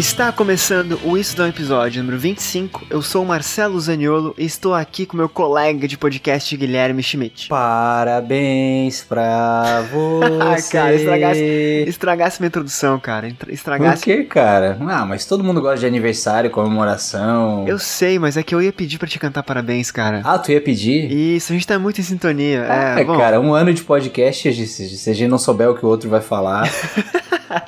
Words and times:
Está 0.00 0.32
começando 0.32 0.98
o 1.04 1.18
Isso 1.18 1.36
Dá 1.36 1.44
um 1.44 1.48
Episódio 1.48 2.00
número 2.00 2.18
25. 2.18 2.86
Eu 2.88 3.02
sou 3.02 3.22
o 3.22 3.26
Marcelo 3.26 3.78
Zaniolo 3.78 4.34
e 4.38 4.46
estou 4.46 4.72
aqui 4.72 5.04
com 5.04 5.14
meu 5.14 5.28
colega 5.28 5.86
de 5.86 5.98
podcast 5.98 6.56
Guilherme 6.56 7.02
Schmidt. 7.02 7.48
Parabéns 7.50 9.04
pra 9.06 9.84
você. 9.92 10.72
cara, 10.72 10.94
estragasse, 10.94 11.84
estragasse 11.86 12.40
minha 12.40 12.48
introdução, 12.48 12.98
cara. 12.98 13.30
Estragasse. 13.48 13.98
Por 13.98 14.04
que, 14.04 14.24
cara? 14.24 14.78
Ah, 14.88 15.04
mas 15.04 15.26
todo 15.26 15.44
mundo 15.44 15.60
gosta 15.60 15.80
de 15.80 15.86
aniversário, 15.86 16.48
comemoração. 16.50 17.68
Eu 17.68 17.78
sei, 17.78 18.18
mas 18.18 18.38
é 18.38 18.42
que 18.42 18.54
eu 18.54 18.62
ia 18.62 18.72
pedir 18.72 18.96
pra 18.98 19.06
te 19.06 19.18
cantar 19.18 19.42
parabéns, 19.42 19.90
cara. 19.90 20.22
Ah, 20.24 20.38
tu 20.38 20.50
ia 20.50 20.62
pedir? 20.62 21.12
Isso, 21.12 21.52
a 21.52 21.54
gente 21.54 21.66
tá 21.66 21.78
muito 21.78 22.00
em 22.00 22.04
sintonia. 22.04 22.64
Ah, 22.66 23.00
é, 23.00 23.04
bom. 23.04 23.18
cara, 23.18 23.38
um 23.38 23.52
ano 23.52 23.74
de 23.74 23.82
podcast, 23.82 24.50
se 24.66 25.10
a 25.10 25.12
gente 25.12 25.28
não 25.28 25.38
souber 25.38 25.68
o 25.68 25.74
que 25.74 25.84
o 25.84 25.88
outro 25.90 26.08
vai 26.08 26.22
falar. 26.22 26.66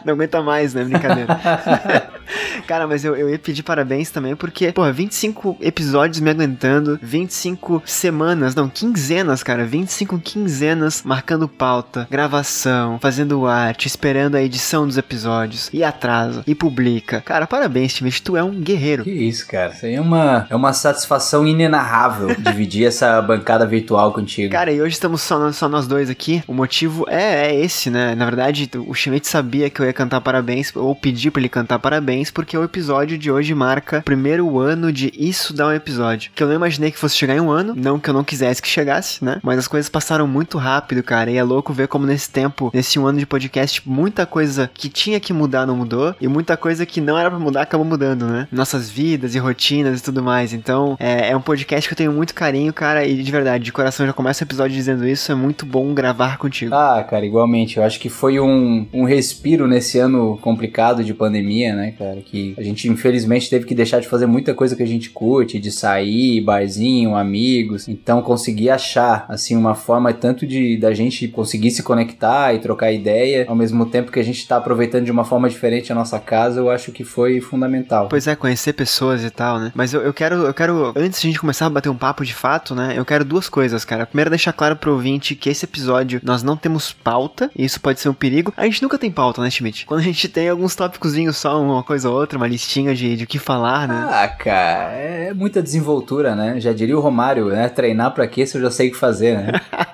Não 0.05 0.15
aguenta 0.15 0.41
mais, 0.41 0.75
né? 0.75 0.85
Brincadeira. 0.85 1.37
Cara, 2.67 2.87
mas 2.87 3.05
eu, 3.05 3.17
eu 3.17 3.29
ia 3.29 3.39
pedir 3.39 3.63
parabéns 3.63 4.11
também, 4.11 4.37
porque, 4.37 4.73
porra, 4.73 4.93
25 4.93 5.59
episódios 5.61 6.21
me 6.21 6.31
aguentando, 6.31 6.99
25 7.03 7.83
semanas, 7.85 8.55
não, 8.55 8.69
quinzenas, 8.69 9.43
cara, 9.43 9.65
25 9.65 10.19
quinzenas 10.19 11.03
marcando 11.03 11.49
pauta, 11.49 12.07
gravação, 12.11 12.99
fazendo 13.01 13.47
arte, 13.47 13.87
esperando 13.87 14.37
a 14.37 14.43
edição 14.43 14.87
dos 14.87 14.97
episódios, 14.97 15.69
e 15.73 15.83
atrasa, 15.83 16.43
e 16.47 16.55
publica. 16.55 17.21
Cara, 17.23 17.47
parabéns, 17.47 17.95
Timothy, 17.95 18.23
tu 18.23 18.37
é 18.37 18.43
um 18.43 18.61
guerreiro. 18.61 19.05
que 19.05 19.11
isso, 19.11 19.47
cara. 19.47 19.73
Isso 19.73 19.87
aí 19.87 19.95
é 19.95 20.01
uma, 20.01 20.47
é 20.49 20.57
uma 20.57 20.73
satisfação 20.73 21.47
inenarrável 21.47 22.35
dividir 22.39 22.87
essa 22.87 23.21
bancada 23.23 23.67
virtual 23.67 24.13
contigo. 24.13 24.53
Cara, 24.53 24.73
e 24.73 24.81
hoje 24.81 24.95
estamos 24.95 25.23
só, 25.23 25.51
só 25.53 25.69
nós 25.69 25.87
dois 25.87 26.11
aqui. 26.11 26.43
O 26.47 26.55
motivo 26.55 27.05
é, 27.09 27.49
é 27.49 27.61
esse, 27.65 27.91
né? 27.91 28.15
Na 28.15 28.25
verdade, 28.25 28.71
o 28.87 28.95
Schmidt 28.95 29.27
sabia 29.27 29.71
que 29.71 29.81
eu 29.81 29.87
ia 29.87 29.93
cantar 29.93 30.21
parabéns, 30.21 30.75
ou 30.75 30.95
pedir 30.95 31.31
pra 31.31 31.41
ele 31.41 31.49
cantar 31.49 31.79
parabéns, 31.79 32.12
porque 32.31 32.57
o 32.57 32.65
episódio 32.65 33.17
de 33.17 33.31
hoje 33.31 33.55
marca 33.55 33.99
o 33.99 34.03
primeiro 34.03 34.59
ano 34.59 34.93
de 34.93 35.13
Isso 35.17 35.55
Dá 35.55 35.69
um 35.69 35.73
Episódio. 35.73 36.31
Que 36.35 36.43
eu 36.43 36.49
não 36.49 36.55
imaginei 36.55 36.91
que 36.91 36.99
fosse 36.99 37.17
chegar 37.17 37.35
em 37.37 37.41
um 37.41 37.51
ano, 37.51 37.75
não 37.77 37.99
que 37.99 38.11
eu 38.11 38.15
não 38.15 38.25
quisesse 38.25 38.61
que 38.61 38.69
chegasse, 38.69 39.25
né? 39.25 39.41
Mas 39.43 39.59
as 39.59 39.69
coisas 39.69 39.89
passaram 39.89 40.27
muito 40.27 40.59
rápido, 40.59 41.03
cara, 41.03 41.31
e 41.31 41.37
é 41.37 41.43
louco 41.43 41.73
ver 41.73 41.89
como 41.89 42.07
nesse 42.07 42.31
tempo, 42.31 42.71
nesse 42.75 42.99
um 42.99 43.07
ano 43.07 43.19
de 43.19 43.27
podcast, 43.27 43.83
muita 43.89 44.27
coisa 44.27 44.71
que 44.73 44.89
tinha 44.89 45.19
que 45.19 45.33
mudar 45.33 45.67
não 45.67 45.77
mudou, 45.77 46.15
e 46.21 46.29
muita 46.29 46.57
coisa 46.57 46.85
que 46.85 47.01
não 47.01 47.19
era 47.19 47.31
pra 47.31 47.39
mudar 47.39 47.63
acabou 47.63 47.87
mudando, 47.87 48.27
né? 48.27 48.47
Nossas 48.53 48.91
vidas 48.91 49.35
e 49.35 49.39
rotinas 49.39 50.01
e 50.01 50.03
tudo 50.03 50.23
mais. 50.23 50.53
Então, 50.53 50.97
é, 51.01 51.31
é 51.31 51.37
um 51.37 51.41
podcast 51.41 51.89
que 51.89 51.95
eu 51.95 51.97
tenho 51.97 52.13
muito 52.13 52.35
carinho, 52.35 52.73
cara, 52.73 53.07
e 53.07 53.23
de 53.23 53.33
verdade, 53.33 53.65
de 53.65 53.73
coração, 53.73 54.07
já 54.07 54.13
começa 54.13 54.45
o 54.45 54.47
episódio 54.47 54.77
dizendo 54.77 55.07
isso, 55.07 55.33
é 55.33 55.35
muito 55.35 55.65
bom 55.65 55.95
gravar 55.95 56.37
contigo. 56.37 56.75
Ah, 56.75 57.05
cara, 57.09 57.25
igualmente. 57.25 57.77
Eu 57.79 57.85
acho 57.85 57.99
que 57.99 58.09
foi 58.09 58.39
um, 58.39 58.87
um 58.93 59.05
respiro 59.05 59.67
nesse 59.67 59.99
ano 59.99 60.39
complicado 60.41 61.05
de 61.05 61.15
pandemia, 61.15 61.75
né, 61.75 61.93
cara? 62.03 62.21
Que 62.21 62.55
a 62.59 62.63
gente 62.63 62.89
infelizmente 62.89 63.49
teve 63.49 63.65
que 63.65 63.75
deixar 63.75 64.01
de 64.01 64.09
fazer 64.09 64.27
muita 64.27 64.55
coisa 64.55 64.75
que 64.75 64.83
a 64.83 64.87
gente 64.87 65.11
curte, 65.11 65.59
de 65.59 65.71
sair, 65.71 66.41
barzinho, 66.41 67.15
amigos. 67.15 67.89
Então 67.89 68.21
conseguir 68.23 68.71
achar, 68.71 69.25
assim, 69.29 69.57
uma 69.57 69.75
forma 69.75 70.13
tanto 70.13 70.47
de 70.47 70.77
da 70.77 70.93
gente 70.93 71.29
conseguir 71.29 71.71
se 71.71 71.83
conectar 71.83 72.55
e 72.55 72.59
trocar 72.59 72.93
ideia, 72.93 73.45
ao 73.49 73.55
mesmo 73.55 73.87
tempo 73.87 74.11
que 74.11 74.19
a 74.19 74.25
gente 74.25 74.47
tá 74.47 74.57
aproveitando 74.57 75.05
de 75.05 75.13
uma 75.13 75.25
forma 75.25 75.49
diferente 75.49 75.93
a 75.93 75.95
nossa 75.95 76.19
casa, 76.19 76.61
eu 76.61 76.71
acho 76.71 76.93
que 76.93 77.05
foi 77.05 77.41
fundamental. 77.41 78.09
Pois 78.09 78.27
é, 78.27 78.35
conhecer 78.35 78.73
pessoas 78.73 79.23
e 79.25 79.31
tal, 79.31 79.59
né? 79.59 79.73
Mas 79.75 79.93
eu, 79.93 80.01
eu 80.01 80.13
quero, 80.13 80.37
eu 80.37 80.55
quero, 80.55 80.93
antes 80.97 81.21
de 81.21 81.29
a 81.29 81.31
gente 81.31 81.41
começar 81.41 81.67
a 81.67 81.71
bater 81.71 81.89
um 81.89 81.97
papo 81.97 82.25
de 82.25 82.35
fato, 82.35 82.75
né? 82.75 82.95
Eu 82.97 83.05
quero 83.05 83.25
duas 83.25 83.49
coisas, 83.49 83.85
cara. 83.85 84.07
Primeiro, 84.07 84.31
deixar 84.31 84.53
claro 84.53 84.77
pro 84.77 84.93
ouvinte 84.93 85.35
que 85.35 85.49
esse 85.49 85.65
episódio 85.65 86.21
nós 86.23 86.43
não 86.43 86.57
temos 86.57 86.93
pauta, 86.93 87.51
e 87.57 87.65
isso 87.65 87.81
pode 87.81 88.01
ser 88.01 88.09
um 88.09 88.15
perigo. 88.15 88.53
A 88.57 88.65
gente 88.65 88.83
nunca 88.83 88.99
tem 88.99 89.11
pauta, 89.11 89.43
né, 89.43 89.51
Schmidt? 89.51 89.87
Quando 89.87 90.01
a 90.01 90.05
gente 90.05 90.29
tem 90.29 90.49
alguns 90.49 90.75
tópicozinhos 90.75 91.37
só, 91.37 91.61
uma 91.61 91.83
coisa 91.83 91.92
ou 92.05 92.15
outra, 92.15 92.37
uma 92.39 92.49
listinha 92.49 92.95
de, 92.95 93.17
de 93.17 93.25
o 93.25 93.27
que 93.27 93.39
falar, 93.39 93.87
né? 93.87 94.07
Ah, 94.11 94.29
cara, 94.29 94.93
é 94.93 95.35
muita 95.35 95.63
desenvoltura, 95.63 96.35
né? 96.35 96.59
Já 96.59 96.73
diria 96.73 96.97
o 96.97 97.01
Romário, 97.01 97.49
né? 97.49 97.69
Treinar 97.69 98.13
pra 98.13 98.27
quê 98.27 98.47
se 98.47 98.57
eu 98.57 98.63
já 98.63 98.71
sei 98.71 98.89
o 98.89 98.93
que 98.93 98.99
fazer, 98.99 99.39
né? 99.39 99.53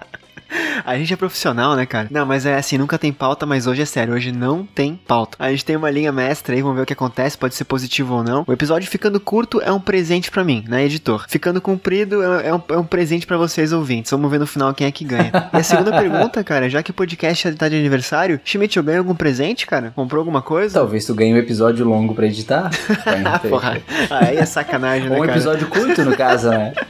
A 0.85 0.97
gente 0.97 1.13
é 1.13 1.17
profissional, 1.17 1.77
né, 1.77 1.85
cara? 1.87 2.09
Não, 2.11 2.25
mas 2.25 2.47
é 2.47 2.57
assim, 2.57 2.79
nunca 2.79 2.99
tem 2.99 3.13
pauta, 3.13 3.45
mas 3.45 3.67
hoje 3.67 3.83
é 3.83 3.85
sério, 3.85 4.15
hoje 4.15 4.33
não 4.33 4.65
tem 4.65 4.99
pauta. 5.07 5.37
A 5.39 5.51
gente 5.51 5.65
tem 5.65 5.77
uma 5.77 5.91
linha 5.91 6.11
mestra 6.13 6.55
aí, 6.55 6.63
vamos 6.63 6.77
ver 6.77 6.83
o 6.83 6.87
que 6.87 6.93
acontece, 6.93 7.37
pode 7.37 7.55
ser 7.55 7.65
positivo 7.65 8.15
ou 8.15 8.25
não. 8.25 8.45
O 8.47 8.53
episódio 8.53 8.89
ficando 8.89 9.21
curto 9.21 9.61
é 9.61 9.71
um 9.73 9.81
presente 9.81 10.31
pra 10.31 10.45
mim, 10.45 10.65
né, 10.69 10.85
editor? 10.85 11.27
Ficando 11.29 11.61
comprido 11.61 12.23
é, 12.23 12.49
é 12.49 12.55
um, 12.55 12.63
é 12.69 12.77
um 12.79 12.85
presente 12.85 13.27
pra 13.27 13.37
vocês, 13.37 13.73
ouvintes. 13.73 14.11
Vamos 14.11 14.31
ver 14.31 14.39
no 14.39 14.47
final 14.47 14.73
quem 14.73 14.87
é 14.87 14.91
que 14.91 15.05
ganha. 15.05 15.31
E 15.53 15.57
a 15.57 15.63
segunda 15.63 15.93
pergunta, 15.93 16.43
cara, 16.43 16.69
já 16.69 16.83
que 16.83 16.91
o 16.91 16.95
podcast 16.95 17.53
tá 17.53 17.69
de 17.69 17.77
aniversário, 17.77 18.41
Schmidt, 18.45 18.77
eu 18.77 18.83
ganho 18.83 18.99
algum 18.99 19.15
presente, 19.15 19.67
cara? 19.67 19.93
Comprou 19.95 20.21
alguma 20.21 20.41
coisa? 20.43 20.75
Talvez 20.75 21.05
tu 21.05 21.15
ganhe 21.15 21.35
um 21.35 21.39
episódio 21.39 21.85
longo 21.87 22.15
pra 22.15 22.27
editar. 22.27 22.71
Porra, 23.49 23.81
aí 24.11 24.37
é 24.37 24.45
sacanagem, 24.47 25.09
né, 25.09 25.17
um 25.17 25.21
cara? 25.21 25.33
episódio 25.33 25.67
curto, 25.69 26.05
no 26.05 26.17
caso, 26.17 26.51
né? 26.51 26.73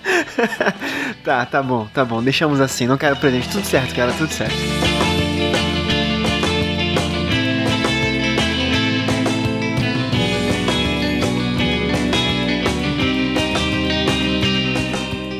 Tá, 1.24 1.44
tá 1.44 1.62
bom, 1.62 1.86
tá 1.92 2.04
bom. 2.04 2.22
Deixamos 2.22 2.60
assim. 2.60 2.86
Não 2.86 2.96
quero 2.96 3.16
presente. 3.16 3.47
Tudo 3.50 3.64
certo, 3.64 3.94
cara. 3.94 4.12
Tudo 4.12 4.32
certo. 4.32 5.07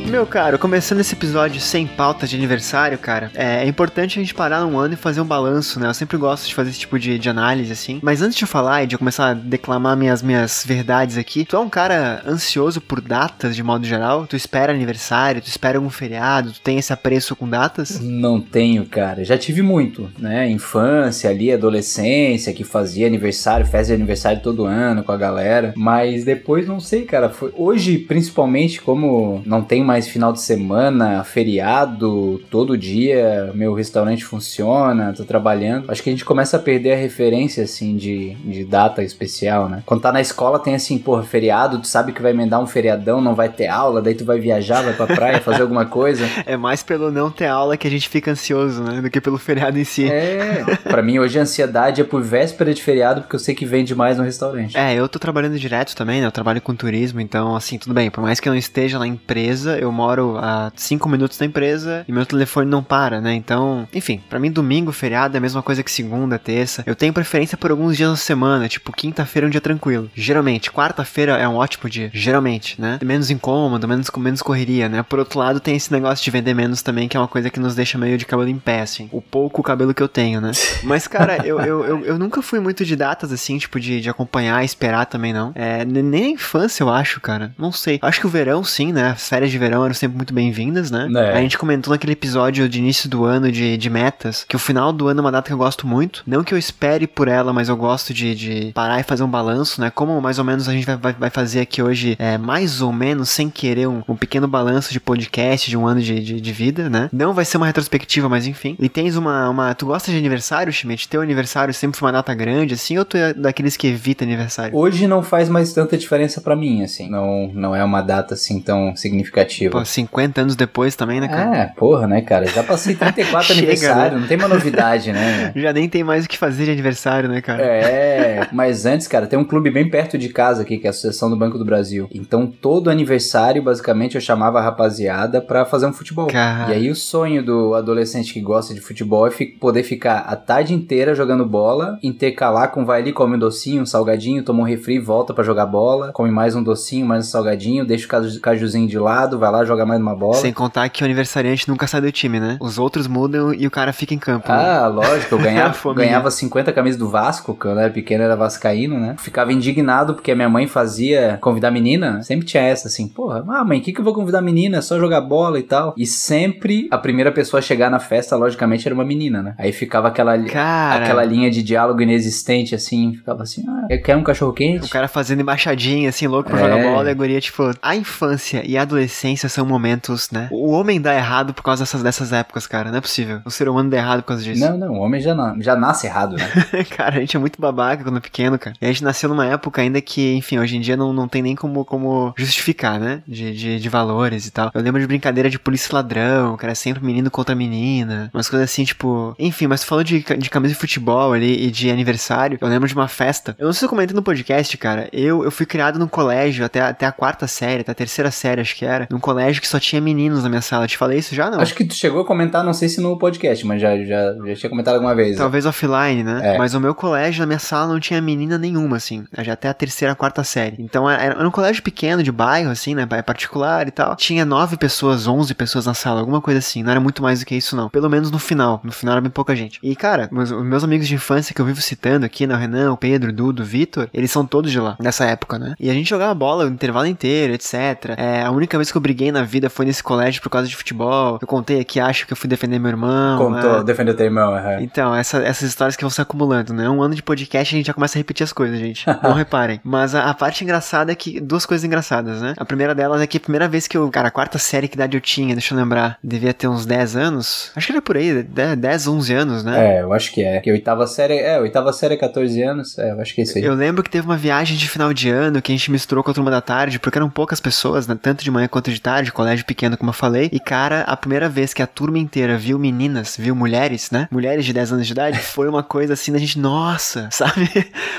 Meu 0.09 0.25
caro, 0.25 0.59
começando 0.59 1.01
esse 1.01 1.15
episódio 1.15 1.61
sem 1.61 1.87
pauta 1.87 2.27
de 2.27 2.35
aniversário, 2.35 2.97
cara, 2.97 3.31
é, 3.35 3.65
é 3.65 3.69
importante 3.69 4.19
a 4.19 4.23
gente 4.23 4.35
parar 4.35 4.65
um 4.65 4.79
ano 4.79 4.95
e 4.95 4.97
fazer 4.97 5.21
um 5.21 5.25
balanço, 5.25 5.79
né? 5.79 5.87
Eu 5.87 5.93
sempre 5.93 6.17
gosto 6.17 6.47
de 6.47 6.55
fazer 6.55 6.71
esse 6.71 6.79
tipo 6.79 6.99
de, 6.99 7.19
de 7.19 7.29
análise, 7.29 7.71
assim. 7.71 8.01
Mas 8.03 8.23
antes 8.23 8.39
de 8.39 8.47
falar 8.47 8.83
e 8.83 8.87
de 8.87 8.95
eu 8.95 8.99
começar 8.99 9.29
a 9.29 9.35
declamar 9.35 9.99
minhas, 9.99 10.23
minhas 10.23 10.65
verdades 10.67 11.19
aqui, 11.19 11.45
tu 11.45 11.57
é 11.57 11.59
um 11.59 11.69
cara 11.69 12.23
ansioso 12.27 12.81
por 12.81 13.03
datas 13.03 13.55
de 13.55 13.63
modo 13.63 13.87
geral? 13.87 14.27
Tu 14.27 14.35
espera 14.35 14.73
aniversário, 14.73 15.43
tu 15.43 15.49
espera 15.49 15.77
algum 15.77 15.91
feriado, 15.91 16.53
tu 16.53 16.61
tem 16.63 16.79
esse 16.79 16.93
apreço 16.93 17.37
com 17.37 17.47
datas? 17.47 18.01
Não 18.01 18.41
tenho, 18.41 18.87
cara. 18.87 19.23
Já 19.25 19.37
tive 19.37 19.61
muito, 19.61 20.11
né? 20.19 20.49
Infância 20.49 21.29
ali, 21.29 21.53
adolescência, 21.53 22.55
que 22.55 22.65
fazia 22.65 23.07
aniversário, 23.07 23.67
festa 23.67 23.89
de 23.89 24.01
aniversário 24.01 24.41
todo 24.41 24.65
ano 24.65 25.03
com 25.03 25.13
a 25.13 25.19
galera. 25.19 25.75
Mas 25.77 26.25
depois 26.25 26.67
não 26.67 26.81
sei, 26.81 27.03
cara. 27.03 27.29
Foi... 27.29 27.53
Hoje, 27.55 27.99
principalmente, 27.99 28.81
como 28.81 29.43
não 29.45 29.63
tem 29.63 29.85
mais 29.85 29.98
final 30.07 30.33
de 30.33 30.41
semana, 30.41 31.25
feriado, 31.25 32.41
todo 32.51 32.77
dia 32.77 33.51
meu 33.55 33.75
restaurante 33.75 34.25
funciona, 34.25 35.13
tô 35.13 35.25
trabalhando. 35.25 35.91
Acho 35.91 36.03
que 36.03 36.11
a 36.11 36.13
gente 36.13 36.25
começa 36.25 36.57
a 36.57 36.61
perder 36.61 36.93
a 36.93 36.97
referência, 36.97 37.65
assim, 37.65 37.97
de, 37.97 38.35
de 38.37 38.65
data 38.65 39.03
especial, 39.03 39.69
né? 39.69 39.83
Quando 39.85 40.03
tá 40.03 40.13
na 40.13 40.21
escola 40.21 40.59
tem 40.59 40.75
assim, 40.75 40.99
porra, 40.99 41.23
feriado, 41.23 41.79
tu 41.79 41.87
sabe 41.87 42.13
que 42.13 42.23
vai 42.23 42.33
emendar 42.33 42.61
um 42.61 42.67
feriadão, 42.67 43.21
não 43.21 43.35
vai 43.35 43.49
ter 43.49 43.67
aula, 43.67 44.03
daí 44.03 44.15
tu 44.15 44.25
vai 44.25 44.39
viajar, 44.39 44.83
vai 44.83 44.93
pra 44.93 45.07
praia, 45.07 45.41
fazer 45.41 45.63
alguma 45.63 45.87
coisa. 45.87 46.29
É 46.47 46.57
mais 46.57 46.83
pelo 46.83 47.11
não 47.11 47.31
ter 47.31 47.47
aula 47.47 47.77
que 47.77 47.87
a 47.87 47.91
gente 47.91 48.09
fica 48.09 48.31
ansioso, 48.31 48.83
né? 48.83 49.03
Do 49.03 49.11
que 49.11 49.21
pelo 49.21 49.39
feriado 49.39 49.79
em 49.79 49.85
si. 49.85 50.11
É, 50.11 50.65
pra 50.85 51.03
mim 51.03 51.19
hoje 51.19 51.39
a 51.39 51.43
ansiedade 51.43 52.01
é 52.01 52.05
por 52.05 52.23
véspera 52.23 52.73
de 52.73 52.83
feriado, 52.83 53.21
porque 53.21 53.37
eu 53.37 53.41
sei 53.41 53.55
que 53.55 53.67
vende 53.67 53.95
mais 53.95 54.17
no 54.17 54.25
restaurante. 54.25 54.77
É, 54.77 54.95
eu 54.95 55.09
tô 55.09 55.19
trabalhando 55.19 55.59
direto 55.59 55.95
também, 55.95 56.21
né? 56.21 56.27
Eu 56.27 56.33
trabalho 56.33 56.61
com 56.61 56.75
turismo, 56.75 57.21
então, 57.21 57.55
assim, 57.55 57.77
tudo 57.77 57.95
bem. 57.95 58.11
Por 58.11 58.23
mais 58.23 58.41
que 58.41 58.49
eu 58.49 58.53
não 58.53 58.59
esteja 58.59 58.99
na 58.99 59.07
empresa, 59.07 59.79
eu 59.79 59.88
moro 59.93 60.37
a 60.39 60.73
5 60.75 61.09
minutos 61.09 61.39
da 61.39 61.47
empresa 61.47 62.05
e 62.09 62.13
meu 62.13 62.25
telefone 62.27 62.69
não 62.69 62.83
para, 62.83 63.21
né? 63.21 63.35
Então, 63.35 63.89
enfim, 63.93 64.21
pra 64.29 64.39
mim, 64.39 64.51
domingo, 64.51 64.93
feriado 64.93 65.37
é 65.37 65.39
a 65.39 65.41
mesma 65.41 65.63
coisa 65.63 65.83
que 65.83 65.91
segunda, 65.91 66.39
terça. 66.39 66.83
Eu 66.87 66.95
tenho 66.95 67.13
preferência 67.13 67.57
por 67.57 67.71
alguns 67.71 67.97
dias 67.97 68.11
na 68.11 68.17
semana, 68.17 68.69
tipo, 68.69 68.93
quinta-feira 68.93 69.47
é 69.47 69.49
um 69.49 69.51
dia 69.51 69.61
tranquilo. 69.61 70.11
Geralmente, 70.15 70.71
quarta-feira 70.71 71.37
é 71.37 71.49
um 71.49 71.57
ótimo 71.57 71.89
dia. 71.89 72.11
Geralmente, 72.13 72.81
né? 72.81 72.99
Menos 73.03 73.31
incômodo, 73.31 73.87
menos, 73.89 74.11
menos 74.17 74.43
correria, 74.43 74.89
né? 74.89 75.03
Por 75.03 75.19
outro 75.19 75.39
lado, 75.39 75.61
tem 75.61 75.77
esse 75.77 75.93
negócio 75.93 76.25
de 76.25 76.31
vender 76.31 76.55
menos 76.55 76.83
também, 76.83 77.09
que 77.09 77.17
é 77.17 77.21
uma 77.21 77.29
coisa 77.29 77.51
que 77.51 77.61
nos 77.61 77.75
deixa 77.75 77.99
meio 77.99 78.17
de 78.19 78.27
cabelo 78.27 78.49
em 78.49 78.59
pé, 78.59 78.81
assim. 78.81 79.09
O 79.13 79.21
pouco 79.21 79.63
cabelo 79.63 79.95
que 79.95 80.03
eu 80.03 80.09
tenho, 80.09 80.41
né? 80.41 80.53
Mas, 80.83 81.07
cara, 81.07 81.47
eu, 81.47 81.61
eu, 81.61 81.85
eu, 81.85 82.05
eu 82.05 82.19
nunca 82.19 82.43
fui 82.43 82.61
muito 82.61 82.85
de 82.85 82.97
datas, 82.97 83.33
assim, 83.33 83.59
tipo, 83.59 83.79
de, 83.81 84.01
de 84.01 84.11
acompanhar, 84.11 84.65
esperar 84.65 85.07
também, 85.07 85.33
não. 85.33 85.53
É, 85.55 85.85
nem 85.85 86.03
na 86.03 86.19
infância, 86.29 86.83
eu 86.83 86.89
acho, 86.89 87.21
cara. 87.21 87.53
Não 87.59 87.73
sei. 87.73 87.99
Acho 88.03 88.21
que 88.21 88.27
o 88.27 88.31
verão, 88.31 88.63
sim, 88.65 88.93
né? 88.93 89.11
As 89.11 89.29
férias 89.29 89.51
de 89.51 89.59
verão 89.59 89.78
eram 89.85 89.95
sempre 89.95 90.17
muito 90.17 90.35
bem-vindas, 90.35 90.91
né? 90.91 91.09
É. 91.17 91.39
A 91.39 91.41
gente 91.41 91.59
comentou 91.59 91.93
naquele 91.93 92.13
episódio 92.13 92.69
de 92.69 92.79
início 92.79 93.09
do 93.09 93.25
ano 93.25 93.51
de, 93.51 93.77
de 93.77 93.91
metas, 93.91 94.45
que 94.49 94.57
o 94.57 94.59
final 94.59 94.93
do 94.93 95.09
ano 95.09 95.21
é 95.21 95.23
uma 95.23 95.33
data 95.33 95.47
que 95.49 95.53
eu 95.53 95.59
gosto 95.59 95.87
muito. 95.87 96.23
Não 96.27 96.45
que 96.45 96.53
eu 96.53 96.59
espere 96.59 97.07
por 97.07 97.29
ela, 97.29 97.53
mas 97.53 97.69
eu 97.69 97.77
gosto 97.77 98.13
de, 98.13 98.35
de 98.35 98.73
parar 98.73 99.01
e 99.01 99.03
fazer 99.03 99.23
um 99.23 99.29
balanço, 99.29 99.81
né? 99.81 99.91
Como 99.91 100.21
mais 100.21 100.39
ou 100.39 100.45
menos 100.45 100.69
a 100.69 100.73
gente 100.73 100.87
vai, 100.87 100.97
vai, 100.97 101.13
vai 101.13 101.31
fazer 101.31 101.61
aqui 101.61 101.83
hoje, 101.83 102.17
é, 102.19 102.39
mais 102.39 102.81
ou 102.81 102.93
menos, 102.93 103.29
sem 103.31 103.51
querer, 103.51 103.89
um, 103.89 104.03
um 104.09 104.17
pequeno 104.17 104.49
balanço 104.49 104.93
de 104.93 105.01
podcast 105.01 105.69
de 105.69 105.77
um 105.77 105.87
ano 105.87 106.01
de, 106.01 106.21
de, 106.21 106.41
de 106.41 106.53
vida, 106.53 106.89
né? 106.89 107.09
Não 107.13 107.33
vai 107.33 107.45
ser 107.45 107.57
uma 107.57 107.67
retrospectiva, 107.67 108.29
mas 108.29 108.47
enfim. 108.47 108.77
E 108.79 108.89
tens 108.89 109.17
uma, 109.17 109.49
uma. 109.49 109.75
Tu 109.75 109.87
gosta 109.87 110.11
de 110.11 110.19
aniversário, 110.19 110.73
Schmidt? 110.73 111.09
Teu 111.09 111.21
aniversário 111.21 111.73
sempre 111.73 111.99
foi 111.99 112.07
uma 112.07 112.13
data 112.13 112.35
grande, 112.35 112.75
assim, 112.75 112.99
ou 112.99 113.05
tu 113.05 113.17
é 113.17 113.33
daqueles 113.35 113.77
que 113.77 113.87
evita 113.87 114.25
aniversário? 114.25 114.77
Hoje 114.77 115.07
não 115.07 115.23
faz 115.23 115.49
mais 115.49 115.73
tanta 115.73 115.97
diferença 115.97 116.41
pra 116.41 116.57
mim, 116.57 116.83
assim. 116.83 117.09
Não, 117.09 117.51
não 117.55 117.75
é 117.75 117.83
uma 117.85 118.03
data 118.03 118.35
assim 118.35 118.61
tão 118.61 118.95
significativa. 118.97 119.68
Pô, 119.71 119.85
50 119.85 120.41
anos 120.41 120.57
depois 120.57 120.95
também, 120.97 121.21
né, 121.21 121.29
cara? 121.29 121.57
É, 121.57 121.67
porra, 121.77 122.07
né, 122.07 122.21
cara? 122.23 122.47
Já 122.47 122.63
passei 122.63 122.95
34 122.95 123.47
Chega, 123.55 123.59
aniversário, 123.61 124.15
né? 124.15 124.21
não 124.21 124.27
tem 124.29 124.37
uma 124.37 124.49
novidade, 124.49 125.13
né? 125.13 125.53
Já 125.57 125.73
nem 125.73 125.89
tem 125.89 126.03
mais 126.05 126.25
o 126.25 126.29
que 126.29 126.39
fazer 126.39 126.65
de 126.65 126.71
aniversário, 126.73 127.29
né, 127.29 127.41
cara? 127.41 127.63
É, 127.63 128.49
mas 128.53 128.87
antes, 128.87 129.07
cara, 129.07 129.27
tem 129.27 129.39
um 129.39 129.45
clube 129.45 129.71
bem 129.71 129.89
perto 129.89 130.17
de 130.19 130.29
casa 130.29 130.63
aqui, 130.63 130.79
que 130.79 130.87
é 130.87 130.89
a 130.89 130.91
Associação 130.91 131.31
do 131.31 131.37
Banco 131.37 131.59
do 131.59 131.65
Brasil. 131.65 132.09
Então, 132.13 132.47
todo 132.47 132.91
aniversário, 132.91 133.63
basicamente, 133.63 134.15
eu 134.15 134.21
chamava 134.21 134.59
a 134.59 134.63
rapaziada 134.63 135.41
pra 135.41 135.65
fazer 135.65 135.87
um 135.87 135.93
futebol. 135.93 136.27
Cara. 136.29 136.71
E 136.73 136.75
aí, 136.77 136.91
o 136.91 136.95
sonho 136.95 137.43
do 137.45 137.75
adolescente 137.75 138.33
que 138.33 138.41
gosta 138.41 138.75
de 138.75 138.81
futebol 138.81 139.27
é 139.27 139.31
poder 139.61 139.83
ficar 139.83 140.19
a 140.21 140.37
tarde 140.37 140.75
inteira 140.75 141.15
jogando 141.15 141.45
bola, 141.47 141.99
intercalar 142.03 142.71
com 142.71 142.85
vai 142.85 143.01
ali, 143.01 143.13
come 143.13 143.37
um 143.37 143.39
docinho, 143.39 143.83
um 143.83 143.87
salgadinho, 143.87 144.43
toma 144.43 144.61
um 144.61 144.65
refri, 144.65 144.99
volta 144.99 145.33
pra 145.35 145.45
jogar 145.45 145.67
bola, 145.67 146.13
come 146.13 146.31
mais 146.31 146.55
um 146.55 146.63
docinho, 146.63 147.07
mais 147.07 147.27
um 147.27 147.31
salgadinho, 147.31 147.85
deixa 147.85 148.07
o 148.07 148.09
caju- 148.09 148.41
cajuzinho 148.41 148.89
de 148.89 148.99
lado, 148.99 149.39
vai 149.39 149.51
lá 149.51 149.58
jogar 149.65 149.87
mais 149.87 150.01
uma 150.01 150.15
bola. 150.15 150.35
Sem 150.35 150.53
contar 150.53 150.89
que 150.89 151.03
o 151.03 151.05
aniversariante 151.05 151.69
nunca 151.69 151.87
sai 151.87 152.01
do 152.01 152.11
time, 152.13 152.39
né? 152.41 152.57
Os 152.61 152.79
outros 152.79 153.07
mudam 153.07 153.53
e 153.55 153.67
o 153.67 153.71
cara 153.71 153.93
fica 153.93 154.15
em 154.15 154.19
campo. 154.19 154.51
né? 154.51 154.55
Ah, 154.59 154.87
lógico, 154.87 155.35
eu 155.35 155.39
ganhava, 155.43 155.95
ganhava 155.95 156.31
50 156.31 156.73
camisas 156.73 156.99
do 156.99 157.09
Vasco, 157.09 157.55
quando 157.55 157.79
eu 157.79 157.85
era 157.85 157.93
pequeno 157.93 158.23
era 158.25 158.37
vascaíno, 158.37 158.99
né? 158.99 159.15
Ficava 159.19 159.53
indignado 159.53 160.15
porque 160.15 160.31
a 160.33 160.37
minha 160.37 160.49
mãe 160.49 160.67
fazia 160.67 161.39
convidar 161.41 161.71
menina, 161.71 162.13
né? 162.13 162.23
sempre 162.23 162.47
tinha 162.47 162.63
essa 162.63 162.89
assim, 162.89 163.09
porra, 163.09 163.45
ah, 163.49 163.65
mãe, 163.65 163.79
o 163.79 163.83
que 163.83 163.93
que 163.93 164.01
eu 164.01 164.05
vou 164.05 164.15
convidar 164.15 164.41
menina? 164.41 164.79
É 164.79 164.81
só 164.81 164.99
jogar 164.99 165.21
bola 165.21 165.59
e 165.59 165.63
tal. 165.63 165.95
E 165.97 166.07
sempre 166.07 166.89
a 166.91 166.99
primeira 166.99 167.33
pessoa 167.33 167.59
a 167.59 167.63
chegar 167.63 167.91
na 167.91 167.99
festa, 167.99 168.37
logicamente, 168.37 168.87
era 168.87 168.95
uma 168.95 169.05
menina, 169.05 169.43
né? 169.43 169.55
Aí 169.59 169.73
ficava 169.73 170.09
aquela, 170.09 170.39
Cara, 170.45 171.05
aquela 171.05 171.25
linha 171.25 171.51
de 171.51 171.63
diálogo 171.63 172.01
inexistente, 172.03 172.75
assim, 172.75 173.15
ficava 173.15 173.43
assim, 173.43 173.65
ah, 173.69 173.97
quer 173.99 174.17
um 174.17 174.23
cachorro 174.23 174.53
quente? 174.53 174.85
o 174.87 174.89
cara 174.89 175.09
fazendo 175.09 175.41
embaixadinha, 175.41 176.09
assim, 176.09 176.27
louco 176.27 176.51
pra 176.51 176.59
É. 176.61 176.63
jogar 176.63 176.83
bola, 176.91 177.09
e 177.09 177.11
a 177.11 177.15
guria, 177.15 177.41
tipo, 177.41 177.71
a 177.83 177.97
infância 177.97 178.63
e 178.65 178.77
a 178.77 178.83
adolescência 178.83 179.48
são 179.49 179.65
momentos, 179.67 180.31
né? 180.31 180.49
O 180.51 180.71
homem 180.71 181.01
dá 181.01 181.15
errado 181.15 181.53
por 181.55 181.63
causa 181.63 181.83
dessas, 181.83 182.03
dessas 182.03 182.33
épocas, 182.33 182.67
cara, 182.67 182.91
não 182.91 182.99
é 182.99 183.01
possível. 183.01 183.41
O 183.45 183.51
ser 183.51 183.69
humano 183.69 183.91
dá 183.91 183.97
errado 183.97 184.23
por 184.23 184.29
causa 184.29 184.43
disso. 184.43 184.61
Não, 184.61 184.77
não, 184.79 184.93
o 184.95 184.99
homem 185.01 185.21
já, 185.21 185.35
na- 185.35 185.55
já 185.61 185.75
nasce 185.77 186.07
errado, 186.07 186.37
né? 186.37 186.49
cara, 186.97 187.17
a 187.17 187.21
gente 187.21 187.37
é 187.37 187.41
muito 187.41 187.61
babaca 187.61 188.03
quando 188.03 188.19
é 188.19 188.21
pequeno, 188.21 188.59
cara. 188.59 188.77
E 188.81 188.85
a 188.85 188.89
gente 188.89 189.05
nasceu 189.05 189.29
numa 189.29 189.47
época 189.47 189.81
ainda 189.83 190.01
que, 190.01 190.35
enfim, 190.35 190.59
hoje 190.59 190.77
em 190.77 190.81
dia 190.81 190.97
não, 190.97 191.13
não 191.13 191.29
tem 191.29 191.43
nem 191.43 191.55
como, 191.57 191.85
como 191.85 192.33
justificar, 192.37 192.99
né? 192.99 193.23
De, 193.27 193.55
de, 193.55 193.81
de 193.81 193.89
valores 193.89 194.47
e 194.47 194.51
tal. 194.51 194.71
Eu 194.75 194.81
lembro 194.83 195.01
de 195.01 195.07
brincadeira 195.07 195.49
de 195.51 195.59
polícia 195.59 195.95
ladrão, 195.95 196.57
que 196.57 196.65
era 196.65 196.75
sempre 196.75 197.05
menino 197.05 197.31
contra 197.31 197.55
menina. 197.55 198.31
Umas 198.33 198.49
coisas 198.49 198.71
assim, 198.71 198.85
tipo. 198.85 199.35
Enfim, 199.39 199.67
mas 199.67 199.81
tu 199.83 199.87
falou 199.87 200.05
de, 200.05 200.21
de 200.21 200.51
camisa 200.51 200.75
de 200.75 200.81
futebol 200.81 201.33
ali 201.33 201.67
e 201.67 201.71
de 201.71 201.91
aniversário. 201.91 202.59
Eu 202.61 202.69
lembro 202.69 202.89
de 202.89 202.95
uma 202.95 203.09
festa. 203.09 203.55
Eu 203.59 203.67
não 203.67 203.73
sei 203.73 203.81
se 203.81 203.85
eu 203.85 203.89
comentei 203.89 204.15
no 204.15 204.23
podcast, 204.23 204.77
cara. 204.77 205.09
Eu, 205.13 205.45
eu 205.45 205.51
fui 205.51 205.67
criado 205.67 205.99
num 205.99 206.09
colégio 206.09 206.65
até, 206.65 206.81
até 206.81 207.07
a 207.07 207.13
quarta 207.13 207.47
série, 207.47 207.81
até 207.83 207.93
a 207.93 207.95
terceira 207.95 208.31
série, 208.31 208.61
acho 208.61 208.75
que 208.77 208.85
era. 208.85 209.07
Num 209.11 209.19
colégio 209.19 209.38
que 209.61 209.69
só 209.69 209.79
tinha 209.79 210.01
meninos 210.01 210.43
na 210.43 210.49
minha 210.49 210.61
sala. 210.63 210.85
Eu 210.85 210.89
te 210.89 210.99
falei 210.99 211.19
isso 211.19 211.35
já, 211.35 211.51
não? 211.51 211.61
Acho 211.61 211.75
que 211.75 211.85
tu 211.85 211.95
chegou 211.95 212.21
a 212.23 212.25
comentar, 212.25 212.65
não 212.65 212.73
sei 212.73 212.89
se 212.89 213.01
no 213.01 213.19
podcast, 213.19 213.67
mas 213.67 213.81
já, 213.81 213.97
já, 214.05 214.35
já 214.47 214.55
tinha 214.55 214.71
comentado 214.71 214.95
alguma 214.95 215.15
vez. 215.15 215.33
né? 215.33 215.37
Talvez 215.39 215.67
offline, 215.67 216.23
né? 216.23 216.55
É. 216.55 216.59
Mas 216.59 216.75
o 216.75 216.81
meu 216.81 216.95
colégio, 216.95 217.41
na 217.41 217.47
minha 217.47 217.59
sala, 217.59 217.93
não 217.93 218.01
tinha 218.01 218.21
menina 218.21 218.59
nenhuma, 218.59 218.97
assim. 218.97 219.25
Já 219.39 219.53
até 219.53 219.69
a 219.69 219.75
terceira, 219.75 220.15
quarta 220.15 220.45
série. 220.45 220.77
Então 220.79 221.09
era, 221.09 221.23
era 221.23 221.49
um 221.49 221.51
colégio 221.51 221.83
pequeno, 221.83 222.23
de 222.23 222.33
bairro, 222.33 222.71
assim, 222.71 222.95
né? 222.95 223.07
Particular 223.23 223.89
e 223.89 223.91
tal. 223.91 224.17
Tinha 224.17 224.45
nove 224.45 224.77
pessoas, 224.77 225.27
onze 225.27 225.55
pessoas 225.55 225.87
na 225.87 225.95
sala, 225.95 226.21
alguma 226.21 226.41
coisa 226.41 226.59
assim. 226.59 226.83
Não 226.83 226.91
era 226.91 227.01
muito 227.01 227.23
mais 227.23 227.41
do 227.41 227.47
que 227.47 227.55
isso, 227.55 227.77
não. 227.77 227.89
Pelo 227.89 228.09
menos 228.09 228.31
no 228.31 228.39
final. 228.39 228.81
No 228.83 228.93
final 228.93 229.13
era 229.13 229.21
bem 229.21 229.31
pouca 229.31 229.55
gente. 229.55 229.79
E, 229.83 229.95
cara, 229.95 230.29
meus, 230.33 230.51
os 230.51 230.65
meus 230.65 230.85
amigos 230.85 231.07
de 231.07 231.15
infância 231.15 231.55
que 231.55 231.61
eu 231.61 231.65
vivo 231.67 231.81
citando 231.81 232.25
aqui, 232.27 232.47
né? 232.47 232.55
O 232.55 232.59
Renan, 232.59 232.93
o 232.93 232.97
Pedro, 232.97 233.31
o 233.31 233.33
Dudu, 233.33 233.63
o 233.63 233.67
Vitor, 233.67 234.09
eles 234.13 234.31
são 234.31 234.47
todos 234.47 234.71
de 234.71 234.81
lá, 234.81 234.97
nessa 235.01 235.25
época, 235.25 235.59
né? 235.59 235.75
E 235.79 235.91
a 235.91 235.95
gente 235.95 236.09
jogava 236.09 236.35
bola 236.35 236.65
o 236.65 236.69
intervalo 236.69 237.07
inteiro, 237.07 237.53
etc. 237.53 238.15
É, 238.17 238.43
a 238.43 238.51
única 238.51 238.77
vez 238.79 238.91
que 238.91 238.97
eu 238.97 239.01
briguei 239.01 239.28
na 239.33 239.43
vida 239.43 239.69
foi 239.71 239.85
nesse 239.87 240.03
colégio 240.03 240.43
por 240.43 240.51
causa 240.51 240.69
de 240.69 240.77
futebol. 240.77 241.39
Eu 241.41 241.47
contei 241.47 241.81
aqui, 241.81 241.99
acho 242.01 242.27
que 242.27 242.33
eu 242.33 242.37
fui 242.37 242.49
defender 242.49 242.79
meu 242.79 242.91
irmão. 242.91 243.39
Contou, 243.39 243.81
é. 243.81 243.85
defendeu 243.85 244.17
teu 244.17 244.27
irmão, 244.27 244.55
aham. 244.55 244.79
Então, 244.81 245.15
essa- 245.15 245.43
essas 245.43 245.69
histórias 245.69 245.97
que 245.97 246.03
vão 246.03 246.11
se 246.11 246.21
acumulando, 246.21 246.73
né? 246.73 246.89
Um 246.89 247.03
ano 247.03 247.15
de 247.15 247.23
podcast 247.23 247.75
a 247.75 247.79
gente 247.79 247.87
já 247.87 247.95
começa 247.95 248.17
a 248.17 248.21
repetir 248.21 248.45
as 248.45 248.53
coisas, 248.53 248.79
gente. 248.79 249.05
Não 249.23 249.33
reparem. 249.33 249.81
Mas 249.85 250.15
a, 250.15 250.31
a 250.31 250.35
parte 250.35 250.65
engraçada 250.65 251.13
é 251.13 251.15
que. 251.15 251.41
Duas 251.41 251.65
coisas 251.67 251.85
engraçadas, 251.85 252.41
né? 252.41 252.55
A 252.57 252.65
primeira 252.65 252.95
delas 252.95 253.21
é 253.21 253.27
que 253.27 253.37
a 253.37 253.41
primeira 253.41 253.69
vez 253.69 253.87
que 253.87 253.97
eu. 253.97 254.09
Cara, 254.11 254.29
a 254.29 254.31
quarta 254.31 254.59
série 254.59 254.89
que 254.89 254.95
idade 254.95 255.17
eu 255.17 255.21
tinha, 255.21 255.55
deixa 255.55 255.75
eu 255.75 255.79
lembrar. 255.79 256.19
Devia 256.23 256.53
ter 256.55 256.69
uns 256.69 256.85
10 256.87 257.17
anos. 257.17 257.71
Acho 257.77 257.87
que 257.87 257.93
era 257.93 258.03
por 258.03 258.17
aí, 258.17 258.43
10, 258.43 258.77
10 258.77 259.07
11 259.09 259.35
anos, 259.35 259.65
né? 259.65 259.97
É, 259.99 260.03
eu 260.03 260.13
acho 260.13 260.33
que 260.33 260.43
é. 260.43 260.61
Que 260.61 260.71
oitava 260.71 261.07
série, 261.07 261.39
é, 261.39 261.59
oitava 261.61 261.93
série 261.93 262.15
é 262.15 262.17
14 262.17 262.63
anos, 262.63 262.99
é, 262.99 263.11
eu 263.13 263.21
acho 263.21 263.35
que 263.35 263.41
é 263.41 263.45
isso 263.45 263.59
aí. 263.59 263.65
Eu 263.65 263.75
lembro 263.75 264.03
que 264.03 264.11
teve 264.11 264.27
uma 264.27 264.37
viagem 264.37 264.77
de 264.77 264.89
final 264.89 265.13
de 265.13 265.31
ano 265.31 265.61
que 265.63 265.73
a 265.73 265.75
gente 265.77 265.91
misturou 265.91 266.23
com 266.25 266.31
a 266.31 266.35
turma 266.35 266.51
da 266.51 266.61
tarde, 266.61 266.99
porque 266.99 267.19
eram 267.19 267.29
poucas 267.31 267.61
pessoas, 267.61 268.07
né? 268.07 268.17
Tanto 268.21 268.45
de 268.45 268.51
manhã 268.51 268.69
quanto 268.69 268.91
de 268.91 269.01
tarde, 269.01 269.08
colégio 269.33 269.65
pequeno, 269.65 269.97
como 269.97 270.11
eu 270.11 270.15
falei. 270.15 270.49
E, 270.53 270.61
cara, 270.61 271.03
a 271.03 271.17
primeira 271.17 271.49
vez 271.49 271.73
que 271.75 271.83
a 271.83 271.87
turma 271.87 272.19
inteira 272.19 272.57
viu 272.57 272.79
meninas, 272.79 273.37
viu 273.37 273.55
mulheres, 273.55 274.11
né? 274.11 274.29
Mulheres 274.31 274.65
de 274.65 274.73
10 274.73 274.93
anos 274.93 275.07
de 275.07 275.13
idade, 275.13 275.39
foi 275.39 275.69
uma 275.69 275.83
coisa 275.83 276.15
assim 276.15 276.33
da 276.33 276.39
gente, 276.39 276.59
nossa, 276.59 277.29
sabe? 277.33 277.69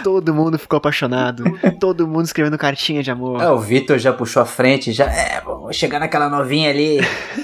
Todo 0.03 0.33
mundo 0.33 0.57
ficou 0.57 0.77
apaixonado. 0.77 1.43
Todo 1.79 2.07
mundo 2.07 2.25
escrevendo 2.25 2.57
cartinha 2.57 3.03
de 3.03 3.11
amor. 3.11 3.41
É, 3.41 3.49
o 3.49 3.59
Vitor 3.59 3.97
já 3.97 4.13
puxou 4.13 4.41
a 4.41 4.45
frente, 4.45 4.91
já, 4.91 5.05
é, 5.05 5.41
vou 5.41 5.71
chegar 5.73 5.99
naquela 5.99 6.29
novinha 6.29 6.69
ali. 6.69 6.99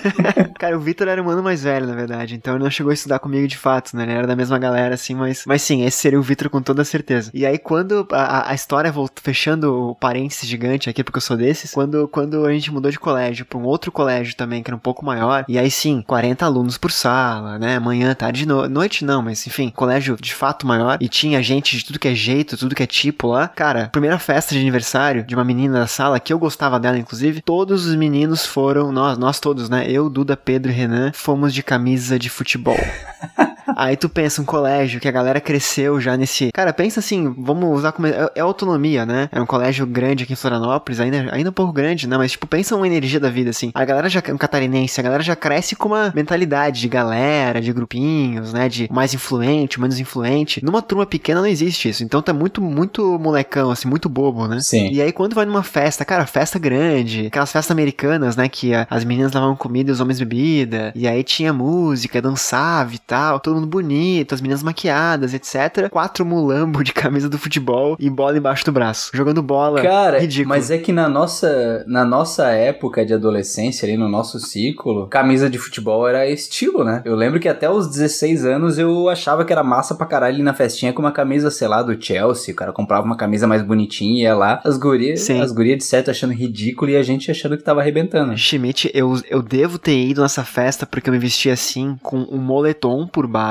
Cara, 0.57 0.78
o 0.78 0.80
Vitor 0.80 1.07
era 1.07 1.22
um 1.22 1.30
ano 1.30 1.44
mais 1.44 1.63
velho, 1.63 1.86
na 1.88 1.96
verdade. 1.96 2.36
Então 2.36 2.56
ele 2.56 2.63
não 2.63 2.72
chegou 2.72 2.92
a 2.92 2.94
estudar 2.94 3.19
comigo 3.19 3.48
de 3.48 3.57
fato, 3.57 3.96
né? 3.96 4.04
Ele 4.04 4.13
era 4.13 4.28
da 4.28 4.36
mesma 4.36 4.57
galera, 4.57 4.96
assim, 4.96 5.13
mas. 5.16 5.44
Mas 5.46 5.62
sim, 5.62 5.84
esse 5.84 5.98
seria 5.98 6.19
o 6.19 6.24
Vitor 6.24 6.50
com 6.50 6.62
toda 6.62 6.84
certeza. 6.86 7.30
E 7.34 7.46
aí, 7.46 7.57
quando 7.57 8.07
a, 8.12 8.50
a- 8.52 8.56
história 8.56 8.92
voltou, 8.92 9.22
fechando 9.24 9.90
o 9.92 9.96
parênteses 9.96 10.48
gigante 10.48 10.90
aqui, 10.90 11.04
porque 11.04 11.18
eu 11.18 11.22
sou 11.22 11.36
desses, 11.38 11.72
quando, 11.72 12.07
quando 12.07 12.46
a 12.46 12.54
gente 12.54 12.72
mudou 12.72 12.90
de 12.90 12.98
colégio 13.00 13.46
pra 13.46 13.57
um 13.57 13.63
outro 13.63 13.92
colégio 13.92 14.36
também, 14.36 14.63
que 14.63 14.69
era 14.69 14.75
um 14.75 14.80
pouco 14.80 15.04
maior, 15.06 15.44
e 15.48 15.57
aí 15.60 15.69
sim, 15.69 16.02
40 16.02 16.46
alunos 16.46 16.78
por 16.78 16.92
sala, 16.92 17.60
né? 17.60 17.78
Manhã, 17.80 18.13
tarde, 18.16 18.46
no, 18.46 18.68
noite 18.69 19.04
não, 19.04 19.22
mas 19.22 19.46
enfim, 19.46 19.69
colégio 19.69 20.16
de 20.19 20.34
fato 20.34 20.66
maior, 20.66 20.98
e 21.02 21.10
tinha 21.10 21.42
gente 21.44 21.78
de 21.78 21.86
tudo 21.86 22.00
que 22.00 22.07
é 22.07 22.16
jeito, 22.16 22.56
tudo 22.57 22.74
que 22.75 22.84
é 22.84 22.88
tipo 22.88 23.28
lá. 23.28 23.48
Cara, 23.50 23.90
primeira 23.92 24.18
festa 24.18 24.54
de 24.56 24.62
aniversário 24.62 25.24
de 25.24 25.36
uma 25.36 25.44
menina 25.44 25.80
da 25.80 25.88
sala, 25.88 26.19
que 26.19 26.31
eu 26.31 26.40
gostava 26.40 26.80
dela, 26.80 26.98
inclusive, 26.98 27.42
todos 27.42 27.86
os 27.86 27.96
meninos 27.96 28.46
foram, 28.46 28.92
nós, 28.92 29.18
nós 29.18 29.40
todos, 29.40 29.69
né? 29.69 29.86
Eu, 29.90 30.10
Duda, 30.10 30.38
Pedro 30.45 30.71
e 30.71 30.75
Renan, 30.75 31.12
fomos 31.12 31.51
de 31.51 31.63
camisa 31.63 32.19
de 32.19 32.30
futebol. 32.30 32.77
Aí 33.76 33.96
tu 33.96 34.08
pensa, 34.10 34.42
um 34.42 34.46
colégio 34.46 35.00
que 35.00 35.08
a 35.08 35.12
galera 35.12 35.40
cresceu 35.42 36.00
já 36.00 36.16
nesse. 36.18 36.52
Cara, 36.54 36.74
pensa 36.74 37.00
assim, 37.00 37.34
vamos 37.38 37.78
usar 37.78 37.92
como. 37.92 38.08
É, 38.08 38.30
é 38.36 38.40
autonomia, 38.42 39.06
né? 39.06 39.30
É 39.32 39.42
um 39.42 39.46
colégio 39.46 39.86
grande 39.86 40.24
aqui 40.24 40.34
em 40.34 40.36
Florianópolis, 40.36 41.00
ainda, 41.00 41.30
ainda 41.32 41.50
um 41.50 41.54
pouco 41.54 41.74
grande, 41.74 42.08
né? 42.08 42.18
Mas, 42.18 42.32
tipo, 42.32 42.48
pensa 42.48 42.76
uma 42.76 42.88
energia 42.88 43.20
da 43.20 43.30
vida, 43.30 43.50
assim. 43.50 43.72
A 43.74 43.86
galera 43.86 44.10
já. 44.10 44.22
Um 44.30 44.38
catarinense, 44.38 45.00
a 45.00 45.04
galera 45.04 45.24
já 45.24 45.36
cresce 45.36 45.76
com 45.76 45.90
uma 45.90 46.12
mentalidade 46.16 46.80
de 46.81 46.88
galera, 46.88 47.62
de 47.62 47.72
grupinhos, 47.74 48.54
né? 48.54 48.68
De 48.69 48.88
mais 48.92 49.14
influente, 49.14 49.80
menos 49.80 50.00
influente. 50.00 50.64
Numa 50.64 50.81
turma 50.81 51.06
pequena 51.06 51.42
não 51.42 51.48
existe 51.48 51.90
isso. 51.90 52.04
Então 52.04 52.22
tá 52.22 52.34
muito, 52.34 52.62
muito 52.62 53.18
molecão, 53.19 53.72
assim, 53.72 53.88
muito 53.88 54.10
bobo, 54.10 54.48
né? 54.48 54.60
Sim. 54.62 54.90
E 54.92 55.02
aí 55.02 55.12
quando 55.12 55.34
vai 55.34 55.45
numa 55.45 55.64
festa, 55.64 56.04
cara, 56.06 56.26
festa 56.26 56.60
grande, 56.60 57.28
aquelas 57.28 57.52
festas 57.52 57.72
americanas, 57.72 58.36
né, 58.36 58.48
que 58.50 58.74
a- 58.74 58.88
as 58.90 59.04
meninas 59.04 59.31
levavam 59.34 59.56
comida 59.56 59.90
e 59.90 59.94
os 59.94 60.00
homens 60.00 60.19
bebida, 60.19 60.92
e 60.95 61.07
aí 61.07 61.24
tinha 61.24 61.52
música, 61.54 62.22
dançava 62.22 62.94
e 62.94 63.00
tal, 63.00 63.40
todo 63.40 63.55
mundo 63.56 63.68
bonito, 63.68 64.33
as 64.33 64.42
meninas 64.42 64.64
maquiadas, 64.64 65.33
etc. 65.33 65.90
Quatro 65.90 66.26
mulambo 66.26 66.83
de 66.83 66.94
camisa 66.94 67.30
do 67.30 67.38
futebol 67.38 67.95
e 68.00 68.09
bola 68.09 68.38
embaixo 68.38 68.66
do 68.66 68.71
braço, 68.71 69.12
jogando 69.14 69.42
bola. 69.42 69.81
Cara, 69.81 70.19
ridículo. 70.19 70.50
mas 70.50 70.71
é 70.71 70.78
que 70.78 70.92
na 70.92 71.07
nossa, 71.09 71.83
na 71.88 72.06
nossa 72.06 72.50
época 72.50 73.06
de 73.06 73.14
adolescência, 73.14 73.88
ali 73.88 73.97
no 73.97 74.09
nosso 74.09 74.40
ciclo, 74.40 75.07
camisa 75.07 75.50
de 75.50 75.57
futebol 75.57 76.07
era 76.07 76.28
estilo, 76.30 76.83
né? 76.83 77.02
Eu 77.06 77.16
lembro 77.16 77.40
que 77.40 77.47
até 77.47 77.69
os 77.69 77.88
16 77.88 78.45
anos 78.45 78.78
eu 78.78 79.09
achava 79.09 79.45
que 79.45 79.52
era 79.52 79.64
massa 79.64 79.95
pra 79.95 80.06
caralho 80.06 80.40
ir 80.40 80.44
na 80.44 80.54
festinha 80.54 80.94
com 80.94 81.02
uma 81.02 81.12
camisa, 81.12 81.50
sei 81.50 81.68
lá, 81.68 81.81
do 81.81 82.02
Chelsea. 82.02 82.54
O 82.54 82.57
cara 82.57 82.71
comprava 82.71 83.06
uma 83.06 83.18
camisa 83.18 83.47
mais 83.47 83.62
bonitinha 83.62 84.19
e 84.19 84.21
ia 84.24 84.35
lá. 84.35 84.62
As 84.64 84.78
gurias, 84.78 85.21
Sim. 85.21 85.42
as 85.42 85.52
gurias 85.52 85.78
de 85.78 85.83
certo 85.83 86.12
achando 86.12 86.33
ridículo 86.33 86.92
e 86.92 86.97
a 86.97 87.04
gente 87.04 87.31
achando 87.31 87.57
que 87.57 87.64
tava 87.64 87.81
arrebentando. 87.81 88.38
Schmidt, 88.38 88.90
eu, 88.94 89.19
eu 89.30 89.42
devo 89.42 89.78
ter 89.78 89.97
ido 90.07 90.21
nessa 90.21 90.44
festa 90.44 90.85
porque 90.85 91.09
eu 91.09 91.14
me 91.14 91.19
vesti 91.19 91.50
assim, 91.50 91.97
com 92.02 92.18
um 92.30 92.38
moletom 92.38 93.07
por 93.07 93.28
baixo 93.28 93.44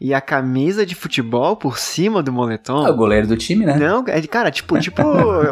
e 0.00 0.14
a 0.14 0.20
camisa 0.20 0.84
de 0.84 0.94
futebol 0.94 1.56
por 1.56 1.78
cima 1.78 2.22
do 2.22 2.32
moletom. 2.32 2.86
Ah, 2.86 2.90
o 2.90 2.96
goleiro 2.96 3.26
do 3.26 3.36
time, 3.36 3.64
né? 3.64 3.76
Não, 3.76 4.04
é, 4.06 4.20
cara, 4.22 4.50
tipo, 4.50 4.78
tipo 4.80 5.02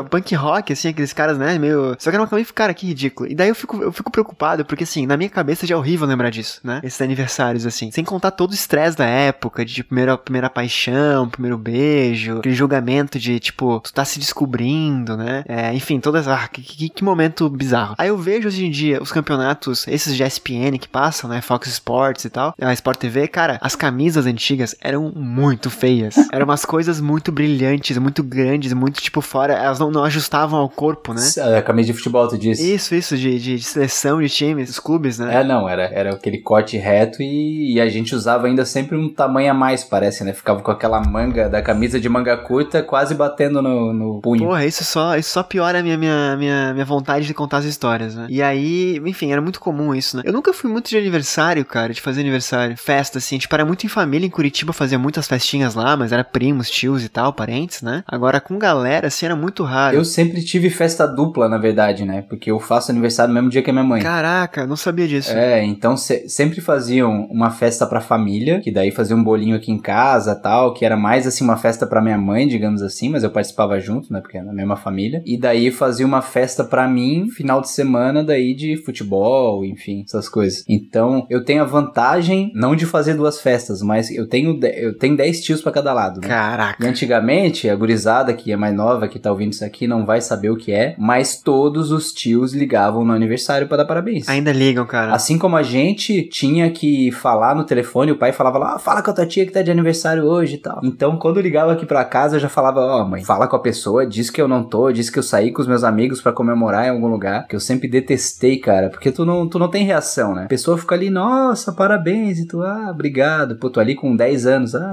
punk 0.08 0.34
rock, 0.34 0.72
assim, 0.72 0.88
aqueles 0.88 1.12
caras, 1.12 1.38
né, 1.38 1.58
meio... 1.58 1.96
Só 1.98 2.10
que 2.10 2.16
era 2.16 2.22
uma 2.22 2.28
camisa, 2.28 2.52
cara, 2.52 2.74
que 2.74 2.86
ridículo. 2.86 3.30
E 3.30 3.34
daí 3.34 3.48
eu 3.48 3.54
fico, 3.54 3.82
eu 3.82 3.92
fico 3.92 4.10
preocupado, 4.10 4.64
porque 4.64 4.84
assim, 4.84 5.06
na 5.06 5.16
minha 5.16 5.30
cabeça 5.30 5.66
já 5.66 5.74
é 5.74 5.78
horrível 5.78 6.06
lembrar 6.06 6.30
disso, 6.30 6.60
né? 6.64 6.80
Esses 6.82 7.00
aniversários, 7.00 7.66
assim. 7.66 7.90
Sem 7.90 8.04
contar 8.04 8.30
todo 8.30 8.50
o 8.50 8.54
estresse 8.54 8.96
da 8.96 9.06
época, 9.06 9.64
de 9.64 9.82
primeira, 9.82 10.16
primeira 10.16 10.48
paixão, 10.48 11.28
primeiro 11.28 11.58
beijo, 11.58 12.38
aquele 12.38 12.54
julgamento 12.54 13.18
de, 13.18 13.38
tipo, 13.38 13.80
tu 13.80 13.92
tá 13.92 14.04
se 14.04 14.18
descobrindo, 14.18 15.16
né? 15.16 15.44
É, 15.48 15.74
enfim, 15.74 16.00
todas... 16.00 16.28
Ah, 16.28 16.48
que, 16.48 16.62
que, 16.62 16.88
que 16.88 17.04
momento 17.04 17.48
bizarro. 17.48 17.94
Aí 17.98 18.08
eu 18.08 18.16
vejo 18.16 18.48
hoje 18.48 18.64
em 18.64 18.70
dia 18.70 19.02
os 19.02 19.12
campeonatos, 19.12 19.86
esses 19.88 20.16
de 20.16 20.22
ESPN 20.22 20.78
que 20.78 20.88
passam, 20.88 21.28
né, 21.28 21.40
Fox 21.40 21.68
Sports 21.68 22.24
e 22.24 22.30
tal, 22.30 22.54
a 22.60 22.72
Sport 22.72 22.98
TV, 22.98 23.28
cara, 23.28 23.58
as 23.60 23.74
camisas 23.80 24.26
antigas 24.26 24.76
eram 24.78 25.10
muito 25.16 25.70
feias. 25.70 26.14
Eram 26.30 26.44
umas 26.44 26.66
coisas 26.66 27.00
muito 27.00 27.32
brilhantes, 27.32 27.96
muito 27.96 28.22
grandes, 28.22 28.74
muito 28.74 29.00
tipo 29.00 29.22
fora. 29.22 29.54
Elas 29.54 29.78
não, 29.78 29.90
não 29.90 30.04
ajustavam 30.04 30.60
ao 30.60 30.68
corpo, 30.68 31.14
né? 31.14 31.22
A 31.56 31.62
camisa 31.62 31.86
de 31.86 31.94
futebol, 31.94 32.28
tu 32.28 32.36
disse? 32.36 32.74
Isso, 32.74 32.94
isso, 32.94 33.16
de, 33.16 33.38
de, 33.38 33.56
de 33.56 33.62
seleção 33.62 34.20
de 34.20 34.28
times, 34.28 34.68
os 34.68 34.78
clubes, 34.78 35.18
né? 35.18 35.40
É, 35.40 35.44
não, 35.44 35.68
era, 35.68 35.84
era 35.84 36.10
aquele 36.10 36.38
corte 36.38 36.76
reto 36.76 37.22
e, 37.22 37.74
e, 37.74 37.80
a 37.80 37.88
gente 37.88 38.14
usava 38.14 38.46
ainda 38.46 38.64
sempre 38.66 38.96
um 38.96 39.08
tamanho 39.08 39.50
a 39.50 39.54
mais, 39.54 39.82
parece, 39.82 40.22
né? 40.22 40.34
Ficava 40.34 40.60
com 40.60 40.70
aquela 40.70 41.00
manga 41.00 41.48
da 41.48 41.62
camisa 41.62 41.98
de 41.98 42.08
manga 42.08 42.36
curta 42.36 42.82
quase 42.82 43.14
batendo 43.14 43.62
no, 43.62 43.92
no 43.92 44.20
punho. 44.20 44.44
Porra, 44.44 44.66
isso 44.66 44.84
só, 44.84 45.16
isso 45.16 45.30
só 45.30 45.42
piora 45.42 45.80
a 45.80 45.82
minha, 45.82 45.96
minha, 45.96 46.36
minha, 46.36 46.72
minha 46.74 46.84
vontade 46.84 47.26
de 47.26 47.32
contar 47.32 47.58
as 47.58 47.64
histórias, 47.64 48.14
né? 48.14 48.26
E 48.28 48.42
aí, 48.42 49.00
enfim, 49.06 49.32
era 49.32 49.40
muito 49.40 49.58
comum 49.58 49.94
isso, 49.94 50.18
né? 50.18 50.22
Eu 50.26 50.32
nunca 50.32 50.52
fui 50.52 50.70
muito 50.70 50.90
de 50.90 50.98
aniversário, 50.98 51.64
cara, 51.64 51.92
de 51.92 52.00
fazer 52.00 52.20
aniversário. 52.20 52.76
Festa, 52.76 53.18
assim, 53.18 53.38
tipo, 53.38 53.54
era 53.54 53.64
muito 53.70 53.86
em 53.86 53.88
família 53.88 54.26
em 54.26 54.30
Curitiba, 54.30 54.72
fazia 54.72 54.98
muitas 54.98 55.28
festinhas 55.28 55.76
lá, 55.76 55.96
mas 55.96 56.10
era 56.10 56.24
primos, 56.24 56.68
tios 56.68 57.04
e 57.04 57.08
tal, 57.08 57.32
parentes, 57.32 57.82
né? 57.82 58.02
Agora 58.04 58.40
com 58.40 58.58
galera, 58.58 59.06
assim, 59.06 59.26
era 59.26 59.36
muito 59.36 59.62
raro. 59.62 59.96
Eu 59.96 60.04
sempre 60.04 60.42
tive 60.42 60.68
festa 60.70 61.06
dupla, 61.06 61.48
na 61.48 61.56
verdade, 61.56 62.04
né? 62.04 62.22
Porque 62.28 62.50
eu 62.50 62.58
faço 62.58 62.90
aniversário 62.90 63.32
no 63.32 63.34
mesmo 63.34 63.48
dia 63.48 63.62
que 63.62 63.70
a 63.70 63.72
minha 63.72 63.84
mãe. 63.84 64.02
Caraca, 64.02 64.66
não 64.66 64.74
sabia 64.74 65.06
disso. 65.06 65.30
É, 65.30 65.64
então 65.64 65.96
se, 65.96 66.28
sempre 66.28 66.60
faziam 66.60 67.26
uma 67.30 67.50
festa 67.50 67.86
pra 67.86 68.00
família, 68.00 68.60
que 68.60 68.72
daí 68.72 68.90
fazia 68.90 69.14
um 69.14 69.22
bolinho 69.22 69.54
aqui 69.54 69.70
em 69.70 69.78
casa 69.78 70.34
tal, 70.34 70.74
que 70.74 70.84
era 70.84 70.96
mais 70.96 71.24
assim 71.24 71.44
uma 71.44 71.56
festa 71.56 71.86
pra 71.86 72.02
minha 72.02 72.18
mãe, 72.18 72.48
digamos 72.48 72.82
assim, 72.82 73.08
mas 73.08 73.22
eu 73.22 73.30
participava 73.30 73.78
junto, 73.78 74.12
né? 74.12 74.20
Porque 74.20 74.38
é 74.38 74.42
na 74.42 74.52
mesma 74.52 74.74
família. 74.74 75.22
E 75.24 75.38
daí 75.38 75.70
fazia 75.70 76.04
uma 76.04 76.22
festa 76.22 76.64
pra 76.64 76.88
mim, 76.88 77.28
final 77.30 77.60
de 77.60 77.70
semana, 77.70 78.24
daí 78.24 78.52
de 78.52 78.76
futebol, 78.78 79.64
enfim, 79.64 80.02
essas 80.04 80.28
coisas. 80.28 80.64
Então 80.68 81.24
eu 81.30 81.44
tenho 81.44 81.62
a 81.62 81.66
vantagem, 81.66 82.50
não 82.52 82.74
de 82.74 82.84
fazer 82.84 83.14
duas 83.14 83.40
festas, 83.40 83.59
mas 83.82 84.10
eu 84.10 84.26
tenho, 84.26 84.58
eu 84.64 84.96
tenho 84.96 85.16
10 85.16 85.40
tios 85.42 85.62
pra 85.62 85.72
cada 85.72 85.92
lado. 85.92 86.20
Né? 86.20 86.28
Caraca. 86.28 86.84
E 86.84 86.88
antigamente, 86.88 87.68
a 87.68 87.76
gurizada 87.76 88.32
que 88.32 88.52
é 88.52 88.56
mais 88.56 88.74
nova, 88.74 89.08
que 89.08 89.18
tá 89.18 89.30
ouvindo 89.30 89.52
isso 89.52 89.64
aqui, 89.64 89.86
não 89.86 90.04
vai 90.04 90.20
saber 90.20 90.50
o 90.50 90.56
que 90.56 90.72
é, 90.72 90.94
mas 90.98 91.40
todos 91.40 91.90
os 91.90 92.12
tios 92.12 92.52
ligavam 92.52 93.04
no 93.04 93.12
aniversário 93.12 93.66
para 93.66 93.78
dar 93.78 93.84
parabéns. 93.84 94.28
Ainda 94.28 94.52
ligam, 94.52 94.86
cara. 94.86 95.14
Assim 95.14 95.38
como 95.38 95.56
a 95.56 95.62
gente 95.62 96.22
tinha 96.22 96.70
que 96.70 97.10
falar 97.12 97.54
no 97.54 97.64
telefone, 97.64 98.12
o 98.12 98.16
pai 98.16 98.32
falava 98.32 98.58
lá, 98.58 98.74
ah, 98.74 98.78
fala 98.78 99.02
com 99.02 99.10
a 99.10 99.14
tua 99.14 99.26
tia 99.26 99.46
que 99.46 99.52
tá 99.52 99.62
de 99.62 99.70
aniversário 99.70 100.24
hoje 100.24 100.54
e 100.54 100.58
tal. 100.58 100.80
Então, 100.82 101.16
quando 101.16 101.40
ligava 101.40 101.72
aqui 101.72 101.86
pra 101.86 102.04
casa, 102.04 102.36
eu 102.36 102.40
já 102.40 102.48
falava, 102.48 102.80
ó, 102.80 103.02
oh, 103.02 103.06
mãe, 103.06 103.24
fala 103.24 103.46
com 103.46 103.56
a 103.56 103.60
pessoa, 103.60 104.06
diz 104.06 104.30
que 104.30 104.40
eu 104.40 104.48
não 104.48 104.62
tô, 104.62 104.90
diz 104.92 105.10
que 105.10 105.18
eu 105.18 105.22
saí 105.22 105.52
com 105.52 105.60
os 105.60 105.68
meus 105.68 105.84
amigos 105.84 106.20
para 106.20 106.32
comemorar 106.32 106.86
em 106.86 106.90
algum 106.90 107.08
lugar, 107.08 107.46
que 107.46 107.56
eu 107.56 107.60
sempre 107.60 107.88
detestei, 107.88 108.58
cara, 108.58 108.90
porque 108.90 109.10
tu 109.10 109.24
não, 109.24 109.48
tu 109.48 109.58
não 109.58 109.68
tem 109.68 109.84
reação, 109.84 110.34
né? 110.34 110.44
A 110.44 110.48
pessoa 110.48 110.78
fica 110.78 110.94
ali, 110.94 111.10
nossa, 111.10 111.72
parabéns, 111.72 112.38
e 112.38 112.46
tu, 112.46 112.62
ah, 112.62 112.88
obrigado. 112.90 113.49
Pô, 113.54 113.70
tô 113.70 113.80
ali 113.80 113.94
com 113.94 114.14
10 114.14 114.46
anos, 114.46 114.74
ah. 114.74 114.90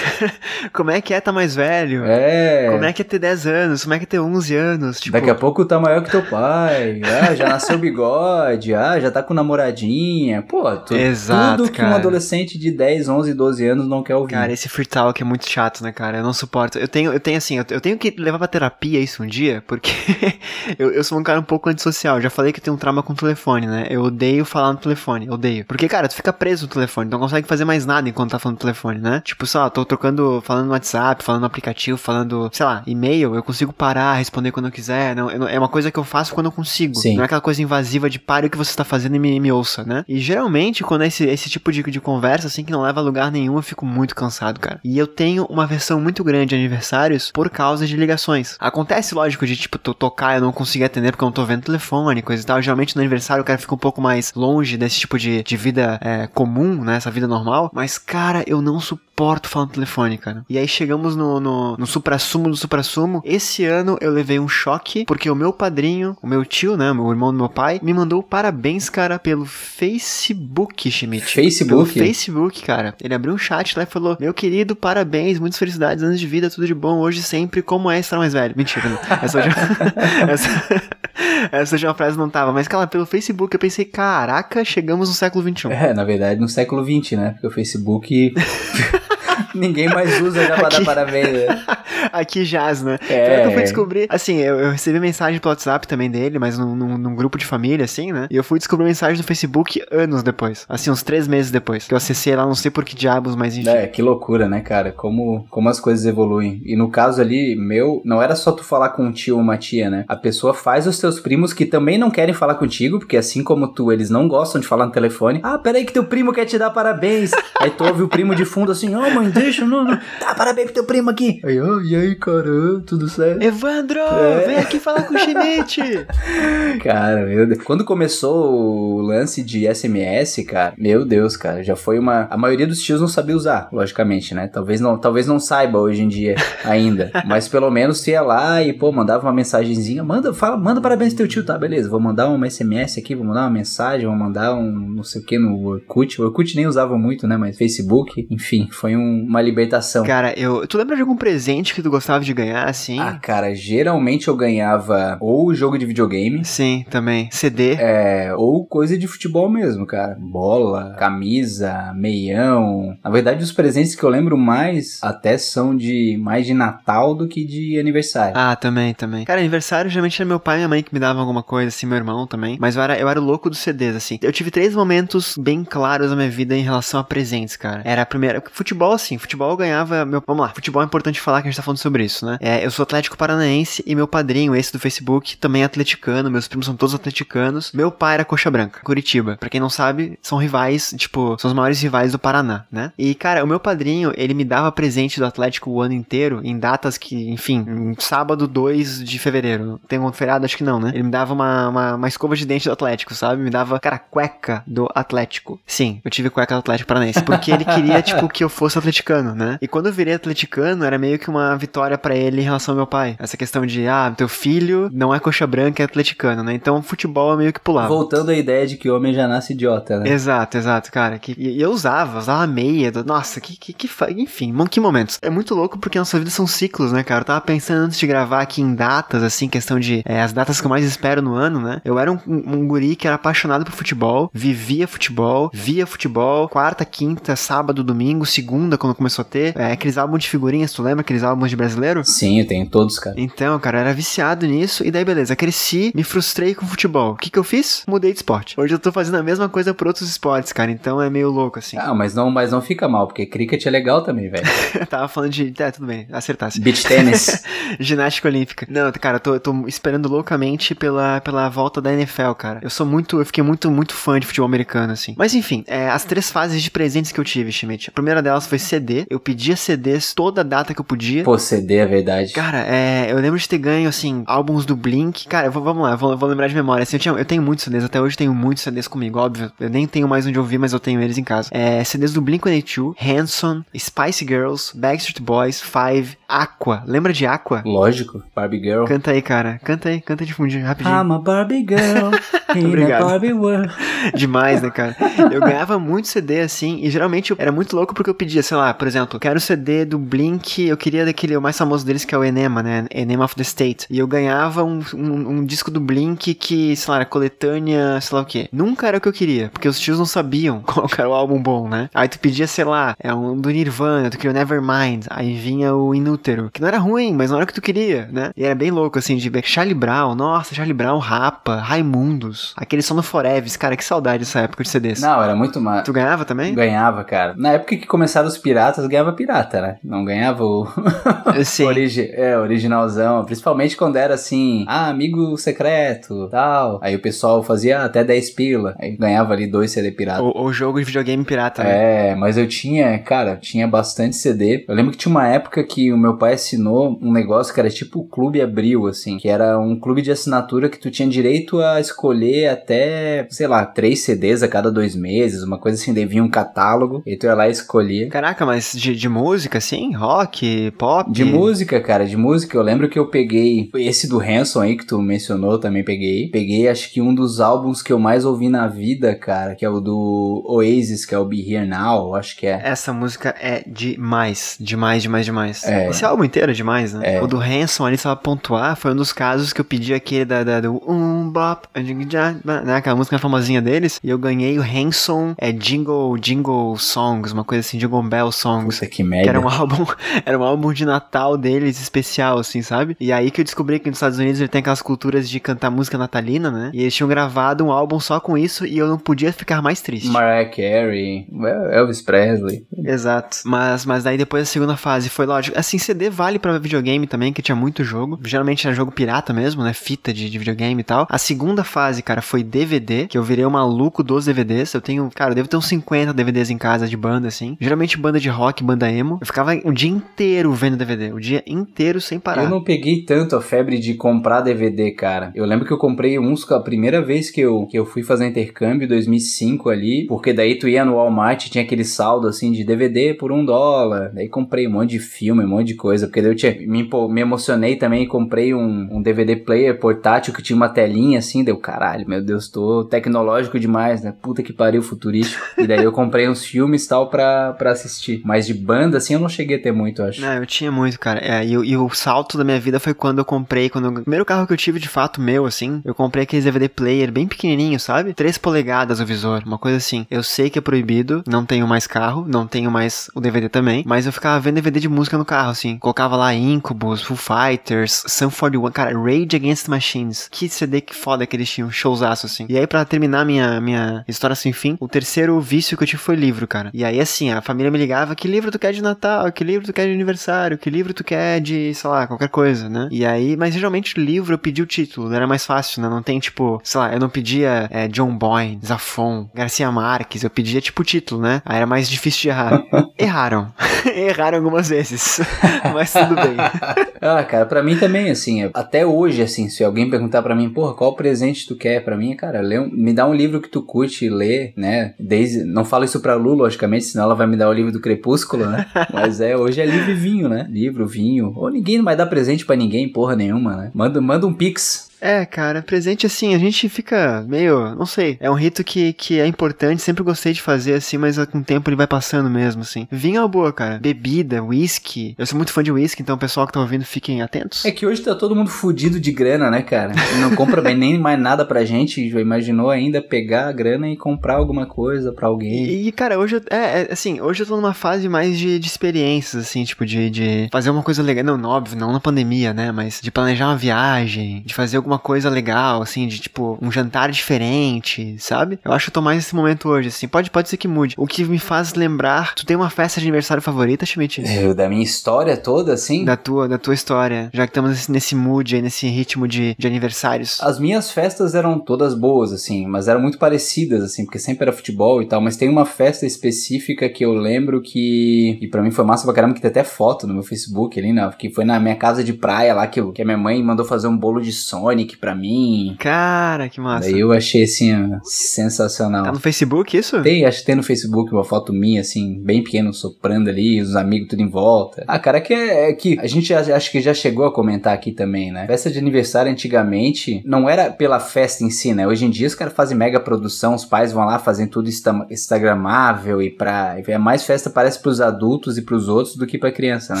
Como 0.72 0.90
é 0.90 1.00
que 1.00 1.14
é 1.14 1.20
tá 1.20 1.32
mais 1.32 1.54
velho? 1.54 2.04
É. 2.04 2.68
Como 2.70 2.84
é 2.84 2.92
que 2.92 3.02
é 3.02 3.04
ter 3.04 3.18
10 3.18 3.46
anos? 3.46 3.82
Como 3.82 3.94
é 3.94 3.98
que 3.98 4.04
é 4.04 4.06
ter 4.06 4.20
11 4.20 4.56
anos? 4.56 5.00
Tipo... 5.00 5.12
Daqui 5.12 5.30
a 5.30 5.34
pouco 5.34 5.64
tá 5.64 5.78
maior 5.78 6.02
que 6.02 6.10
teu 6.10 6.22
pai, 6.22 7.00
ah, 7.04 7.34
já 7.34 7.48
nasceu 7.48 7.78
bigode, 7.78 8.74
ah, 8.74 8.98
já 9.00 9.10
tá 9.10 9.22
com 9.22 9.34
namoradinha. 9.34 10.42
Pô, 10.42 10.70
tu, 10.76 10.94
Exato, 10.94 11.64
tudo 11.64 11.72
que 11.72 11.78
cara. 11.78 11.92
um 11.92 11.94
adolescente 11.94 12.58
de 12.58 12.70
10, 12.70 13.08
11, 13.08 13.34
12 13.34 13.66
anos 13.66 13.88
não 13.88 14.02
quer 14.02 14.16
ouvir. 14.16 14.32
Cara, 14.32 14.52
esse 14.52 14.68
free 14.68 14.86
talk 14.86 15.20
é 15.20 15.24
muito 15.24 15.48
chato, 15.48 15.82
né, 15.82 15.92
cara? 15.92 16.18
Eu 16.18 16.22
não 16.22 16.32
suporto. 16.32 16.78
Eu 16.78 16.88
tenho, 16.88 17.12
eu 17.12 17.20
tenho 17.20 17.38
assim, 17.38 17.58
eu, 17.58 17.80
tenho 17.80 17.98
que 17.98 18.14
levar 18.18 18.38
pra 18.38 18.48
terapia 18.48 19.00
isso 19.00 19.22
um 19.22 19.26
dia, 19.26 19.62
porque 19.66 19.90
eu, 20.78 20.90
eu 20.90 21.04
sou 21.04 21.18
um 21.18 21.22
cara 21.22 21.40
um 21.40 21.44
pouco 21.44 21.68
antissocial. 21.68 22.20
Já 22.20 22.30
falei 22.30 22.52
que 22.52 22.60
eu 22.60 22.64
tenho 22.64 22.76
um 22.76 22.78
trauma 22.78 23.02
com 23.02 23.12
o 23.12 23.16
telefone, 23.16 23.66
né? 23.66 23.86
Eu 23.90 24.02
odeio 24.02 24.44
falar 24.44 24.72
no 24.72 24.78
telefone, 24.78 25.28
odeio. 25.30 25.64
Porque, 25.64 25.88
cara, 25.88 26.08
tu 26.08 26.14
fica 26.14 26.32
preso 26.32 26.66
no 26.66 26.72
telefone, 26.72 27.10
não 27.10 27.18
consegue 27.18 27.46
fazer 27.46 27.64
mais 27.64 27.86
nada 27.86 27.89
enquanto 28.08 28.30
tá 28.30 28.38
falando 28.38 28.56
no 28.56 28.60
telefone, 28.60 28.98
né? 28.98 29.20
Tipo, 29.24 29.46
sei 29.46 29.60
lá, 29.60 29.70
tô 29.70 29.84
trocando, 29.84 30.42
falando 30.44 30.66
no 30.66 30.72
WhatsApp, 30.72 31.24
falando 31.24 31.40
no 31.40 31.46
aplicativo, 31.46 31.98
falando, 31.98 32.48
sei 32.52 32.64
lá, 32.64 32.82
e-mail, 32.86 33.34
eu 33.34 33.42
consigo 33.42 33.72
parar, 33.72 34.14
responder 34.14 34.52
quando 34.52 34.66
eu 34.66 34.72
quiser. 34.72 35.16
Não, 35.16 35.30
eu, 35.30 35.48
é 35.48 35.58
uma 35.58 35.68
coisa 35.68 35.90
que 35.90 35.98
eu 35.98 36.04
faço 36.04 36.34
quando 36.34 36.46
eu 36.46 36.52
consigo. 36.52 36.94
Sim. 36.94 37.16
Não 37.16 37.22
é 37.22 37.24
aquela 37.26 37.40
coisa 37.40 37.62
invasiva 37.62 38.08
de 38.08 38.18
pare 38.18 38.46
o 38.46 38.50
que 38.50 38.58
você 38.58 38.76
tá 38.76 38.84
fazendo 38.84 39.16
e 39.16 39.18
me, 39.18 39.40
me 39.40 39.52
ouça, 39.52 39.84
né? 39.84 40.04
E 40.08 40.18
geralmente, 40.18 40.82
quando 40.82 41.02
é 41.02 41.06
esse, 41.06 41.24
esse 41.24 41.48
tipo 41.48 41.72
de, 41.72 41.82
de 41.82 42.00
conversa, 42.00 42.46
assim, 42.46 42.64
que 42.64 42.72
não 42.72 42.82
leva 42.82 43.00
a 43.00 43.02
lugar 43.02 43.30
nenhum, 43.30 43.56
eu 43.56 43.62
fico 43.62 43.84
muito 43.84 44.14
cansado, 44.14 44.60
cara. 44.60 44.80
E 44.84 44.98
eu 44.98 45.06
tenho 45.06 45.44
uma 45.46 45.66
versão 45.66 46.00
muito 46.00 46.22
grande 46.22 46.50
de 46.50 46.54
aniversários 46.54 47.30
por 47.32 47.50
causa 47.50 47.86
de 47.86 47.96
ligações. 47.96 48.56
Acontece, 48.58 49.14
lógico, 49.14 49.46
de 49.46 49.56
tipo, 49.56 49.78
tu 49.78 49.94
tocar 49.94 50.36
eu 50.36 50.40
não 50.40 50.52
conseguir 50.52 50.84
atender 50.84 51.12
porque 51.12 51.24
eu 51.24 51.26
não 51.26 51.32
tô 51.32 51.44
vendo 51.44 51.62
telefone, 51.62 52.22
coisa 52.22 52.42
e 52.42 52.46
tal. 52.46 52.60
Geralmente 52.60 52.94
no 52.96 53.02
aniversário 53.02 53.42
o 53.42 53.44
cara 53.44 53.58
fica 53.58 53.74
um 53.74 53.78
pouco 53.78 54.00
mais 54.00 54.32
longe 54.34 54.76
desse 54.76 55.00
tipo 55.00 55.18
de, 55.18 55.42
de 55.42 55.56
vida 55.56 55.98
é, 56.02 56.26
comum, 56.26 56.82
né? 56.82 56.96
Essa 56.96 57.10
vida 57.10 57.26
normal. 57.26 57.70
Mas, 57.80 57.96
cara, 57.96 58.44
eu 58.46 58.60
não 58.60 58.78
suporto 58.78 59.48
falar 59.48 59.64
no 59.64 59.72
telefone, 59.72 60.18
cara. 60.18 60.44
E 60.50 60.58
aí 60.58 60.68
chegamos 60.68 61.16
no, 61.16 61.40
no, 61.40 61.78
no 61.78 61.86
supra-sumo 61.86 62.50
do 62.50 62.54
supra-sumo. 62.54 63.22
Esse 63.24 63.64
ano 63.64 63.96
eu 64.02 64.10
levei 64.10 64.38
um 64.38 64.46
choque 64.46 65.06
porque 65.06 65.30
o 65.30 65.34
meu 65.34 65.50
padrinho, 65.50 66.14
o 66.20 66.26
meu 66.26 66.44
tio, 66.44 66.76
né? 66.76 66.92
O 66.92 67.10
irmão 67.10 67.32
do 67.32 67.38
meu 67.38 67.48
pai, 67.48 67.80
me 67.82 67.94
mandou 67.94 68.22
parabéns, 68.22 68.90
cara, 68.90 69.18
pelo 69.18 69.46
Facebook, 69.46 70.90
Schmidt. 70.90 71.24
Facebook? 71.24 71.94
Pelo 71.94 72.06
Facebook, 72.06 72.62
cara. 72.62 72.94
Ele 73.02 73.14
abriu 73.14 73.32
um 73.32 73.38
chat 73.38 73.74
lá 73.78 73.84
e 73.84 73.86
falou: 73.86 74.14
Meu 74.20 74.34
querido, 74.34 74.76
parabéns, 74.76 75.38
muitas 75.38 75.58
felicidades, 75.58 76.04
anos 76.04 76.20
de 76.20 76.26
vida, 76.26 76.50
tudo 76.50 76.66
de 76.66 76.74
bom, 76.74 76.98
hoje 76.98 77.22
sempre, 77.22 77.62
como 77.62 77.90
é 77.90 77.98
estar 77.98 78.18
mais 78.18 78.34
velho. 78.34 78.52
Mentira, 78.54 78.90
não. 78.90 78.98
Essa, 79.22 79.40
já... 79.40 79.50
essa... 80.28 80.82
essa 81.52 81.76
já 81.76 81.88
uma 81.88 81.94
frase 81.94 82.18
não 82.18 82.30
tava, 82.30 82.52
mas, 82.52 82.68
cara, 82.68 82.86
pelo 82.86 83.06
Facebook 83.06 83.54
eu 83.54 83.60
pensei: 83.60 83.84
caraca, 83.84 84.64
chegamos 84.64 85.08
no 85.08 85.14
século 85.14 85.42
XXI. 85.48 85.72
É, 85.72 85.94
na 85.94 86.04
verdade, 86.04 86.40
no 86.40 86.48
século 86.48 86.84
XX, 86.84 87.12
né? 87.12 87.30
Porque 87.32 87.46
o 87.46 87.50
Facebook. 87.50 88.34
Ninguém 89.54 89.88
mais 89.88 90.20
usa 90.20 90.44
já 90.46 90.56
pra 90.56 90.68
Aqui- 90.68 90.78
dar 90.78 90.84
parabéns, 90.84 91.32
né? 91.32 91.64
Aqui 92.12 92.44
jaz, 92.44 92.82
né? 92.82 92.98
É. 93.08 93.46
Eu 93.46 93.52
fui 93.52 93.62
descobrir, 93.62 94.06
assim, 94.08 94.38
eu, 94.38 94.58
eu 94.58 94.70
recebi 94.70 94.98
mensagem 95.00 95.38
pelo 95.40 95.50
WhatsApp 95.52 95.86
também 95.86 96.10
dele, 96.10 96.38
mas 96.38 96.58
num, 96.58 96.74
num- 96.74 96.98
num 96.98 97.14
grupo 97.14 97.36
de 97.38 97.44
família, 97.44 97.84
assim, 97.84 98.12
né? 98.12 98.26
E 98.30 98.36
eu 98.36 98.44
fui 98.44 98.58
descobrir 98.58 98.84
mensagem 98.86 99.18
no 99.18 99.24
Facebook 99.24 99.82
anos 99.90 100.22
depois. 100.22 100.64
Assim, 100.68 100.90
uns 100.90 101.02
três 101.02 101.26
meses 101.28 101.50
depois. 101.50 101.86
Que 101.86 101.94
eu 101.94 101.96
acessei 101.96 102.34
lá, 102.34 102.44
não 102.46 102.54
sei 102.54 102.70
por 102.70 102.84
que 102.84 102.94
diabos, 102.96 103.34
mas 103.36 103.56
enfim. 103.56 103.68
É, 103.68 103.86
que 103.86 104.00
loucura, 104.02 104.48
né, 104.48 104.60
cara? 104.60 104.92
Como, 104.92 105.46
como 105.50 105.68
as 105.68 105.78
coisas 105.80 106.04
evoluem. 106.06 106.62
E 106.64 106.76
no 106.76 106.90
caso 106.90 107.20
ali, 107.20 107.54
meu, 107.56 108.00
não 108.04 108.22
era 108.22 108.34
só 108.34 108.52
tu 108.52 108.64
falar 108.64 108.90
com 108.90 109.04
um 109.04 109.12
tio 109.12 109.36
ou 109.36 109.42
uma 109.42 109.56
tia, 109.56 109.90
né? 109.90 110.04
A 110.08 110.16
pessoa 110.16 110.54
faz 110.54 110.86
os 110.86 110.98
teus 110.98 111.20
primos 111.20 111.52
que 111.52 111.64
também 111.66 111.98
não 111.98 112.10
querem 112.10 112.34
falar 112.34 112.54
contigo, 112.54 112.98
porque 112.98 113.16
assim 113.16 113.42
como 113.44 113.68
tu, 113.68 113.92
eles 113.92 114.10
não 114.10 114.26
gostam 114.28 114.60
de 114.60 114.66
falar 114.66 114.86
no 114.86 114.92
telefone. 114.92 115.40
Ah, 115.42 115.58
peraí 115.58 115.84
que 115.84 115.92
teu 115.92 116.04
primo 116.04 116.32
quer 116.32 116.44
te 116.46 116.58
dar 116.58 116.70
parabéns. 116.70 117.30
aí 117.60 117.70
tu 117.70 117.84
ouve 117.84 118.02
o 118.02 118.08
primo 118.08 118.34
de 118.34 118.44
fundo 118.44 118.72
assim, 118.72 118.94
ô 118.94 119.10
mãe, 119.10 119.30
deixa, 119.42 119.64
não, 119.66 119.84
não. 119.84 119.98
Dá 120.20 120.34
parabéns 120.34 120.66
pro 120.66 120.74
teu 120.74 120.84
primo 120.84 121.10
aqui. 121.10 121.40
Aí, 121.44 121.60
ô, 121.60 121.80
e 121.80 121.94
aí, 121.96 122.14
cara, 122.14 122.80
tudo 122.86 123.08
certo? 123.08 123.42
Evandro, 123.42 123.98
É. 124.00 124.44
vem 124.46 124.56
aqui 124.58 124.78
falar 124.78 125.02
com 125.04 125.14
o 125.14 125.18
Schmidt. 125.18 125.80
Cara, 126.82 127.26
meu 127.26 127.46
Deus. 127.46 127.62
Quando 127.62 127.84
começou 127.84 128.52
o 128.54 129.00
lance 129.00 129.42
de 129.42 129.66
SMS, 129.72 130.44
cara, 130.44 130.74
meu 130.78 131.04
Deus, 131.04 131.36
cara, 131.36 131.62
já 131.62 131.76
foi 131.76 131.98
uma. 131.98 132.26
A 132.30 132.36
maioria 132.36 132.66
dos 132.66 132.80
tios 132.82 133.00
não 133.00 133.08
sabia 133.08 133.36
usar, 133.36 133.68
logicamente, 133.72 134.34
né? 134.34 134.46
Talvez 134.48 134.80
não, 134.80 134.96
talvez 134.98 135.26
não 135.26 135.38
saiba 135.38 135.78
hoje 135.78 136.02
em 136.02 136.08
dia 136.08 136.36
ainda. 136.64 137.10
mas 137.26 137.48
pelo 137.48 137.70
menos 137.70 138.06
ia 138.06 138.22
lá 138.22 138.62
e, 138.62 138.72
pô, 138.72 138.90
mandava 138.92 139.26
uma 139.26 139.32
mensagenzinha. 139.32 140.02
Manda, 140.04 140.32
fala, 140.32 140.56
manda 140.56 140.80
parabéns 140.80 141.12
pro 141.12 141.18
teu 141.18 141.28
tio, 141.28 141.44
tá? 141.44 141.58
Beleza, 141.58 141.88
vou 141.88 142.00
mandar 142.00 142.28
uma 142.28 142.48
SMS 142.48 142.98
aqui, 142.98 143.14
vou 143.14 143.24
mandar 143.26 143.42
uma 143.42 143.50
mensagem, 143.50 144.06
vou 144.06 144.16
mandar 144.16 144.54
um 144.54 144.70
não 144.70 145.02
sei 145.02 145.20
o 145.20 145.24
que 145.24 145.38
no 145.38 145.64
Orkut. 145.66 146.20
O 146.20 146.24
Orkut 146.24 146.56
nem 146.56 146.66
usava 146.66 146.96
muito, 146.96 147.26
né? 147.26 147.36
Mas 147.36 147.56
Facebook, 147.56 148.26
enfim, 148.30 148.68
foi 148.70 148.96
um- 148.96 149.26
uma 149.30 149.40
libertação. 149.40 150.04
Cara, 150.04 150.36
eu. 150.36 150.66
Tu 150.66 150.76
lembra 150.76 150.96
de 150.96 151.02
algum 151.02 151.16
presente 151.16 151.72
que 151.72 151.80
tu 151.80 151.88
gostava 151.88 152.24
de 152.24 152.34
ganhar, 152.34 152.68
assim? 152.68 152.98
Ah, 152.98 153.12
cara, 153.12 153.54
geralmente 153.54 154.26
eu 154.26 154.34
ganhava 154.34 155.16
ou 155.20 155.54
jogo 155.54 155.78
de 155.78 155.86
videogame. 155.86 156.44
Sim, 156.44 156.84
também. 156.90 157.28
CD. 157.30 157.74
É, 157.74 158.34
ou 158.34 158.66
coisa 158.66 158.98
de 158.98 159.06
futebol 159.06 159.48
mesmo, 159.48 159.86
cara. 159.86 160.16
Bola, 160.18 160.96
camisa, 160.98 161.92
meião. 161.94 162.98
Na 163.04 163.08
verdade, 163.08 163.44
os 163.44 163.52
presentes 163.52 163.94
que 163.94 164.02
eu 164.02 164.08
lembro 164.08 164.36
mais 164.36 164.98
até 165.00 165.38
são 165.38 165.76
de 165.76 166.18
mais 166.20 166.44
de 166.44 166.52
Natal 166.52 167.14
do 167.14 167.28
que 167.28 167.44
de 167.44 167.78
aniversário. 167.78 168.34
Ah, 168.36 168.56
também, 168.56 168.92
também. 168.94 169.24
Cara, 169.24 169.38
aniversário 169.40 169.88
geralmente 169.88 170.20
era 170.20 170.28
meu 170.28 170.40
pai 170.40 170.56
e 170.56 170.58
minha 170.58 170.68
mãe 170.68 170.82
que 170.82 170.92
me 170.92 170.98
davam 170.98 171.20
alguma 171.20 171.44
coisa, 171.44 171.68
assim, 171.68 171.86
meu 171.86 171.96
irmão 171.96 172.26
também. 172.26 172.58
Mas 172.60 172.74
eu 172.74 172.82
era, 172.82 172.98
eu 172.98 173.08
era 173.08 173.20
o 173.20 173.24
louco 173.24 173.48
dos 173.48 173.60
CDs, 173.60 173.94
assim. 173.94 174.18
Eu 174.20 174.32
tive 174.32 174.50
três 174.50 174.74
momentos 174.74 175.38
bem 175.38 175.62
claros 175.62 176.10
na 176.10 176.16
minha 176.16 176.30
vida 176.30 176.56
em 176.56 176.62
relação 176.62 176.98
a 176.98 177.04
presentes, 177.04 177.56
cara. 177.56 177.82
Era 177.84 178.02
a 178.02 178.06
primeira. 178.06 178.42
Futebol, 178.50 178.92
assim. 178.92 179.19
Futebol 179.20 179.50
eu 179.50 179.56
ganhava. 179.56 180.04
Meu, 180.04 180.22
vamos 180.26 180.42
lá, 180.42 180.48
futebol 180.50 180.82
é 180.82 180.84
importante 180.84 181.20
falar 181.20 181.42
que 181.42 181.48
a 181.48 181.50
gente 181.50 181.56
tá 181.56 181.62
falando 181.62 181.78
sobre 181.78 182.04
isso, 182.04 182.26
né? 182.26 182.38
É, 182.40 182.64
eu 182.64 182.70
sou 182.70 182.82
Atlético 182.82 183.16
Paranaense 183.16 183.82
e 183.86 183.94
meu 183.94 184.08
padrinho, 184.08 184.54
esse 184.54 184.72
do 184.72 184.78
Facebook, 184.78 185.36
também 185.36 185.62
é 185.62 185.64
atleticano. 185.64 186.30
Meus 186.30 186.48
primos 186.48 186.66
são 186.66 186.76
todos 186.76 186.94
atleticanos. 186.94 187.72
Meu 187.72 187.90
pai 187.90 188.14
era 188.14 188.24
coxa 188.24 188.50
branca, 188.50 188.80
Curitiba. 188.82 189.36
Pra 189.38 189.48
quem 189.48 189.60
não 189.60 189.70
sabe, 189.70 190.18
são 190.22 190.38
rivais, 190.38 190.94
tipo, 190.96 191.36
são 191.38 191.50
os 191.50 191.54
maiores 191.54 191.80
rivais 191.80 192.12
do 192.12 192.18
Paraná, 192.18 192.64
né? 192.70 192.92
E, 192.98 193.14
cara, 193.14 193.44
o 193.44 193.46
meu 193.46 193.60
padrinho, 193.60 194.12
ele 194.16 194.34
me 194.34 194.44
dava 194.44 194.70
presente 194.72 195.18
do 195.18 195.26
Atlético 195.26 195.70
o 195.70 195.80
ano 195.80 195.94
inteiro, 195.94 196.40
em 196.42 196.58
datas 196.58 196.96
que, 196.96 197.30
enfim, 197.30 197.64
em 197.68 197.94
sábado 197.98 198.46
2 198.46 199.04
de 199.04 199.18
fevereiro. 199.18 199.80
Tem 199.88 199.98
um 199.98 200.12
feriado? 200.12 200.44
Acho 200.44 200.56
que 200.56 200.64
não, 200.64 200.80
né? 200.80 200.90
Ele 200.94 201.04
me 201.04 201.10
dava 201.10 201.32
uma, 201.32 201.68
uma, 201.68 201.94
uma 201.94 202.08
escova 202.08 202.36
de 202.36 202.46
dente 202.46 202.66
do 202.68 202.72
Atlético, 202.72 203.14
sabe? 203.14 203.42
Me 203.42 203.50
dava, 203.50 203.78
cara, 203.78 203.98
cueca 203.98 204.62
do 204.66 204.88
Atlético. 204.94 205.60
Sim, 205.66 206.00
eu 206.04 206.10
tive 206.10 206.30
cueca 206.30 206.54
do 206.54 206.58
Atlético 206.58 206.88
Paranaense. 206.88 207.22
Porque 207.22 207.50
ele 207.50 207.64
queria, 207.64 208.00
tipo, 208.02 208.28
que 208.28 208.42
eu 208.42 208.48
fosse 208.48 208.78
atleticano, 208.78 209.00
né? 209.34 209.58
E 209.60 209.68
quando 209.68 209.86
eu 209.86 209.92
virei 209.92 210.14
atleticano, 210.14 210.84
era 210.84 210.98
meio 210.98 211.18
que 211.18 211.28
uma 211.28 211.56
vitória 211.56 211.98
para 211.98 212.14
ele 212.14 212.40
em 212.40 212.44
relação 212.44 212.72
ao 212.72 212.76
meu 212.76 212.86
pai. 212.86 213.16
Essa 213.18 213.36
questão 213.36 213.66
de, 213.66 213.86
ah, 213.86 214.12
teu 214.16 214.28
filho 214.28 214.88
não 214.92 215.14
é 215.14 215.18
coxa 215.18 215.46
branca, 215.46 215.82
é 215.82 215.84
atleticano, 215.84 216.42
né? 216.42 216.54
Então, 216.54 216.80
futebol 216.82 217.34
é 217.34 217.36
meio 217.36 217.52
que 217.52 217.60
pulava. 217.60 217.88
Voltando 217.88 218.30
à 218.30 218.34
ideia 218.34 218.66
de 218.66 218.76
que 218.76 218.88
o 218.88 218.96
homem 218.96 219.12
já 219.12 219.26
nasce 219.26 219.52
idiota, 219.52 219.98
né? 219.98 220.08
Exato, 220.08 220.56
exato, 220.56 220.92
cara. 220.92 221.18
Que, 221.18 221.34
e 221.36 221.60
eu 221.60 221.70
usava, 221.70 222.18
usava 222.18 222.46
meia. 222.46 222.92
Nossa, 223.04 223.40
que, 223.40 223.56
que, 223.56 223.72
que 223.72 223.90
enfim, 224.16 224.54
que 224.70 224.80
momentos. 224.80 225.18
É 225.20 225.30
muito 225.30 225.54
louco 225.54 225.78
porque 225.78 225.98
nossa 225.98 226.18
vida 226.18 226.30
são 226.30 226.46
ciclos, 226.46 226.92
né, 226.92 227.02
cara? 227.02 227.22
Eu 227.22 227.24
tava 227.24 227.40
pensando 227.40 227.84
antes 227.84 227.98
de 227.98 228.06
gravar 228.06 228.40
aqui 228.40 228.62
em 228.62 228.74
datas, 228.74 229.22
assim, 229.22 229.48
questão 229.48 229.80
de 229.80 230.02
é, 230.04 230.22
as 230.22 230.32
datas 230.32 230.60
que 230.60 230.66
eu 230.66 230.70
mais 230.70 230.84
espero 230.84 231.20
no 231.20 231.34
ano, 231.34 231.60
né? 231.60 231.80
Eu 231.84 231.98
era 231.98 232.10
um, 232.10 232.18
um, 232.26 232.54
um 232.54 232.68
guri 232.68 232.94
que 232.96 233.06
era 233.06 233.16
apaixonado 233.16 233.64
por 233.64 233.72
futebol, 233.72 234.30
vivia 234.32 234.86
futebol, 234.86 235.50
via 235.52 235.86
futebol, 235.86 236.48
quarta, 236.48 236.84
quinta, 236.84 237.34
sábado, 237.36 237.82
domingo, 237.82 238.24
segunda, 238.26 238.78
quando 238.78 238.94
começou 239.00 239.22
a 239.22 239.24
ter. 239.24 239.56
É, 239.56 239.72
aqueles 239.72 239.96
álbuns 239.96 240.24
de 240.24 240.28
figurinhas, 240.28 240.72
tu 240.72 240.82
lembra 240.82 241.00
aqueles 241.00 241.22
álbuns 241.22 241.48
de 241.48 241.56
brasileiro? 241.56 242.04
Sim, 242.04 242.38
eu 242.38 242.46
tenho 242.46 242.68
todos, 242.68 242.98
cara. 242.98 243.16
Então, 243.18 243.58
cara, 243.58 243.78
eu 243.78 243.80
era 243.80 243.94
viciado 243.94 244.46
nisso, 244.46 244.86
e 244.86 244.90
daí 244.90 245.04
beleza, 245.04 245.34
cresci, 245.34 245.90
me 245.94 246.04
frustrei 246.04 246.54
com 246.54 246.66
futebol. 246.66 247.12
O 247.12 247.16
que 247.16 247.30
que 247.30 247.38
eu 247.38 247.44
fiz? 247.44 247.82
Mudei 247.88 248.12
de 248.12 248.18
esporte. 248.18 248.60
Hoje 248.60 248.74
eu 248.74 248.78
tô 248.78 248.92
fazendo 248.92 249.16
a 249.16 249.22
mesma 249.22 249.48
coisa 249.48 249.72
por 249.72 249.86
outros 249.86 250.08
esportes, 250.08 250.52
cara, 250.52 250.70
então 250.70 251.00
é 251.00 251.08
meio 251.08 251.30
louco, 251.30 251.58
assim. 251.58 251.78
Ah, 251.78 251.94
mas 251.94 252.14
não, 252.14 252.30
mas 252.30 252.52
não 252.52 252.60
fica 252.60 252.86
mal, 252.86 253.06
porque 253.06 253.24
cricket 253.24 253.64
é 253.64 253.70
legal 253.70 254.02
também, 254.02 254.28
velho. 254.28 254.44
Tava 254.88 255.08
falando 255.08 255.30
de. 255.30 255.52
É, 255.58 255.70
tudo 255.70 255.86
bem, 255.86 256.06
acertasse. 256.12 256.60
Beach 256.60 256.86
tênis. 256.86 257.42
Ginástica 257.80 258.28
olímpica. 258.28 258.66
Não, 258.68 258.92
cara, 258.92 259.16
eu 259.16 259.20
tô, 259.20 259.34
eu 259.34 259.40
tô 259.40 259.66
esperando 259.66 260.08
loucamente 260.08 260.74
pela, 260.74 261.20
pela 261.20 261.48
volta 261.48 261.80
da 261.80 261.92
NFL, 261.92 262.32
cara. 262.32 262.60
Eu 262.62 262.70
sou 262.70 262.84
muito. 262.84 263.18
Eu 263.18 263.24
fiquei 263.24 263.42
muito, 263.42 263.70
muito 263.70 263.94
fã 263.94 264.20
de 264.20 264.26
futebol 264.26 264.46
americano, 264.46 264.92
assim. 264.92 265.14
Mas 265.16 265.34
enfim, 265.34 265.64
é, 265.66 265.88
as 265.88 266.04
três 266.04 266.30
fases 266.30 266.62
de 266.62 266.70
presentes 266.70 267.12
que 267.12 267.20
eu 267.20 267.24
tive, 267.24 267.50
Schmidt. 267.50 267.88
A 267.88 267.92
primeira 267.92 268.20
delas 268.20 268.46
foi 268.46 268.58
CD. 268.58 268.89
Eu 269.08 269.20
pedia 269.20 269.56
CDs 269.56 270.14
toda 270.14 270.40
a 270.40 270.44
data 270.44 270.74
que 270.74 270.80
eu 270.80 270.84
podia. 270.84 271.24
Pô, 271.24 271.38
CD 271.38 271.76
é 271.76 271.86
verdade. 271.86 272.32
Cara, 272.32 272.64
é, 272.66 273.10
eu 273.10 273.16
lembro 273.18 273.38
de 273.38 273.48
ter 273.48 273.58
ganho, 273.58 273.88
assim, 273.88 274.22
álbuns 274.26 274.64
do 274.64 274.76
Blink. 274.76 275.26
Cara, 275.28 275.50
vou, 275.50 275.62
vamos 275.62 275.82
lá, 275.82 275.96
vou, 275.96 276.16
vou 276.16 276.28
lembrar 276.28 276.48
de 276.48 276.54
memória. 276.54 276.82
Assim, 276.82 276.96
eu, 276.96 277.00
tinha, 277.00 277.14
eu 277.14 277.24
tenho 277.24 277.42
muitos 277.42 277.64
CDs, 277.64 277.84
até 277.84 278.00
hoje 278.00 278.16
tenho 278.16 278.34
muitos 278.34 278.62
CDs 278.62 278.88
comigo, 278.88 279.18
óbvio. 279.18 279.50
Eu 279.58 279.70
nem 279.70 279.86
tenho 279.86 280.08
mais 280.08 280.26
onde 280.26 280.38
ouvir, 280.38 280.58
mas 280.58 280.72
eu 280.72 280.80
tenho 280.80 281.00
eles 281.00 281.18
em 281.18 281.24
casa. 281.24 281.48
É, 281.52 281.82
CDs 281.84 282.12
do 282.12 282.22
Blink-182, 282.22 282.94
Hanson, 283.00 283.62
Spice 283.76 284.24
Girls, 284.26 284.76
Backstreet 284.76 285.20
Boys, 285.20 285.60
Five, 285.60 286.16
Aqua. 286.30 286.82
Lembra 286.86 287.12
de 287.12 287.26
Aqua? 287.26 287.62
Lógico, 287.64 288.22
Barbie 288.34 288.60
Girl. 288.60 288.84
Canta 288.84 289.10
aí, 289.10 289.20
cara. 289.20 289.60
Canta 289.64 289.88
aí, 289.88 290.00
canta 290.00 290.24
de 290.24 290.32
fundinho, 290.32 290.64
rapidinho. 290.64 290.94
I'm 290.94 291.12
a 291.12 291.18
Barbie 291.18 291.66
Girl 291.68 292.14
in 292.54 292.92
a 292.92 293.00
Barbie 293.00 293.32
World. 293.32 293.72
Demais, 294.14 294.62
né, 294.62 294.70
cara? 294.70 294.96
Eu 295.32 295.40
ganhava 295.40 295.78
muito 295.78 296.08
CD, 296.08 296.40
assim, 296.40 296.80
e 296.82 296.90
geralmente 296.90 297.30
eu 297.30 297.36
era 297.38 297.50
muito 297.50 297.74
louco 297.74 297.94
porque 297.94 298.08
eu 298.08 298.14
pedia, 298.14 298.42
sei 298.42 298.56
lá, 298.56 298.72
por 298.72 298.86
exemplo, 298.86 299.18
quero 299.18 299.38
o 299.38 299.40
CD 299.40 299.84
do 299.84 299.98
Blink, 299.98 300.66
eu 300.66 300.76
queria 300.76 301.04
daquele, 301.04 301.36
o 301.36 301.40
mais 301.40 301.58
famoso 301.58 301.84
deles 301.84 302.04
que 302.04 302.14
é 302.14 302.18
o 302.18 302.24
Enema, 302.24 302.62
né? 302.62 302.86
Enema 302.90 303.24
of 303.24 303.34
the 303.34 303.42
State. 303.42 303.86
E 303.90 303.98
eu 303.98 304.06
ganhava 304.06 304.62
um, 304.64 304.80
um, 304.94 305.28
um 305.30 305.44
disco 305.44 305.70
do 305.70 305.80
Blink 305.80 306.34
que, 306.34 306.76
sei 306.76 306.90
lá, 306.90 306.96
era 306.96 307.04
coletânea, 307.04 308.00
sei 308.00 308.16
lá 308.16 308.22
o 308.22 308.26
quê. 308.26 308.48
Nunca 308.52 308.86
era 308.86 308.98
o 308.98 309.00
que 309.00 309.08
eu 309.08 309.12
queria, 309.12 309.48
porque 309.48 309.68
os 309.68 309.78
tios 309.78 309.98
não 309.98 310.06
sabiam 310.06 310.60
qual 310.66 310.88
era 310.96 311.08
o 311.08 311.12
álbum 311.12 311.40
bom, 311.42 311.68
né? 311.68 311.88
Aí 311.94 312.08
tu 312.08 312.18
pedia, 312.18 312.46
sei 312.46 312.64
lá, 312.64 312.94
é 312.98 313.12
um 313.12 313.36
do 313.36 313.50
Nirvana, 313.50 314.10
tu 314.10 314.16
queria 314.16 314.30
o 314.30 314.34
Nevermind, 314.34 315.06
aí 315.10 315.34
vinha 315.34 315.74
o 315.74 315.94
Inútero, 316.20 316.50
que 316.52 316.60
não 316.60 316.68
era 316.68 316.78
ruim, 316.78 317.14
mas 317.14 317.30
não 317.30 317.38
era 317.38 317.44
o 317.44 317.46
que 317.46 317.54
tu 317.54 317.62
queria, 317.62 318.08
né? 318.12 318.30
E 318.36 318.44
era 318.44 318.54
bem 318.54 318.70
louco, 318.70 318.98
assim, 318.98 319.16
de 319.16 319.30
ver 319.30 319.42
Charlie 319.42 319.74
Brown, 319.74 320.14
nossa, 320.14 320.54
Charlie 320.54 320.74
Brown, 320.74 320.98
Rapa, 320.98 321.56
Raimundos, 321.56 322.52
aquele 322.56 322.82
som 322.82 322.94
do 322.94 323.02
Forever, 323.02 323.58
cara, 323.58 323.74
que 323.74 323.84
saudade 323.84 324.18
dessa 324.18 324.40
época 324.40 324.62
de 324.62 324.68
CDs. 324.68 325.00
Não, 325.00 325.22
era 325.22 325.34
muito 325.34 325.60
mais. 325.60 325.82
Tu 325.84 325.92
ganhava 325.92 326.26
também? 326.26 326.54
Ganhava, 326.54 327.02
cara. 327.04 327.34
Na 327.38 327.52
época 327.52 327.76
que 327.76 327.86
começaram 327.86 328.28
os 328.28 328.36
piratas, 328.36 328.86
ganhava 328.86 329.12
pirata, 329.12 329.62
né? 329.62 329.78
Não 329.82 330.04
ganhava 330.04 330.44
o. 330.44 330.68
Sim. 331.42 331.64
Origi... 331.70 332.10
É, 332.12 332.36
originalzão. 332.36 333.24
Principalmente 333.24 333.76
quando 333.76 333.96
era 333.96 334.14
assim, 334.14 334.64
ah, 334.68 334.88
amigo 334.88 335.38
secreto, 335.38 336.28
tal. 336.30 336.80
Aí 336.82 336.94
o 336.94 337.00
pessoal 337.00 337.42
fazia 337.42 337.82
até 337.82 338.04
10 338.04 338.30
pila. 338.30 338.74
Aí 338.78 338.96
ganhava 338.96 339.32
ali 339.32 339.46
dois 339.46 339.70
CD 339.70 339.90
pirata. 339.90 340.22
Ou, 340.22 340.32
ou 340.36 340.52
jogo 340.52 340.78
de 340.78 340.84
videogame 340.84 341.24
pirata, 341.24 341.64
né? 341.64 342.10
É, 342.10 342.14
mas 342.14 342.36
eu 342.36 342.46
tinha, 342.46 342.98
cara, 342.98 343.36
tinha 343.36 343.66
bastante 343.66 344.16
CD. 344.16 344.64
Eu 344.68 344.74
lembro 344.74 344.92
que 344.92 344.98
tinha 344.98 345.10
uma 345.10 345.26
época 345.26 345.64
que 345.64 345.90
o 345.92 345.96
meu 345.96 346.09
pai 346.16 346.34
assinou 346.34 346.98
um 347.00 347.12
negócio 347.12 347.52
que 347.52 347.60
era 347.60 347.70
tipo 347.70 348.00
o 348.00 348.04
Clube 348.06 348.40
Abril, 348.40 348.86
assim, 348.86 349.18
que 349.18 349.28
era 349.28 349.58
um 349.58 349.78
clube 349.78 350.02
de 350.02 350.10
assinatura 350.10 350.68
que 350.68 350.78
tu 350.78 350.90
tinha 350.90 351.08
direito 351.08 351.60
a 351.60 351.80
escolher 351.80 352.48
até, 352.48 353.26
sei 353.30 353.46
lá, 353.46 353.64
três 353.64 354.00
CDs 354.00 354.42
a 354.42 354.48
cada 354.48 354.70
dois 354.70 354.94
meses, 354.94 355.42
uma 355.42 355.58
coisa 355.58 355.80
assim, 355.80 355.94
daí 355.94 356.06
vinha 356.06 356.22
um 356.22 356.30
catálogo, 356.30 357.02
e 357.06 357.16
tu 357.16 357.26
ia 357.26 357.34
lá 357.34 357.48
e 357.48 357.52
escolhia. 357.52 358.08
Caraca, 358.08 358.44
mas 358.46 358.72
de, 358.72 358.94
de 358.94 359.08
música, 359.08 359.58
assim? 359.58 359.94
Rock, 359.94 360.72
pop? 360.72 361.10
De 361.10 361.24
música, 361.24 361.80
cara, 361.80 362.06
de 362.06 362.16
música, 362.16 362.56
eu 362.56 362.62
lembro 362.62 362.88
que 362.88 362.98
eu 362.98 363.06
peguei 363.06 363.70
esse 363.74 364.08
do 364.08 364.20
Hanson 364.20 364.60
aí 364.60 364.76
que 364.76 364.86
tu 364.86 365.00
mencionou, 365.00 365.58
também 365.58 365.84
peguei. 365.84 366.28
Peguei, 366.28 366.68
acho 366.68 366.92
que 366.92 367.00
um 367.00 367.14
dos 367.14 367.40
álbuns 367.40 367.82
que 367.82 367.92
eu 367.92 367.98
mais 367.98 368.24
ouvi 368.24 368.48
na 368.48 368.66
vida, 368.66 369.14
cara, 369.14 369.54
que 369.54 369.64
é 369.64 369.70
o 369.70 369.80
do 369.80 370.44
Oasis, 370.46 371.04
que 371.04 371.14
é 371.14 371.18
o 371.18 371.24
Be 371.24 371.40
Here 371.40 371.66
Now, 371.66 372.14
acho 372.14 372.36
que 372.36 372.46
é. 372.46 372.60
Essa 372.62 372.92
música 372.92 373.34
é 373.40 373.62
demais, 373.66 374.56
demais, 374.60 375.02
demais, 375.02 375.26
demais. 375.26 375.64
É. 375.64 375.88
Esse 376.00 376.06
álbum 376.06 376.24
inteiro 376.24 376.50
é 376.50 376.54
demais, 376.54 376.94
né? 376.94 377.16
É. 377.16 377.22
O 377.22 377.26
do 377.26 377.38
Hanson 377.38 377.84
ali, 377.84 377.98
só 377.98 378.16
pontuar, 378.16 378.74
foi 378.74 378.92
um 378.92 378.96
dos 378.96 379.12
casos 379.12 379.52
que 379.52 379.60
eu 379.60 379.64
pedi 379.66 379.92
aquele 379.92 380.24
da, 380.24 380.42
da 380.42 380.60
do 380.62 380.82
um 380.90 381.28
bop, 381.28 381.68
né? 381.74 382.74
Aquela 382.74 382.96
música 382.96 383.18
famosinha 383.18 383.60
deles, 383.60 384.00
e 384.02 384.08
eu 384.08 384.16
ganhei 384.16 384.58
o 384.58 384.62
Hanson 384.62 385.34
é 385.36 385.52
Jingle, 385.52 386.16
Jingle 386.16 386.74
Songs, 386.78 387.32
uma 387.34 387.44
coisa 387.44 387.60
assim, 387.60 387.76
Jingle 387.76 388.02
Bell 388.02 388.32
Songs. 388.32 388.76
Puta 388.76 388.90
que 388.90 389.02
merda. 389.02 389.24
Que 389.24 389.28
era 389.28 389.40
um 389.40 389.46
álbum, 389.46 389.84
era 390.24 390.38
um 390.38 390.42
álbum 390.42 390.72
de 390.72 390.86
Natal 390.86 391.36
deles 391.36 391.78
especial, 391.78 392.38
assim, 392.38 392.62
sabe? 392.62 392.96
E 392.98 393.12
aí 393.12 393.30
que 393.30 393.42
eu 393.42 393.44
descobri 393.44 393.78
que 393.78 393.90
nos 393.90 393.98
Estados 393.98 394.18
Unidos 394.18 394.40
ele 394.40 394.48
tem 394.48 394.60
aquelas 394.60 394.80
culturas 394.80 395.28
de 395.28 395.38
cantar 395.38 395.70
música 395.70 395.98
natalina, 395.98 396.50
né? 396.50 396.70
E 396.72 396.80
eles 396.80 396.94
tinham 396.94 397.08
gravado 397.08 397.62
um 397.62 397.70
álbum 397.70 398.00
só 398.00 398.18
com 398.18 398.38
isso 398.38 398.64
e 398.64 398.78
eu 398.78 398.88
não 398.88 398.98
podia 398.98 399.34
ficar 399.34 399.60
mais 399.60 399.82
triste. 399.82 400.08
Mariah 400.08 400.48
Carey, 400.48 401.26
Elvis 401.72 402.00
Presley. 402.00 402.64
Exato. 402.86 403.36
Mas, 403.44 403.84
mas 403.84 404.02
daí 404.02 404.16
depois 404.16 404.44
a 404.44 404.46
segunda 404.46 404.78
fase 404.78 405.10
foi 405.10 405.26
lógico. 405.26 405.58
Assim, 405.58 405.76
CD 405.90 406.08
vale 406.08 406.38
pra 406.38 406.56
videogame 406.58 407.06
também, 407.06 407.32
que 407.32 407.42
tinha 407.42 407.56
muito 407.56 407.82
jogo. 407.82 408.18
Geralmente 408.24 408.66
era 408.66 408.74
jogo 408.74 408.92
pirata 408.92 409.32
mesmo, 409.32 409.62
né? 409.62 409.72
Fita 409.72 410.12
de, 410.12 410.30
de 410.30 410.38
videogame 410.38 410.80
e 410.80 410.84
tal. 410.84 411.06
A 411.10 411.18
segunda 411.18 411.64
fase, 411.64 412.02
cara, 412.02 412.22
foi 412.22 412.44
DVD, 412.44 413.08
que 413.08 413.18
eu 413.18 413.22
virei 413.24 413.44
um 413.44 413.50
maluco 413.50 414.02
dos 414.02 414.26
DVDs. 414.26 414.72
Eu 414.72 414.80
tenho, 414.80 415.10
cara, 415.12 415.32
eu 415.32 415.34
devo 415.34 415.48
ter 415.48 415.56
uns 415.56 415.66
50 415.66 416.14
DVDs 416.14 416.48
em 416.50 416.58
casa 416.58 416.86
de 416.86 416.96
banda, 416.96 417.26
assim. 417.26 417.56
Geralmente 417.60 417.98
banda 417.98 418.20
de 418.20 418.28
rock, 418.28 418.62
banda 418.62 418.90
emo. 418.90 419.18
Eu 419.20 419.26
ficava 419.26 419.52
o 419.64 419.72
dia 419.72 419.90
inteiro 419.90 420.52
vendo 420.52 420.76
DVD. 420.76 421.12
O 421.12 421.18
dia 421.18 421.42
inteiro 421.44 422.00
sem 422.00 422.20
parar. 422.20 422.44
Eu 422.44 422.50
não 422.50 422.62
peguei 422.62 423.02
tanto 423.02 423.34
a 423.34 423.40
febre 423.40 423.78
de 423.78 423.94
comprar 423.94 424.42
DVD, 424.42 424.92
cara. 424.92 425.32
Eu 425.34 425.44
lembro 425.44 425.66
que 425.66 425.72
eu 425.72 425.78
comprei 425.78 426.18
uns 426.18 426.50
a 426.52 426.60
primeira 426.60 427.02
vez 427.02 427.30
que 427.30 427.40
eu, 427.40 427.66
que 427.66 427.76
eu 427.76 427.84
fui 427.84 428.04
fazer 428.04 428.26
intercâmbio, 428.26 428.86
2005 428.86 429.68
ali, 429.68 430.06
porque 430.06 430.32
daí 430.32 430.56
tu 430.56 430.68
ia 430.68 430.84
no 430.84 430.94
Walmart 430.94 431.48
tinha 431.48 431.64
aquele 431.64 431.84
saldo 431.84 432.28
assim 432.28 432.52
de 432.52 432.62
DVD 432.62 433.14
por 433.14 433.32
um 433.32 433.44
dólar. 433.44 434.12
Daí 434.14 434.28
comprei 434.28 434.68
um 434.68 434.72
monte 434.72 434.90
de 434.90 435.00
filme, 435.00 435.44
um 435.44 435.48
monte 435.48 435.68
de 435.68 435.69
coisa, 435.74 436.06
porque 436.06 436.20
daí 436.20 436.30
eu 436.30 436.36
tinha, 436.36 436.52
me, 436.66 436.88
me 437.08 437.20
emocionei 437.20 437.76
também 437.76 438.02
e 438.02 438.06
comprei 438.06 438.54
um, 438.54 438.88
um 438.90 439.02
DVD 439.02 439.36
player 439.36 439.78
portátil 439.78 440.32
que 440.32 440.42
tinha 440.42 440.56
uma 440.56 440.68
telinha 440.68 441.18
assim, 441.18 441.44
deu 441.44 441.56
caralho, 441.56 442.08
meu 442.08 442.22
Deus, 442.22 442.48
tô 442.48 442.84
tecnológico 442.84 443.58
demais, 443.58 444.02
né? 444.02 444.14
Puta 444.20 444.42
que 444.42 444.52
pariu, 444.52 444.82
futurístico. 444.82 445.42
e 445.58 445.66
daí 445.66 445.82
eu 445.84 445.92
comprei 445.92 446.28
uns 446.28 446.44
filmes 446.44 446.86
tal 446.86 447.08
pra, 447.08 447.52
pra 447.52 447.72
assistir. 447.72 448.22
Mas 448.24 448.46
de 448.46 448.54
banda, 448.54 448.98
assim, 448.98 449.14
eu 449.14 449.20
não 449.20 449.28
cheguei 449.28 449.56
a 449.56 449.62
ter 449.62 449.72
muito, 449.72 450.02
eu 450.02 450.08
acho. 450.08 450.20
Não, 450.20 450.34
eu 450.34 450.46
tinha 450.46 450.70
muito, 450.70 450.98
cara. 450.98 451.20
É, 451.20 451.44
e, 451.44 451.52
e, 451.52 451.76
o 451.76 451.88
salto 451.90 452.36
da 452.36 452.44
minha 452.44 452.60
vida 452.60 452.80
foi 452.80 452.94
quando 452.94 453.18
eu 453.18 453.24
comprei, 453.24 453.68
quando 453.68 453.86
eu, 453.86 453.90
o 453.90 454.02
primeiro 454.02 454.24
carro 454.24 454.46
que 454.46 454.52
eu 454.52 454.56
tive 454.56 454.78
de 454.78 454.88
fato 454.88 455.20
meu, 455.20 455.46
assim, 455.46 455.80
eu 455.84 455.94
comprei 455.94 456.24
aqueles 456.24 456.44
DVD 456.44 456.68
player 456.68 457.12
bem 457.12 457.26
pequenininho, 457.26 457.78
sabe? 457.78 458.14
3 458.14 458.38
polegadas 458.38 459.00
o 459.00 459.06
visor, 459.06 459.42
uma 459.46 459.58
coisa 459.58 459.76
assim. 459.76 460.06
Eu 460.10 460.22
sei 460.22 460.50
que 460.50 460.58
é 460.58 460.62
proibido, 460.62 461.22
não 461.26 461.44
tenho 461.44 461.66
mais 461.66 461.86
carro, 461.86 462.24
não 462.28 462.46
tenho 462.46 462.70
mais 462.70 463.10
o 463.14 463.20
DVD 463.20 463.48
também, 463.48 463.84
mas 463.86 464.06
eu 464.06 464.12
ficava 464.12 464.40
vendo 464.40 464.56
DVD 464.56 464.80
de 464.80 464.88
música 464.88 465.16
no 465.16 465.24
carro, 465.24 465.50
assim. 465.60 465.78
Colocava 465.78 466.16
lá 466.16 466.34
Incubus, 466.34 467.02
Foo 467.02 467.16
Fighters, 467.16 468.04
Sun 468.06 468.30
41, 468.30 468.70
cara, 468.70 468.98
Rage 468.98 469.36
Against 469.36 469.66
the 469.66 469.70
Machines. 469.70 470.28
Que 470.30 470.48
CD 470.48 470.80
que 470.80 470.94
foda 470.94 471.26
que 471.26 471.36
eles 471.36 471.50
tinham, 471.50 471.70
showzaço, 471.70 472.26
assim. 472.26 472.46
E 472.48 472.58
aí, 472.58 472.66
pra 472.66 472.84
terminar 472.84 473.24
minha, 473.24 473.60
minha 473.60 474.04
história 474.08 474.34
sem 474.34 474.52
fim, 474.52 474.76
o 474.80 474.88
terceiro 474.88 475.38
vício 475.40 475.76
que 475.76 475.82
eu 475.82 475.86
tive 475.86 476.02
foi 476.02 476.16
livro, 476.16 476.46
cara. 476.46 476.70
E 476.72 476.84
aí, 476.84 477.00
assim, 477.00 477.30
a 477.30 477.40
família 477.40 477.70
me 477.70 477.78
ligava, 477.78 478.14
que 478.14 478.26
livro 478.26 478.50
tu 478.50 478.58
quer 478.58 478.72
de 478.72 478.82
Natal? 478.82 479.30
Que 479.30 479.44
livro 479.44 479.66
tu 479.66 479.72
quer 479.72 479.86
de 479.86 479.92
aniversário? 479.92 480.58
Que 480.58 480.70
livro 480.70 480.94
tu 480.94 481.04
quer 481.04 481.40
de, 481.40 481.74
sei 481.74 481.90
lá, 481.90 482.06
qualquer 482.06 482.28
coisa, 482.28 482.68
né? 482.68 482.88
E 482.90 483.04
aí, 483.04 483.36
mas 483.36 483.54
geralmente 483.54 484.00
livro 484.00 484.34
eu 484.34 484.38
pedi 484.38 484.62
o 484.62 484.66
título, 484.66 485.12
era 485.12 485.26
mais 485.26 485.44
fácil, 485.44 485.82
né? 485.82 485.88
Não 485.88 486.02
tem, 486.02 486.18
tipo, 486.18 486.60
sei 486.64 486.80
lá, 486.80 486.92
eu 486.92 486.98
não 486.98 487.08
pedia 487.08 487.68
é, 487.70 487.88
John 487.88 488.16
Boyne, 488.16 488.60
Zafon, 488.64 489.28
Garcia 489.34 489.70
Marques, 489.70 490.22
eu 490.22 490.30
pedia, 490.30 490.60
tipo, 490.60 490.82
o 490.82 490.84
título, 490.84 491.20
né? 491.20 491.42
Aí 491.44 491.56
era 491.56 491.66
mais 491.66 491.88
difícil 491.88 492.22
de 492.22 492.28
errar. 492.28 492.62
Erraram. 492.98 493.52
Erraram 493.94 494.38
algumas 494.38 494.68
vezes. 494.68 495.20
mas 495.72 495.92
tudo 495.92 496.14
bem. 496.14 496.36
ah, 497.00 497.22
cara, 497.24 497.46
pra 497.46 497.62
mim 497.62 497.76
também, 497.76 498.10
assim, 498.10 498.48
até 498.52 498.84
hoje, 498.84 499.22
assim, 499.22 499.48
se 499.48 499.64
alguém 499.64 499.88
perguntar 499.88 500.22
pra 500.22 500.34
mim, 500.34 500.50
porra, 500.50 500.74
qual 500.74 500.94
presente 500.94 501.46
tu 501.46 501.56
quer 501.56 501.84
pra 501.84 501.96
mim, 501.96 502.14
cara, 502.14 502.40
lê 502.40 502.58
um, 502.58 502.70
me 502.70 502.92
dá 502.92 503.06
um 503.06 503.14
livro 503.14 503.40
que 503.40 503.48
tu 503.48 503.62
curte 503.62 504.08
ler, 504.08 504.52
né? 504.56 504.94
Desde, 504.98 505.44
não 505.44 505.64
falo 505.64 505.84
isso 505.84 506.00
pra 506.00 506.14
Lu, 506.14 506.34
logicamente, 506.34 506.84
senão 506.84 507.04
ela 507.04 507.14
vai 507.14 507.26
me 507.26 507.36
dar 507.36 507.48
o 507.48 507.52
livro 507.52 507.72
do 507.72 507.80
Crepúsculo, 507.80 508.46
né? 508.46 508.66
Mas 508.92 509.20
é, 509.20 509.36
hoje 509.36 509.60
é 509.60 509.66
livro 509.66 509.90
e 509.90 509.94
vinho, 509.94 510.28
né? 510.28 510.46
Livro, 510.50 510.86
vinho. 510.86 511.32
Ou 511.36 511.50
ninguém 511.50 511.78
não 511.78 511.84
vai 511.84 511.96
dar 511.96 512.06
presente 512.06 512.44
pra 512.44 512.56
ninguém, 512.56 512.88
porra 512.88 513.16
nenhuma, 513.16 513.56
né? 513.56 513.70
Manda, 513.74 514.00
manda 514.00 514.26
um 514.26 514.34
pix 514.34 514.89
é, 515.00 515.24
cara, 515.24 515.62
presente 515.62 516.06
assim, 516.06 516.34
a 516.34 516.38
gente 516.38 516.68
fica 516.68 517.24
meio, 517.26 517.74
não 517.74 517.86
sei, 517.86 518.16
é 518.20 518.30
um 518.30 518.34
rito 518.34 518.62
que, 518.62 518.92
que 518.92 519.18
é 519.18 519.26
importante, 519.26 519.82
sempre 519.82 520.02
gostei 520.02 520.32
de 520.32 520.42
fazer 520.42 520.74
assim, 520.74 520.98
mas 520.98 521.18
com 521.26 521.38
o 521.38 521.44
tempo 521.44 521.68
ele 521.68 521.76
vai 521.76 521.86
passando 521.86 522.28
mesmo, 522.28 522.62
assim. 522.62 522.86
Vinho 522.90 523.18
é 523.18 523.20
uma 523.20 523.28
boa, 523.28 523.52
cara. 523.52 523.78
Bebida, 523.78 524.42
whisky. 524.42 525.14
Eu 525.18 525.26
sou 525.26 525.36
muito 525.36 525.52
fã 525.52 525.62
de 525.62 525.72
whisky, 525.72 526.02
então 526.02 526.16
o 526.16 526.18
pessoal 526.18 526.46
que 526.46 526.52
tá 526.52 526.60
ouvindo, 526.60 526.84
fiquem 526.84 527.22
atentos. 527.22 527.64
É 527.64 527.70
que 527.70 527.86
hoje 527.86 528.02
tá 528.02 528.14
todo 528.14 528.34
mundo 528.34 528.50
fudido 528.50 529.00
de 529.00 529.12
grana, 529.12 529.50
né, 529.50 529.62
cara? 529.62 529.92
Não 530.20 530.34
compra 530.34 530.60
bem 530.60 530.76
nem 530.76 530.98
mais 530.98 531.20
nada 531.20 531.44
pra 531.44 531.64
gente, 531.64 532.08
já 532.10 532.20
imaginou 532.20 532.70
ainda 532.70 533.00
pegar 533.02 533.48
a 533.48 533.52
grana 533.52 533.88
e 533.88 533.96
comprar 533.96 534.34
alguma 534.34 534.66
coisa 534.66 535.12
pra 535.12 535.28
alguém. 535.28 535.66
E, 535.66 535.88
e 535.88 535.92
cara, 535.92 536.18
hoje 536.18 536.36
eu, 536.36 536.42
é, 536.50 536.82
é, 536.82 536.88
assim, 536.92 537.20
hoje 537.20 537.42
eu 537.42 537.46
tô 537.46 537.56
numa 537.56 537.74
fase 537.74 538.08
mais 538.08 538.38
de, 538.38 538.58
de 538.58 538.66
experiências, 538.66 539.42
assim, 539.42 539.64
tipo, 539.64 539.84
de, 539.84 540.10
de 540.10 540.48
fazer 540.52 540.70
uma 540.70 540.82
coisa 540.82 541.02
legal. 541.02 541.24
Não, 541.24 541.48
óbvio, 541.48 541.78
não 541.78 541.92
na 541.92 542.00
pandemia, 542.00 542.52
né, 542.52 542.72
mas 542.72 543.00
de 543.02 543.10
planejar 543.10 543.46
uma 543.46 543.56
viagem, 543.56 544.42
de 544.44 544.54
fazer 544.54 544.76
alguma 544.76 544.89
alguma 544.90 544.98
coisa 544.98 545.30
legal, 545.30 545.80
assim, 545.82 546.08
de 546.08 546.18
tipo, 546.18 546.58
um 546.60 546.70
jantar 546.70 547.10
diferente, 547.10 548.16
sabe? 548.18 548.58
Eu 548.64 548.72
acho 548.72 548.86
que 548.86 548.90
eu 548.90 548.94
tô 548.94 549.00
mais 549.00 549.18
nesse 549.18 549.34
momento 549.34 549.68
hoje, 549.68 549.88
assim. 549.88 550.08
Pode, 550.08 550.30
pode 550.30 550.48
ser 550.48 550.56
que 550.56 550.66
mude. 550.66 550.94
O 550.98 551.06
que 551.06 551.24
me 551.24 551.38
faz 551.38 551.74
lembrar. 551.74 552.34
Tu 552.34 552.44
tem 552.44 552.56
uma 552.56 552.70
festa 552.70 553.00
de 553.00 553.06
aniversário 553.06 553.42
favorita, 553.42 553.86
Schmidt? 553.86 554.22
Eu, 554.26 554.54
da 554.54 554.68
minha 554.68 554.82
história 554.82 555.36
toda, 555.36 555.72
assim? 555.72 556.04
Da 556.04 556.16
tua, 556.16 556.48
da 556.48 556.58
tua 556.58 556.74
história. 556.74 557.30
Já 557.32 557.46
que 557.46 557.50
estamos 557.50 557.88
nesse 557.88 558.14
mood 558.14 558.54
aí, 558.54 558.62
nesse 558.62 558.88
ritmo 558.88 559.28
de, 559.28 559.54
de 559.56 559.66
aniversários. 559.66 560.40
As 560.42 560.58
minhas 560.58 560.90
festas 560.90 561.34
eram 561.34 561.58
todas 561.58 561.94
boas, 561.94 562.32
assim, 562.32 562.66
mas 562.66 562.88
eram 562.88 563.00
muito 563.00 563.18
parecidas, 563.18 563.82
assim, 563.84 564.04
porque 564.04 564.18
sempre 564.18 564.44
era 564.44 564.52
futebol 564.52 565.00
e 565.00 565.06
tal. 565.06 565.20
Mas 565.20 565.36
tem 565.36 565.48
uma 565.48 565.64
festa 565.64 566.04
específica 566.04 566.88
que 566.88 567.04
eu 567.04 567.12
lembro 567.12 567.62
que. 567.62 568.38
E 568.40 568.48
pra 568.48 568.62
mim 568.62 568.70
foi 568.70 568.84
massa 568.84 569.04
pra 569.04 569.14
caramba, 569.14 569.34
que 569.34 569.40
tem 569.40 569.50
até 569.50 569.62
foto 569.62 570.06
no 570.06 570.14
meu 570.14 570.22
Facebook 570.22 570.78
ali, 570.78 570.92
né? 570.92 571.08
Que 571.18 571.30
foi 571.30 571.44
na 571.44 571.60
minha 571.60 571.76
casa 571.76 572.02
de 572.02 572.12
praia 572.12 572.54
lá 572.54 572.66
que, 572.66 572.80
eu, 572.80 572.92
que 572.92 573.02
a 573.02 573.04
minha 573.04 573.18
mãe 573.18 573.42
mandou 573.42 573.64
fazer 573.64 573.86
um 573.86 573.96
bolo 573.96 574.20
de 574.20 574.32
Sonic 574.32 574.79
Sonic 574.80 574.96
pra 574.96 575.14
mim. 575.14 575.76
Cara, 575.78 576.48
que 576.48 576.60
massa. 576.60 576.90
Daí 576.90 577.00
eu 577.00 577.12
achei 577.12 577.44
assim, 577.44 577.72
sensacional. 578.02 579.04
Tá 579.04 579.12
no 579.12 579.20
Facebook 579.20 579.76
isso? 579.76 580.00
Tem, 580.02 580.24
acho 580.24 580.40
que 580.40 580.46
tem 580.46 580.54
no 580.54 580.62
Facebook 580.62 581.12
uma 581.12 581.24
foto 581.24 581.52
minha, 581.52 581.80
assim, 581.80 582.20
bem 582.20 582.42
pequeno, 582.42 582.72
soprando 582.72 583.28
ali, 583.28 583.60
os 583.60 583.76
amigos 583.76 584.08
tudo 584.08 584.22
em 584.22 584.28
volta. 584.28 584.84
Ah, 584.86 584.98
cara, 584.98 585.18
é 585.18 585.20
que 585.20 585.34
é, 585.34 585.70
é 585.70 585.72
que 585.72 585.98
a 585.98 586.06
gente 586.06 586.32
acho 586.32 586.70
que 586.70 586.80
já 586.80 586.94
chegou 586.94 587.26
a 587.26 587.32
comentar 587.32 587.74
aqui 587.74 587.92
também, 587.92 588.32
né? 588.32 588.46
Festa 588.46 588.70
de 588.70 588.78
aniversário 588.78 589.30
antigamente 589.30 590.22
não 590.24 590.48
era 590.48 590.70
pela 590.70 590.98
festa 590.98 591.44
em 591.44 591.50
si, 591.50 591.74
né? 591.74 591.86
Hoje 591.86 592.04
em 592.04 592.10
dia 592.10 592.26
os 592.26 592.34
caras 592.34 592.54
fazem 592.54 592.76
mega 592.76 592.98
produção, 592.98 593.54
os 593.54 593.64
pais 593.64 593.92
vão 593.92 594.04
lá 594.04 594.18
fazendo 594.18 594.50
tudo 594.50 594.70
instagramável 595.10 596.22
e 596.22 596.30
pra. 596.30 596.76
É 596.86 596.98
mais 596.98 597.24
festa 597.24 597.50
parece 597.50 597.80
pros 597.80 598.00
adultos 598.00 598.58
e 598.58 598.62
pros 598.62 598.88
outros 598.88 599.16
do 599.16 599.26
que 599.26 599.38
pra 599.38 599.52
criança, 599.52 599.94
né? 599.94 600.00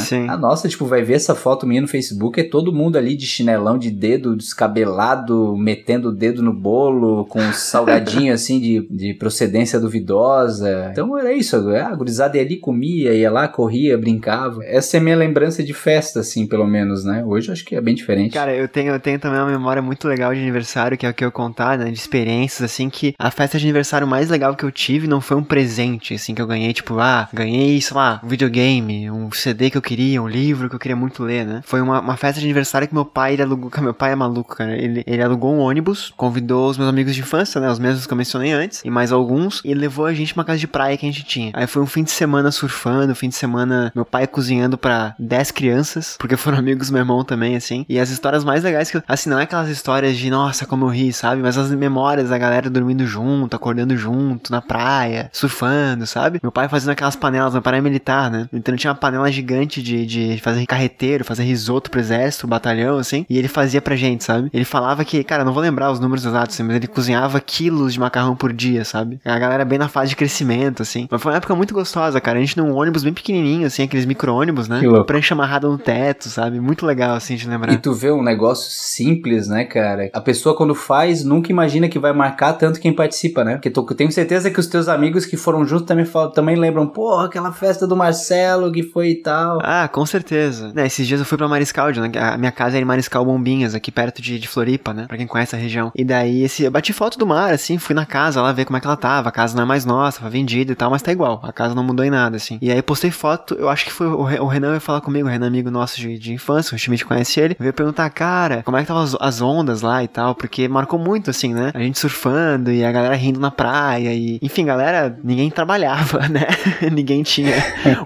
Sim. 0.00 0.28
A 0.28 0.36
nossa, 0.36 0.68
tipo, 0.68 0.86
vai 0.86 1.02
ver 1.02 1.14
essa 1.14 1.34
foto 1.34 1.66
minha 1.66 1.80
no 1.80 1.88
Facebook, 1.88 2.40
é 2.40 2.44
todo 2.44 2.72
mundo 2.72 2.96
ali 2.96 3.16
de 3.16 3.26
chinelão, 3.26 3.78
de 3.78 3.90
dedo, 3.90 4.36
descabelado 4.36 4.69
descabelado, 4.70 5.56
metendo 5.56 6.08
o 6.08 6.12
dedo 6.12 6.42
no 6.42 6.52
bolo, 6.52 7.24
com 7.26 7.40
um 7.40 7.52
salgadinho 7.52 8.32
assim 8.34 8.60
de, 8.60 8.86
de 8.90 9.14
procedência 9.14 9.78
duvidosa. 9.80 10.88
Então 10.92 11.16
era 11.18 11.32
isso, 11.32 11.56
a 11.56 11.94
gurizada 11.94 12.36
ia 12.36 12.42
ali, 12.42 12.56
comia, 12.56 13.12
ia 13.12 13.30
lá, 13.30 13.48
corria, 13.48 13.98
brincava. 13.98 14.64
Essa 14.64 14.96
é 14.96 15.00
a 15.00 15.02
minha 15.02 15.16
lembrança 15.16 15.62
de 15.62 15.74
festa, 15.74 16.20
assim, 16.20 16.46
pelo 16.46 16.66
menos, 16.66 17.04
né? 17.04 17.24
Hoje 17.24 17.48
eu 17.48 17.52
acho 17.52 17.64
que 17.64 17.74
é 17.74 17.80
bem 17.80 17.94
diferente. 17.94 18.32
Cara, 18.32 18.54
eu 18.54 18.68
tenho, 18.68 18.92
eu 18.92 19.00
tenho 19.00 19.18
também 19.18 19.40
uma 19.40 19.50
memória 19.50 19.82
muito 19.82 20.06
legal 20.06 20.32
de 20.32 20.40
aniversário, 20.40 20.96
que 20.96 21.06
é 21.06 21.10
o 21.10 21.14
que 21.14 21.24
eu 21.24 21.32
contar, 21.32 21.78
né? 21.78 21.90
De 21.90 21.98
experiências, 21.98 22.62
assim, 22.62 22.88
que 22.88 23.14
a 23.18 23.30
festa 23.30 23.58
de 23.58 23.64
aniversário 23.64 24.06
mais 24.06 24.30
legal 24.30 24.54
que 24.54 24.64
eu 24.64 24.70
tive 24.70 25.06
não 25.06 25.20
foi 25.20 25.36
um 25.36 25.44
presente, 25.44 26.14
assim, 26.14 26.34
que 26.34 26.42
eu 26.42 26.46
ganhei, 26.46 26.72
tipo, 26.72 26.98
ah, 26.98 27.28
ganhei, 27.32 27.80
sei 27.80 27.96
lá, 27.96 28.20
um 28.22 28.28
videogame, 28.28 29.10
um 29.10 29.30
CD 29.32 29.70
que 29.70 29.76
eu 29.76 29.82
queria, 29.82 30.22
um 30.22 30.28
livro 30.28 30.68
que 30.68 30.74
eu 30.74 30.80
queria 30.80 30.96
muito 30.96 31.22
ler, 31.22 31.46
né? 31.46 31.60
Foi 31.64 31.80
uma, 31.80 32.00
uma 32.00 32.16
festa 32.16 32.40
de 32.40 32.46
aniversário 32.46 32.86
que 32.86 32.94
meu 32.94 33.04
pai, 33.04 33.40
alugou, 33.40 33.70
meu 33.80 33.94
pai 33.94 34.12
é 34.12 34.14
maluco, 34.14 34.59
cara. 34.60 34.76
Ele, 34.76 35.02
ele 35.06 35.22
alugou 35.22 35.54
um 35.54 35.58
ônibus, 35.60 36.12
convidou 36.16 36.68
os 36.68 36.76
meus 36.76 36.88
amigos 36.88 37.14
de 37.14 37.20
infância, 37.20 37.60
né? 37.60 37.70
Os 37.70 37.78
mesmos 37.78 38.06
que 38.06 38.12
eu 38.12 38.16
mencionei 38.16 38.52
antes, 38.52 38.82
e 38.84 38.90
mais 38.90 39.10
alguns, 39.10 39.62
e 39.64 39.72
levou 39.72 40.04
a 40.04 40.12
gente 40.12 40.34
pra 40.34 40.40
uma 40.40 40.44
casa 40.44 40.58
de 40.58 40.66
praia 40.66 40.96
que 40.96 41.06
a 41.06 41.10
gente 41.10 41.24
tinha. 41.24 41.50
Aí 41.54 41.66
foi 41.66 41.82
um 41.82 41.86
fim 41.86 42.02
de 42.04 42.10
semana 42.10 42.50
surfando, 42.50 43.14
fim 43.14 43.28
de 43.28 43.34
semana 43.34 43.90
meu 43.94 44.04
pai 44.04 44.26
cozinhando 44.26 44.76
para 44.76 45.14
10 45.18 45.50
crianças, 45.52 46.16
porque 46.18 46.36
foram 46.36 46.58
amigos 46.58 46.88
do 46.88 46.92
meu 46.92 47.00
irmão 47.00 47.24
também, 47.24 47.56
assim. 47.56 47.86
E 47.88 47.98
as 47.98 48.10
histórias 48.10 48.44
mais 48.44 48.62
legais 48.62 48.90
que 48.90 48.98
eu, 48.98 49.02
assim, 49.08 49.30
não 49.30 49.38
é 49.38 49.44
aquelas 49.44 49.68
histórias 49.68 50.16
de 50.16 50.30
nossa, 50.30 50.66
como 50.66 50.84
eu 50.84 50.88
ri, 50.88 51.12
sabe? 51.12 51.40
Mas 51.40 51.56
as 51.56 51.70
memórias 51.70 52.28
da 52.28 52.38
galera 52.38 52.68
dormindo 52.68 53.06
junto, 53.06 53.56
acordando 53.56 53.96
junto, 53.96 54.52
na 54.52 54.60
praia, 54.60 55.30
surfando, 55.32 56.06
sabe? 56.06 56.38
Meu 56.42 56.52
pai 56.52 56.68
fazendo 56.68 56.90
aquelas 56.90 57.16
panelas, 57.16 57.52
meu 57.52 57.62
pai 57.62 57.78
é 57.78 57.80
militar, 57.80 58.30
né? 58.30 58.48
Então 58.52 58.76
tinha 58.76 58.92
uma 58.92 58.98
panela 58.98 59.30
gigante 59.30 59.82
de, 59.82 60.04
de 60.04 60.38
fazer 60.40 60.66
carreteiro, 60.66 61.24
fazer 61.24 61.44
risoto 61.44 61.90
pro 61.90 62.00
exército, 62.00 62.46
batalhão, 62.46 62.98
assim, 62.98 63.24
e 63.28 63.38
ele 63.38 63.48
fazia 63.48 63.80
pra 63.80 63.96
gente, 63.96 64.24
sabe? 64.24 64.49
Ele 64.52 64.64
falava 64.64 65.04
que, 65.04 65.22
cara, 65.24 65.44
não 65.44 65.52
vou 65.52 65.62
lembrar 65.62 65.90
os 65.90 66.00
números 66.00 66.24
exatos, 66.24 66.54
assim, 66.54 66.62
mas 66.62 66.76
ele 66.76 66.86
cozinhava 66.86 67.40
quilos 67.40 67.92
de 67.92 68.00
macarrão 68.00 68.36
por 68.36 68.52
dia, 68.52 68.84
sabe? 68.84 69.20
A 69.24 69.38
galera 69.38 69.64
bem 69.64 69.78
na 69.78 69.88
fase 69.88 70.10
de 70.10 70.16
crescimento, 70.16 70.82
assim. 70.82 71.08
Mas 71.10 71.20
foi 71.20 71.32
uma 71.32 71.38
época 71.38 71.54
muito 71.54 71.74
gostosa, 71.74 72.20
cara. 72.20 72.38
A 72.38 72.40
gente 72.40 72.56
num 72.56 72.74
ônibus 72.74 73.02
bem 73.02 73.12
pequenininho, 73.12 73.66
assim, 73.66 73.82
aqueles 73.82 74.04
micro-ônibus, 74.04 74.68
né? 74.68 74.80
Que 74.80 75.04
Prancha 75.04 75.34
amarrada 75.34 75.68
no 75.68 75.78
teto, 75.78 76.28
sabe? 76.28 76.60
Muito 76.60 76.86
legal, 76.86 77.14
assim, 77.14 77.36
de 77.36 77.48
lembrar. 77.48 77.72
E 77.72 77.78
tu 77.78 77.92
vê 77.92 78.10
um 78.10 78.22
negócio 78.22 78.70
simples, 78.70 79.48
né, 79.48 79.64
cara? 79.64 80.10
A 80.12 80.20
pessoa, 80.20 80.56
quando 80.56 80.74
faz, 80.74 81.24
nunca 81.24 81.50
imagina 81.50 81.88
que 81.88 81.98
vai 81.98 82.12
marcar 82.12 82.52
tanto 82.54 82.80
quem 82.80 82.92
participa, 82.92 83.44
né? 83.44 83.54
Porque 83.54 83.70
tu, 83.70 83.82
tenho 83.94 84.12
certeza 84.12 84.50
que 84.50 84.60
os 84.60 84.66
teus 84.66 84.88
amigos 84.88 85.26
que 85.26 85.36
foram 85.36 85.64
juntos 85.64 85.86
também, 85.86 86.06
também 86.34 86.56
lembram, 86.56 86.86
porra, 86.86 87.26
aquela 87.26 87.52
festa 87.52 87.86
do 87.86 87.96
Marcelo 87.96 88.70
que 88.72 88.82
foi 88.82 89.10
e 89.10 89.22
tal. 89.22 89.58
Ah, 89.62 89.88
com 89.88 90.04
certeza. 90.04 90.72
É, 90.76 90.86
esses 90.86 91.06
dias 91.06 91.20
eu 91.20 91.26
fui 91.26 91.38
pra 91.38 91.48
Mariscal, 91.48 91.90
né? 91.90 92.10
A 92.18 92.36
minha 92.36 92.52
casa 92.52 92.76
é 92.76 92.80
em 92.80 92.84
Mariscal 92.84 93.24
Bombinhas, 93.24 93.74
aqui 93.74 93.90
perto 93.90 94.22
de, 94.22 94.29
de 94.38 94.48
Floripa, 94.48 94.92
né? 94.92 95.06
Pra 95.06 95.16
quem 95.16 95.26
conhece 95.26 95.54
a 95.54 95.58
região. 95.58 95.92
E 95.94 96.04
daí, 96.04 96.42
esse, 96.42 96.64
eu 96.64 96.70
bati 96.70 96.92
foto 96.92 97.18
do 97.18 97.26
mar, 97.26 97.52
assim, 97.52 97.78
fui 97.78 97.94
na 97.94 98.06
casa 98.06 98.40
lá 98.40 98.52
ver 98.52 98.64
como 98.64 98.76
é 98.76 98.80
que 98.80 98.86
ela 98.86 98.96
tava. 98.96 99.28
A 99.28 99.32
casa 99.32 99.56
não 99.56 99.62
é 99.62 99.66
mais 99.66 99.84
nossa, 99.84 100.20
foi 100.20 100.30
vendida 100.30 100.72
e 100.72 100.74
tal, 100.74 100.90
mas 100.90 101.02
tá 101.02 101.12
igual. 101.12 101.40
A 101.42 101.52
casa 101.52 101.74
não 101.74 101.84
mudou 101.84 102.04
em 102.04 102.10
nada, 102.10 102.36
assim. 102.36 102.58
E 102.60 102.70
aí 102.70 102.82
postei 102.82 103.10
foto, 103.10 103.54
eu 103.54 103.68
acho 103.68 103.84
que 103.84 103.92
foi 103.92 104.06
o, 104.06 104.20
o 104.20 104.46
Renan 104.46 104.74
ia 104.74 104.80
falar 104.80 105.00
comigo, 105.00 105.28
o 105.28 105.30
Renan, 105.30 105.46
amigo 105.46 105.70
nosso 105.70 106.00
de, 106.00 106.18
de 106.18 106.32
infância, 106.32 106.74
o 106.74 106.78
Schmidt 106.78 107.04
conhece 107.04 107.40
ele. 107.40 107.56
Veio 107.58 107.72
perguntar, 107.72 108.08
cara, 108.10 108.62
como 108.62 108.76
é 108.76 108.82
que 108.82 108.88
tava 108.88 109.02
as, 109.02 109.16
as, 109.20 109.40
ondas 109.40 109.82
lá 109.82 110.02
e 110.02 110.08
tal, 110.08 110.34
porque 110.34 110.68
marcou 110.68 110.98
muito, 110.98 111.30
assim, 111.30 111.54
né? 111.54 111.70
A 111.74 111.80
gente 111.80 111.98
surfando 111.98 112.70
e 112.70 112.84
a 112.84 112.92
galera 112.92 113.14
rindo 113.14 113.40
na 113.40 113.50
praia 113.50 114.12
e. 114.12 114.38
Enfim, 114.42 114.64
galera, 114.64 115.16
ninguém 115.22 115.50
trabalhava, 115.50 116.26
né? 116.28 116.46
ninguém 116.92 117.22
tinha. 117.22 117.54